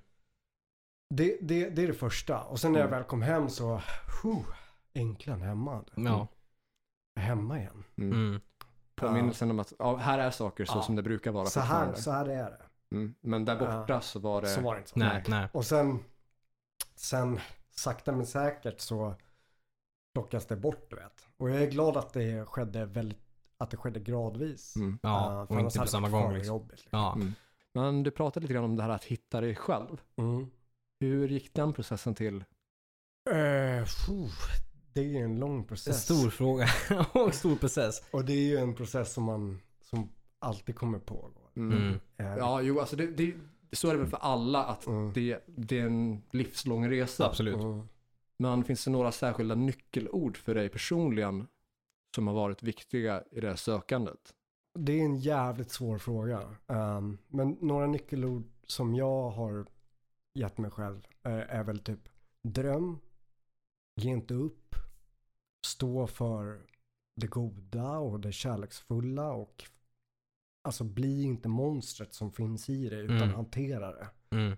Det, 1.08 1.38
det, 1.42 1.68
det 1.70 1.82
är 1.82 1.86
det 1.86 1.94
första. 1.94 2.42
Och 2.42 2.60
sen 2.60 2.72
när 2.72 2.78
jag 2.80 2.86
Mm. 2.88 2.98
väl 2.98 3.08
kom 3.08 3.22
hem 3.22 3.48
så, 3.48 3.80
huh, 4.22 4.38
äntligen 4.94 5.40
hemma. 5.42 5.84
Ja. 5.94 6.28
Hemma 7.20 7.58
igen. 7.58 7.84
Mm. 7.96 8.12
Mm. 8.12 8.40
Påminnelsen 8.94 9.50
om 9.50 9.58
att 9.58 9.72
ja, 9.78 9.96
här 9.96 10.18
är 10.18 10.30
saker 10.30 10.64
så 10.64 10.78
Ja. 10.78 10.82
som 10.82 10.96
det 10.96 11.02
brukar 11.02 11.30
vara 11.32 11.46
Så 11.46 11.60
här, 11.60 11.66
fortfarande. 11.66 12.02
så 12.02 12.10
här 12.10 12.26
är 12.28 12.50
det. 12.50 12.62
Mm. 12.96 13.14
Men 13.20 13.44
där 13.44 13.56
borta 13.56 14.00
så 14.00 14.18
var 14.18 14.42
det... 14.42 14.48
Så 14.48 14.60
var 14.60 14.74
det 14.74 14.78
inte 14.78 14.90
så. 14.90 14.98
Nej, 14.98 15.24
nej. 15.28 15.48
Och 15.52 15.64
sen, 15.64 15.98
sen 16.94 17.40
sakta 17.70 18.12
men 18.12 18.26
säkert 18.26 18.80
så 18.80 19.14
plockas 20.14 20.46
det 20.46 20.56
bort 20.56 20.86
du 20.90 20.96
vet. 20.96 21.26
Och 21.36 21.50
jag 21.50 21.62
är 21.62 21.70
glad 21.70 21.96
att 21.96 22.12
det 22.12 22.44
skedde 22.46 22.84
väldigt, 22.86 23.18
att 23.58 23.70
det 23.70 23.76
skedde 23.76 24.00
gradvis. 24.00 24.76
Mm. 24.76 24.98
Ja, 25.02 25.30
Uh, 25.32 25.40
och 25.40 25.48
för 25.48 25.60
inte 25.60 25.78
på 25.78 25.84
det 25.84 25.90
samma 25.90 26.08
varit 26.08 26.22
gång 26.22 26.30
för 26.30 26.38
liksom. 26.38 26.54
jobbigt, 26.56 26.80
liksom. 26.80 26.98
Ja. 26.98 27.14
Mm. 27.14 27.32
Men 27.74 28.02
du 28.02 28.10
pratade 28.10 28.44
lite 28.44 28.54
grann 28.54 28.64
om 28.64 28.76
det 28.76 28.82
här 28.82 28.90
att 28.90 29.04
hitta 29.04 29.40
dig 29.40 29.54
själv. 29.56 30.00
Mm. 30.16 30.50
Hur 31.00 31.28
gick 31.28 31.54
den 31.54 31.72
processen 31.72 32.14
till? 32.14 32.36
Eh, 33.30 33.84
phew, 33.84 34.30
det 34.92 35.00
är 35.00 35.04
ju 35.04 35.16
en 35.18 35.38
lång 35.38 35.64
process. 35.64 36.04
Stor 36.04 36.30
fråga 36.30 36.66
och 37.12 37.34
stor 37.34 37.56
process. 37.56 38.02
Och 38.10 38.24
det 38.24 38.32
är 38.32 38.42
ju 38.48 38.56
en 38.56 38.74
process 38.74 39.12
som 39.12 39.24
man 39.24 39.60
som 39.80 40.12
alltid 40.38 40.74
kommer 40.76 40.98
pågå. 40.98 41.40
Mm. 41.56 41.78
Mm. 41.78 41.98
Eh, 42.16 42.36
Ja, 42.38 42.62
jo, 42.62 42.80
alltså 42.80 42.96
det, 42.96 43.06
det, 43.06 43.34
så 43.72 43.88
är 43.88 43.92
det 43.92 43.98
väl 43.98 44.08
för 44.08 44.16
alla 44.16 44.64
att 44.64 44.86
Mm. 44.86 45.12
det, 45.12 45.44
det 45.46 45.78
är 45.78 45.86
en 45.86 46.22
livslång 46.30 46.90
resa. 46.90 47.26
Absolut. 47.26 47.54
mm. 47.56 47.88
Men 48.38 48.64
finns 48.64 48.84
det 48.84 48.90
några 48.90 49.12
särskilda 49.12 49.54
nyckelord 49.54 50.36
för 50.36 50.54
dig 50.54 50.68
personligen 50.68 51.46
som 52.14 52.26
har 52.26 52.34
varit 52.34 52.62
viktiga 52.62 53.22
i 53.30 53.40
det 53.40 53.48
här 53.48 53.56
sökandet? 53.56 54.34
Det 54.78 54.92
är 55.00 55.04
en 55.04 55.16
jävligt 55.16 55.70
svår 55.70 55.98
fråga. 55.98 56.54
Ehm, 56.66 57.18
men 57.28 57.56
några 57.60 57.86
nyckelord 57.86 58.44
som 58.66 58.94
jag 58.94 59.30
har 59.30 59.66
gett 60.36 60.58
mig 60.58 60.70
själv 60.70 61.06
eh, 61.22 61.32
är 61.56 61.64
väl 61.64 61.78
typ 61.78 62.08
dröm, 62.42 62.98
ge 63.96 64.10
inte 64.10 64.34
upp, 64.34 64.74
stå 65.66 66.06
för 66.06 66.66
det 67.20 67.26
goda 67.26 67.98
och 67.98 68.20
det 68.20 68.32
kärleksfulla 68.32 69.32
och 69.32 69.64
alltså 70.68 70.84
bli 70.84 71.22
inte 71.22 71.48
monstret 71.48 72.14
som 72.14 72.32
finns 72.32 72.68
i 72.68 72.88
dig 72.88 73.00
utan 73.00 73.16
Mm. 73.22 73.34
hantera 73.34 73.92
det 73.92 74.08
Mm. 74.30 74.56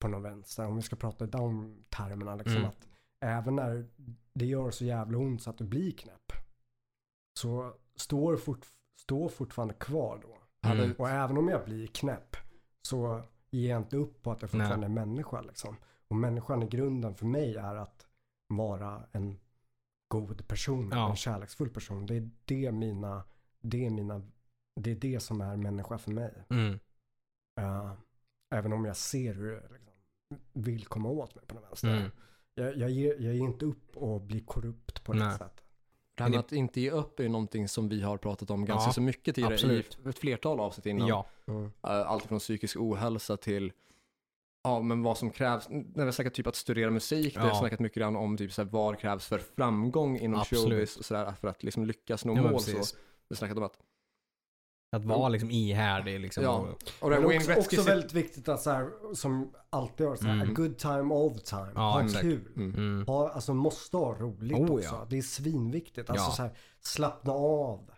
på 0.00 0.08
något 0.08 0.24
vänster. 0.24 0.66
Om 0.66 0.76
vi 0.76 0.82
ska 0.82 0.96
prata 0.96 1.24
i 1.24 1.28
de 1.28 1.76
termerna 1.88 2.34
liksom 2.34 2.56
Mm. 2.56 2.68
att 2.68 2.88
även 3.20 3.56
när 3.56 3.86
det 4.32 4.46
gör 4.46 4.70
så 4.70 4.84
jävla 4.84 5.18
ont 5.18 5.42
så 5.42 5.50
att 5.50 5.58
du 5.58 5.64
blir 5.64 5.92
knäpp 5.92 6.32
så 7.38 7.74
står 7.96 8.36
fort, 8.36 8.66
står 9.00 9.28
fortfarande 9.28 9.74
kvar 9.74 10.18
då. 10.22 10.38
Mm. 10.68 10.92
Och 10.98 11.08
även 11.08 11.38
om 11.38 11.48
jag 11.48 11.64
blir 11.64 11.86
knäpp 11.86 12.36
så 12.82 13.22
ger 13.50 13.70
jag 13.70 13.80
inte 13.80 13.96
upp 13.96 14.22
på 14.22 14.30
att 14.32 14.42
jag 14.42 14.50
fortfarande 14.50 14.86
är 14.86 14.90
människa 14.90 15.40
liksom. 15.40 15.76
Och 16.08 16.16
människan 16.16 16.62
i 16.62 16.66
grunden 16.66 17.14
för 17.14 17.26
mig 17.26 17.56
är 17.56 17.74
att 17.74 18.06
vara 18.48 19.06
en 19.12 19.38
god 20.08 20.48
person, 20.48 20.90
Ja. 20.92 21.10
en 21.10 21.16
kärleksfull 21.16 21.70
person. 21.70 22.06
Det 22.06 22.16
är 22.16 22.30
det 22.44 22.72
mina, 22.72 23.24
det 23.60 23.86
är 23.86 23.90
mina, 23.90 24.22
det 24.80 24.90
är 24.90 24.94
det 24.94 25.20
som 25.20 25.40
är 25.40 25.56
människa 25.56 25.98
för 25.98 26.10
mig. 26.10 26.44
Mm. 26.50 26.78
Uh, 27.60 27.92
även 28.54 28.72
om 28.72 28.84
jag 28.84 28.96
ser 28.96 29.34
hur 29.34 29.50
det 29.50 29.68
liksom, 29.72 29.94
vill 30.52 30.86
komma 30.86 31.08
åt 31.08 31.34
mig 31.34 31.44
på 31.46 31.54
den 31.54 31.62
vänster. 31.62 31.96
Mm. 31.96 32.10
Jag, 32.54 32.76
jag, 32.76 32.90
ger, 32.90 33.14
jag 33.20 33.34
ger 33.34 33.44
inte 33.44 33.64
upp 33.64 33.96
och 33.96 34.20
blir 34.20 34.44
korrupt 34.44 35.04
på 35.04 35.12
det 35.12 35.32
sättet. 35.32 35.67
Det 36.18 36.24
här 36.24 36.30
med 36.30 36.38
att 36.40 36.52
inte 36.52 36.80
ge 36.80 36.90
upp 36.90 37.20
är 37.20 37.28
någonting 37.28 37.68
som 37.68 37.88
vi 37.88 38.02
har 38.02 38.16
pratat 38.16 38.50
om 38.50 38.64
ganska 38.64 38.88
Ja, 38.88 38.92
så 38.92 39.00
mycket 39.00 39.34
tidigare 39.34 39.54
absolut. 39.54 39.98
i 40.06 40.08
ett 40.08 40.18
flertal 40.18 40.60
avsnitt 40.60 40.86
innan. 40.86 41.08
Ja. 41.08 41.26
Mm. 41.48 41.64
Eh, 41.64 41.70
Allt 41.82 42.24
från 42.26 42.38
psykisk 42.38 42.76
ohälsa 42.80 43.36
till 43.36 43.72
ja, 44.64 44.80
men 44.82 45.02
vad 45.02 45.18
som 45.18 45.30
krävs. 45.30 45.68
När 45.68 45.84
vi 45.94 46.02
har 46.02 46.12
snackat 46.12 46.34
typ 46.34 46.46
att 46.46 46.56
studera 46.56 46.90
musik, 46.90 47.34
det 47.34 47.40
har 47.40 47.48
Ja. 47.48 47.54
snackat 47.54 47.80
mycket 47.80 47.98
grann 47.98 48.16
om 48.16 48.36
typ 48.36 48.52
så 48.52 48.62
här, 48.62 48.68
vad 48.70 48.98
krävs 48.98 49.26
för 49.26 49.38
framgång 49.38 50.18
inom 50.18 50.40
Absolut. 50.40 50.64
showbiz 50.64 50.96
och 50.96 51.04
sådär 51.04 51.32
för 51.40 51.48
att 51.48 51.62
liksom 51.62 51.84
lyckas 51.86 52.24
nå 52.24 52.36
Ja, 52.36 52.42
mål. 52.50 52.60
Så. 52.60 52.70
Vi 52.70 52.76
har 53.28 53.36
snackat 53.36 53.56
om 53.56 53.62
att 53.62 53.78
Att 54.96 55.04
vara 55.04 55.28
liksom 55.28 55.50
ihärdig 55.50 56.20
liksom. 56.20 56.42
Ja. 56.44 56.66
och- 57.00 57.10
Men 57.10 57.24
också, 57.24 57.54
också 57.54 57.82
väldigt 57.82 58.12
viktigt 58.12 58.48
att 58.48 58.60
så 58.62 58.70
här, 58.70 58.88
som 59.14 59.50
alltid 59.70 60.06
gör, 60.06 60.16
så 60.16 60.24
här, 60.24 60.32
Mm. 60.34 60.50
a 60.50 60.52
good 60.56 60.78
time 60.78 61.14
all 61.14 61.30
the 61.30 61.38
time. 61.44 61.70
Ja, 61.74 61.80
ha 61.80 62.02
exakt. 62.04 62.20
kul. 62.22 62.40
Mm. 62.56 62.74
Mm. 62.74 63.06
Ha, 63.06 63.28
alltså 63.30 63.54
måste 63.54 63.96
ha 63.96 64.14
roligt 64.14 64.56
Oh, 64.58 64.70
också. 64.72 64.88
ja. 64.94 65.06
Det 65.10 65.18
är 65.18 65.22
svinviktigt. 65.22 66.10
Alltså 66.10 66.26
Ja. 66.30 66.32
så 66.32 66.42
här, 66.42 66.50
slappna 66.80 67.32
av. 67.32 67.90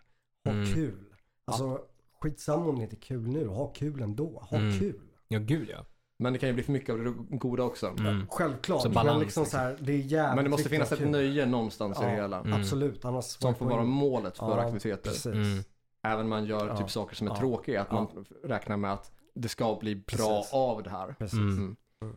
Ha 0.45 0.51
Mm. 0.51 0.73
kul. 0.73 1.05
Alltså 1.45 1.79
skitsamma 2.21 2.65
om 2.65 2.75
det 2.77 2.83
inte 2.83 2.95
är 2.95 3.01
kul 3.01 3.27
nu. 3.27 3.47
Ha 3.47 3.67
kul 3.67 4.01
ändå. 4.01 4.47
Ha 4.49 4.57
Mm. 4.57 4.79
kul. 4.79 4.99
Ja, 5.27 5.39
gud 5.39 5.69
ja. 5.71 5.85
Men 6.19 6.33
det 6.33 6.39
kan 6.39 6.49
ju 6.49 6.53
bli 6.55 6.63
för 6.63 6.71
mycket 6.71 6.89
av 6.89 6.99
det 7.03 7.13
goda 7.37 7.63
också. 7.63 7.87
Mm. 7.87 8.27
Självklart. 8.29 8.81
Så 8.81 8.87
men 8.87 8.93
balans, 8.95 9.21
liksom 9.23 9.45
så 9.45 9.57
här, 9.57 9.77
det 9.79 9.93
är 9.93 9.97
jävligt 9.97 10.35
Men 10.35 10.43
det 10.43 10.49
måste 10.49 10.69
finnas 10.69 10.91
ett 10.91 10.99
kul. 10.99 11.09
nöje 11.09 11.45
någonstans 11.45 11.97
i 11.99 12.03
det 12.03 12.09
Ja. 12.09 12.21
hela. 12.21 12.39
Mm. 12.39 12.53
Absolut. 12.61 13.05
Annars 13.05 13.25
Som 13.25 13.55
får 13.55 13.65
vara 13.65 13.83
målet 13.83 14.37
för 14.37 14.45
Ja, 14.45 14.59
aktiviteter. 14.61 15.09
Precis. 15.09 15.25
Mm. 15.25 15.63
Även 16.07 16.23
om 16.23 16.29
man 16.29 16.45
gör 16.45 16.67
Ja. 16.67 16.77
typ 16.77 16.89
saker 16.89 17.15
som 17.15 17.27
är 17.27 17.31
Ja. 17.31 17.37
tråkiga, 17.37 17.81
att 17.81 17.87
Ja. 17.91 17.95
man 18.13 18.25
räknar 18.43 18.77
med 18.77 18.93
att 18.93 19.11
det 19.33 19.49
ska 19.49 19.75
bli 19.75 19.95
bra 19.95 20.05
Precis. 20.37 20.53
av 20.53 20.83
det 20.83 20.89
här. 20.89 21.13
Precis. 21.19 21.39
Mm. 21.39 21.75
Mm. 22.01 22.15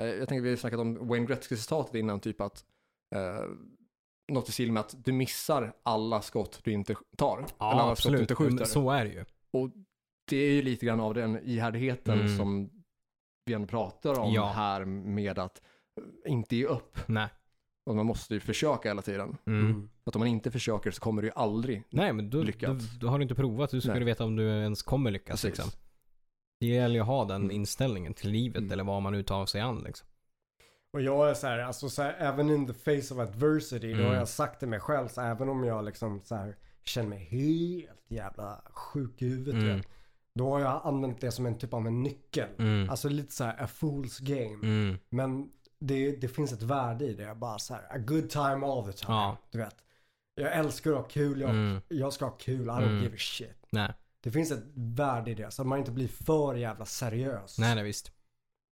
Eh, 0.00 0.06
Jag 0.06 0.28
tänker 0.28 0.42
vi 0.42 0.50
har 0.50 0.56
snackat 0.56 0.80
om 0.80 1.08
Wayne 1.08 1.26
Gretzky-citatet 1.26 1.94
innan, 1.94 2.20
typ 2.20 2.40
att 2.40 2.64
eh, 3.14 3.44
något 4.32 4.48
i 4.48 4.52
stil 4.52 4.72
med 4.72 4.80
att 4.80 5.04
du 5.04 5.12
missar 5.12 5.72
alla 5.82 6.22
skott 6.22 6.60
du 6.64 6.72
inte 6.72 6.94
tar. 7.16 7.38
eller 7.38 7.48
Ja, 7.58 7.66
alla 7.72 7.78
skott 7.78 7.86
du 7.86 7.90
absolut. 7.92 8.20
inte 8.20 8.34
skjuter. 8.34 8.64
Så 8.64 8.90
är 8.90 9.04
det 9.04 9.10
ju. 9.10 9.24
Det 10.30 10.36
är 10.36 10.52
ju 10.52 10.62
lite 10.62 10.86
grann 10.86 11.00
av 11.00 11.14
den 11.14 11.38
ihärdigheten 11.42 12.20
Mm. 12.20 12.36
som 12.36 12.70
vi 13.44 13.52
ändå 13.54 13.66
pratar 13.68 14.18
om 14.20 14.32
Ja. 14.32 14.46
här 14.46 14.84
med 14.84 15.38
att 15.38 15.62
inte 16.26 16.56
ge 16.56 16.64
upp. 16.66 16.98
Nej. 17.06 17.28
Och 17.86 17.96
man 17.96 18.06
måste 18.06 18.34
ju 18.34 18.40
försöka 18.40 18.88
hela 18.88 19.02
tiden. 19.02 19.36
Mm. 19.46 19.60
Mm. 19.66 19.88
För 20.04 20.10
att 20.10 20.16
om 20.16 20.20
man 20.20 20.28
inte 20.28 20.50
försöker 20.50 20.90
så 20.90 21.00
kommer 21.00 21.22
du 21.22 21.28
ju 21.28 21.34
aldrig 21.36 21.82
Nej, 21.90 22.12
men 22.12 22.30
då, 22.30 22.38
då, 22.38 22.44
Lyckats. 22.44 22.98
då 23.00 23.08
har 23.08 23.18
du 23.18 23.22
inte 23.22 23.34
provat. 23.34 23.74
Hur 23.74 23.80
ska 23.80 23.90
Nej. 23.90 23.98
du 23.98 24.04
veta 24.06 24.24
om 24.24 24.36
du 24.36 24.42
ens 24.48 24.82
kommer 24.82 25.10
lyckas 25.10 25.42
Precis. 25.42 25.44
liksom? 25.58 25.80
Det 26.60 26.66
gäller 26.66 26.94
ju 26.94 27.00
att 27.00 27.06
ha 27.06 27.24
den 27.24 27.36
Mm. 27.42 27.50
inställningen 27.56 28.14
till 28.14 28.30
livet 28.30 28.56
Mm. 28.58 28.72
eller 28.72 28.84
vad 28.84 29.02
man 29.02 29.12
nu 29.12 29.22
tar 29.22 29.46
sig 29.46 29.60
an 29.60 29.82
liksom. 29.86 30.08
Och 30.92 31.02
jag 31.02 31.30
är 31.30 31.34
så 31.34 31.46
här, 31.46 31.58
alltså 31.58 31.88
så 31.88 32.02
här, 32.02 32.16
även 32.18 32.50
in 32.50 32.66
the 32.66 32.72
face 32.74 33.14
of 33.14 33.20
adversity, 33.20 33.88
då 33.92 33.94
Mm. 33.98 34.06
har 34.06 34.14
jag 34.14 34.28
sagt 34.28 34.58
till 34.58 34.68
mig 34.68 34.80
själv, 34.80 35.08
så 35.08 35.20
även 35.20 35.48
om 35.48 35.64
jag 35.64 35.84
liksom 35.84 36.20
så 36.24 36.34
här 36.34 36.56
känner 36.84 37.08
mig 37.08 37.18
helt 37.18 38.04
jävla 38.10 38.62
sjuk 38.70 39.22
i 39.22 39.28
huvudet, 39.28 39.54
Mm. 39.54 39.68
mm. 39.68 39.82
då 40.34 40.50
har 40.50 40.60
jag 40.60 40.80
använt 40.84 41.20
det 41.20 41.30
som 41.32 41.46
en 41.46 41.58
typ 41.58 41.74
av 41.74 41.86
en 41.86 42.02
nyckel. 42.02 42.48
Mm. 42.58 42.90
Alltså 42.90 43.08
lite 43.08 43.32
så 43.32 43.44
här 43.44 43.62
a 43.62 43.66
fool's 43.80 44.22
game. 44.24 44.66
Mm. 44.66 44.98
Men 45.08 45.50
det, 45.80 46.20
det 46.20 46.28
finns 46.28 46.52
ett 46.52 46.62
värde 46.62 47.04
i 47.04 47.14
det. 47.14 47.22
Jag 47.22 47.36
bara 47.38 47.58
så 47.58 47.74
här, 47.74 47.82
a 47.90 47.98
good 47.98 48.30
time 48.30 48.66
all 48.66 48.84
the 48.84 48.92
time. 48.92 49.12
Ja. 49.14 49.36
Du 49.50 49.58
vet. 49.58 49.76
Jag 50.34 50.52
älskar 50.56 50.90
att 50.90 50.96
ha 50.96 51.04
kul, 51.04 51.40
jag, 51.40 51.50
Mm. 51.50 51.80
jag 51.88 52.12
ska 52.12 52.24
ha 52.24 52.32
kul, 52.32 52.66
I 52.66 52.70
don't 52.70 52.82
Mm. 52.82 53.02
give 53.02 53.14
a 53.14 53.18
shit. 53.18 53.66
Nej. 53.72 53.92
Det 54.20 54.30
finns 54.30 54.50
ett 54.50 54.64
värde 54.74 55.30
i 55.30 55.34
det, 55.34 55.50
så 55.50 55.62
att 55.62 55.68
man 55.68 55.78
inte 55.78 55.90
blir 55.90 56.08
för 56.08 56.54
jävla 56.54 56.84
seriös. 56.84 57.58
Nej, 57.58 57.74
nej 57.74 57.84
visst. 57.84 58.12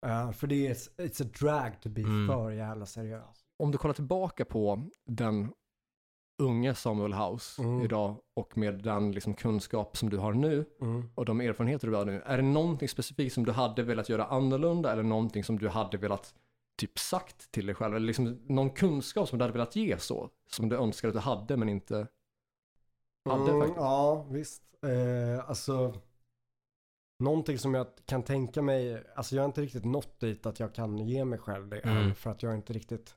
Uh, 0.06 0.32
för 0.32 0.46
det 0.46 0.66
är, 0.66 0.74
it's 0.74 1.22
a 1.26 1.28
drag 1.40 1.80
to 1.82 1.88
be 1.88 2.00
Mm. 2.00 2.28
för 2.28 2.50
jävla 2.50 2.86
seriös. 2.86 3.44
om 3.58 3.70
du 3.70 3.78
kollar 3.78 3.94
tillbaka 3.94 4.44
på 4.44 4.88
den 5.06 5.52
unge 6.42 6.74
Samuel 6.74 7.12
House 7.14 7.62
Mm. 7.62 7.82
idag 7.82 8.16
och 8.36 8.58
med 8.58 8.82
den 8.82 9.12
liksom 9.12 9.34
kunskap 9.34 9.96
som 9.96 10.10
du 10.10 10.16
har 10.18 10.32
nu 10.32 10.64
Mm. 10.80 11.10
och 11.14 11.24
de 11.24 11.40
erfarenheter 11.40 11.86
du 11.88 11.94
har 11.94 12.04
nu, 12.04 12.22
är 12.26 12.36
det 12.36 12.42
någonting 12.42 12.88
specifikt 12.88 13.34
som 13.34 13.44
du 13.44 13.52
hade 13.52 13.82
velat 13.82 14.08
göra 14.08 14.24
annorlunda 14.26 14.92
eller 14.92 15.02
någonting 15.02 15.44
som 15.44 15.58
du 15.58 15.68
hade 15.68 15.96
velat 15.98 16.34
typ 16.86 16.98
sagt 16.98 17.52
till 17.52 17.66
dig 17.66 17.74
själv 17.74 17.96
eller 17.96 18.06
liksom 18.06 18.40
någon 18.46 18.70
kunskap 18.70 19.28
som 19.28 19.38
du 19.38 19.42
hade 19.44 19.52
velat 19.52 19.76
ge 19.76 19.98
så, 19.98 20.30
som 20.50 20.68
du 20.68 20.76
önskar 20.76 21.08
att 21.08 21.14
du 21.14 21.20
hade 21.20 21.56
men 21.56 21.68
inte 21.68 22.06
hade 23.28 23.50
Mm, 23.50 23.60
faktiskt? 23.60 23.76
Ja, 23.76 24.22
visst. 24.30 24.62
Eh, 24.82 25.48
alltså, 25.48 25.94
någonting 27.18 27.58
som 27.58 27.74
jag 27.74 27.86
kan 28.06 28.22
tänka 28.22 28.62
mig, 28.62 29.04
alltså 29.16 29.34
jag 29.36 29.42
har 29.42 29.46
inte 29.46 29.60
riktigt 29.62 29.84
nått 29.84 30.20
dit 30.20 30.46
att 30.46 30.60
jag 30.60 30.74
kan 30.74 30.98
ge 30.98 31.24
mig 31.24 31.38
själv 31.38 31.68
det 31.68 31.78
Mm. 31.80 32.14
för 32.14 32.30
att 32.30 32.42
jag 32.42 32.50
har 32.50 32.56
inte 32.56 32.72
riktigt 32.72 33.14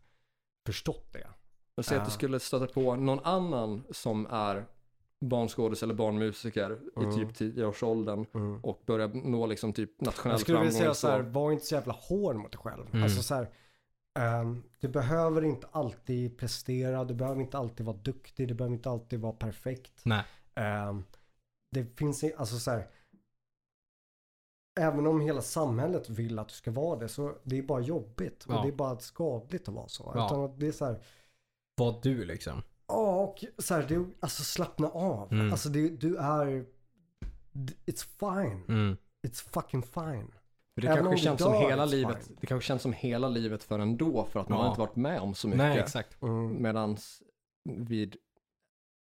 förstått 0.66 1.14
det. 1.14 1.28
Men 1.78 1.84
säg 1.84 1.98
att 1.98 2.06
du 2.06 2.12
skulle 2.12 2.40
stöta 2.40 2.68
på 2.68 2.96
någon 2.96 3.20
annan 3.24 3.84
som 3.92 4.26
är 4.30 4.66
barnskådis 5.26 5.84
eller 5.84 5.94
barnmusiker 5.94 6.80
Mm. 6.98 7.10
i 7.10 7.14
typ 7.16 7.34
10-årsåldern 7.36 8.26
Mm. 8.34 8.60
och 8.64 8.82
börjar 8.86 9.08
nå 9.08 9.46
liksom 9.46 9.74
typ 9.74 10.02
nationell 10.02 10.34
Jag 10.34 10.40
skulle 10.42 10.58
vilja 10.60 10.72
framgång. 10.72 10.82
säga 10.82 10.94
så 10.94 11.08
här, 11.08 11.22
var 11.22 11.52
inte 11.52 11.66
så 11.66 11.76
jävla 11.76 11.94
hård 11.94 12.36
mot 12.36 12.52
dig 12.52 12.60
själv. 12.60 12.88
Mm. 12.92 13.04
Alltså 13.04 13.24
så 13.24 13.36
här, 13.36 13.50
ehm, 14.20 14.64
du 14.80 14.88
behöver 14.88 15.44
inte 15.44 15.68
alltid 15.72 16.38
prestera, 16.38 17.04
du 17.04 17.14
behöver 17.14 17.42
inte 17.42 17.58
alltid 17.58 17.86
vara 17.86 17.98
duktig, 17.98 18.48
du 18.48 18.54
behöver 18.54 18.76
inte 18.76 18.90
alltid 18.90 19.20
vara 19.20 19.34
perfekt. 19.34 20.02
Nej. 20.06 20.24
Ehm, 20.56 21.04
det 21.72 21.98
finns, 21.98 22.24
alltså 22.38 22.60
så 22.60 22.72
här, 22.72 22.88
även 24.80 25.08
om 25.08 25.22
hela 25.22 25.42
samhället 25.42 26.10
vill 26.10 26.40
att 26.40 26.48
du 26.48 26.54
ska 26.54 26.72
vara 26.72 27.00
det 27.00 27.08
så 27.10 27.36
det 27.44 27.58
är 27.58 27.64
bara 27.64 27.82
jobbigt 27.82 28.46
Ja. 28.48 28.58
och 28.58 28.64
det 28.66 28.72
är 28.72 28.76
bara 28.76 29.00
skadligt 29.00 29.68
att 29.68 29.74
vara 29.74 29.88
så. 29.88 30.12
Ja. 30.16 30.26
Utan 30.26 30.44
att 30.44 30.60
det 30.60 30.68
är 30.68 30.72
så 30.72 30.86
här, 30.86 31.00
Vad 31.78 32.02
du 32.04 32.26
liksom. 32.26 32.62
Ja 32.88 33.24
och 33.26 33.64
så 33.64 33.74
här, 33.74 33.84
det, 33.88 34.06
alltså 34.20 34.44
slappna 34.44 34.88
av. 34.90 35.34
Mm. 35.34 35.52
Alltså 35.52 35.70
det, 35.70 35.90
du 35.90 36.18
är, 36.18 36.66
it's 37.86 38.06
fine. 38.20 38.64
Mm. 38.68 38.98
It's 39.28 39.50
fucking 39.54 39.82
fine. 39.84 40.32
För 40.76 40.82
det 40.82 40.88
Även 40.88 41.04
kanske 41.04 41.18
känns 41.26 41.42
som 41.42 41.54
hela 41.54 41.86
livet, 41.86 42.26
fine. 42.28 42.38
det 42.42 42.48
kanske 42.48 42.68
känns 42.68 42.82
som 42.82 42.94
hela 42.94 43.30
livet 43.30 43.64
för 43.64 43.80
ändå 43.80 44.26
för 44.26 44.40
att 44.40 44.50
man 44.50 44.58
Ja. 44.58 44.64
har 44.64 44.70
inte 44.70 44.80
varit 44.82 44.96
med 44.96 45.20
om 45.22 45.34
så 45.36 45.48
mycket. 45.48 45.58
Nej, 45.58 45.80
exakt. 45.80 46.22
Mm. 46.22 46.62
Medans 46.64 47.24
vid 47.70 48.16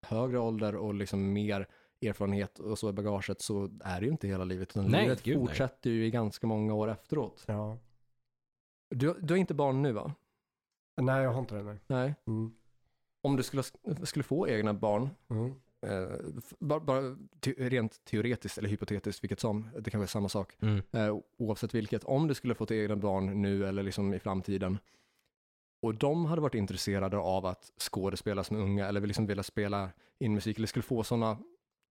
högre 0.07 0.39
ålder 0.39 0.77
och 0.77 0.95
liksom 0.95 1.33
mer 1.33 1.68
erfarenhet 2.03 2.59
och 2.59 2.79
så 2.79 2.91
i 2.91 2.93
bagaget 2.93 3.41
så 3.41 3.70
är 3.85 4.01
det 4.01 4.07
ju 4.07 4.12
inte 4.12 4.29
hela 4.29 4.45
livet. 4.45 4.70
Utan 4.70 4.91
Nej, 4.91 5.03
livet 5.03 5.22
gud, 5.22 5.39
nej. 5.39 5.47
fortsätter 5.47 5.91
ju 5.91 6.07
i 6.07 6.11
ganska 6.11 6.47
många 6.47 6.74
år 6.74 6.89
efteråt. 6.91 7.45
Ja. 7.47 7.79
Du, 8.91 9.14
du 9.20 9.35
har 9.35 9.39
inte 9.39 9.55
barn 9.55 9.83
nu 9.83 9.93
va? 9.93 10.12
Nej, 11.01 11.22
jag 11.22 11.33
har 11.33 11.41
inte 11.41 11.55
det. 11.55 11.62
Nej. 11.62 11.79
Nej. 11.87 12.14
Mm. 12.27 12.53
Om 13.27 13.37
du 13.37 13.43
skulle, 13.43 13.62
skulle 14.03 14.22
få 14.22 14.49
egna 14.49 14.74
barn, 14.74 15.09
Mm. 15.29 15.55
eh, 15.87 16.16
bara, 16.59 16.81
bara 16.81 17.16
te, 17.41 17.51
rent 17.59 18.05
teoretiskt 18.05 18.59
eller 18.59 18.68
hypotetiskt, 18.68 19.24
vilket 19.24 19.41
som, 19.41 19.68
det 19.79 19.91
kan 19.91 20.01
vara 20.01 20.09
samma 20.09 20.29
sak, 20.29 20.57
Mm. 20.62 20.83
eh, 20.93 21.16
oavsett 21.39 21.74
vilket, 21.74 22.05
om 22.05 22.29
du 22.29 22.35
skulle 22.35 22.55
få 22.55 22.66
till 22.66 22.77
egna 22.77 22.97
barn 22.97 23.43
nu 23.43 23.66
eller 23.66 23.83
liksom 23.83 24.14
i 24.14 24.18
framtiden 24.18 24.79
och 25.83 25.95
de 25.95 26.24
hade 26.24 26.41
varit 26.43 26.55
intresserade 26.55 27.16
av 27.18 27.47
att 27.47 27.72
skådespela 27.79 28.45
som 28.45 28.57
unga 28.57 28.87
eller 28.87 29.01
liksom 29.01 29.27
vilja 29.27 29.43
spela 29.43 29.91
in 30.18 30.35
musik 30.35 30.57
eller 30.59 30.66
skulle 30.66 30.83
få 30.83 31.05
sådana 31.05 31.39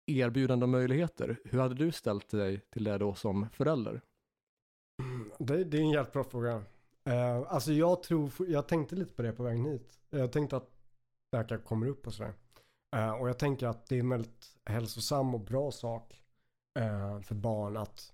erbjudande 0.06 0.64
och 0.64 0.70
möjligheter, 0.70 1.38
hur 1.46 1.60
hade 1.60 1.76
du 1.76 1.92
ställt 1.92 2.30
dig 2.30 2.62
till 2.74 2.84
det 2.84 2.98
då 2.98 3.16
som 3.16 3.50
förälder? 3.54 4.02
Det, 5.38 5.64
det 5.64 5.78
är 5.78 5.82
en 5.82 5.90
jävligt 5.90 6.14
bra 6.14 6.24
fråga. 6.24 6.56
Uh, 7.08 7.54
alltså 7.54 7.72
jag 7.74 8.04
tror, 8.04 8.32
jag 8.48 8.68
tänkte 8.68 8.96
lite 8.96 9.14
på 9.14 9.22
det 9.22 9.32
på 9.32 9.44
vägen 9.44 9.66
hit. 9.66 10.00
Jag 10.10 10.32
tänkte 10.32 10.58
att 10.58 10.72
kanske 11.48 11.68
kommer 11.68 11.88
upp 11.88 12.08
och 12.08 12.14
sådär. 12.14 12.34
Eh, 12.96 13.12
och 13.12 13.30
jag 13.30 13.40
tänker 13.40 13.68
att 13.68 13.88
det 13.88 13.96
är 13.96 14.00
en 14.00 14.10
väldigt 14.10 14.58
hälsosam 14.66 15.34
och 15.36 15.40
bra 15.42 15.72
sak 15.72 16.24
eh, 16.80 17.20
för 17.22 17.36
barn 17.36 17.78
att 17.78 18.14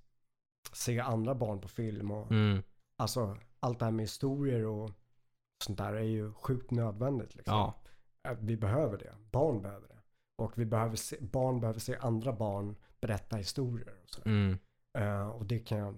se 0.74 1.00
andra 1.00 1.36
barn 1.36 1.62
på 1.62 1.68
film. 1.68 2.12
Och, 2.12 2.32
Mm. 2.32 2.64
Alltså 2.98 3.38
allt 3.60 3.80
det 3.80 3.86
här 3.86 3.92
med 3.92 4.04
historier 4.04 4.66
och 4.66 4.92
sånt 5.64 5.78
där 5.78 5.94
är 5.94 6.02
ju 6.04 6.34
sjukt 6.34 6.72
nödvändigt. 6.72 7.36
Liksom. 7.36 7.56
Ja. 7.56 7.74
Eh, 8.30 8.38
Vi 8.40 8.58
behöver 8.58 8.98
det. 8.98 9.14
Barn 9.32 9.62
behöver 9.62 9.88
det. 9.88 10.00
Och 10.36 10.58
vi 10.58 10.66
behöver 10.66 10.96
se, 10.96 11.18
barn 11.22 11.60
behöver 11.60 11.80
se 11.80 11.96
andra 12.02 12.34
barn 12.34 12.76
berätta 13.02 13.36
historier. 13.36 13.96
Och 14.04 14.10
sådär. 14.10 14.30
Mm. 14.32 14.58
Och 15.32 15.46
det 15.46 15.60
kan 15.60 15.78
jag, 15.78 15.96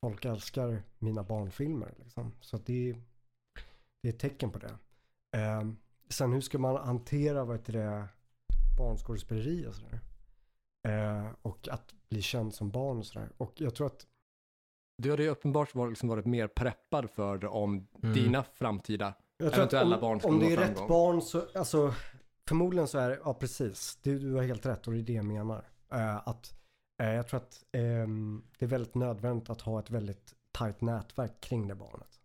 folk 0.00 0.24
älskar 0.24 0.82
mina 0.98 1.22
barnfilmer 1.22 1.94
liksom. 1.98 2.32
Så 2.40 2.56
det, 2.58 2.90
är- 2.90 3.02
det 4.02 4.08
är 4.08 4.12
ett 4.12 4.18
tecken 4.18 4.50
på 4.50 4.58
det. 4.58 4.78
Eh, 5.38 5.62
sen 6.08 6.32
hur 6.32 6.40
ska 6.40 6.58
man 6.58 6.76
hantera, 6.76 7.44
vad 7.44 7.56
heter 7.56 7.72
det, 7.72 8.08
barnskådespeleri 8.78 9.66
och 9.66 9.74
sådär. 9.74 10.00
Eh, 10.88 11.26
och 11.42 11.68
att 11.70 11.94
bli 12.08 12.22
känd 12.22 12.54
som 12.54 12.70
barn 12.70 12.98
och 12.98 13.06
sådär. 13.06 13.32
Och 13.36 13.52
jag 13.56 13.74
tror 13.74 13.86
att, 13.86 14.06
Du 15.02 15.10
hade 15.10 15.22
ju 15.22 15.28
uppenbart 15.28 15.74
varit, 15.74 15.90
liksom 15.92 16.08
varit 16.08 16.26
mer 16.26 16.48
preppad 16.48 17.10
för 17.10 17.38
det 17.38 17.48
om 17.48 17.86
Mm. 18.02 18.14
dina 18.14 18.42
framtida 18.42 19.14
jag 19.36 19.52
tror 19.52 19.64
att 19.64 19.72
Eventuella 19.72 19.94
om, 19.96 20.00
barn 20.00 20.20
skulle 20.20 20.34
om 20.34 20.40
det 20.40 20.52
är 20.52 20.56
rätt 20.56 20.66
framgång. 20.66 20.88
barn 20.88 21.22
så, 21.22 21.46
alltså 21.54 21.94
förmodligen 22.48 22.88
så 22.88 22.98
är 22.98 23.08
det, 23.10 23.20
ja 23.24 23.34
precis, 23.34 23.98
du, 24.02 24.18
du 24.18 24.34
har 24.34 24.42
helt 24.42 24.66
rätt 24.66 24.86
och 24.86 24.92
det 24.92 24.98
är 24.98 25.02
det 25.02 25.12
jag 25.12 25.24
menar. 25.24 25.64
Eh, 25.92 26.28
att 26.28 26.54
eh, 27.02 27.08
jag 27.12 27.28
tror 27.28 27.40
att 27.40 27.64
ehm, 27.72 28.44
det 28.58 28.64
är 28.64 28.68
väldigt 28.68 28.94
nödvändigt 28.94 29.50
att 29.50 29.60
ha 29.60 29.78
ett 29.80 29.90
väldigt 29.90 30.34
tajt 30.52 30.80
nätverk 30.80 31.40
kring 31.40 31.68
det 31.68 31.74
barnet. 31.74 32.17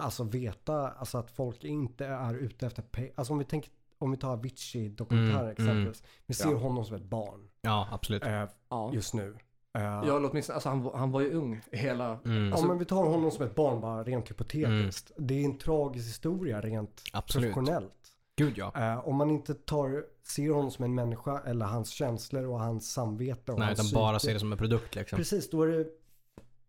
Alltså 0.00 0.24
veta, 0.24 0.90
alltså 0.90 1.18
att 1.18 1.30
folk 1.30 1.64
inte 1.64 2.06
är 2.06 2.34
ute 2.34 2.66
efter 2.66 2.82
pe- 2.82 3.10
Alltså 3.14 3.32
om 3.32 3.38
vi 3.38 3.44
tänker, 3.44 3.70
om 3.98 4.10
vi 4.10 4.16
tar 4.16 4.32
Avicii-dokumentären 4.32 5.40
Mm, 5.40 5.50
exempelvis. 5.50 6.02
Vi 6.26 6.34
ser 6.34 6.50
Ja. 6.50 6.56
honom 6.56 6.84
som 6.84 6.96
ett 6.96 7.04
barn 7.04 7.48
Ja, 7.62 7.88
absolut. 7.90 8.24
eh, 8.24 8.44
Ja, 8.70 8.90
just 8.94 9.14
nu. 9.14 9.36
Eh, 9.74 9.82
ja 9.82 10.16
eller 10.16 10.30
åtminstone, 10.30 10.54
alltså 10.54 10.68
han, 10.68 10.82
var- 10.82 10.96
han 10.96 11.10
var 11.10 11.20
ju 11.20 11.30
ung 11.32 11.60
hela... 11.72 12.18
Mm. 12.24 12.52
alltså- 12.52 12.64
ja 12.64 12.68
men 12.68 12.78
vi 12.78 12.84
tar 12.84 13.04
honom 13.06 13.30
som 13.30 13.44
ett 13.46 13.54
barn 13.54 13.80
bara 13.80 14.04
rent 14.04 14.30
hypotetiskt. 14.30 15.12
Det 15.16 15.34
är 15.40 15.44
en 15.44 15.58
tragisk 15.58 16.08
historia 16.08 16.60
rent 16.60 17.02
Absolut. 17.12 17.52
professionellt. 17.54 17.92
Gud 18.36 18.58
ja. 18.58 18.72
Eh, 18.76 19.08
om 19.08 19.16
man 19.16 19.30
inte 19.30 19.54
tar, 19.54 20.04
ser 20.22 20.50
honom 20.50 20.70
som 20.70 20.84
en 20.84 20.94
människa 20.94 21.40
eller 21.40 21.66
hans 21.66 21.90
känslor 21.90 22.44
och 22.46 22.60
hans 22.60 22.92
samvete 22.92 23.52
och 23.52 23.58
Nej, 23.58 23.66
hans 23.68 23.80
utan 23.92 24.00
bara 24.02 24.18
ser 24.18 24.34
det 24.34 24.40
som 24.40 24.52
en 24.52 24.58
produkt 24.58 24.94
liksom. 24.94 25.16
Precis, 25.16 25.50
då 25.50 25.62
är 25.62 25.66
det, 25.68 25.86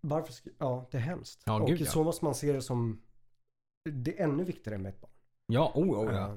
varför, 0.02 0.34
ja 0.58 0.88
det 0.92 0.98
är 0.98 1.02
hemskt. 1.02 1.42
Ja, 1.46 1.62
och 1.62 1.68
gud, 1.68 1.82
ja. 1.82 1.86
så 1.86 2.04
måste 2.04 2.26
man 2.26 2.36
se 2.36 2.52
det 2.54 2.62
som, 2.62 3.02
det 3.84 4.20
är 4.20 4.24
ännu 4.24 4.44
viktigare 4.44 4.78
med 4.78 4.90
ett 4.90 5.02
barn. 5.02 5.12
Ja, 5.48 5.72
oh, 5.76 5.90
oh 6.00 6.14
ja. 6.16 6.28
Eh, 6.28 6.36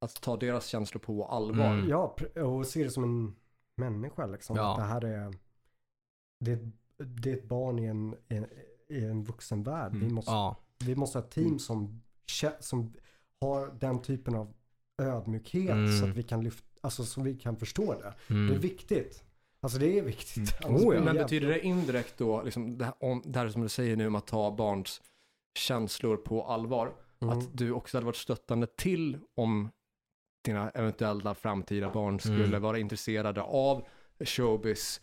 Att 0.00 0.20
ta 0.20 0.36
deras 0.36 0.66
känslor 0.66 1.00
på 1.00 1.24
allvar. 1.24 1.72
Mm. 1.74 1.88
Ja, 1.88 2.16
och 2.42 2.66
se 2.66 2.84
det 2.84 2.90
som 2.90 3.04
en 3.04 3.34
människa 3.76 4.26
liksom. 4.26 4.56
Ja. 4.56 4.76
Det 4.76 4.82
här 4.82 5.04
är, 5.04 5.34
det, 6.40 6.52
är- 6.52 6.70
det 7.04 7.30
är 7.32 7.36
ett 7.36 7.48
barn 7.48 7.78
i 7.78 7.84
en, 7.84 8.14
i 8.88 9.04
en, 9.04 9.24
vuxen 9.24 9.62
värld. 9.62 9.92
Vi, 9.92 9.98
Mm. 10.02 10.14
måste, 10.14 10.30
Ja, 10.30 10.56
vi 10.84 10.96
måste 10.96 11.18
ha 11.18 11.24
ett 11.24 11.30
team 11.30 11.58
som, 11.58 12.02
kä- 12.26 12.60
som 12.60 12.92
har 13.40 13.66
den 13.80 14.02
typen 14.02 14.34
av 14.34 14.54
ödmjukhet 15.02 15.70
Mm. 15.70 15.98
så 16.00 16.04
att 16.04 16.16
vi 16.16 16.22
kan 16.22 16.44
lyfta, 16.44 16.66
alltså 16.80 17.04
så 17.04 17.22
vi 17.22 17.34
kan 17.36 17.56
förstå 17.56 17.94
det. 18.00 18.14
mm. 18.34 18.46
Det 18.48 18.54
är 18.54 18.58
viktigt. 18.58 19.24
Alltså 19.60 19.78
det 19.78 19.98
är 19.98 20.02
viktigt. 20.02 20.36
Mm. 20.64 20.74
Annars 20.74 20.82
Oh, 20.86 20.94
ja. 20.94 21.00
det 21.00 21.04
Men 21.06 21.14
betyder 21.16 21.48
det 21.48 21.60
indirekt 21.60 22.18
då, 22.18 22.42
liksom 22.42 22.78
det, 22.78 22.84
här, 22.84 22.94
om, 23.00 23.22
det 23.24 23.38
här 23.38 23.48
som 23.48 23.62
du 23.62 23.68
säger 23.68 23.96
nu 23.96 24.06
om 24.06 24.14
att 24.14 24.26
ta 24.26 24.56
barns 24.56 25.02
känslor 25.54 26.16
på 26.16 26.44
allvar, 26.44 26.94
Mm. 27.22 27.38
att 27.38 27.56
du 27.56 27.72
också 27.72 27.96
hade 27.96 28.06
varit 28.06 28.16
stöttande 28.16 28.66
till 28.66 29.18
om 29.36 29.70
dina 30.44 30.70
eventuella 30.70 31.34
framtida 31.34 31.90
barn 31.90 32.20
skulle 32.20 32.44
Mm. 32.44 32.62
vara 32.62 32.78
intresserade 32.78 33.42
av 33.42 33.86
showbiz 34.24 35.00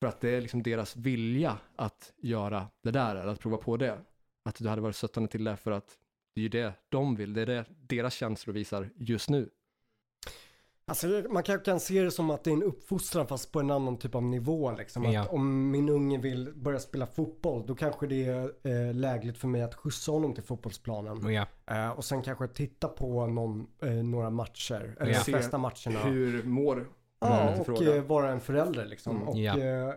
för 0.00 0.06
att 0.08 0.20
det 0.20 0.30
är 0.30 0.40
liksom 0.40 0.62
deras 0.62 0.96
vilja 0.96 1.58
att 1.76 2.12
göra 2.16 2.66
det 2.82 2.90
där, 2.90 3.16
eller 3.16 3.32
att 3.32 3.40
prova 3.40 3.56
på 3.56 3.76
det. 3.76 3.98
Att 4.44 4.56
du 4.58 4.68
hade 4.68 4.82
varit 4.82 4.96
stöttande 4.96 5.28
till 5.28 5.44
det 5.44 5.56
för 5.56 5.70
att 5.70 5.98
det 6.34 6.40
är 6.40 6.42
ju 6.42 6.48
det 6.48 6.72
de 6.88 7.16
vill, 7.16 7.32
det 7.34 7.42
är 7.42 7.46
det 7.46 7.64
deras 7.68 8.14
känslor 8.14 8.54
visar 8.54 8.90
just 8.96 9.30
nu. 9.30 9.50
Alltså 10.88 11.06
man 11.30 11.42
kan, 11.42 11.60
kan 11.60 11.80
se 11.80 12.02
det 12.02 12.10
som 12.10 12.30
att 12.30 12.44
det 12.44 12.50
är 12.50 12.54
en 12.54 12.62
uppfostran 12.62 13.26
fast 13.26 13.52
på 13.52 13.60
en 13.60 13.70
annan 13.70 13.98
typ 13.98 14.14
av 14.14 14.22
nivå. 14.22 14.72
Liksom. 14.72 15.06
Att 15.06 15.12
Ja. 15.12 15.26
Om 15.30 15.70
min 15.70 15.88
unge 15.88 16.18
vill 16.18 16.52
börja 16.54 16.78
spela 16.78 17.06
fotboll 17.06 17.66
då 17.66 17.74
kanske 17.74 18.06
det 18.06 18.24
är 18.24 18.52
eh, 18.88 18.94
lägligt 18.94 19.38
för 19.38 19.48
mig 19.48 19.62
att 19.62 19.74
skjutsa 19.74 20.12
honom 20.12 20.34
till 20.34 20.44
fotbollsplanen. 20.44 21.32
Ja. 21.32 21.46
Eh, 21.66 21.90
och 21.90 22.04
sen 22.04 22.22
kanske 22.22 22.48
titta 22.48 22.88
på 22.88 23.26
någon, 23.26 23.66
eh, 23.82 23.90
några 23.90 24.30
matcher, 24.30 24.96
eller 25.00 25.12
Ja. 25.12 25.18
de 25.18 25.24
flesta 25.32 25.58
matcherna. 25.58 26.00
Hur 26.04 26.42
mår 26.42 26.86
Ja, 27.20 27.54
och 27.60 27.82
eh, 27.82 28.02
vara 28.02 28.32
en 28.32 28.40
förälder 28.40 28.86
liksom. 28.86 29.16
Mm. 29.16 29.28
Och, 29.28 29.38
Ja. 29.38 29.58
eh, 29.58 29.94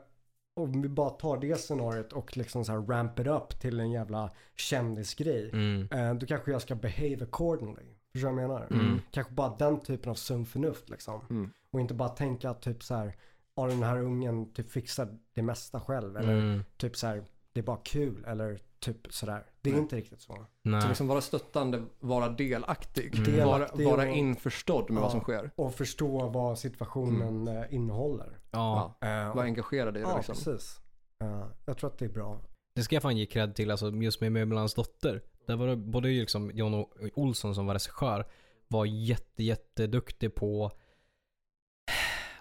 om 0.55 0.81
vi 0.81 0.89
bara 0.89 1.09
tar 1.09 1.37
det 1.37 1.55
scenariot 1.59 2.13
och 2.13 2.37
liksom 2.37 2.65
så 2.65 2.71
här 2.71 2.79
ramp 2.81 3.19
it 3.19 3.27
up 3.27 3.59
till 3.59 3.79
en 3.79 3.91
jävla 3.91 4.31
kändisgrej. 4.55 5.49
Mm. 5.53 5.87
Eh, 5.91 6.13
då 6.13 6.25
kanske 6.25 6.51
jag 6.51 6.61
ska 6.61 6.75
behave 6.75 7.23
accordingly. 7.23 7.83
Förstår 8.13 8.29
du 8.29 8.35
vad 8.35 8.43
jag 8.43 8.49
menar? 8.49 8.67
Mm. 8.71 8.99
Kanske 9.11 9.33
bara 9.33 9.55
den 9.57 9.79
typen 9.79 10.09
av 10.11 10.15
sunt 10.15 10.49
förnuft 10.49 10.89
liksom. 10.89 11.21
Mm. 11.29 11.49
Och 11.71 11.81
inte 11.81 11.93
bara 11.93 12.09
tänka 12.09 12.49
att 12.49 12.61
typ 12.61 12.83
så 12.83 12.95
här, 12.95 13.15
ja 13.55 13.67
den 13.67 13.83
här 13.83 13.97
ungen 14.01 14.53
typ 14.53 14.71
fixar 14.71 15.17
det 15.33 15.41
mesta 15.41 15.79
själv. 15.79 16.17
Eller 16.17 16.33
Mm. 16.33 16.63
typ 16.77 16.95
så 16.97 17.07
här, 17.07 17.23
det 17.53 17.59
är 17.59 17.63
bara 17.63 17.77
kul. 17.83 18.25
Eller 18.27 18.59
typ 18.79 19.13
sådär. 19.13 19.45
Det 19.61 19.69
är 19.69 19.73
Nej. 19.73 19.81
inte 19.81 19.95
riktigt 19.95 20.21
så. 20.21 20.45
Nej. 20.61 20.81
Så 20.81 20.87
liksom 20.87 21.07
vara 21.07 21.21
stöttande, 21.21 21.83
vara 21.99 22.29
delaktig, 22.29 23.15
Mm. 23.29 23.45
vara, 23.47 23.57
Delaktig 23.57 23.85
vara 23.85 24.09
och- 24.09 24.15
införstådd 24.17 24.89
med 24.89 24.97
Ja. 24.97 25.01
vad 25.01 25.11
som 25.11 25.21
sker. 25.21 25.51
Och 25.55 25.75
förstå 25.75 26.29
vad 26.29 26.59
situationen 26.59 27.47
eh, 27.47 27.73
innehåller. 27.73 28.39
Ja. 28.51 28.95
Ja. 28.99 29.07
Eh, 29.07 29.35
Vara 29.35 29.45
engagerad 29.45 29.97
i 29.97 29.99
det 29.99 30.07
ja, 30.09 30.15
liksom. 30.17 30.35
precis. 30.35 30.79
Eh, 31.23 31.45
jag 31.65 31.77
tror 31.77 31.89
att 31.89 31.97
det 31.97 32.05
är 32.05 32.09
bra. 32.09 32.41
Det 32.75 32.83
ska 32.83 32.95
jag 32.95 33.01
fan 33.03 33.17
ge 33.17 33.25
cred 33.25 33.55
till, 33.55 33.71
alltså 33.71 33.89
just 33.91 34.21
med 34.21 34.31
Möbelans 34.31 34.73
dotter. 34.73 35.21
Där 35.51 35.57
var 35.57 35.67
det 35.67 35.75
både 35.75 36.07
liksom 36.07 36.51
John 36.53 36.85
Olsson 37.15 37.55
som 37.55 37.65
var 37.65 37.73
regissör 37.73 38.25
var 38.67 38.85
jätte, 38.85 39.43
jätteduktig 39.43 40.35
på 40.35 40.71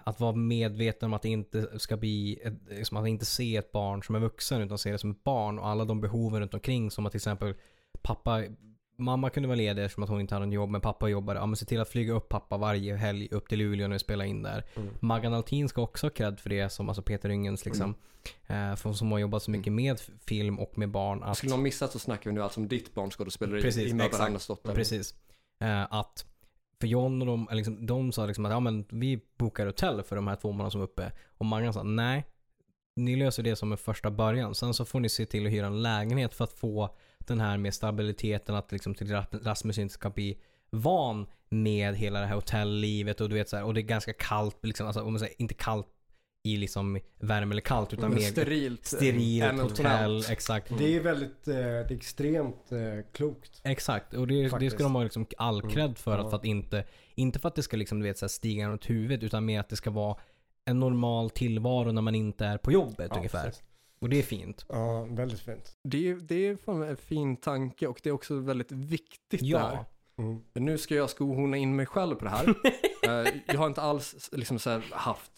att 0.03 0.19
vara 0.19 0.35
medveten 0.35 1.05
om 1.05 1.13
att 1.13 1.21
det 1.21 1.29
inte 1.29 1.79
ska 1.79 1.97
bli, 1.97 2.39
ett, 2.43 2.53
liksom 2.69 2.97
att 2.97 3.07
inte 3.07 3.25
se 3.25 3.55
ett 3.55 3.71
barn 3.71 4.03
som 4.03 4.15
är 4.15 4.19
vuxen 4.19 4.61
utan 4.61 4.77
se 4.77 4.91
det 4.91 4.97
som 4.97 5.11
ett 5.11 5.23
barn 5.23 5.59
och 5.59 5.67
alla 5.67 5.85
de 5.85 6.01
behoven 6.01 6.41
runt 6.41 6.53
omkring 6.53 6.91
som 6.91 7.05
att 7.05 7.11
till 7.11 7.17
exempel 7.17 7.53
pappa, 8.01 8.43
mamma 9.01 9.29
kunde 9.29 9.47
vara 9.47 9.55
ledig 9.55 9.83
eftersom 9.83 10.03
att 10.03 10.09
hon 10.09 10.21
inte 10.21 10.35
hade 10.35 10.43
en 10.43 10.51
jobb 10.51 10.69
men 10.69 10.81
pappa 10.81 11.07
jobbade. 11.07 11.39
Ja 11.39 11.45
men 11.45 11.55
se 11.55 11.65
till 11.65 11.79
att 11.81 11.89
flyga 11.89 12.13
upp 12.13 12.29
pappa 12.29 12.57
varje 12.57 12.95
helg 12.95 13.27
upp 13.31 13.49
till 13.49 13.59
Luleå 13.59 13.87
när 13.87 13.95
vi 13.95 13.99
spelar 13.99 14.25
in 14.25 14.43
där. 14.43 14.65
Mm. 14.75 14.89
Maggan 14.99 15.33
Altin 15.33 15.69
ska 15.69 15.81
också 15.81 16.05
ha 16.05 16.11
cred 16.11 16.39
för 16.39 16.49
det 16.49 16.69
som 16.69 16.89
alltså 16.89 17.01
Peter 17.01 17.29
Yngens 17.29 17.65
liksom. 17.65 17.95
Eh, 18.47 18.75
för 18.75 18.93
som 18.93 19.11
har 19.11 19.19
jobbat 19.19 19.43
så 19.43 19.51
mycket 19.51 19.73
med 19.73 19.99
film 20.25 20.59
och 20.59 20.77
med 20.77 20.89
barn. 20.89 21.23
Att, 21.23 21.37
Skulle 21.37 21.51
någon 21.51 21.63
missat 21.63 21.91
så 21.91 21.99
snackar 21.99 22.29
vi 22.29 22.33
nu 22.33 22.43
alltså 22.43 22.59
om 22.59 22.67
ditt 22.67 22.93
barnskådespeleri 22.93 23.61
Precis, 23.61 23.91
i 23.91 23.93
Möbelhandlarns 23.93 24.47
dotter. 24.47 24.75
Precis. 24.75 25.15
Eh, 25.59 25.93
att 25.93 26.25
för 26.79 26.87
John 26.87 27.21
och 27.21 27.27
de, 27.27 27.47
liksom, 27.51 27.85
de 27.85 28.11
sa 28.11 28.25
liksom 28.25 28.45
att 28.45 28.51
ja, 28.51 28.59
men 28.59 28.85
vi 28.89 29.19
bokar 29.37 29.65
hotell 29.65 30.03
för 30.03 30.15
de 30.15 30.27
här 30.27 30.35
två 30.35 30.51
månaderna 30.51 30.71
som 30.71 30.81
är 30.81 30.85
uppe. 30.85 31.11
Och 31.37 31.45
Maggan 31.45 31.73
sa 31.73 31.83
nej. 31.83 32.25
Ni 32.95 33.15
löser 33.15 33.43
det 33.43 33.55
som 33.55 33.71
en 33.71 33.77
första 33.77 34.11
början. 34.11 34.55
Sen 34.55 34.73
så 34.73 34.85
får 34.85 34.99
ni 34.99 35.09
se 35.09 35.25
till 35.25 35.45
att 35.45 35.51
hyra 35.51 35.65
en 35.67 35.81
lägenhet 35.81 36.33
för 36.33 36.43
att 36.43 36.53
få 36.53 36.95
den 37.27 37.39
här 37.39 37.57
med 37.57 37.73
stabiliteten 37.73 38.55
att 38.55 38.71
liksom 38.71 38.95
till 38.95 39.15
Rasmus 39.31 39.77
inte 39.77 39.93
ska 39.93 40.09
bli 40.09 40.37
van 40.69 41.27
med 41.49 41.95
hela 41.95 42.19
det 42.19 42.25
här 42.25 42.35
hotelllivet 42.35 43.21
och 43.21 43.29
du 43.29 43.35
vet 43.35 43.49
så 43.49 43.57
här, 43.57 43.63
och 43.63 43.73
det 43.73 43.79
är 43.79 43.83
ganska 43.83 44.13
kallt 44.13 44.57
liksom, 44.65 44.87
alltså 44.87 45.01
om 45.01 45.13
man 45.13 45.19
säger 45.19 45.41
inte 45.41 45.53
kallt 45.53 45.87
i 46.43 46.57
liksom 46.57 46.99
värme 47.19 47.53
eller 47.53 47.61
kallt 47.61 47.93
utan 47.93 48.13
mer 48.13 48.19
sterilt. 48.21 48.85
sterilt 48.85 49.61
hotell, 49.61 50.23
exakt. 50.29 50.71
Det 50.77 50.95
är 50.95 50.99
väldigt, 50.99 51.47
eh, 51.47 51.55
det 51.55 51.61
är 51.61 51.91
extremt 51.91 52.71
eh, 52.71 52.77
klokt. 53.13 53.61
Exakt, 53.63 54.13
och 54.13 54.27
det, 54.27 54.59
det 54.59 54.69
ska 54.69 54.83
de 54.83 54.95
ha 54.95 55.03
liksom 55.03 55.25
all 55.37 55.59
Mm. 55.59 55.71
cred 55.71 55.97
för. 55.97 56.17
Att, 56.17 56.23
Ja. 56.23 56.29
för 56.29 56.37
att 56.37 56.45
inte, 56.45 56.83
inte 57.15 57.39
för 57.39 57.47
att 57.47 57.55
det 57.55 57.63
ska 57.63 57.77
liksom, 57.77 57.99
du 57.99 58.05
vet, 58.07 58.17
så 58.17 58.25
här 58.25 58.29
stiga 58.29 58.69
runt 58.69 58.89
huvudet 58.89 59.23
utan 59.23 59.45
mer 59.45 59.59
att 59.59 59.69
det 59.69 59.75
ska 59.75 59.89
vara 59.91 60.17
en 60.65 60.79
normal 60.79 61.29
tillvaro 61.29 61.91
när 61.91 62.01
man 62.01 62.15
inte 62.15 62.45
är 62.45 62.57
på 62.57 62.71
jobbet 62.71 63.07
Ja, 63.09 63.17
ungefär. 63.17 63.45
precis. 63.45 63.63
Och 64.01 64.09
det 64.09 64.19
är 64.19 64.23
fint. 64.23 64.65
Ja, 64.69 65.03
väldigt 65.03 65.39
fint. 65.39 65.75
Det 65.83 66.09
är, 66.09 66.15
det 66.15 66.47
är 66.47 66.55
fan 66.55 66.83
en 66.83 66.97
fin 66.97 67.35
tanke 67.37 67.87
och 67.87 67.99
det 68.03 68.09
är 68.09 68.13
också 68.13 68.35
väldigt 68.39 68.71
viktigt 68.71 69.39
det 69.51 69.57
här. 69.57 69.73
Ja. 69.73 69.85
Mm. 70.23 70.41
Nu 70.53 70.77
ska 70.77 70.95
jag 70.95 71.09
skohorna 71.09 71.57
in 71.57 71.75
mig 71.75 71.85
själv 71.85 72.15
på 72.15 72.25
det 72.25 72.31
här. 72.31 72.55
Eh, 73.03 73.33
jag 73.45 73.57
har 73.57 73.67
inte 73.67 73.81
alls 73.81 74.29
liksom 74.31 74.59
så 74.59 74.69
här 74.69 74.83
haft 74.91 75.31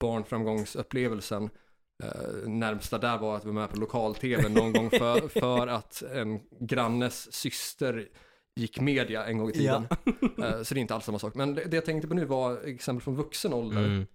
barnframgångsupplevelsen. 0.00 1.50
Uh, 2.04 2.48
närmsta 2.48 2.98
där 2.98 3.18
var 3.18 3.36
att 3.36 3.44
vara 3.44 3.54
med 3.54 3.70
på 3.70 3.76
lokal-tv 3.76 4.48
någon 4.48 4.72
gång 4.72 4.90
för, 4.90 5.28
för 5.40 5.66
att 5.66 6.02
en 6.02 6.40
grannes 6.60 7.32
syster 7.32 8.08
gick 8.56 8.80
media 8.80 9.24
en 9.24 9.38
gång 9.38 9.48
i 9.48 9.52
tiden. 9.52 9.86
Eh, 10.22 10.62
så 10.62 10.74
det 10.74 10.78
är 10.78 10.82
inte 10.82 10.94
alls 10.94 11.04
samma 11.04 11.18
sak. 11.18 11.34
Men 11.34 11.54
det, 11.54 11.64
det 11.64 11.76
jag 11.76 11.84
tänkte 11.84 12.08
på 12.08 12.14
nu 12.14 12.24
var 12.24 12.66
exempel 12.66 13.02
från 13.02 13.16
vuxen 13.16 13.52
ålder. 13.52 13.84
Mm. 13.84 14.06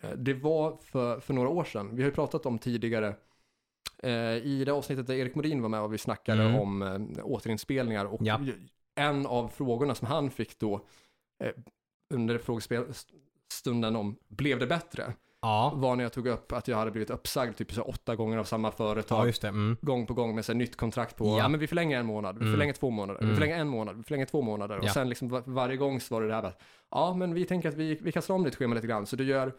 Eh, 0.00 0.10
Det 0.10 0.34
var 0.34 0.76
för, 0.82 1.20
för 1.20 1.34
några 1.34 1.48
år 1.48 1.64
sedan. 1.64 1.96
Vi 1.96 2.02
har 2.02 2.10
ju 2.10 2.14
pratat 2.14 2.46
om 2.46 2.58
tidigare 2.58 3.08
eh, 3.08 3.14
i 4.42 4.62
det 4.66 4.72
avsnittet 4.72 5.06
där 5.06 5.14
Erik 5.14 5.34
Modin 5.34 5.62
var 5.62 5.68
med 5.68 5.80
och 5.80 5.92
vi 5.94 5.98
snackade 5.98 6.42
Mm. 6.42 6.60
om 6.60 6.82
eh, 6.82 7.24
återinspelningar 7.24 8.04
och 8.04 8.20
Ja. 8.22 8.40
en 8.94 9.26
av 9.26 9.48
frågorna 9.48 9.94
som 9.94 10.06
han 10.06 10.30
fick 10.30 10.58
då 10.58 10.80
eh, 11.44 11.50
under 12.14 12.38
frågestunden 12.38 13.96
om 13.96 14.16
blev 14.28 14.58
det 14.58 14.66
bättre 14.66 15.12
Ja. 15.42 15.72
var 15.76 15.96
när 15.96 16.04
jag 16.04 16.12
tog 16.12 16.26
upp 16.26 16.52
att 16.52 16.68
jag 16.68 16.76
hade 16.76 16.90
blivit 16.90 17.10
uppsagd 17.10 17.56
typ 17.56 17.72
så 17.72 17.82
åtta 17.82 18.16
gånger 18.16 18.38
av 18.38 18.44
samma 18.44 18.68
ja, 18.68 18.72
företag 18.72 19.32
det. 19.40 19.48
Mm. 19.48 19.76
gång 19.80 20.06
på 20.06 20.14
gång 20.14 20.34
med 20.34 20.44
så 20.44 20.52
nytt 20.52 20.76
kontrakt 20.76 21.16
på, 21.16 21.26
ja. 21.26 21.38
Ja. 21.38 21.48
men 21.48 21.60
vi 21.60 21.66
förlänger 21.66 22.00
en 22.00 22.06
månad, 22.06 22.36
vi 22.38 22.40
Mm. 22.42 22.52
förlänger 22.54 22.72
två 22.72 22.90
månader, 22.90 23.20
vi 23.20 23.24
Mm. 23.24 23.36
förlänger 23.36 23.58
en 23.58 23.68
månad, 23.68 23.96
vi 23.96 24.02
förlänger 24.02 24.26
två 24.26 24.42
månader. 24.42 24.78
Och 24.78 24.84
Ja. 24.84 24.92
sen 24.92 25.08
liksom 25.08 25.28
var, 25.28 25.42
varje 25.46 25.76
gång 25.76 26.00
så 26.00 26.14
var 26.14 26.22
det 26.22 26.28
det 26.28 26.34
här 26.34 26.42
att, 26.42 26.62
ja 26.90 27.14
men 27.14 27.34
vi 27.34 27.44
tänker 27.44 27.68
att 27.68 27.74
vi, 27.74 27.94
vi 27.94 28.12
kastar 28.12 28.34
om 28.34 28.44
ditt 28.44 28.56
schema 28.56 28.74
lite 28.74 28.86
grann, 28.86 29.06
så 29.06 29.16
du 29.16 29.24
gör 29.24 29.46
eh, 29.46 29.52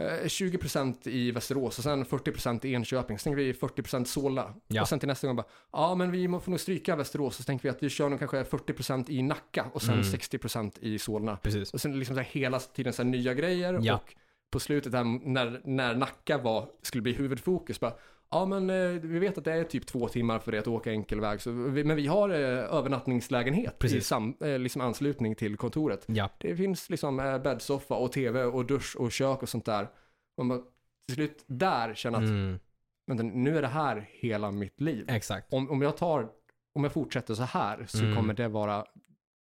20% 0.00 1.08
i 1.08 1.30
Västerås 1.30 1.78
och 1.78 1.84
sen 1.84 2.04
40% 2.04 2.66
i 2.66 2.72
Enköping, 2.74 3.18
så 3.18 3.22
tänker 3.24 3.36
vi 3.36 3.52
40% 3.52 4.04
Solna. 4.04 4.54
Ja. 4.68 4.82
Och 4.82 4.88
sen 4.88 4.98
till 4.98 5.08
nästa 5.08 5.26
gång 5.26 5.36
bara, 5.36 5.46
ja 5.72 5.94
men 5.94 6.10
vi 6.10 6.28
får 6.28 6.50
nog 6.50 6.60
stryka 6.60 6.96
Västerås, 6.96 7.36
så 7.36 7.42
tänker 7.42 7.62
vi 7.62 7.68
att 7.68 7.82
vi 7.82 7.88
kör 7.88 8.08
nog 8.08 8.18
kanske 8.18 8.42
40% 8.42 9.10
i 9.10 9.22
Nacka 9.22 9.66
och 9.72 9.82
sen 9.82 9.94
Mm. 9.94 10.04
60% 10.04 10.72
i 10.80 10.98
Solna. 10.98 11.36
Precis. 11.36 11.72
Och 11.74 11.80
sen 11.80 11.98
liksom 11.98 12.16
så 12.16 12.20
här 12.22 12.28
hela 12.32 12.58
tiden 12.60 12.92
så 12.92 13.02
här 13.02 13.10
nya 13.10 13.34
grejer 13.34 13.78
Ja. 13.82 13.94
och 13.94 14.14
på 14.50 14.60
slutet 14.60 14.92
där 14.92 15.04
när, 15.04 15.60
när 15.64 15.94
Nacka 15.94 16.38
var, 16.38 16.68
skulle 16.82 17.02
bli 17.02 17.12
huvudfokus 17.12 17.80
bara 17.80 17.92
Ja 18.30 18.46
men 18.46 18.70
eh, 18.70 18.88
vi 19.02 19.18
vet 19.18 19.38
att 19.38 19.44
det 19.44 19.52
är 19.52 19.64
typ 19.64 19.86
två 19.86 20.08
timmar 20.08 20.38
för 20.38 20.52
det 20.52 20.58
att 20.58 20.66
åka 20.66 20.90
enkel 20.92 21.20
väg, 21.20 21.40
så 21.40 21.50
vi, 21.52 21.84
men 21.84 21.96
vi 21.96 22.06
har 22.06 22.28
eh, 22.30 22.36
övernattningslägenhet 22.74 23.72
i 23.74 23.76
Precis. 23.78 24.06
sam, 24.06 24.36
eh, 24.40 24.58
liksom 24.58 24.82
anslutning 24.82 25.34
till 25.34 25.56
kontoret. 25.56 26.04
Ja. 26.08 26.30
Det 26.38 26.56
finns 26.56 26.90
liksom 26.90 27.20
eh, 27.20 27.38
bäddsoffa 27.38 27.94
och 27.94 28.12
tv 28.12 28.44
och 28.44 28.66
dusch 28.66 28.96
och 28.98 29.12
kök 29.12 29.42
och 29.42 29.48
sånt 29.48 29.64
där. 29.64 29.88
Och 30.36 30.46
man 30.46 30.62
till 31.06 31.14
slut 31.14 31.44
där 31.46 31.94
känner 31.94 32.18
att, 32.18 32.24
Mm. 32.24 32.58
vänta, 33.06 33.22
nu 33.22 33.58
är 33.58 33.62
det 33.62 33.68
här 33.68 34.08
hela 34.12 34.50
mitt 34.50 34.80
liv. 34.80 35.04
Exakt. 35.08 35.52
Om, 35.52 35.70
om 35.70 35.82
jag 35.82 35.96
tar, 35.96 36.28
om 36.74 36.84
jag 36.84 36.92
fortsätter 36.92 37.34
så 37.34 37.42
här 37.42 37.84
så 37.88 37.98
Mm. 38.04 38.16
kommer 38.16 38.34
det 38.34 38.48
vara 38.48 38.84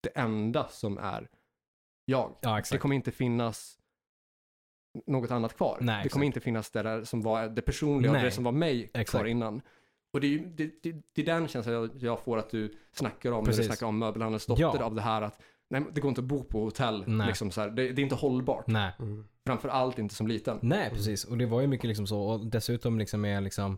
det 0.03 0.09
enda 0.09 0.67
som 0.67 0.97
är 0.97 1.27
jag. 2.05 2.35
Ja, 2.41 2.61
Det 2.71 2.77
kommer 2.77 2.95
inte 2.95 3.11
finnas 3.11 3.77
något 5.05 5.31
annat 5.31 5.57
kvar. 5.57 5.77
Nej, 5.81 6.03
det 6.03 6.09
kommer 6.09 6.25
inte 6.25 6.39
finnas 6.39 6.71
det 6.71 6.83
där 6.83 7.03
som 7.03 7.21
var 7.21 7.47
det 7.47 7.61
personliga 7.61 8.11
och 8.11 8.15
Nej. 8.17 8.25
det 8.25 8.31
som 8.31 8.43
var 8.43 8.51
mig 8.51 8.87
kvar 8.87 9.01
Exakt. 9.01 9.27
innan. 9.27 9.61
Och 10.13 10.21
det 10.21 10.27
är, 10.27 10.31
ju, 10.31 10.45
det, 10.45 10.83
det, 10.83 10.95
det 11.13 11.21
är 11.21 11.25
den 11.25 11.47
känslan 11.47 11.75
jag, 11.75 11.89
jag 11.99 12.19
får 12.19 12.37
att 12.37 12.49
du 12.49 12.73
snackar 12.91 13.31
om 13.31 13.37
när 13.37 13.45
Precis. 13.45 13.61
du 13.61 13.67
snackar 13.67 13.85
om 13.87 13.99
möbelhandelns 13.99 14.45
dotter 14.45 14.61
Ja. 14.61 14.83
av 14.83 14.95
det 14.95 15.01
här 15.01 15.21
att 15.21 15.41
nej, 15.69 15.83
det 15.93 16.01
går 16.01 16.09
inte 16.09 16.21
att 16.21 16.27
bo 16.27 16.43
på 16.43 16.63
hotell. 16.63 17.03
Liksom 17.27 17.51
så 17.51 17.61
här. 17.61 17.69
Det, 17.69 17.91
det 17.91 18.01
är 18.01 18.03
inte 18.03 18.15
hållbart. 18.15 18.67
Nej. 18.67 18.93
Mm. 18.99 19.25
Framför 19.45 19.69
allt 19.69 19.99
inte 19.99 20.15
som 20.15 20.27
liten. 20.27 20.59
Nej, 20.61 20.89
precis. 20.89 21.25
Och 21.25 21.37
det 21.37 21.45
var 21.45 21.61
ju 21.61 21.67
mycket 21.67 21.87
liksom 21.87 22.07
så. 22.07 22.21
Och 22.21 22.45
dessutom 22.45 22.99
liksom 22.99 23.25
är 23.25 23.41
liksom 23.41 23.77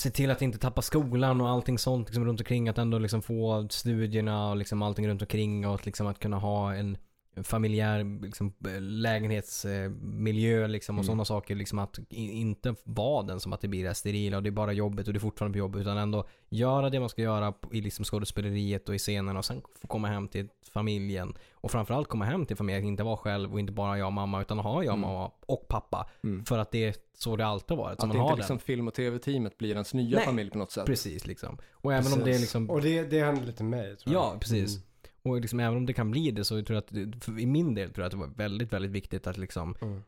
se 0.00 0.10
till 0.10 0.30
att 0.30 0.42
inte 0.42 0.58
tappa 0.58 0.82
skolan 0.82 1.40
och 1.40 1.48
allting 1.48 1.78
sånt 1.78 2.08
liksom 2.08 2.24
runt 2.24 2.40
omkring. 2.40 2.68
Att 2.68 2.78
ändå 2.78 2.98
liksom 2.98 3.22
få 3.22 3.68
studierna 3.70 4.50
och 4.50 4.56
liksom 4.56 4.82
allting 4.82 5.08
runt 5.08 5.22
omkring 5.22 5.66
och 5.68 5.86
liksom 5.86 6.06
att 6.06 6.18
kunna 6.18 6.38
ha 6.38 6.74
en 6.74 6.98
familjär 7.44 8.22
liksom, 8.22 8.52
lägenhetsmiljö 8.80 10.66
liksom 10.66 10.96
och 10.98 11.00
Mm. 11.04 11.06
sådana 11.06 11.24
saker. 11.24 11.54
Liksom 11.54 11.78
att 11.78 11.98
inte 12.10 12.74
vara 12.84 13.22
den 13.22 13.40
som 13.40 13.52
att 13.52 13.60
det 13.60 13.68
blir 13.68 13.84
det 13.84 13.94
sterila 13.94 14.36
och 14.36 14.42
det 14.42 14.48
är 14.48 14.50
bara 14.50 14.72
jobbet 14.72 15.06
och 15.06 15.12
det 15.14 15.18
är 15.18 15.20
fortfarande 15.20 15.54
på 15.54 15.58
jobbet 15.58 15.80
utan 15.80 15.98
ändå 15.98 16.26
göra 16.48 16.90
det 16.90 17.00
man 17.00 17.08
ska 17.08 17.22
göra 17.22 17.54
i 17.72 17.80
liksom 17.80 18.04
skådespeleriet 18.04 18.88
och 18.88 18.94
i 18.94 18.98
scenen 18.98 19.36
och 19.36 19.44
sen 19.44 19.62
få 19.80 19.86
komma 19.86 20.08
hem 20.08 20.28
till 20.28 20.48
familjen. 20.72 21.34
Och 21.52 21.70
framförallt 21.70 22.08
komma 22.08 22.24
hem 22.24 22.46
till 22.46 22.56
familjen, 22.56 22.84
inte 22.84 23.02
vara 23.02 23.16
själv 23.16 23.52
och 23.52 23.60
inte 23.60 23.72
bara 23.72 23.98
jag 23.98 24.06
och 24.06 24.12
mamma 24.12 24.40
utan 24.40 24.58
ha 24.58 24.84
jag, 24.84 24.94
Mm. 24.94 25.00
mamma 25.00 25.30
och 25.46 25.68
pappa. 25.68 26.10
Mm. 26.24 26.44
För 26.44 26.58
att 26.58 26.70
det 26.70 26.84
är 26.84 26.94
så 27.18 27.36
det 27.36 27.46
alltid 27.46 27.76
har 27.76 27.84
varit. 27.84 28.00
Så 28.00 28.02
Att 28.06 28.08
man 28.08 28.16
inte 28.16 28.30
har 28.30 28.36
liksom 28.36 28.56
den. 28.56 28.64
film 28.64 28.88
och 28.88 28.94
tv-teamet 28.94 29.58
blir 29.58 29.70
ens 29.72 29.94
nya 29.94 30.16
Nej. 30.16 30.26
familj 30.26 30.50
på 30.50 30.58
något 30.58 30.70
sätt. 30.72 30.86
Precis 30.86 31.26
liksom. 31.26 31.58
Och 31.72 31.92
även 31.94 32.12
om 32.12 32.18
det 32.24 32.34
är 32.34 32.38
liksom 32.38 32.70
Och 32.70 32.82
det, 32.82 33.02
det 33.02 33.20
händer 33.24 33.46
lite 33.46 33.64
mig 33.64 33.96
tror 33.96 34.14
jag. 34.14 34.22
Ja, 34.22 34.36
precis. 34.40 34.70
Mm. 34.76 34.82
Och 35.26 35.40
liksom, 35.40 35.60
även 35.60 35.76
om 35.76 35.86
det 35.86 35.92
kan 35.92 36.10
bli 36.10 36.30
det 36.30 36.44
så 36.44 36.62
tror 36.62 36.74
jag 36.74 37.08
att, 37.08 37.28
i 37.38 37.46
min 37.46 37.74
del 37.74 37.90
tror 37.92 38.02
jag 38.02 38.06
att 38.06 38.12
det 38.12 38.26
var 38.26 38.34
väldigt, 38.36 38.72
väldigt 38.72 38.90
viktigt 38.90 39.26
att 39.26 39.36
liksom 39.38 39.76
Mm. 39.82 40.02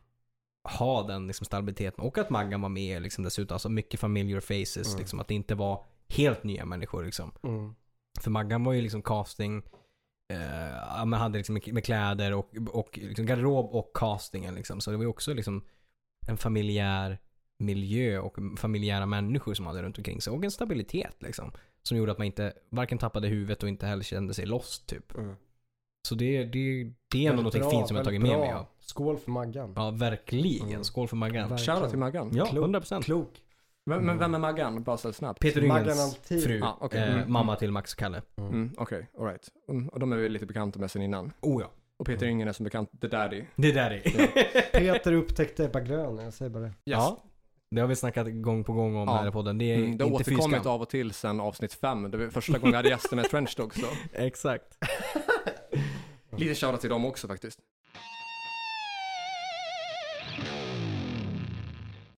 ha 0.78 1.02
den 1.06 1.26
liksom 1.26 1.44
stabiliteten 1.44 2.04
och 2.04 2.18
att 2.18 2.30
Maggan 2.30 2.60
var 2.60 2.68
med 2.68 3.02
liksom 3.02 3.24
dessutom. 3.24 3.54
Alltså 3.54 3.68
mycket 3.68 4.00
familiar 4.00 4.40
faces 4.40 4.88
Mm. 4.88 4.98
liksom. 4.98 5.20
Att 5.20 5.28
det 5.28 5.34
inte 5.34 5.54
var 5.54 5.84
helt 6.08 6.44
nya 6.44 6.64
människor 6.64 7.04
liksom. 7.04 7.32
Mm. 7.42 7.74
För 8.20 8.30
Maggan 8.30 8.64
var 8.64 8.72
ju 8.72 8.82
liksom 8.82 9.02
casting, 9.02 9.56
eh, 10.32 11.04
men 11.06 11.12
hade 11.12 11.38
liksom 11.38 11.54
med, 11.54 11.72
med 11.74 11.84
kläder 11.84 12.32
och, 12.34 12.50
och 12.70 12.98
liksom 13.02 13.26
garderob 13.26 13.66
och 13.74 13.90
castingen 13.94 14.54
liksom. 14.54 14.80
Så 14.80 14.90
det 14.90 14.96
var 14.96 15.04
ju 15.04 15.10
också 15.10 15.34
liksom 15.34 15.64
en 16.26 16.36
familjär 16.36 17.18
miljö 17.58 18.18
och 18.18 18.36
familjära 18.58 19.06
människor 19.06 19.54
som 19.54 19.66
hade 19.66 19.82
runt 19.82 19.98
omkring 19.98 20.20
sig. 20.20 20.32
Och 20.32 20.44
en 20.44 20.50
stabilitet 20.50 21.16
liksom. 21.18 21.52
Som 21.88 21.96
gjorde 21.98 22.12
att 22.12 22.18
man 22.18 22.26
inte 22.26 22.52
varken 22.70 22.98
tappade 22.98 23.28
huvudet 23.28 23.62
och 23.62 23.68
inte 23.68 23.86
heller 23.86 24.02
kände 24.02 24.34
sig 24.34 24.46
lost 24.46 24.86
typ. 24.86 25.14
Mm. 25.14 25.34
Så 26.08 26.14
det, 26.14 26.44
det, 26.44 26.92
det 27.12 27.26
är 27.26 27.30
ändå 27.30 27.42
något 27.42 27.70
fint 27.70 27.88
som 27.88 27.96
jag 27.96 28.04
tagit 28.04 28.20
med 28.22 28.38
mig 28.38 28.52
av. 28.52 28.66
Skål 28.80 29.18
för 29.18 29.30
Maggan. 29.30 29.72
Ja, 29.76 29.90
verkligen. 29.90 30.68
Mm. 30.68 30.84
Skål 30.84 31.08
för 31.08 31.16
Maggan. 31.16 31.58
Shoutout 31.58 31.90
till 31.90 31.98
Maggan. 31.98 32.30
Ja, 32.34 32.46
Klok. 32.46 32.66
100%. 32.68 33.02
Klok. 33.02 33.42
Men, 33.86 34.06
men 34.06 34.18
vem 34.18 34.34
är 34.34 34.38
Maggan? 34.38 34.82
Bara 34.82 34.96
så 34.96 35.12
snabbt. 35.12 35.40
Peter 35.40 35.90
alltid. 36.02 36.44
fru. 36.44 36.60
Ah, 36.62 36.76
okej. 36.80 37.00
eh, 37.02 37.14
Mm. 37.14 37.32
mamma 37.32 37.56
till 37.56 37.72
Max 37.72 37.92
och 37.92 37.98
Kalle. 37.98 38.22
Mm, 38.38 38.70
Okej, 38.76 39.08
alright. 39.18 39.48
Mm, 39.68 39.88
och 39.88 40.00
de 40.00 40.12
är 40.12 40.16
vi 40.16 40.28
lite 40.28 40.46
bekanta 40.46 40.78
med 40.78 40.90
sen 40.90 41.02
innan. 41.02 41.32
Oh 41.40 41.62
ja. 41.62 41.70
Och 41.96 42.06
Peter 42.06 42.26
Yngen 42.26 42.48
är 42.48 42.52
som 42.52 42.64
bekant 42.64 43.00
The 43.00 43.08
Daddy. 43.08 43.44
Det 43.56 43.72
där 43.72 43.90
är. 43.90 44.00
Peter 44.78 45.12
upptäckte 45.12 45.64
Ebba 45.64 45.80
Grön, 45.80 46.18
jag 46.18 46.34
säger 46.34 46.50
bara 46.50 46.62
det. 46.62 46.72
Ja. 46.84 47.18
Det 47.70 47.80
har 47.80 47.88
vi 47.88 47.96
snackat 47.96 48.26
gång 48.32 48.64
på 48.64 48.72
gång 48.72 48.96
om 48.96 49.08
Ja. 49.08 49.16
här 49.16 49.28
i 49.28 49.30
podden. 49.30 49.58
Det 49.58 49.64
är 49.72 49.76
Mm, 49.78 49.98
det 49.98 50.04
har 50.04 50.12
återkommit 50.12 50.66
av 50.66 50.82
och 50.82 50.88
till 50.88 51.12
sen 51.12 51.40
avsnitt 51.40 51.74
fem. 51.74 52.10
Det 52.10 52.16
var 52.18 52.28
första 52.28 52.58
gången 52.58 52.72
jag 52.72 52.78
hade 52.78 52.88
gäster 52.88 53.16
med 53.16 53.26
French 53.26 53.54
Dogs. 53.56 53.76
Exakt. 54.12 54.78
Lite 56.36 56.54
shoutout 56.54 56.80
till 56.80 56.90
dem 56.90 57.04
också 57.04 57.28
faktiskt. 57.28 57.58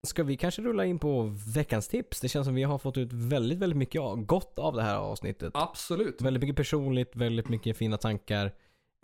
Ska 0.07 0.23
vi 0.23 0.37
kanske 0.37 0.61
rulla 0.61 0.85
in 0.85 0.99
på 0.99 1.35
veckans 1.55 1.87
tips? 1.87 2.19
Det 2.21 2.29
känns 2.29 2.45
som 2.47 2.55
vi 2.55 2.63
har 2.63 2.77
fått 2.77 2.97
ut 2.97 3.13
väldigt, 3.13 3.57
väldigt 3.59 3.77
mycket 3.77 4.01
av- 4.01 4.17
gott 4.25 4.59
av 4.59 4.75
det 4.75 4.81
här 4.83 4.95
avsnittet. 4.95 5.51
Absolut. 5.53 6.21
Väldigt 6.21 6.41
mycket 6.43 6.55
personligt, 6.55 7.15
väldigt 7.15 7.49
mycket 7.49 7.77
fina 7.77 7.97
tankar. 7.97 8.45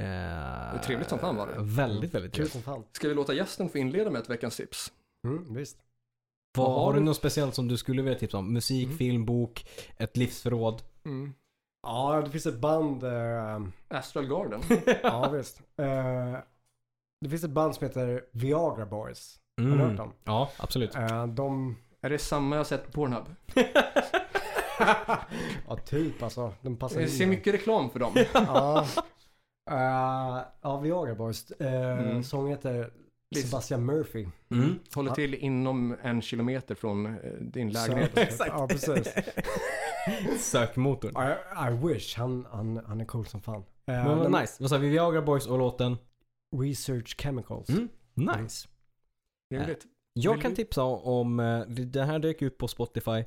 Eh, 0.01 0.81
trevligt 0.81 1.09
som 1.09 1.19
fan 1.19 1.35
var 1.35 1.47
det. 1.47 1.53
Väldigt, 1.59 2.13
väldigt 2.13 2.31
Kul 2.34 2.35
trevligt. 2.49 2.51
som 2.53 2.61
fan. 2.61 2.84
Ska 2.91 3.07
vi 3.07 3.13
låta 3.13 3.34
gästen 3.34 3.69
få 3.69 3.77
inleda 3.77 4.09
med 4.11 4.22
ett 4.22 4.30
veckans 4.30 4.57
tips? 4.57 4.91
Mm, 5.27 5.53
visst. 5.53 5.77
Vad, 6.56 6.68
har 6.68 6.86
har 6.86 6.94
du 6.94 6.99
något 6.99 7.18
speciellt 7.18 7.56
som 7.56 7.68
du 7.68 7.77
skulle 7.77 8.02
vilja 8.02 8.19
tipsa 8.19 8.38
om? 8.38 8.53
Musik, 8.53 8.86
Mm. 8.86 8.98
film, 8.98 9.26
bok, 9.26 9.65
ett 9.98 10.18
livsförråd? 10.18 10.82
Mm. 11.06 11.34
Ja, 11.88 12.22
det 12.26 12.32
finns 12.32 12.45
ett 12.45 12.60
band. 12.60 13.03
eh, 13.03 13.61
Astral 13.88 14.27
Garden. 14.27 14.61
ja, 15.03 15.30
visst. 15.30 15.61
Eh, 15.77 16.38
det 17.22 17.30
finns 17.30 17.44
ett 17.44 17.49
band 17.49 17.76
som 17.76 17.88
heter 17.88 18.23
Viagra 18.32 18.86
Boys. 18.86 19.40
Har 19.57 19.65
Mm. 19.65 19.77
du 19.77 19.84
hört 19.86 19.98
dem? 19.98 20.14
Ja, 20.23 20.49
absolut. 20.57 20.95
Eh, 20.95 21.27
de... 21.27 21.76
är 22.02 22.10
det 22.10 22.19
samma 22.19 22.56
jag 22.56 22.68
sett 22.68 22.86
på 22.86 22.91
Pornhub? 22.91 23.26
ja, 25.68 25.77
typ 25.86 26.23
alltså. 26.23 26.53
De 26.61 26.77
passar 26.77 27.02
Jag 27.02 27.10
ser 27.10 27.27
mycket 27.27 27.53
reklam 27.53 27.90
för 27.90 27.99
dem. 27.99 28.14
Ja. 28.34 28.86
Eh, 29.72 30.41
ja, 30.61 30.80
Viagra 30.84 31.15
Boys. 31.15 31.52
Uh, 31.61 31.68
Mm. 31.68 32.23
Sången 32.23 32.49
heter. 32.49 32.91
Sebastian 33.35 33.85
Murphy. 33.85 34.27
Mm. 34.52 34.80
Håller 34.95 35.11
till 35.11 35.34
inom 35.35 35.95
en 36.02 36.22
kilometer 36.22 36.76
från 36.76 37.06
eh, 37.06 37.14
din 37.41 37.69
lägenhet. 37.72 38.11
Så- 38.14 38.19
Exakt. 38.19 38.52
Ja, 38.53 38.68
precis. 38.68 39.14
Sökmotorn. 40.39 41.11
I, 41.11 41.34
I 41.69 41.93
wish. 41.93 42.18
Han, 42.18 42.47
han, 42.52 42.81
han 42.88 43.02
är 43.02 43.06
cool 43.06 43.26
som 43.26 43.41
fan. 43.41 43.64
Eh, 43.88 44.18
Men 44.18 44.31
nice. 44.31 44.53
Vad 44.60 44.69
sa 44.69 44.77
vi? 44.77 44.89
Viagra 44.89 45.22
Boys 45.22 45.47
och 45.47 45.57
låten? 45.60 45.97
Research 46.61 47.15
Chemicals. 47.22 47.69
Mm. 47.69 47.88
Nice. 48.14 48.68
Trevligt. 49.53 49.85
Jag 50.14 50.41
kan 50.41 50.56
tipsa 50.56 50.84
om, 50.84 51.39
eh, 51.39 51.60
det 51.68 52.03
här 52.03 52.19
dök 52.19 52.41
ut 52.41 52.57
på 52.57 52.68
Spotify 52.68 53.23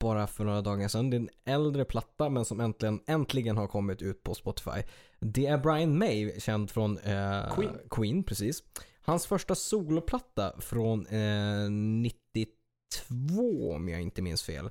bara 0.00 0.26
för 0.26 0.44
några 0.44 0.60
dagar 0.62 0.88
sedan. 0.88 1.10
Det 1.10 1.16
är 1.16 1.20
en 1.20 1.28
äldre 1.44 1.84
platta 1.84 2.28
men 2.28 2.44
som 2.44 2.60
äntligen, 2.60 3.00
äntligen 3.06 3.56
har 3.56 3.66
kommit 3.66 4.02
ut 4.02 4.22
på 4.22 4.34
Spotify. 4.34 4.82
Det 5.20 5.46
är 5.46 5.58
Brian 5.58 5.98
May, 5.98 6.40
känd 6.40 6.70
från 6.70 6.98
eh, 6.98 7.54
Queen. 7.54 7.78
Queen, 7.90 8.24
precis. 8.24 8.62
Hans 9.04 9.26
första 9.26 9.54
soloplatta 9.54 10.60
från 10.60 11.06
eh, 11.06 11.70
92 11.70 13.72
om 13.74 13.88
jag 13.88 14.00
inte 14.00 14.22
minns 14.22 14.42
fel. 14.42 14.70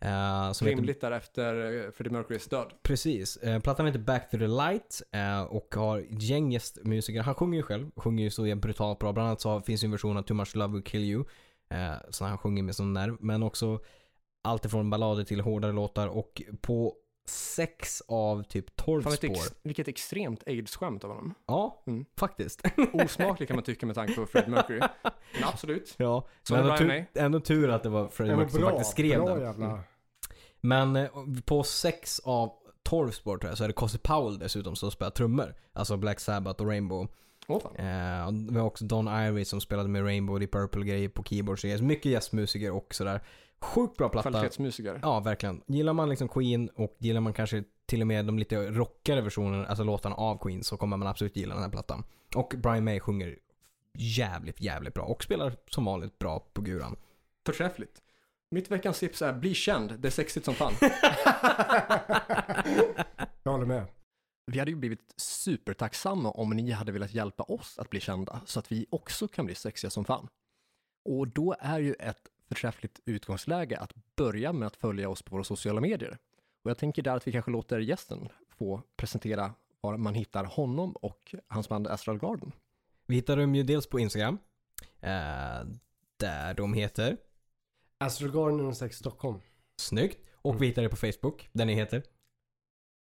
Eh, 0.00 0.52
som 0.52 0.66
heter 0.66 0.76
Rimligt 0.76 1.00
därefter 1.00 1.84
eh, 1.84 1.90
Freddie 1.90 2.10
Mercurys 2.10 2.46
död. 2.46 2.72
Precis. 2.82 3.36
Eh, 3.36 3.60
plattan 3.60 3.86
heter 3.86 3.98
Back 3.98 4.30
to 4.30 4.38
the 4.38 4.46
Light 4.46 5.02
eh, 5.12 5.42
och 5.42 5.74
har 5.74 6.06
gäng 6.10 6.52
gästmusiker. 6.52 7.22
Han 7.22 7.34
sjunger 7.34 7.56
ju 7.56 7.62
själv, 7.62 7.90
sjunger 7.96 8.24
ju 8.24 8.30
så 8.30 8.56
brutalt 8.56 8.98
bra. 8.98 9.12
Bland 9.12 9.28
annat 9.28 9.40
så 9.40 9.60
finns 9.60 9.84
ju 9.84 9.86
en 9.86 9.92
version 9.92 10.16
av 10.16 10.22
Too 10.22 10.36
Much 10.36 10.56
Love 10.56 10.72
Will 10.72 10.84
Kill 10.84 11.04
You. 11.04 11.24
Eh, 11.70 11.94
så 12.10 12.24
han 12.24 12.38
sjunger 12.38 12.62
med 12.62 12.76
sån 12.76 12.92
nerv. 12.92 13.16
Men 13.20 13.42
också 13.42 13.80
allt 14.42 14.64
ifrån 14.64 14.90
ballader 14.90 15.24
till 15.24 15.40
hårdare 15.40 15.72
låtar 15.72 16.08
och 16.08 16.42
på 16.60 16.94
sex 17.30 18.02
av 18.08 18.42
typ 18.42 18.76
12 18.76 19.02
Fan, 19.02 19.10
vilket, 19.10 19.36
spår. 19.36 19.46
ex, 19.46 19.54
vilket 19.62 19.88
extremt 19.88 20.42
aids-skämt 20.46 21.04
av 21.04 21.10
honom. 21.10 21.34
Ja, 21.46 21.82
Mm. 21.86 22.04
faktiskt. 22.18 22.62
Osmaklig 22.92 23.48
kan 23.48 23.56
man 23.56 23.64
tycka 23.64 23.86
med 23.86 23.94
tanke 23.94 24.14
på 24.14 24.26
Freddie 24.26 24.50
Mercury. 24.50 24.80
Men 25.34 25.44
absolut. 25.44 25.94
ja, 25.96 26.28
Så 26.42 26.54
men 26.54 26.64
är 26.64 26.70
ändå, 26.70 26.76
tur, 26.78 27.06
ändå 27.14 27.40
tur 27.40 27.68
att 27.70 27.82
det 27.82 27.88
var 27.88 28.10
men 28.18 28.36
Mercury 28.36 28.50
som 28.62 28.70
faktiskt 28.70 28.90
skrev 28.90 29.20
bra 29.24 29.34
den. 29.34 29.42
jävla. 29.44 29.66
Mm. 29.66 29.78
Men 30.60 30.96
eh, 30.96 31.08
på 31.44 31.62
sex 31.62 32.20
av 32.24 32.52
12 32.82 33.10
spår 33.10 33.38
tror 33.38 33.50
jag 33.50 33.58
så 33.58 33.64
är 33.64 33.68
det 33.68 33.74
Cozy 33.74 33.98
Powell 33.98 34.38
dessutom 34.38 34.76
som 34.76 34.90
spelar 34.90 35.10
trummor. 35.10 35.54
Alltså 35.72 35.96
Black 35.96 36.20
Sabbath 36.20 36.62
och 36.62 36.68
Rainbow. 36.68 37.08
Fan. 37.46 37.76
Eh, 37.76 38.52
vi 38.52 38.58
har 38.58 38.66
också 38.66 38.84
Don 38.84 39.08
Iris 39.08 39.48
som 39.48 39.60
spelade 39.60 39.88
med 39.88 40.04
Rainbow 40.04 40.42
i 40.42 40.46
Purple 40.46 40.84
grejer 40.84 41.08
på 41.08 41.22
keyboard. 41.24 41.60
Så 41.60 41.66
det 41.66 41.72
är 41.72 41.78
mycket 41.82 42.12
gästmusiker 42.12 42.70
och 42.70 42.94
sådär. 42.94 43.20
Sjukt 43.60 43.96
bra 43.96 44.08
platta. 44.08 44.30
Kvalitetsmusiker. 44.30 45.00
Ja, 45.02 45.20
verkligen. 45.20 45.62
Gillar 45.66 45.92
man 45.92 46.08
liksom 46.08 46.28
Queen 46.28 46.68
och 46.68 46.96
gillar 46.98 47.20
man 47.20 47.32
kanske 47.32 47.64
till 47.86 48.00
och 48.00 48.06
med 48.06 48.24
de 48.26 48.38
lite 48.38 48.70
rockigare 48.70 49.20
versionerna, 49.20 49.66
alltså 49.66 49.84
låtarna 49.84 50.14
av 50.14 50.38
Queen, 50.38 50.64
så 50.64 50.76
kommer 50.76 50.96
man 50.96 51.08
absolut 51.08 51.36
gilla 51.36 51.54
den 51.54 51.62
här 51.62 51.70
plattan. 51.70 52.04
Och 52.34 52.54
Brian 52.56 52.84
May 52.84 53.00
sjunger 53.00 53.38
jävligt, 53.98 54.60
jävligt 54.60 54.94
bra 54.94 55.04
och 55.04 55.24
spelar 55.24 55.56
som 55.70 55.84
vanligt 55.84 56.18
bra 56.18 56.46
på 56.52 56.60
guran. 56.60 56.96
Förträffligt. 57.46 58.02
Mitt 58.50 58.70
veckans 58.70 58.98
tips 58.98 59.22
är 59.22 59.32
bli 59.32 59.54
känd. 59.54 60.00
Det 60.00 60.08
är 60.08 60.12
sexigt 60.12 60.44
som 60.44 60.54
fan. 60.54 60.72
Jag 63.42 63.52
håller 63.52 63.66
med. 63.66 63.86
Vi 64.46 64.58
hade 64.58 64.70
ju 64.70 64.76
blivit 64.76 65.14
supertacksamma 65.16 66.30
om 66.30 66.50
ni 66.50 66.70
hade 66.70 66.92
velat 66.92 67.14
hjälpa 67.14 67.42
oss 67.42 67.78
att 67.78 67.90
bli 67.90 68.00
kända 68.00 68.40
så 68.46 68.58
att 68.58 68.72
vi 68.72 68.86
också 68.90 69.28
kan 69.28 69.46
bli 69.46 69.54
sexiga 69.54 69.90
som 69.90 70.04
fan. 70.04 70.28
Och 71.04 71.28
då 71.28 71.56
är 71.60 71.78
ju 71.78 71.94
ett 71.94 72.28
förträffligt 72.48 73.00
utgångsläge 73.04 73.78
att 73.78 73.92
börja 74.16 74.52
med 74.52 74.66
att 74.66 74.76
följa 74.76 75.08
oss 75.08 75.22
på 75.22 75.34
våra 75.34 75.44
sociala 75.44 75.80
medier. 75.80 76.18
Och 76.62 76.70
jag 76.70 76.78
tänker 76.78 77.02
där 77.02 77.16
att 77.16 77.28
vi 77.28 77.32
kanske 77.32 77.50
låter 77.50 77.78
gästen 77.78 78.28
få 78.58 78.82
presentera 78.96 79.54
var 79.80 79.96
man 79.96 80.14
hittar 80.14 80.44
honom 80.44 80.92
och 80.92 81.34
hans 81.48 81.68
band 81.68 81.86
Astral 81.86 82.18
Garden. 82.18 82.52
Vi 83.06 83.14
hittar 83.14 83.36
dem 83.36 83.54
ju 83.54 83.62
dels 83.62 83.86
på 83.86 84.00
Instagram, 84.00 84.38
eh, 85.00 85.66
där 86.16 86.54
de 86.54 86.74
heter 86.74 87.16
Astrogarden 87.98 88.74
06 88.74 88.96
Stockholm. 88.96 89.40
Snyggt. 89.76 90.26
Och 90.32 90.62
vi 90.62 90.66
hittar 90.66 90.82
det 90.82 90.88
på 90.88 90.96
Facebook, 90.96 91.48
där 91.52 91.64
ni 91.64 91.74
heter 91.74 92.02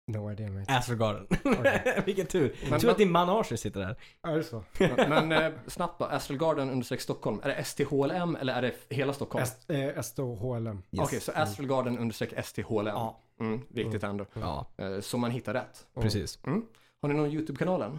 No 0.07 0.31
idea 0.33 0.51
mate. 0.51 0.73
Astrogarden. 0.77 1.27
Okej. 1.45 2.03
Vilken 2.07 2.27
tur. 2.27 2.57
Men- 2.71 2.81
tur 2.81 2.91
att 2.91 2.99
din 2.99 3.11
man 3.11 3.29
Archer 3.29 3.57
sitter 3.57 3.81
där. 3.81 3.97
Är 4.23 4.37
det 4.37 4.45
så? 4.45 4.65
Men, 4.79 5.09
men 5.29 5.33
eh, 5.33 5.53
snabbt 5.67 5.99
då, 5.99 6.05
Astral 6.05 6.39
Garden 6.39 6.71
under 6.71 6.97
Stockholm. 6.97 7.41
Är 7.43 7.49
det 7.49 7.65
STHLM 7.65 8.37
eller 8.37 8.53
är 8.55 8.63
det 8.63 8.75
hela 8.97 9.13
Stockholm? 9.13 9.43
S- 9.43 9.71
eh, 9.71 10.03
STHLM. 10.03 10.83
Yes. 10.93 11.07
Okej, 11.07 11.21
så 11.21 11.33
Astral 11.33 11.67
Garden 11.69 11.99
under 11.99 12.43
STHLM. 12.43 12.87
Ja. 12.87 13.19
Mm, 13.41 13.61
viktigt 13.69 14.03
ändå. 14.03 14.27
Ja, 14.41 14.67
Eh, 14.77 15.01
Så 15.01 15.19
man 15.19 15.31
hittar 15.31 15.55
rätt. 15.55 15.87
precis. 16.01 16.39
Har 17.03 17.09
ni 17.09 17.15
någon 17.15 17.31
YouTube-kanal 17.31 17.83
än? 17.83 17.99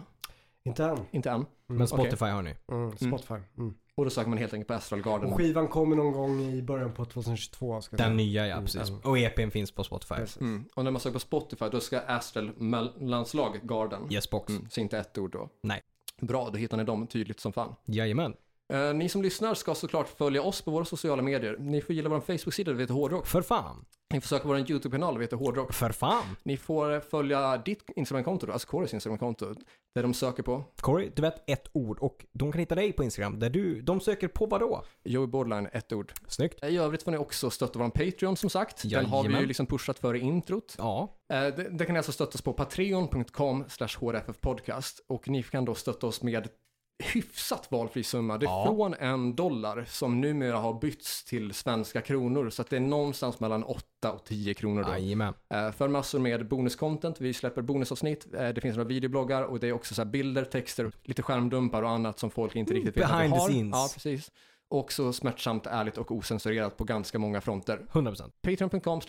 Inte 0.64 0.84
än. 0.84 0.98
Inte 1.10 1.30
än. 1.30 1.46
Men 1.66 1.88
Spotify 1.88 2.24
har 2.24 2.42
ni. 2.42 2.54
Mm, 2.72 2.96
Spotify. 2.96 3.34
Mm. 3.96 4.02
Och 4.02 4.04
då 4.04 4.10
söker 4.10 4.28
man 4.30 4.38
helt 4.38 4.54
enkelt 4.54 4.68
på 4.68 4.74
Astral 4.74 5.02
Garden. 5.02 5.30
Och 5.32 5.36
skivan 5.36 5.68
kommer 5.68 5.96
någon 5.96 6.12
gång 6.12 6.40
i 6.40 6.62
början 6.62 6.92
på 6.92 7.04
2022 7.04 7.80
ska 7.80 7.96
Den 7.96 8.06
säga. 8.06 8.16
nya 8.16 8.46
ja, 8.46 8.52
Mm, 8.52 8.64
precis. 8.64 8.88
den. 8.88 9.00
Och 9.00 9.18
EPn 9.18 9.50
finns 9.50 9.70
på 9.70 9.84
Spotify. 9.84 10.14
Mm. 10.40 10.64
Och 10.74 10.84
när 10.84 10.90
man 10.90 11.00
söker 11.00 11.12
på 11.14 11.20
Spotify 11.20 11.64
då 11.72 11.80
ska 11.80 12.00
Astral 12.00 12.50
mellanslag 12.56 13.60
Garden. 13.62 14.12
Yes 14.12 14.30
box. 14.30 14.50
Mm. 14.50 14.66
Så 14.70 14.80
inte 14.80 14.98
ett 14.98 15.18
ord 15.18 15.32
då. 15.32 15.48
Nej. 15.62 15.80
Bra, 16.20 16.50
då 16.50 16.58
hittar 16.58 16.76
ni 16.76 16.84
dem 16.84 17.06
tydligt 17.06 17.40
som 17.40 17.52
fan. 17.52 17.74
Jajamän. 17.84 18.34
Eh, 18.72 18.94
ni 18.94 19.08
som 19.08 19.22
lyssnar 19.22 19.54
ska 19.54 19.74
såklart 19.74 20.08
följa 20.08 20.42
oss 20.42 20.62
på 20.62 20.70
våra 20.70 20.84
sociala 20.84 21.22
medier. 21.22 21.56
Ni 21.58 21.80
får 21.80 21.94
gilla 21.94 22.08
vår 22.08 22.20
Facebook-sida, 22.20 22.72
det 22.72 22.80
heter 22.80 22.94
Hårdrock. 22.94 23.26
För 23.26 23.42
fan. 23.42 23.84
Ni 24.14 24.20
får 24.20 24.28
söka 24.28 24.48
vår 24.48 24.58
YouTube-kanal, 24.58 25.14
det 25.14 25.20
heter 25.20 25.36
Hårdrock. 25.36 25.72
För 25.72 25.90
fan. 25.90 26.36
Ni 26.42 26.56
får 26.56 26.94
eh, 26.94 27.00
följa 27.00 27.56
ditt 27.56 27.90
Instagram-konto, 27.96 28.52
alltså 28.52 28.68
Corys 28.68 28.94
Instagram-konto, 28.94 29.54
där 29.94 30.02
de 30.02 30.14
söker 30.14 30.42
på 30.42 30.64
Corey, 30.80 31.10
du 31.16 31.22
vet 31.22 31.50
ett 31.50 31.68
ord 31.72 31.98
och 31.98 32.24
de 32.32 32.52
kan 32.52 32.58
hitta 32.58 32.74
dig 32.74 32.92
på 32.92 33.04
Instagram 33.04 33.38
där 33.38 33.50
du, 33.50 33.80
de 33.82 34.00
söker 34.00 34.28
på 34.28 34.46
vad 34.46 34.60
då? 34.60 34.84
Joey 35.04 35.26
Borderline, 35.26 35.68
ett 35.72 35.92
ord. 35.92 36.12
Snyggt. 36.28 36.64
I 36.64 36.76
övrigt 36.76 37.02
får 37.02 37.10
ni 37.10 37.16
också 37.18 37.50
stötta 37.50 37.78
vår 37.78 37.88
Patreon 37.88 38.36
som 38.36 38.50
sagt. 38.50 38.90
Den 38.90 39.06
har 39.06 39.22
vi 39.22 39.28
ju 39.28 39.32
Jajamän. 39.32 39.48
liksom 39.48 39.66
pushat 39.66 39.98
för 39.98 40.16
i 40.16 40.20
introt. 40.20 40.74
Ja. 40.78 41.16
Eh, 41.32 41.40
det, 41.40 41.68
det 41.70 41.84
kan 41.84 41.92
ni 41.92 41.98
alltså 41.98 42.12
stötta 42.12 42.34
oss 42.34 42.42
på 42.42 42.52
patreon.com 42.52 43.64
hrffpodcast 43.80 45.04
och 45.08 45.28
ni 45.28 45.42
kan 45.42 45.64
då 45.64 45.74
stötta 45.74 46.06
oss 46.06 46.22
med 46.22 46.48
hyfsat 46.98 47.70
valfri 47.70 48.02
summa. 48.02 48.38
Det 48.38 48.46
är 48.46 48.50
Ja. 48.50 48.64
från 48.64 48.94
en 48.94 49.34
dollar 49.36 49.84
som 49.88 50.20
numera 50.20 50.56
har 50.56 50.80
bytts 50.80 51.24
till 51.24 51.54
svenska 51.54 52.00
kronor 52.00 52.50
så 52.50 52.62
att 52.62 52.70
det 52.70 52.76
är 52.76 52.80
någonstans 52.80 53.40
mellan 53.40 53.64
8 53.64 54.12
och 54.12 54.24
10 54.24 54.54
kronor 54.54 54.82
då. 54.82 54.90
Jajamän. 54.90 55.34
Eh, 55.48 55.70
för 55.72 55.88
massor 55.88 56.18
med 56.18 56.48
bonuscontent, 56.48 57.20
vi 57.20 57.34
släpper 57.34 57.62
bonusavsnitt, 57.62 58.34
eh, 58.34 58.48
det 58.48 58.60
finns 58.60 58.76
några 58.76 58.88
videobloggar 58.88 59.42
och 59.42 59.60
det 59.60 59.68
är 59.68 59.72
också 59.72 59.94
så 59.94 60.04
bilder, 60.04 60.44
texter, 60.44 60.92
lite 61.02 61.22
skärmdumpar 61.22 61.82
och 61.82 61.90
annat 61.90 62.18
som 62.18 62.30
folk 62.30 62.56
inte 62.56 62.74
riktigt 62.74 62.96
vet 62.96 63.04
att 63.04 63.10
vi 63.10 63.14
behind 63.14 63.34
the 63.34 63.40
har. 63.40 63.48
scenes. 63.48 63.72
Ja, 63.76 63.88
precis. 63.94 64.30
Och 64.68 64.92
så 64.92 65.12
smärtsamt, 65.12 65.66
ärligt 65.66 65.98
och 65.98 66.10
osensurerat 66.10 66.76
på 66.76 66.84
ganska 66.84 67.18
många 67.18 67.40
fronter. 67.40 67.86
100%. 67.92 68.32
Patreon.com 68.42 69.00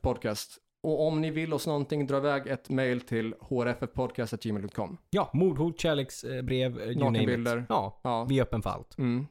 podcast 0.00 0.58
och 0.82 1.06
om 1.06 1.20
ni 1.20 1.30
vill 1.30 1.52
oss 1.52 1.66
någonting, 1.66 2.06
dra 2.06 2.16
iväg 2.16 2.46
ett 2.46 2.68
mail 2.70 3.00
till 3.00 3.34
hrffpodcast.gmail.com. 3.40 4.98
Ja, 5.10 5.30
mordhot, 5.32 5.80
kärleksbrev, 5.80 6.80
eh, 6.80 6.86
you. 6.88 6.98
Nakenbilder. 6.98 7.66
Ja, 7.68 8.00
Ja, 8.04 8.24
vi 8.24 8.38
är 8.38 8.42
öppen 8.42 8.62
för 8.62 8.70
allt. 8.70 8.98
mm. 8.98 9.26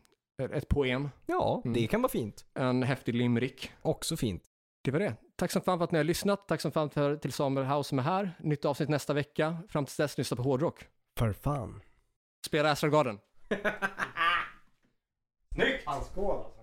ett 0.53 0.67
poem, 0.67 1.09
Ja, 1.25 1.61
Mm. 1.65 1.73
det 1.73 1.87
kan 1.87 2.01
vara 2.01 2.11
fint. 2.11 2.45
en 2.53 2.83
häftig 2.83 3.15
limerick. 3.15 3.71
Också 3.81 4.17
fint. 4.17 4.43
Det 4.83 4.91
var 4.91 4.99
det. 4.99 5.15
Tack 5.35 5.51
som 5.51 5.61
fan 5.61 5.77
för 5.79 5.83
att 5.83 5.91
ni 5.91 5.97
har 5.97 6.03
lyssnat. 6.03 6.47
Tack 6.47 6.61
som 6.61 6.71
fan 6.71 6.89
för 6.89 7.15
till 7.15 7.33
Samuel 7.33 7.67
House 7.67 7.89
som 7.89 7.99
är 7.99 8.03
här. 8.03 8.31
Nytt 8.39 8.65
avsnitt 8.65 8.89
nästa 8.89 9.13
vecka. 9.13 9.57
Fram 9.69 9.85
tills 9.85 9.97
dess, 9.97 10.17
lyssna 10.17 10.37
på 10.37 10.43
hårdrock. 10.43 10.85
För 11.19 11.33
fan. 11.33 11.81
Spela 12.45 12.71
Astral 12.71 12.91
Garden. 12.91 13.19
Snyggt! 15.55 15.83
Fan 15.83 16.03
skål 16.03 16.37
alltså. 16.45 16.58